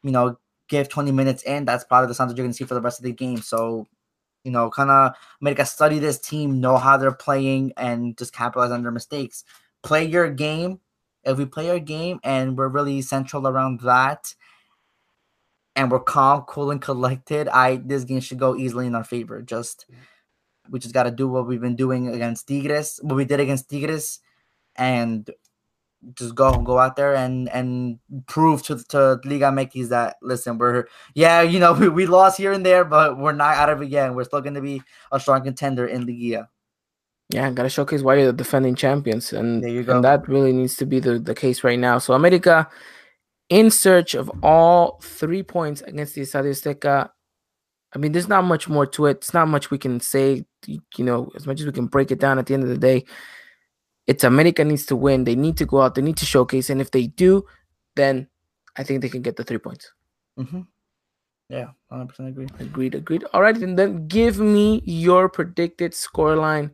you 0.01 0.09
know, 0.09 0.39
give 0.69 0.89
twenty 0.89 1.11
minutes 1.11 1.43
in. 1.43 1.65
That's 1.65 1.83
probably 1.83 2.07
the 2.07 2.15
Santos 2.15 2.35
you're 2.35 2.47
gonna 2.47 2.55
see 2.55 2.65
for 2.65 2.73
the 2.73 2.81
rest 2.81 2.99
of 2.99 3.05
the 3.05 3.13
game. 3.13 3.37
So 3.37 3.85
you 4.43 4.51
know, 4.51 4.69
kind 4.69 4.89
of 4.89 5.13
make 5.39 5.59
a 5.59 5.65
study 5.65 5.99
this 5.99 6.19
team, 6.19 6.59
know 6.59 6.77
how 6.77 6.97
they're 6.97 7.11
playing, 7.11 7.73
and 7.77 8.17
just 8.17 8.33
capitalize 8.33 8.71
on 8.71 8.83
their 8.83 8.91
mistakes. 8.91 9.43
Play 9.83 10.05
your 10.05 10.29
game. 10.29 10.79
If 11.23 11.37
we 11.37 11.45
play 11.45 11.69
our 11.69 11.79
game 11.79 12.19
and 12.23 12.57
we're 12.57 12.67
really 12.67 13.01
central 13.01 13.47
around 13.47 13.81
that, 13.81 14.33
and 15.75 15.89
we're 15.91 15.99
calm, 15.99 16.41
cool, 16.43 16.71
and 16.71 16.81
collected, 16.81 17.47
I 17.47 17.77
this 17.77 18.03
game 18.03 18.19
should 18.19 18.39
go 18.39 18.55
easily 18.55 18.87
in 18.87 18.95
our 18.95 19.03
favor. 19.03 19.41
Just 19.41 19.85
we 20.69 20.79
just 20.79 20.93
got 20.93 21.03
to 21.03 21.11
do 21.11 21.27
what 21.27 21.47
we've 21.47 21.61
been 21.61 21.75
doing 21.75 22.07
against 22.07 22.47
Tigres, 22.47 22.99
what 23.03 23.15
we 23.15 23.25
did 23.25 23.39
against 23.39 23.69
Tigres, 23.69 24.19
and 24.75 25.29
just 26.15 26.35
go 26.35 26.57
go 26.57 26.79
out 26.79 26.95
there 26.95 27.15
and 27.15 27.49
and 27.49 27.99
prove 28.27 28.63
to 28.63 28.83
to 28.89 29.19
Liga 29.23 29.45
MX 29.45 29.89
that 29.89 30.17
listen, 30.21 30.57
we're 30.57 30.85
yeah, 31.15 31.41
you 31.41 31.59
know, 31.59 31.73
we, 31.79 31.89
we 31.89 32.05
lost 32.05 32.37
here 32.37 32.51
and 32.51 32.65
there, 32.65 32.85
but 32.85 33.17
we're 33.17 33.33
not 33.33 33.55
out 33.55 33.69
of 33.69 33.81
it 33.81 33.89
yet. 33.89 34.13
We're 34.13 34.23
still 34.23 34.41
going 34.41 34.55
to 34.55 34.61
be 34.61 34.81
a 35.11 35.19
strong 35.19 35.43
contender 35.43 35.85
in 35.85 36.05
Liga. 36.05 36.49
Yeah, 37.29 37.49
gotta 37.51 37.69
showcase 37.69 38.01
why 38.01 38.15
you're 38.15 38.25
the 38.25 38.33
defending 38.33 38.75
champions, 38.75 39.31
and, 39.31 39.63
and 39.63 40.03
that 40.03 40.27
really 40.27 40.51
needs 40.51 40.75
to 40.77 40.85
be 40.85 40.99
the, 40.99 41.17
the 41.17 41.33
case 41.33 41.63
right 41.63 41.79
now. 41.79 41.97
So 41.97 42.13
America, 42.13 42.67
in 43.51 43.69
search 43.69 44.15
of 44.15 44.31
all 44.41 44.99
three 45.01 45.43
points 45.43 45.81
against 45.81 46.15
the 46.15 46.21
Estadio 46.21 46.51
Azteca. 46.51 47.09
I 47.93 47.97
mean, 47.97 48.13
there's 48.13 48.29
not 48.29 48.45
much 48.45 48.69
more 48.69 48.85
to 48.87 49.07
it. 49.07 49.17
It's 49.17 49.33
not 49.33 49.49
much 49.49 49.69
we 49.69 49.77
can 49.77 49.99
say. 49.99 50.45
You 50.65 51.05
know, 51.05 51.29
as 51.35 51.45
much 51.45 51.59
as 51.59 51.65
we 51.65 51.73
can 51.73 51.87
break 51.87 52.11
it 52.11 52.19
down. 52.19 52.39
At 52.39 52.45
the 52.45 52.53
end 52.53 52.63
of 52.63 52.69
the 52.69 52.77
day, 52.77 53.03
it's 54.11 54.25
America 54.25 54.65
needs 54.65 54.85
to 54.87 54.95
win. 54.97 55.23
They 55.23 55.35
need 55.35 55.55
to 55.55 55.65
go 55.65 55.81
out. 55.81 55.95
They 55.95 56.01
need 56.01 56.17
to 56.17 56.25
showcase, 56.25 56.69
and 56.69 56.81
if 56.81 56.91
they 56.91 57.07
do, 57.07 57.45
then 57.95 58.27
I 58.75 58.83
think 58.83 59.01
they 59.01 59.07
can 59.07 59.21
get 59.21 59.37
the 59.37 59.45
three 59.45 59.57
points. 59.57 59.89
Mm-hmm. 60.37 60.67
Yeah, 61.47 61.69
hundred 61.89 62.09
percent 62.09 62.27
agree. 62.27 62.47
Agreed. 62.59 62.95
Agreed. 62.95 63.23
All 63.33 63.41
right, 63.41 63.55
and 63.55 63.79
then 63.79 64.07
give 64.07 64.37
me 64.37 64.81
your 64.83 65.29
predicted 65.29 65.93
scoreline 65.93 66.71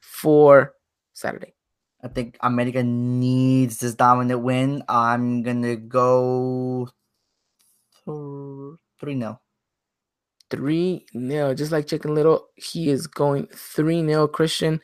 for 0.00 0.74
Saturday. 1.12 1.54
I 2.02 2.08
think 2.08 2.36
America 2.40 2.82
needs 2.82 3.78
this 3.78 3.94
dominant 3.94 4.40
win. 4.42 4.82
I'm 4.88 5.42
gonna 5.42 5.76
go 5.76 6.88
three 8.98 9.18
0 9.18 9.40
Three 10.50 11.06
0 11.14 11.54
Just 11.54 11.70
like 11.70 11.86
Chicken 11.86 12.14
Little, 12.14 12.48
he 12.56 12.90
is 12.90 13.06
going 13.06 13.46
three 13.54 14.04
0 14.04 14.26
Christian. 14.26 14.80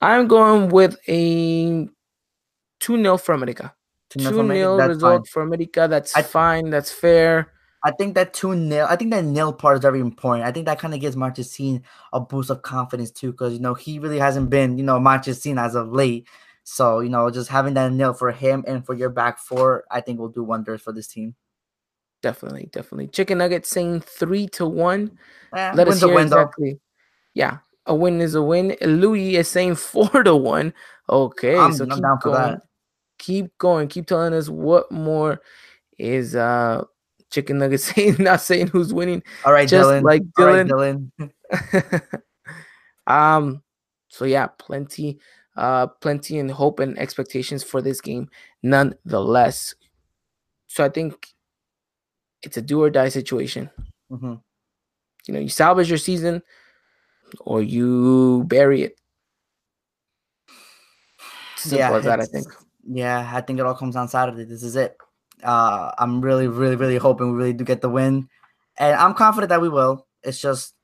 I'm 0.00 0.28
going 0.28 0.70
with 0.70 0.96
a 1.08 1.88
2 2.80 2.96
0 3.02 3.16
for 3.18 3.34
America. 3.34 3.74
2 4.10 4.20
0 4.20 4.42
result 4.88 5.00
fine. 5.00 5.24
for 5.24 5.42
America. 5.42 5.86
That's 5.88 6.16
I, 6.16 6.22
fine. 6.22 6.70
That's 6.70 6.90
fair. 6.90 7.52
I 7.82 7.92
think 7.92 8.14
that 8.14 8.34
2 8.34 8.68
0, 8.68 8.86
I 8.88 8.96
think 8.96 9.10
that 9.12 9.24
nil 9.24 9.52
part 9.52 9.76
is 9.76 9.82
very 9.82 10.00
important. 10.00 10.46
I 10.46 10.52
think 10.52 10.66
that 10.66 10.78
kind 10.78 10.92
of 10.94 11.00
gives 11.00 11.16
Marchesín 11.16 11.82
a 12.12 12.20
boost 12.20 12.50
of 12.50 12.62
confidence 12.62 13.10
too, 13.10 13.30
because, 13.32 13.54
you 13.54 13.60
know, 13.60 13.74
he 13.74 13.98
really 13.98 14.18
hasn't 14.18 14.50
been, 14.50 14.76
you 14.76 14.84
know, 14.84 14.98
Marchesín 14.98 15.60
as 15.60 15.74
of 15.74 15.90
late. 15.92 16.26
So, 16.64 17.00
you 17.00 17.08
know, 17.08 17.30
just 17.30 17.48
having 17.48 17.74
that 17.74 17.92
nil 17.92 18.12
for 18.12 18.30
him 18.32 18.64
and 18.66 18.84
for 18.84 18.94
your 18.94 19.08
back 19.10 19.38
four, 19.38 19.84
I 19.90 20.00
think 20.00 20.18
will 20.18 20.28
do 20.28 20.44
wonders 20.44 20.82
for 20.82 20.92
this 20.92 21.08
team. 21.08 21.34
Definitely, 22.22 22.68
definitely. 22.70 23.08
Chicken 23.08 23.38
Nugget 23.38 23.64
saying 23.64 24.02
three 24.02 24.46
to 24.48 24.66
one. 24.66 25.18
Eh, 25.54 25.72
Let 25.74 25.88
us 25.88 26.02
hear 26.02 26.18
exactly. 26.20 26.78
Yeah, 27.32 27.58
a 27.90 27.94
win 27.94 28.20
is 28.20 28.34
a 28.34 28.42
win. 28.42 28.76
Louis 28.80 29.36
is 29.36 29.48
saying 29.48 29.74
four 29.76 30.08
to 30.22 30.34
one. 30.34 30.72
Okay, 31.08 31.58
I'm, 31.58 31.72
so 31.72 31.84
I'm 31.84 31.90
keep 31.90 32.22
going. 32.22 32.60
Keep 33.18 33.58
going. 33.58 33.88
Keep 33.88 34.06
telling 34.06 34.32
us 34.32 34.48
what 34.48 34.90
more 34.90 35.42
is 35.98 36.34
uh 36.34 36.84
chicken 37.30 37.58
nugget 37.58 37.80
saying, 37.80 38.16
not 38.18 38.40
saying 38.40 38.68
who's 38.68 38.94
winning. 38.94 39.22
All 39.44 39.52
right, 39.52 39.68
just 39.68 39.88
Dylan. 39.88 40.02
like 40.02 40.22
Dylan. 40.38 41.10
Dylan. 41.50 42.22
um, 43.12 43.62
so 44.08 44.24
yeah, 44.24 44.46
plenty, 44.46 45.18
uh, 45.56 45.88
plenty 45.88 46.38
and 46.38 46.50
hope 46.50 46.78
and 46.80 46.98
expectations 46.98 47.62
for 47.62 47.82
this 47.82 48.00
game, 48.00 48.30
nonetheless. 48.62 49.74
So 50.68 50.84
I 50.84 50.88
think 50.88 51.26
it's 52.42 52.56
a 52.56 52.62
do 52.62 52.82
or 52.82 52.90
die 52.90 53.08
situation. 53.08 53.68
Mm-hmm. 54.10 54.34
You 55.26 55.34
know, 55.34 55.40
you 55.40 55.48
salvage 55.48 55.88
your 55.88 55.98
season 55.98 56.42
or 57.40 57.62
you 57.62 58.44
bury 58.46 58.82
it. 58.82 59.00
Simple 61.56 61.78
yeah, 61.78 61.92
as 61.92 62.04
that, 62.04 62.20
I 62.20 62.24
think. 62.24 62.46
Yeah, 62.88 63.30
I 63.32 63.40
think 63.42 63.58
it 63.58 63.66
all 63.66 63.74
comes 63.74 63.94
on 63.96 64.08
Saturday. 64.08 64.44
This 64.44 64.62
is 64.62 64.76
it. 64.76 64.96
Uh, 65.42 65.92
I'm 65.98 66.20
really, 66.20 66.48
really, 66.48 66.76
really 66.76 66.96
hoping 66.96 67.32
we 67.32 67.38
really 67.38 67.52
do 67.52 67.64
get 67.64 67.80
the 67.82 67.88
win, 67.88 68.28
and 68.78 68.96
I'm 68.96 69.14
confident 69.14 69.50
that 69.50 69.60
we 69.60 69.68
will. 69.68 70.06
It's 70.22 70.40
just, 70.40 70.74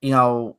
you 0.00 0.10
know, 0.10 0.56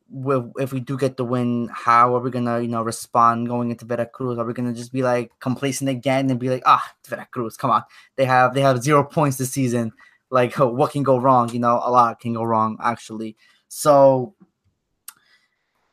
if 0.58 0.72
we 0.72 0.80
do 0.80 0.96
get 0.96 1.16
the 1.16 1.24
win, 1.24 1.68
how 1.72 2.14
are 2.14 2.20
we 2.20 2.30
gonna, 2.30 2.60
you 2.60 2.68
know, 2.68 2.82
respond 2.82 3.48
going 3.48 3.70
into 3.70 3.84
Veracruz? 3.84 4.38
Are 4.38 4.44
we 4.44 4.54
gonna 4.54 4.72
just 4.72 4.92
be 4.92 5.02
like 5.02 5.32
complacent 5.40 5.90
again 5.90 6.30
and 6.30 6.40
be 6.40 6.48
like, 6.48 6.62
ah, 6.66 6.94
Veracruz, 7.06 7.56
come 7.56 7.70
on, 7.70 7.82
they 8.16 8.24
have 8.24 8.54
they 8.54 8.60
have 8.60 8.82
zero 8.82 9.04
points 9.04 9.36
this 9.36 9.50
season. 9.50 9.92
Like, 10.30 10.54
what 10.54 10.92
can 10.92 11.02
go 11.02 11.18
wrong? 11.18 11.50
You 11.50 11.60
know, 11.60 11.80
a 11.84 11.90
lot 11.90 12.18
can 12.20 12.34
go 12.34 12.42
wrong 12.42 12.78
actually. 12.82 13.36
So, 13.68 14.34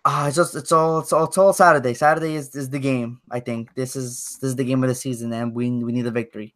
uh, 0.03 0.25
it's 0.27 0.35
just 0.35 0.55
it's 0.55 0.71
all 0.71 0.99
it's 0.99 1.13
all 1.13 1.25
it's 1.25 1.37
all 1.37 1.53
Saturday. 1.53 1.93
Saturday 1.93 2.35
is, 2.35 2.55
is 2.55 2.69
the 2.69 2.79
game. 2.79 3.21
I 3.29 3.39
think 3.39 3.73
this 3.75 3.95
is 3.95 4.37
this 4.41 4.49
is 4.49 4.55
the 4.55 4.63
game 4.63 4.83
of 4.83 4.89
the 4.89 4.95
season, 4.95 5.31
and 5.33 5.53
we 5.53 5.69
we 5.69 5.91
need 5.91 6.07
a 6.07 6.11
victory. 6.11 6.55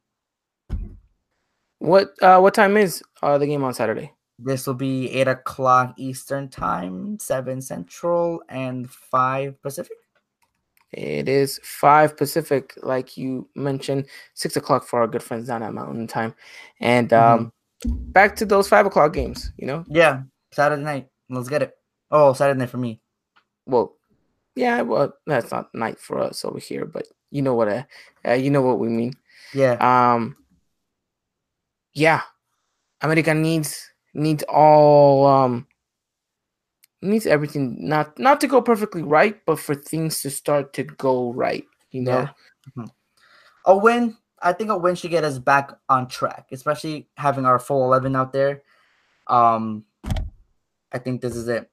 What 1.79 2.13
uh 2.21 2.39
what 2.39 2.53
time 2.53 2.77
is 2.77 3.03
uh 3.21 3.37
the 3.37 3.45
game 3.45 3.63
on 3.63 3.73
Saturday? 3.73 4.11
This 4.39 4.65
will 4.65 4.73
be 4.73 5.11
eight 5.11 5.27
o'clock 5.27 5.93
Eastern 5.97 6.49
time, 6.49 7.19
seven 7.19 7.61
Central, 7.61 8.41
and 8.49 8.89
five 8.89 9.61
Pacific. 9.61 9.97
It 10.91 11.29
is 11.29 11.59
five 11.63 12.17
Pacific, 12.17 12.73
like 12.81 13.17
you 13.17 13.47
mentioned, 13.55 14.07
six 14.33 14.55
o'clock 14.55 14.87
for 14.87 15.01
our 15.01 15.07
good 15.07 15.21
friends 15.21 15.47
down 15.47 15.61
at 15.61 15.73
Mountain 15.73 16.07
Time. 16.07 16.33
And 16.79 17.13
um 17.13 17.51
mm-hmm. 17.85 18.11
back 18.11 18.35
to 18.37 18.45
those 18.45 18.67
five 18.67 18.87
o'clock 18.87 19.13
games, 19.13 19.51
you 19.57 19.67
know? 19.67 19.85
Yeah, 19.87 20.23
Saturday 20.51 20.81
night. 20.81 21.09
Let's 21.29 21.49
get 21.49 21.61
it. 21.61 21.77
Oh, 22.09 22.33
Saturday 22.33 22.59
night 22.59 22.69
for 22.69 22.77
me. 22.77 23.01
Well, 23.66 23.95
yeah, 24.55 24.82
well, 24.82 25.13
that's 25.26 25.51
not 25.51 25.74
night 25.74 25.99
for 25.99 26.20
us 26.20 26.45
over 26.45 26.59
here, 26.59 26.86
but 26.86 27.07
you 27.32 27.41
know 27.41 27.53
what? 27.53 27.68
Uh, 27.68 27.84
uh 28.28 28.34
you 28.34 28.49
know 28.49 28.61
what 28.61 28.80
we 28.80 28.89
mean. 28.89 29.13
Yeah. 29.53 29.78
Um 29.80 30.38
yeah, 31.93 32.22
America 33.01 33.34
needs 33.34 33.89
needs 34.13 34.43
all 34.43 35.28
um 35.28 35.68
needs 37.01 37.26
everything 37.26 37.78
not 37.80 38.18
not 38.18 38.41
to 38.41 38.47
go 38.47 38.61
perfectly 38.61 39.03
right, 39.03 39.39
but 39.45 39.59
for 39.59 39.76
things 39.76 40.22
to 40.22 40.30
start 40.30 40.74
to 40.74 40.84
go 40.84 41.34
right. 41.34 41.66
You 41.91 42.01
know, 42.01 42.20
yeah. 42.20 42.30
mm-hmm. 42.70 42.86
a 43.66 43.78
win. 43.78 44.18
I 44.41 44.53
think 44.53 44.70
a 44.70 44.78
win 44.78 44.95
should 44.95 45.11
get 45.11 45.24
us 45.24 45.39
back 45.39 45.72
on 45.89 46.07
track, 46.07 46.47
especially 46.51 47.07
having 47.18 47.45
our 47.45 47.59
full 47.59 47.84
eleven 47.86 48.16
out 48.16 48.34
there. 48.34 48.63
Um, 49.28 49.86
I 50.91 50.99
think 50.99 51.22
this 51.22 51.36
is 51.36 51.47
it. 51.47 51.70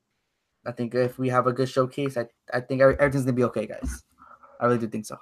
I 0.64 0.72
think 0.72 0.94
if 0.94 1.18
we 1.18 1.28
have 1.28 1.46
a 1.46 1.52
good 1.52 1.68
showcase, 1.68 2.16
I, 2.16 2.26
I 2.52 2.60
think 2.60 2.80
everything's 2.80 3.24
gonna 3.24 3.32
be 3.32 3.44
okay, 3.44 3.66
guys. 3.66 4.02
I 4.60 4.66
really 4.66 4.78
do 4.78 4.88
think 4.88 5.06
so. 5.06 5.16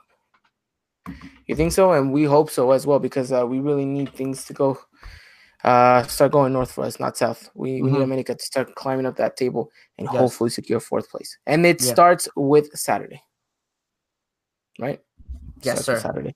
You 1.47 1.57
think 1.57 1.73
so? 1.73 1.93
And 1.93 2.13
we 2.13 2.25
hope 2.25 2.51
so 2.51 2.71
as 2.73 2.87
well 2.87 2.99
because 2.99 3.33
uh, 3.33 3.47
we 3.47 3.59
really 3.59 3.87
need 3.87 4.13
things 4.13 4.45
to 4.45 4.53
go 4.53 4.79
uh, 5.65 6.03
start 6.05 6.33
going 6.33 6.53
north 6.53 6.73
for 6.73 6.85
us, 6.85 6.99
not 6.99 7.17
south. 7.17 7.51
We, 7.55 7.73
mm-hmm. 7.73 7.85
we 7.85 7.93
need 7.93 8.03
America 8.03 8.35
to 8.35 8.43
start 8.43 8.75
climbing 8.75 9.07
up 9.07 9.17
that 9.17 9.37
table 9.37 9.71
and 9.99 10.09
yes. 10.11 10.17
hopefully 10.17 10.51
secure 10.51 10.81
fourth 10.81 11.11
place. 11.11 11.37
And 11.47 11.67
it 11.67 11.83
yeah. 11.83 11.93
starts 11.93 12.29
with 12.37 12.71
Saturday, 12.75 13.23
right? 14.79 15.01
Yes, 15.63 15.85
sir. 15.85 15.99
Saturday. 15.99 16.35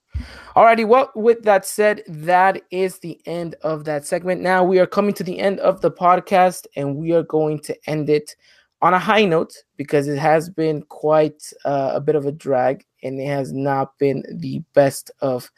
Alrighty. 0.55 0.87
Well, 0.87 1.11
with 1.15 1.41
that 1.43 1.65
said, 1.65 2.03
that 2.07 2.61
is 2.69 2.99
the 2.99 3.19
end 3.25 3.55
of 3.63 3.83
that 3.85 4.05
segment. 4.05 4.41
Now 4.41 4.63
we 4.63 4.77
are 4.77 4.85
coming 4.85 5.15
to 5.15 5.23
the 5.23 5.39
end 5.39 5.59
of 5.61 5.81
the 5.81 5.89
podcast, 5.89 6.67
and 6.75 6.95
we 6.95 7.11
are 7.11 7.23
going 7.23 7.59
to 7.61 7.75
end 7.87 8.07
it 8.09 8.35
on 8.81 8.93
a 8.93 8.99
high 8.99 9.25
note 9.25 9.53
because 9.77 10.07
it 10.07 10.17
has 10.17 10.49
been 10.49 10.81
quite 10.83 11.51
uh, 11.63 11.91
a 11.93 12.01
bit 12.01 12.15
of 12.15 12.25
a 12.25 12.31
drag, 12.31 12.85
and 13.03 13.19
it 13.19 13.27
has 13.27 13.51
not 13.51 13.97
been 13.97 14.23
the 14.31 14.61
best 14.73 15.11
of 15.21 15.51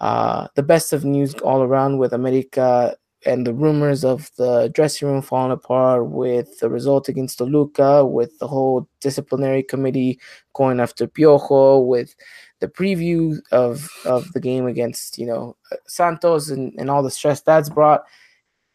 uh, 0.00 0.48
the 0.54 0.62
best 0.62 0.92
of 0.92 1.04
news 1.04 1.34
all 1.36 1.62
around 1.62 1.98
with 1.98 2.12
America 2.12 2.96
and 3.24 3.46
the 3.46 3.54
rumors 3.54 4.04
of 4.04 4.30
the 4.36 4.68
dressing 4.74 5.08
room 5.08 5.20
falling 5.20 5.50
apart 5.50 6.06
with 6.06 6.60
the 6.60 6.68
result 6.68 7.08
against 7.08 7.38
Toluca, 7.38 8.04
with 8.04 8.38
the 8.38 8.46
whole 8.46 8.88
disciplinary 9.00 9.62
committee 9.62 10.20
going 10.52 10.80
after 10.80 11.06
Piojo, 11.08 11.84
with 11.84 12.14
the 12.60 12.68
preview 12.68 13.38
of, 13.50 13.90
of 14.04 14.32
the 14.32 14.40
game 14.40 14.66
against, 14.66 15.18
you 15.18 15.26
know, 15.26 15.56
Santos 15.86 16.50
and, 16.50 16.72
and 16.78 16.88
all 16.88 17.02
the 17.02 17.10
stress 17.10 17.40
that's 17.40 17.68
brought. 17.68 18.04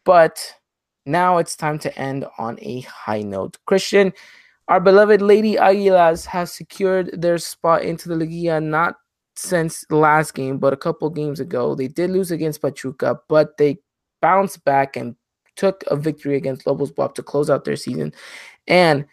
But 0.04 0.54
now 1.06 1.38
it's 1.38 1.56
time 1.56 1.78
to 1.80 1.98
end 1.98 2.26
on 2.38 2.58
a 2.62 2.80
high 2.82 3.22
note. 3.22 3.58
Christian, 3.66 4.12
our 4.68 4.80
beloved 4.80 5.20
Lady 5.20 5.56
Aguilas 5.56 6.26
has 6.26 6.52
secured 6.52 7.20
their 7.20 7.38
spot 7.38 7.82
into 7.82 8.08
the 8.08 8.14
Liguilla 8.14 8.62
not 8.62 8.96
since 9.34 9.84
the 9.88 9.96
last 9.96 10.34
game, 10.34 10.58
but 10.58 10.72
a 10.72 10.76
couple 10.76 11.10
games 11.10 11.40
ago. 11.40 11.74
They 11.74 11.88
did 11.88 12.10
lose 12.10 12.30
against 12.30 12.62
Pachuca, 12.62 13.18
but 13.28 13.56
they 13.56 13.78
bounced 14.20 14.64
back 14.64 14.96
and 14.96 15.16
took 15.56 15.84
a 15.88 15.96
victory 15.96 16.36
against 16.36 16.66
Lobos 16.66 16.92
BUAP 16.92 17.14
to 17.14 17.22
close 17.22 17.50
out 17.50 17.64
their 17.64 17.76
season. 17.76 18.12
And 18.66 19.04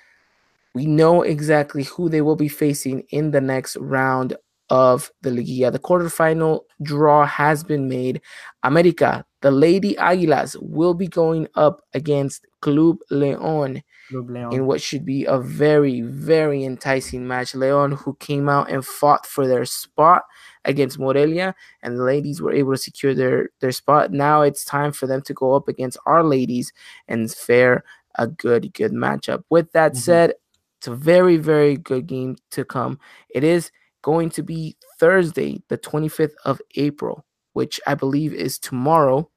we 0.73 0.85
know 0.85 1.23
exactly 1.23 1.83
who 1.83 2.09
they 2.09 2.21
will 2.21 2.35
be 2.35 2.47
facing 2.47 3.01
in 3.09 3.31
the 3.31 3.41
next 3.41 3.75
round 3.77 4.35
of 4.69 5.11
the 5.21 5.31
Liguilla. 5.31 5.71
The 5.71 5.79
quarterfinal 5.79 6.61
draw 6.83 7.25
has 7.25 7.63
been 7.63 7.89
made. 7.89 8.21
America, 8.63 9.25
the 9.41 9.51
Lady 9.51 9.95
Águilas, 9.95 10.55
will 10.61 10.93
be 10.93 11.07
going 11.07 11.47
up 11.55 11.81
against 11.93 12.45
Club 12.61 12.97
León, 13.11 13.83
Club 14.09 14.27
León 14.27 14.53
in 14.53 14.65
what 14.65 14.81
should 14.81 15.05
be 15.05 15.25
a 15.25 15.39
very, 15.39 16.01
very 16.01 16.63
enticing 16.63 17.27
match. 17.27 17.53
León, 17.53 17.97
who 17.97 18.15
came 18.15 18.49
out 18.49 18.69
and 18.69 18.85
fought 18.85 19.25
for 19.25 19.47
their 19.47 19.65
spot 19.65 20.23
against 20.65 20.99
Morelia, 20.99 21.55
and 21.81 21.97
the 21.97 22.03
ladies 22.03 22.41
were 22.41 22.53
able 22.53 22.73
to 22.73 22.77
secure 22.77 23.13
their, 23.13 23.49
their 23.61 23.71
spot. 23.71 24.11
Now 24.11 24.41
it's 24.41 24.65
time 24.65 24.91
for 24.91 25.07
them 25.07 25.21
to 25.23 25.33
go 25.33 25.55
up 25.55 25.67
against 25.67 25.97
our 26.05 26.23
ladies 26.23 26.73
and 27.07 27.31
fare 27.31 27.83
a 28.15 28.27
good, 28.27 28.73
good 28.73 28.91
matchup. 28.91 29.43
With 29.49 29.71
that 29.71 29.93
mm-hmm. 29.93 29.99
said, 29.99 30.33
it's 30.79 30.87
a 30.87 30.95
very, 30.95 31.37
very 31.37 31.77
good 31.77 32.07
game 32.07 32.37
to 32.51 32.63
come. 32.63 32.99
It 33.29 33.43
is 33.43 33.71
going 34.01 34.29
to 34.31 34.43
be 34.43 34.77
Thursday, 34.97 35.61
the 35.67 35.77
25th 35.77 36.35
of 36.45 36.61
April, 36.75 37.25
which 37.59 37.81
I 37.85 37.93
believe 37.93 38.33
is 38.33 38.57
tomorrow. 38.57 39.29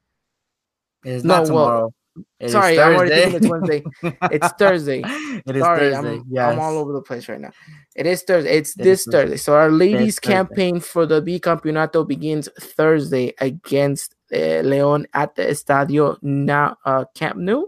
It 1.04 1.10
is 1.10 1.24
no, 1.24 1.38
not 1.38 1.46
tomorrow. 1.46 1.92
Well, 2.40 2.50
sorry, 2.50 2.78
I'm 2.78 2.94
already 2.94 3.16
thinking 3.16 3.34
it's 3.34 3.48
Wednesday. 3.48 3.82
it's 4.30 4.48
Thursday. 4.60 5.02
It 5.44 5.56
is 5.56 5.62
sorry, 5.64 5.90
Thursday. 5.90 6.14
I'm, 6.18 6.24
yes. 6.30 6.52
I'm 6.52 6.60
all 6.60 6.78
over 6.78 6.92
the 6.92 7.02
place 7.02 7.28
right 7.28 7.40
now. 7.40 7.50
It 7.96 8.06
is 8.06 8.22
Thursday. 8.22 8.56
It's 8.56 8.76
it 8.76 8.84
this 8.84 9.04
Thursday. 9.06 9.36
So 9.38 9.56
our 9.56 9.72
ladies 9.72 10.20
campaign 10.20 10.78
for 10.78 11.04
the 11.04 11.20
Bicampeonato 11.20 12.06
begins 12.06 12.48
Thursday 12.60 13.34
against 13.40 14.14
uh, 14.32 14.60
Leon 14.60 15.08
at 15.14 15.34
the 15.34 15.42
Estadio 15.42 16.16
now 16.22 16.76
uh, 16.84 17.04
Camp 17.16 17.38
Nou. 17.38 17.66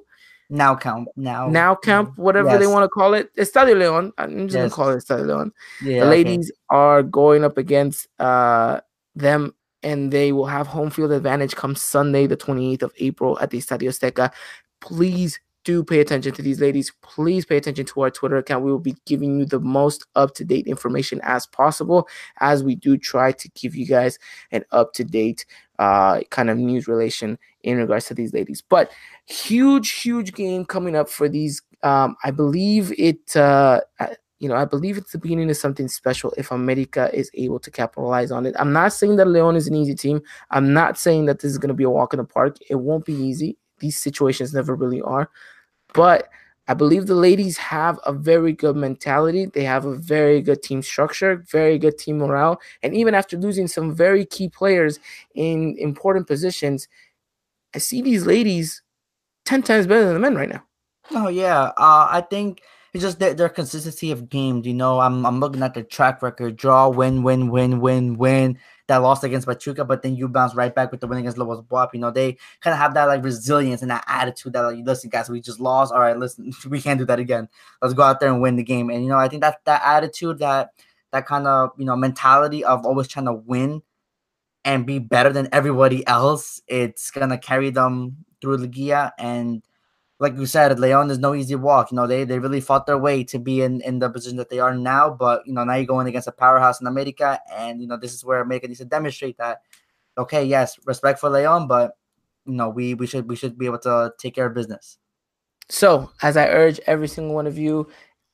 Now 0.51 0.77
camp. 0.77 1.09
Now. 1.17 1.49
Now 1.49 1.75
camp. 1.75 2.17
Whatever 2.17 2.51
yes. 2.51 2.61
they 2.61 2.69
want 2.69 2.85
to 2.85 2.89
call 2.89 3.15
it. 3.15 3.35
Estadio 3.35 3.77
Leon. 3.77 4.13
I'm 4.19 4.47
just 4.47 4.55
yes. 4.55 4.63
gonna 4.63 4.71
call 4.71 4.91
it 4.91 4.99
Estadio 4.99 5.27
Leon. 5.27 5.53
Yeah, 5.83 6.05
the 6.05 6.11
ladies 6.11 6.53
okay. 6.53 6.79
are 6.79 7.03
going 7.03 7.43
up 7.43 7.59
against 7.59 8.07
uh 8.21 8.81
them 9.17 9.55
and 9.85 10.11
they 10.11 10.33
will 10.33 10.47
have 10.47 10.67
home 10.67 10.91
field 10.91 11.13
advantage 11.13 11.55
come 11.55 11.77
Sunday, 11.77 12.27
the 12.27 12.37
28th 12.37 12.83
of 12.83 12.93
April 12.99 13.39
at 13.41 13.51
the 13.51 13.59
Estadio 13.59 13.89
Azteca. 13.89 14.33
Please 14.81 15.39
do 15.65 15.83
pay 15.83 16.01
attention 16.01 16.33
to 16.33 16.43
these 16.43 16.61
ladies. 16.61 16.93
Please 17.03 17.45
pay 17.45 17.57
attention 17.57 17.87
to 17.87 18.03
our 18.03 18.11
Twitter 18.11 18.37
account. 18.37 18.65
We 18.65 18.71
will 18.71 18.79
be 18.79 18.97
giving 19.07 19.39
you 19.39 19.47
the 19.47 19.61
most 19.61 20.07
up 20.15 20.35
to 20.35 20.45
date 20.45 20.67
information 20.67 21.21
as 21.23 21.47
possible 21.47 22.09
as 22.41 22.63
we 22.63 22.75
do 22.75 22.97
try 22.97 23.33
to 23.33 23.49
give 23.51 23.75
you 23.75 23.87
guys 23.87 24.19
an 24.53 24.65
up 24.73 24.93
to 24.95 25.05
date 25.05 25.47
uh, 25.79 26.21
kind 26.31 26.51
of 26.51 26.59
news 26.59 26.87
relation 26.87 27.39
in 27.63 27.79
regards 27.79 28.07
to 28.07 28.15
these 28.15 28.33
ladies. 28.33 28.63
But 28.63 28.93
huge, 29.27 29.91
huge 29.93 30.35
game 30.35 30.65
coming 30.65 30.97
up 30.97 31.09
for 31.09 31.29
these. 31.29 31.63
Um, 31.83 32.17
I 32.25 32.31
believe 32.31 32.93
it. 32.99 33.37
Uh, 33.37 33.81
you 34.39 34.49
know, 34.49 34.57
I 34.57 34.65
believe 34.65 34.99
it's 34.99 35.13
the 35.13 35.19
beginning 35.19 35.49
of 35.49 35.57
something 35.57 35.89
special 35.89 36.35
if 36.37 36.51
America 36.51 37.11
is 37.13 37.31
able 37.35 37.59
to 37.61 37.71
capitalize 37.71 38.31
on 38.31 38.47
it. 38.47 38.55
I'm 38.59 38.73
not 38.73 38.93
saying 38.93 39.17
that 39.17 39.29
Leon 39.29 39.57
is 39.57 39.69
an 39.69 39.75
easy 39.75 39.95
team. 39.95 40.21
I'm 40.51 40.73
not 40.73 40.99
saying 40.99 41.27
that 41.27 41.41
this 41.41 41.51
is 41.53 41.59
going 41.59 41.69
to 41.69 41.75
be 41.75 41.85
a 41.85 41.91
walk 41.91 42.13
in 42.13 42.19
the 42.19 42.25
park. 42.25 42.57
It 42.69 42.77
won't 42.77 43.05
be 43.05 43.15
easy. 43.15 43.57
These 43.79 43.97
situations 43.97 44.53
never 44.53 44.75
really 44.75 45.01
are. 45.03 45.31
But 45.93 46.29
I 46.67 46.75
believe 46.75 47.07
the 47.07 47.15
ladies 47.15 47.59
have 47.59 48.01
a 48.07 48.13
very 48.13 48.53
good 48.53 48.75
mentality. 48.75 49.47
They 49.47 49.65
have 49.65 49.85
a 49.85 49.95
very 49.95 50.41
good 50.41 50.63
team 50.63 50.83
structure, 50.83 51.45
very 51.51 51.79
good 51.79 51.99
team 51.99 52.19
morale. 52.19 52.61
And 52.83 52.95
even 52.95 53.15
after 53.15 53.37
losing 53.37 53.69
some 53.69 53.95
very 53.95 54.25
key 54.25 54.49
players 54.49 54.99
in 55.35 55.77
important 55.79 56.27
positions, 56.27 56.89
I 57.75 57.79
see 57.79 58.01
these 58.01 58.27
ladies 58.27 58.83
10 59.45 59.63
times 59.63 59.87
better 59.87 60.05
than 60.05 60.15
the 60.15 60.21
men 60.21 60.35
right 60.35 60.49
now. 60.49 60.65
Oh, 61.11 61.29
yeah. 61.29 61.73
Uh, 61.77 62.09
I 62.11 62.25
think 62.31 62.63
it's 62.95 63.03
just 63.03 63.19
their, 63.19 63.35
their 63.35 63.49
consistency 63.49 64.13
of 64.13 64.29
games. 64.29 64.67
You 64.67 64.75
know, 64.75 65.01
I'm, 65.01 65.27
I'm 65.27 65.41
looking 65.41 65.65
at 65.65 65.75
the 65.75 65.83
track 65.83 66.23
record 66.23 66.57
draw, 66.57 66.89
win, 66.89 67.25
win, 67.25 67.51
win, 67.51 67.81
win, 67.81 68.17
win 68.17 68.57
that 68.87 68.99
lost 68.99 69.25
against 69.25 69.49
Pachuca, 69.49 69.85
but 69.85 70.03
then 70.03 70.15
you 70.15 70.29
bounce 70.29 70.55
right 70.55 70.73
back 70.73 70.93
with 70.93 71.01
the 71.01 71.09
win 71.09 71.19
against 71.19 71.37
Lobos 71.37 71.63
BUAP. 71.63 71.95
You 71.95 72.01
know, 72.01 72.11
they 72.13 72.37
kind 72.61 72.73
of 72.73 72.79
have 72.79 72.95
that 72.95 73.07
like 73.07 73.25
resilience 73.25 73.83
and 73.83 73.91
that 73.91 74.05
attitude 74.07 74.53
that 74.53 74.61
like, 74.61 74.79
listen, 74.85 75.11
guys, 75.11 75.29
we 75.29 75.41
just 75.41 75.59
lost. 75.59 75.93
All 75.93 76.01
right, 76.01 76.17
listen, 76.17 76.53
we 76.69 76.81
can't 76.81 76.99
do 76.99 77.05
that 77.07 77.19
again. 77.19 77.49
Let's 77.83 77.95
go 77.95 78.03
out 78.05 78.21
there 78.21 78.31
and 78.31 78.41
win 78.41 78.57
the 78.57 78.63
game. 78.63 78.91
And 78.91 79.03
you 79.03 79.09
know, 79.09 79.19
I 79.19 79.29
think 79.29 79.43
that 79.43 79.65
that 79.65 79.83
attitude, 79.85 80.39
that 80.39 80.71
that 81.11 81.27
kind 81.27 81.49
of 81.49 81.71
you 81.77 81.85
know 81.85 81.97
mentality 81.97 82.65
of 82.65 82.87
always 82.87 83.09
trying 83.09 83.27
to 83.27 83.33
win 83.33 83.83
and 84.65 84.87
be 84.87 85.01
better 85.01 85.33
than 85.33 85.49
everybody 85.51 86.07
else, 86.07 86.63
it's 86.69 87.11
gonna 87.11 87.39
carry 87.39 87.71
them 87.71 88.25
through 88.41 88.59
Liguilla 88.59 89.11
and 89.19 89.65
like 90.25 90.39
you 90.39 90.47
said, 90.47 90.81
Leon 90.81 91.11
is 91.11 91.19
no 91.19 91.35
easy 91.35 91.55
walk. 91.55 91.93
You 91.93 91.97
know, 91.97 92.07
they 92.07 92.25
they 92.25 92.39
really 92.39 92.63
fought 92.63 92.87
their 92.87 92.97
way 92.97 93.23
to 93.25 93.39
be 93.39 93.61
in, 93.61 93.83
in 93.83 93.99
the 93.99 94.09
position 94.09 94.39
that 94.39 94.49
they 94.49 94.59
are 94.59 94.75
now. 94.75 95.11
But 95.11 95.47
you 95.47 95.53
know, 95.53 95.65
now 95.65 95.75
you're 95.75 95.85
going 95.85 96.07
against 96.09 96.27
a 96.27 96.33
powerhouse 96.33 96.81
in 96.81 96.87
America, 96.87 97.39
and 97.53 97.81
you 97.81 97.87
know, 97.87 97.99
this 97.99 98.15
is 98.15 98.25
where 98.25 98.41
America 98.41 98.67
needs 98.67 98.81
to 98.81 98.87
demonstrate 98.87 99.37
that. 99.37 99.61
Okay, 100.17 100.43
yes, 100.43 100.79
respect 100.87 101.21
for 101.21 101.29
Leon, 101.29 101.69
but 101.69 101.99
you 102.47 102.55
know, 102.55 102.71
we 102.71 102.95
we 102.95 103.07
should 103.07 103.29
we 103.29 103.37
should 103.37 103.59
be 103.59 103.67
able 103.67 103.81
to 103.81 104.13
take 104.19 104.35
care 104.35 104.47
of 104.47 104.55
business. 104.55 104.97
So, 105.69 106.11
as 106.23 106.37
I 106.39 106.47
urge 106.49 106.81
every 106.87 107.09
single 107.09 107.35
one 107.35 107.47
of 107.47 107.59
you, 107.59 107.89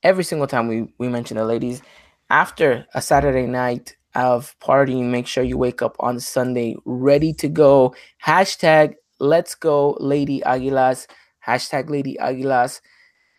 every 0.05 0.24
single 0.24 0.47
time 0.47 0.68
we 0.68 0.95
we 0.99 1.09
mention 1.09 1.38
the 1.38 1.45
ladies, 1.45 1.82
after 2.30 2.86
a 2.95 3.03
Saturday 3.03 3.47
night 3.47 3.97
of 4.14 4.55
partying, 4.61 5.11
make 5.11 5.26
sure 5.26 5.43
you 5.43 5.59
wake 5.59 5.82
up 5.82 5.97
on 5.99 6.20
Sunday 6.20 6.76
ready 6.84 7.32
to 7.34 7.49
go. 7.49 7.95
Hashtag 8.24 8.95
Let's 9.18 9.57
Go 9.57 9.97
Lady 10.01 10.41
Aguilas 10.47 11.07
hashtag 11.51 11.90
Lady 11.90 12.16
Aguilas. 12.20 12.80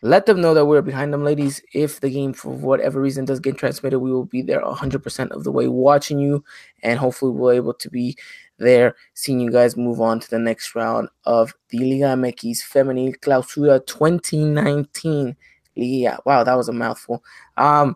Let 0.03 0.25
them 0.25 0.41
know 0.41 0.55
that 0.55 0.65
we're 0.65 0.81
behind 0.81 1.13
them, 1.13 1.23
ladies. 1.23 1.61
If 1.73 1.99
the 1.99 2.09
game, 2.09 2.33
for 2.33 2.51
whatever 2.51 2.99
reason, 2.99 3.25
does 3.25 3.39
get 3.39 3.57
transmitted, 3.57 3.99
we 3.99 4.11
will 4.11 4.25
be 4.25 4.41
there 4.41 4.61
100% 4.61 5.29
of 5.29 5.43
the 5.43 5.51
way 5.51 5.67
watching 5.67 6.17
you, 6.17 6.43
and 6.81 6.97
hopefully, 6.97 7.31
we'll 7.31 7.51
be 7.51 7.57
able 7.57 7.73
to 7.75 7.89
be 7.89 8.17
there 8.57 8.95
seeing 9.13 9.39
you 9.39 9.51
guys 9.51 9.77
move 9.77 10.01
on 10.01 10.19
to 10.19 10.29
the 10.29 10.39
next 10.39 10.73
round 10.75 11.09
of 11.25 11.53
the 11.69 11.79
Liga 11.79 12.15
MX 12.15 12.63
Femenil 12.63 13.17
Clausura 13.19 13.85
2019. 13.85 15.35
Yeah, 15.75 16.17
wow, 16.25 16.43
that 16.43 16.57
was 16.57 16.67
a 16.67 16.73
mouthful. 16.73 17.23
Um, 17.57 17.95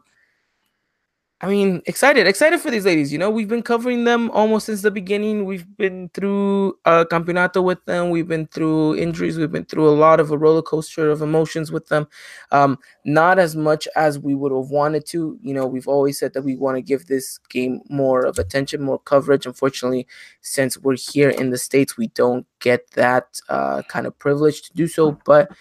I 1.41 1.47
mean, 1.47 1.81
excited, 1.85 2.27
excited 2.27 2.61
for 2.61 2.71
these 2.71 2.85
ladies. 2.85 3.11
You 3.11 3.19
know, 3.19 3.29
we've 3.29 3.49
been 3.49 3.61
covering 3.61 4.05
them 4.05 4.31
almost 4.31 4.67
since 4.67 4.81
the 4.81 4.89
beginning. 4.89 5.43
We've 5.43 5.67
been 5.75 6.09
through 6.13 6.79
a 6.85 7.05
campeonato 7.05 7.61
with 7.61 7.83
them. 7.83 8.09
We've 8.09 8.27
been 8.27 8.47
through 8.47 8.95
injuries. 8.95 9.37
We've 9.37 9.51
been 9.51 9.65
through 9.65 9.89
a 9.89 9.91
lot 9.91 10.21
of 10.21 10.31
a 10.31 10.37
roller 10.37 10.61
coaster 10.61 11.11
of 11.11 11.21
emotions 11.21 11.73
with 11.73 11.87
them. 11.89 12.07
Um, 12.53 12.79
not 13.03 13.37
as 13.37 13.53
much 13.53 13.85
as 13.97 14.17
we 14.17 14.33
would 14.33 14.53
have 14.53 14.69
wanted 14.69 15.05
to. 15.07 15.37
You 15.41 15.53
know, 15.53 15.65
we've 15.67 15.89
always 15.89 16.17
said 16.17 16.33
that 16.35 16.43
we 16.43 16.55
want 16.55 16.77
to 16.77 16.81
give 16.81 17.07
this 17.07 17.37
game 17.49 17.81
more 17.89 18.25
of 18.25 18.39
attention, 18.39 18.81
more 18.81 18.99
coverage. 18.99 19.45
Unfortunately, 19.45 20.07
since 20.39 20.77
we're 20.77 20.95
here 20.95 21.29
in 21.29 21.49
the 21.49 21.57
states, 21.57 21.97
we 21.97 22.07
don't 22.07 22.47
get 22.61 22.89
that 22.91 23.41
uh, 23.49 23.81
kind 23.89 24.07
of 24.07 24.17
privilege 24.19 24.61
to 24.61 24.73
do 24.73 24.87
so. 24.87 25.19
But 25.25 25.51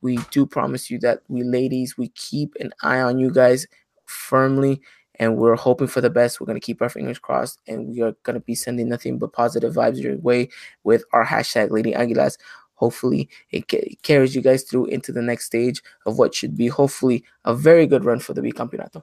we 0.00 0.18
do 0.30 0.46
promise 0.46 0.92
you 0.92 1.00
that 1.00 1.22
we 1.26 1.42
ladies, 1.42 1.98
we 1.98 2.08
keep 2.10 2.54
an 2.60 2.72
eye 2.82 3.00
on 3.00 3.18
you 3.18 3.32
guys 3.32 3.66
firmly 4.06 4.80
and 5.16 5.36
we're 5.36 5.56
hoping 5.56 5.86
for 5.86 6.00
the 6.00 6.10
best. 6.10 6.40
We're 6.40 6.46
going 6.46 6.60
to 6.60 6.64
keep 6.64 6.82
our 6.82 6.88
fingers 6.88 7.18
crossed, 7.18 7.60
and 7.66 7.88
we 7.88 8.02
are 8.02 8.12
going 8.22 8.34
to 8.34 8.40
be 8.40 8.54
sending 8.54 8.88
nothing 8.88 9.18
but 9.18 9.32
positive 9.32 9.74
vibes 9.74 10.02
your 10.02 10.16
way 10.18 10.48
with 10.82 11.04
our 11.12 11.24
hashtag 11.24 11.70
Lady 11.70 11.92
Aguilas. 11.92 12.38
Hopefully, 12.74 13.28
it, 13.50 13.68
ca- 13.68 13.96
carries 14.02 14.34
you 14.34 14.42
guys 14.42 14.64
through 14.64 14.86
into 14.86 15.12
the 15.12 15.22
next 15.22 15.46
stage 15.46 15.80
of 16.06 16.18
what 16.18 16.34
should 16.34 16.56
be 16.56 16.66
hopefully 16.66 17.24
a 17.44 17.54
very 17.54 17.86
good 17.86 18.04
run 18.04 18.18
for 18.18 18.34
the 18.34 18.42
Bicampeonato. 18.42 19.02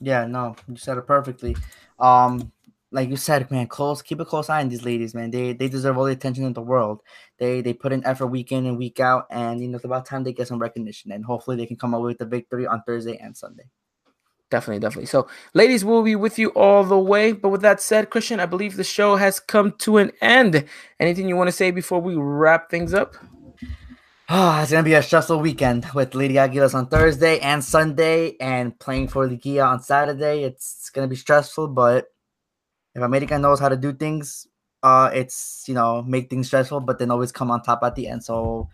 Yeah, 0.00 0.26
no, 0.26 0.56
you 0.68 0.76
said 0.76 0.98
it 0.98 1.06
perfectly. 1.06 1.56
Um, 1.98 2.52
like 2.92 3.08
you 3.08 3.16
said, 3.16 3.50
man, 3.50 3.68
close, 3.68 4.02
keep 4.02 4.20
a 4.20 4.24
close 4.24 4.48
eye 4.50 4.60
on 4.60 4.68
these 4.68 4.84
ladies, 4.84 5.14
man. 5.14 5.30
They 5.30 5.52
they 5.52 5.68
deserve 5.68 5.96
all 5.96 6.04
the 6.04 6.12
attention 6.12 6.44
in 6.44 6.52
the 6.52 6.62
world. 6.62 7.02
They 7.38 7.60
they 7.60 7.72
put 7.72 7.92
in 7.92 8.04
effort 8.04 8.26
week 8.26 8.50
in 8.52 8.66
and 8.66 8.76
week 8.76 8.98
out, 9.00 9.26
and 9.30 9.60
you 9.60 9.68
know 9.68 9.76
it's 9.76 9.84
about 9.84 10.06
time 10.06 10.24
they 10.24 10.32
get 10.32 10.48
some 10.48 10.58
recognition, 10.58 11.12
and 11.12 11.24
hopefully 11.24 11.56
they 11.56 11.66
can 11.66 11.76
come 11.76 11.94
away 11.94 12.08
with 12.08 12.18
the 12.18 12.26
victory 12.26 12.66
on 12.66 12.82
Thursday 12.82 13.16
and 13.18 13.36
Sunday. 13.36 13.64
Definitely, 14.50 14.80
definitely. 14.80 15.06
So, 15.06 15.28
ladies, 15.54 15.84
we'll 15.84 16.02
be 16.02 16.16
with 16.16 16.36
you 16.36 16.48
all 16.50 16.82
the 16.82 16.98
way. 16.98 17.30
But 17.30 17.50
with 17.50 17.62
that 17.62 17.80
said, 17.80 18.10
Christian, 18.10 18.40
I 18.40 18.46
believe 18.46 18.76
the 18.76 18.82
show 18.84 19.14
has 19.14 19.38
come 19.38 19.72
to 19.78 19.98
an 19.98 20.10
end. 20.20 20.64
Anything 20.98 21.28
you 21.28 21.36
want 21.36 21.48
to 21.48 21.52
say 21.52 21.70
before 21.70 22.00
we 22.00 22.16
wrap 22.16 22.68
things 22.68 22.92
up? 22.92 23.14
Oh, 24.28 24.58
it's 24.62 24.72
gonna 24.72 24.82
be 24.82 24.94
a 24.94 25.02
stressful 25.02 25.38
weekend 25.38 25.86
with 25.94 26.16
Lady 26.16 26.34
Aguilas 26.34 26.74
on 26.74 26.88
Thursday 26.88 27.38
and 27.38 27.62
Sunday, 27.62 28.36
and 28.40 28.76
playing 28.80 29.06
for 29.06 29.28
Liguilla 29.28 29.68
on 29.68 29.82
Saturday. 29.82 30.42
It's 30.42 30.90
gonna 30.90 31.08
be 31.08 31.16
stressful, 31.16 31.68
but 31.68 32.06
if 32.96 33.02
America 33.02 33.38
knows 33.38 33.60
how 33.60 33.68
to 33.68 33.76
do 33.76 33.92
things, 33.92 34.48
uh, 34.82 35.10
it's 35.14 35.64
you 35.68 35.74
know 35.74 36.02
make 36.02 36.28
things 36.28 36.48
stressful, 36.48 36.80
but 36.80 36.98
then 36.98 37.12
always 37.12 37.30
come 37.30 37.52
on 37.52 37.62
top 37.62 37.84
at 37.84 37.94
the 37.94 38.08
end. 38.08 38.24
So 38.24 38.68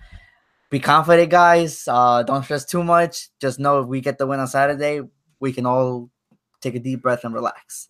be 0.70 0.80
confident, 0.80 1.30
guys. 1.30 1.86
Uh, 1.86 2.22
don't 2.22 2.44
stress 2.44 2.64
too 2.64 2.82
much. 2.82 3.28
Just 3.42 3.58
know 3.58 3.80
if 3.80 3.88
we 3.88 4.00
get 4.00 4.16
the 4.16 4.26
win 4.26 4.40
on 4.40 4.46
Saturday, 4.46 5.02
we 5.40 5.52
can 5.52 5.66
all 5.66 6.10
take 6.60 6.74
a 6.74 6.78
deep 6.78 7.02
breath 7.02 7.24
and 7.24 7.34
relax. 7.34 7.88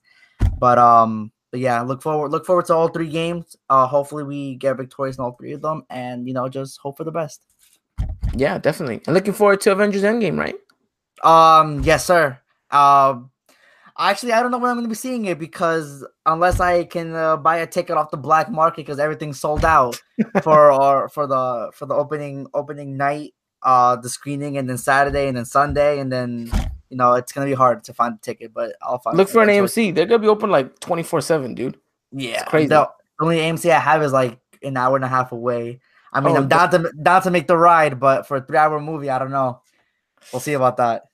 But 0.59 0.79
um, 0.79 1.33
but 1.51 1.61
yeah, 1.61 1.81
look 1.83 2.03
forward 2.03 2.31
look 2.31 2.45
forward 2.45 2.67
to 2.67 2.75
all 2.75 2.89
three 2.89 3.09
games. 3.09 3.57
Uh, 3.71 3.87
hopefully 3.87 4.25
we 4.25 4.57
get 4.57 4.77
victorious 4.77 5.17
in 5.17 5.25
all 5.25 5.33
three 5.33 5.53
of 5.53 5.63
them, 5.63 5.85
and 5.91 6.27
you 6.27 6.35
know 6.35 6.49
just 6.49 6.79
hope 6.79 6.97
for 6.97 7.05
the 7.05 7.13
best. 7.13 7.43
Yeah, 8.35 8.59
definitely. 8.59 9.01
And 9.07 9.15
looking 9.15 9.33
forward 9.33 9.61
to 9.63 9.73
Avengers 9.73 10.03
Endgame, 10.03 10.39
right? 10.39 10.57
Um, 11.25 11.81
yes, 11.83 12.05
sir. 12.05 12.39
Uh, 12.71 13.21
actually, 13.99 14.33
I 14.33 14.43
don't 14.43 14.51
know 14.51 14.59
when 14.59 14.71
I'm 14.71 14.77
going 14.77 14.85
to 14.85 14.91
be 14.91 14.95
seeing 14.95 15.25
it 15.27 15.39
because 15.39 16.05
unless 16.27 16.61
I 16.61 16.85
can 16.85 17.15
uh, 17.15 17.37
buy 17.39 17.59
a 17.59 17.67
ticket 17.67 17.97
off 17.97 18.11
the 18.11 18.19
black 18.19 18.51
market 18.51 18.85
because 18.85 18.99
everything's 18.99 19.41
sold 19.41 19.65
out 19.65 20.01
for 20.43 20.71
our 20.73 21.09
for 21.09 21.27
the 21.27 21.71
for 21.75 21.87
the 21.87 21.95
opening 21.95 22.47
opening 22.53 22.97
night, 22.97 23.33
uh, 23.63 23.97
the 23.97 24.09
screening, 24.09 24.59
and 24.59 24.69
then 24.69 24.79
Saturday, 24.79 25.29
and 25.29 25.37
then 25.37 25.47
Sunday, 25.47 26.01
and 26.01 26.13
then 26.13 26.51
you 26.91 26.97
know 26.97 27.15
it's 27.15 27.33
gonna 27.33 27.47
be 27.47 27.55
hard 27.55 27.85
to 27.85 27.95
find 27.95 28.15
a 28.15 28.19
ticket, 28.19 28.53
but 28.55 28.77
I'll 28.83 28.99
find. 28.99 29.17
Look 29.17 29.29
for 29.29 29.43
an 29.43 29.49
AMC. 29.49 29.95
They're 29.95 30.07
gonna 30.07 30.19
be 30.19 30.29
open 30.29 30.51
like 30.51 30.79
twenty 30.81 31.03
four 31.03 31.21
seven, 31.21 31.55
dude. 31.55 31.79
Yeah, 32.13 32.41
it's 32.41 32.45
crazy. 32.45 32.69
The 32.69 32.89
only 33.21 33.39
AMC 33.39 33.71
I 33.71 33.79
have 33.79 34.03
is 34.03 34.13
like 34.13 34.39
an 34.63 34.77
hour 34.77 34.97
and 34.97 35.05
a 35.05 35.09
half 35.09 35.33
away. 35.33 35.81
I 36.13 36.21
mean, 36.21 36.37
oh, 36.37 36.41
I'm 36.41 36.49
down 36.49 36.71
to 36.71 36.93
down 37.03 37.23
to 37.23 37.31
make 37.31 37.47
the 37.47 37.57
ride, 37.57 38.01
but 38.01 38.27
for 38.27 38.39
a 38.39 38.41
three 38.41 38.59
hour 38.59 38.81
movie, 38.81 39.11
I 39.11 39.19
don't 39.19 39.31
know. 39.31 39.61
We'll 40.33 40.41
see 40.41 40.55
about 40.55 40.79
that. 40.79 41.05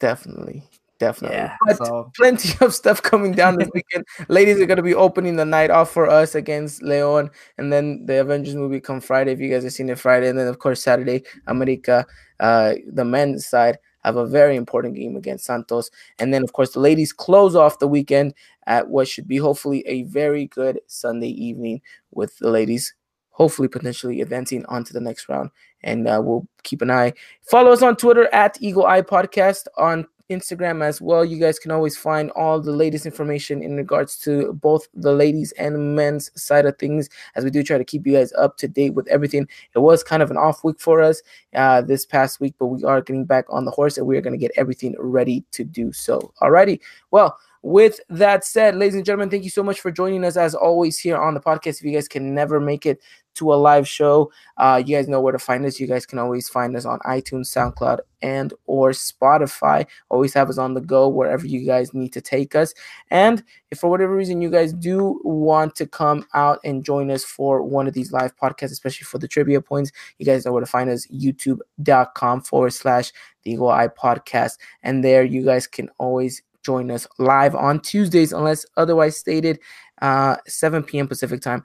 Definitely. 0.00 0.64
Definitely. 0.98 1.36
Yeah, 1.36 1.56
but 1.64 1.76
so. 1.76 2.10
plenty 2.16 2.52
of 2.64 2.74
stuff 2.74 3.00
coming 3.00 3.32
down 3.32 3.56
this 3.56 3.68
weekend. 3.74 4.04
Ladies 4.28 4.60
are 4.60 4.66
going 4.66 4.78
to 4.78 4.82
be 4.82 4.94
opening 4.94 5.36
the 5.36 5.44
night 5.44 5.70
off 5.70 5.92
for 5.92 6.08
us 6.08 6.34
against 6.34 6.82
Leon. 6.82 7.30
And 7.56 7.72
then 7.72 8.04
the 8.06 8.20
Avengers 8.20 8.56
movie 8.56 8.80
come 8.80 9.00
Friday 9.00 9.32
if 9.32 9.38
you 9.38 9.48
guys 9.48 9.62
have 9.62 9.72
seen 9.72 9.90
it 9.90 9.98
Friday. 9.98 10.28
And 10.28 10.36
then, 10.38 10.48
of 10.48 10.58
course, 10.58 10.82
Saturday, 10.82 11.22
America, 11.46 12.04
uh, 12.40 12.74
the 12.86 13.04
men's 13.04 13.46
side, 13.46 13.78
have 14.08 14.16
a 14.16 14.26
very 14.26 14.56
important 14.56 14.94
game 14.94 15.16
against 15.16 15.44
Santos. 15.44 15.90
And 16.18 16.32
then, 16.32 16.42
of 16.42 16.52
course, 16.52 16.72
the 16.72 16.80
ladies 16.80 17.12
close 17.12 17.54
off 17.54 17.78
the 17.78 17.88
weekend 17.88 18.34
at 18.66 18.88
what 18.88 19.06
should 19.06 19.28
be 19.28 19.36
hopefully 19.36 19.84
a 19.86 20.02
very 20.04 20.46
good 20.46 20.80
Sunday 20.86 21.28
evening 21.28 21.80
with 22.10 22.36
the 22.38 22.50
ladies 22.50 22.94
hopefully 23.30 23.68
potentially 23.68 24.20
advancing 24.20 24.66
onto 24.66 24.92
the 24.92 25.00
next 25.00 25.28
round. 25.28 25.50
And 25.84 26.08
uh, 26.08 26.20
we'll 26.22 26.46
keep 26.64 26.82
an 26.82 26.90
eye. 26.90 27.12
Follow 27.42 27.70
us 27.70 27.82
on 27.82 27.96
Twitter 27.96 28.28
at 28.34 28.58
Eagle 28.60 28.86
Eye 28.86 29.02
Podcast 29.02 29.66
on 29.76 30.06
Instagram 30.30 30.84
as 30.84 31.00
well. 31.00 31.24
You 31.24 31.38
guys 31.38 31.58
can 31.58 31.70
always 31.70 31.96
find 31.96 32.30
all 32.32 32.60
the 32.60 32.72
latest 32.72 33.06
information 33.06 33.62
in 33.62 33.76
regards 33.76 34.18
to 34.20 34.52
both 34.54 34.88
the 34.94 35.12
ladies 35.12 35.52
and 35.52 35.96
men's 35.96 36.30
side 36.40 36.66
of 36.66 36.78
things 36.78 37.08
as 37.34 37.44
we 37.44 37.50
do 37.50 37.62
try 37.62 37.78
to 37.78 37.84
keep 37.84 38.06
you 38.06 38.14
guys 38.14 38.32
up 38.34 38.56
to 38.58 38.68
date 38.68 38.94
with 38.94 39.08
everything. 39.08 39.48
It 39.74 39.78
was 39.80 40.02
kind 40.02 40.22
of 40.22 40.30
an 40.30 40.36
off 40.36 40.64
week 40.64 40.80
for 40.80 41.02
us 41.02 41.22
uh, 41.54 41.82
this 41.82 42.04
past 42.04 42.40
week, 42.40 42.54
but 42.58 42.66
we 42.66 42.84
are 42.84 43.00
getting 43.00 43.24
back 43.24 43.46
on 43.48 43.64
the 43.64 43.70
horse 43.70 43.96
and 43.96 44.06
we 44.06 44.16
are 44.16 44.20
going 44.22 44.38
to 44.38 44.38
get 44.38 44.52
everything 44.56 44.94
ready 44.98 45.44
to 45.52 45.64
do 45.64 45.92
so. 45.92 46.32
Alrighty. 46.42 46.80
Well, 47.10 47.38
with 47.68 48.00
that 48.08 48.46
said, 48.46 48.76
ladies 48.76 48.94
and 48.94 49.04
gentlemen, 49.04 49.28
thank 49.28 49.44
you 49.44 49.50
so 49.50 49.62
much 49.62 49.80
for 49.80 49.90
joining 49.90 50.24
us 50.24 50.38
as 50.38 50.54
always 50.54 50.98
here 50.98 51.18
on 51.18 51.34
the 51.34 51.40
podcast. 51.40 51.80
If 51.80 51.82
you 51.82 51.92
guys 51.92 52.08
can 52.08 52.34
never 52.34 52.60
make 52.60 52.86
it 52.86 53.02
to 53.34 53.52
a 53.52 53.56
live 53.56 53.86
show, 53.86 54.32
uh, 54.56 54.82
you 54.84 54.96
guys 54.96 55.06
know 55.06 55.20
where 55.20 55.34
to 55.34 55.38
find 55.38 55.66
us. 55.66 55.78
You 55.78 55.86
guys 55.86 56.06
can 56.06 56.18
always 56.18 56.48
find 56.48 56.74
us 56.74 56.86
on 56.86 56.98
iTunes, 57.00 57.54
SoundCloud, 57.54 57.98
and 58.22 58.54
or 58.64 58.92
Spotify. 58.92 59.86
Always 60.08 60.32
have 60.32 60.48
us 60.48 60.56
on 60.56 60.72
the 60.72 60.80
go 60.80 61.08
wherever 61.08 61.46
you 61.46 61.66
guys 61.66 61.92
need 61.92 62.14
to 62.14 62.22
take 62.22 62.54
us. 62.54 62.72
And 63.10 63.44
if 63.70 63.80
for 63.80 63.90
whatever 63.90 64.16
reason 64.16 64.40
you 64.40 64.50
guys 64.50 64.72
do 64.72 65.20
want 65.22 65.76
to 65.76 65.86
come 65.86 66.24
out 66.32 66.60
and 66.64 66.82
join 66.82 67.10
us 67.10 67.22
for 67.22 67.62
one 67.62 67.86
of 67.86 67.92
these 67.92 68.12
live 68.12 68.34
podcasts, 68.34 68.72
especially 68.72 69.04
for 69.04 69.18
the 69.18 69.28
trivia 69.28 69.60
points, 69.60 69.92
you 70.16 70.24
guys 70.24 70.46
know 70.46 70.52
where 70.52 70.60
to 70.64 70.66
find 70.66 70.88
us. 70.88 71.06
YouTube.com 71.08 72.40
forward 72.40 72.72
slash 72.72 73.12
the 73.42 73.52
Eagle 73.52 73.68
Eye 73.68 73.88
Podcast. 73.88 74.52
And 74.82 75.04
there 75.04 75.22
you 75.22 75.44
guys 75.44 75.66
can 75.66 75.90
always 75.98 76.42
join 76.62 76.90
us 76.90 77.06
live 77.18 77.54
on 77.54 77.80
Tuesdays, 77.80 78.32
unless 78.32 78.66
otherwise 78.76 79.16
stated, 79.16 79.58
uh, 80.02 80.36
7 80.46 80.82
p.m. 80.82 81.08
Pacific 81.08 81.40
time, 81.40 81.62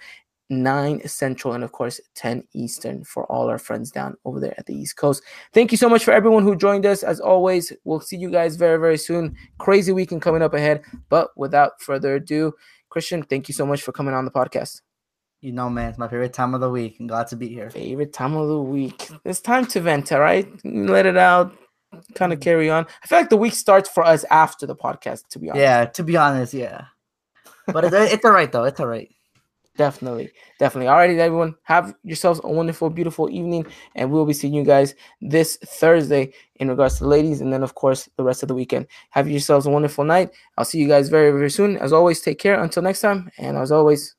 9 0.49 1.07
Central, 1.07 1.53
and 1.53 1.63
of 1.63 1.71
course 1.71 1.99
10 2.15 2.43
Eastern 2.53 3.03
for 3.03 3.25
all 3.31 3.49
our 3.49 3.57
friends 3.57 3.91
down 3.91 4.15
over 4.25 4.39
there 4.39 4.53
at 4.57 4.65
the 4.65 4.75
East 4.75 4.97
Coast. 4.97 5.23
Thank 5.53 5.71
you 5.71 5.77
so 5.77 5.89
much 5.89 6.03
for 6.03 6.11
everyone 6.11 6.43
who 6.43 6.55
joined 6.55 6.85
us. 6.85 7.03
As 7.03 7.19
always, 7.19 7.71
we'll 7.83 8.01
see 8.01 8.17
you 8.17 8.29
guys 8.29 8.55
very, 8.55 8.79
very 8.79 8.97
soon. 8.97 9.35
Crazy 9.57 9.91
weekend 9.91 10.21
coming 10.21 10.41
up 10.41 10.53
ahead. 10.53 10.83
But 11.09 11.29
without 11.37 11.81
further 11.81 12.15
ado, 12.15 12.53
Christian, 12.89 13.23
thank 13.23 13.47
you 13.47 13.53
so 13.53 13.65
much 13.65 13.81
for 13.81 13.91
coming 13.91 14.13
on 14.13 14.25
the 14.25 14.31
podcast. 14.31 14.81
You 15.41 15.51
know, 15.51 15.69
man, 15.69 15.89
it's 15.89 15.97
my 15.97 16.07
favorite 16.07 16.33
time 16.33 16.53
of 16.53 16.61
the 16.61 16.69
week. 16.69 16.97
I'm 16.99 17.07
glad 17.07 17.27
to 17.27 17.35
be 17.35 17.49
here. 17.49 17.69
Favorite 17.69 18.13
time 18.13 18.35
of 18.35 18.47
the 18.47 18.61
week. 18.61 19.09
It's 19.25 19.41
time 19.41 19.65
to 19.67 19.81
vent, 19.81 20.11
all 20.11 20.21
right? 20.21 20.47
Let 20.63 21.05
it 21.05 21.17
out 21.17 21.53
kind 22.15 22.33
of 22.33 22.39
carry 22.39 22.69
on. 22.69 22.85
I 23.03 23.07
feel 23.07 23.19
like 23.19 23.29
the 23.29 23.37
week 23.37 23.53
starts 23.53 23.89
for 23.89 24.03
us 24.03 24.23
after 24.29 24.65
the 24.65 24.75
podcast, 24.75 25.27
to 25.29 25.39
be 25.39 25.49
honest. 25.49 25.61
Yeah, 25.61 25.85
to 25.85 26.03
be 26.03 26.17
honest, 26.17 26.53
yeah. 26.53 26.85
But 27.67 27.85
it's, 27.85 28.13
it's 28.13 28.25
all 28.25 28.31
right 28.31 28.51
though. 28.51 28.65
It's 28.65 28.79
all 28.79 28.87
right. 28.87 29.09
Definitely, 29.75 30.29
definitely. 30.59 30.87
Alrighty, 30.87 31.17
everyone. 31.17 31.55
Have 31.63 31.95
yourselves 32.03 32.39
a 32.43 32.51
wonderful, 32.51 32.91
beautiful 32.91 33.27
evening, 33.31 33.65
and 33.95 34.11
we'll 34.11 34.23
be 34.23 34.33
seeing 34.33 34.53
you 34.53 34.63
guys 34.63 34.93
this 35.19 35.57
Thursday 35.65 36.31
in 36.57 36.69
regards 36.69 36.99
to 36.99 37.05
the 37.05 37.09
ladies, 37.09 37.41
and 37.41 37.51
then 37.51 37.63
of 37.63 37.73
course 37.73 38.07
the 38.15 38.23
rest 38.23 38.43
of 38.43 38.49
the 38.49 38.53
weekend. 38.53 38.85
Have 39.09 39.27
yourselves 39.27 39.65
a 39.65 39.71
wonderful 39.71 40.03
night. 40.03 40.29
I'll 40.59 40.65
see 40.65 40.77
you 40.77 40.87
guys 40.87 41.09
very, 41.09 41.31
very 41.31 41.49
soon. 41.49 41.77
As 41.77 41.91
always, 41.91 42.21
take 42.21 42.37
care. 42.37 42.61
Until 42.61 42.83
next 42.83 43.01
time, 43.01 43.31
and 43.39 43.57
as 43.57 43.71
always, 43.71 44.15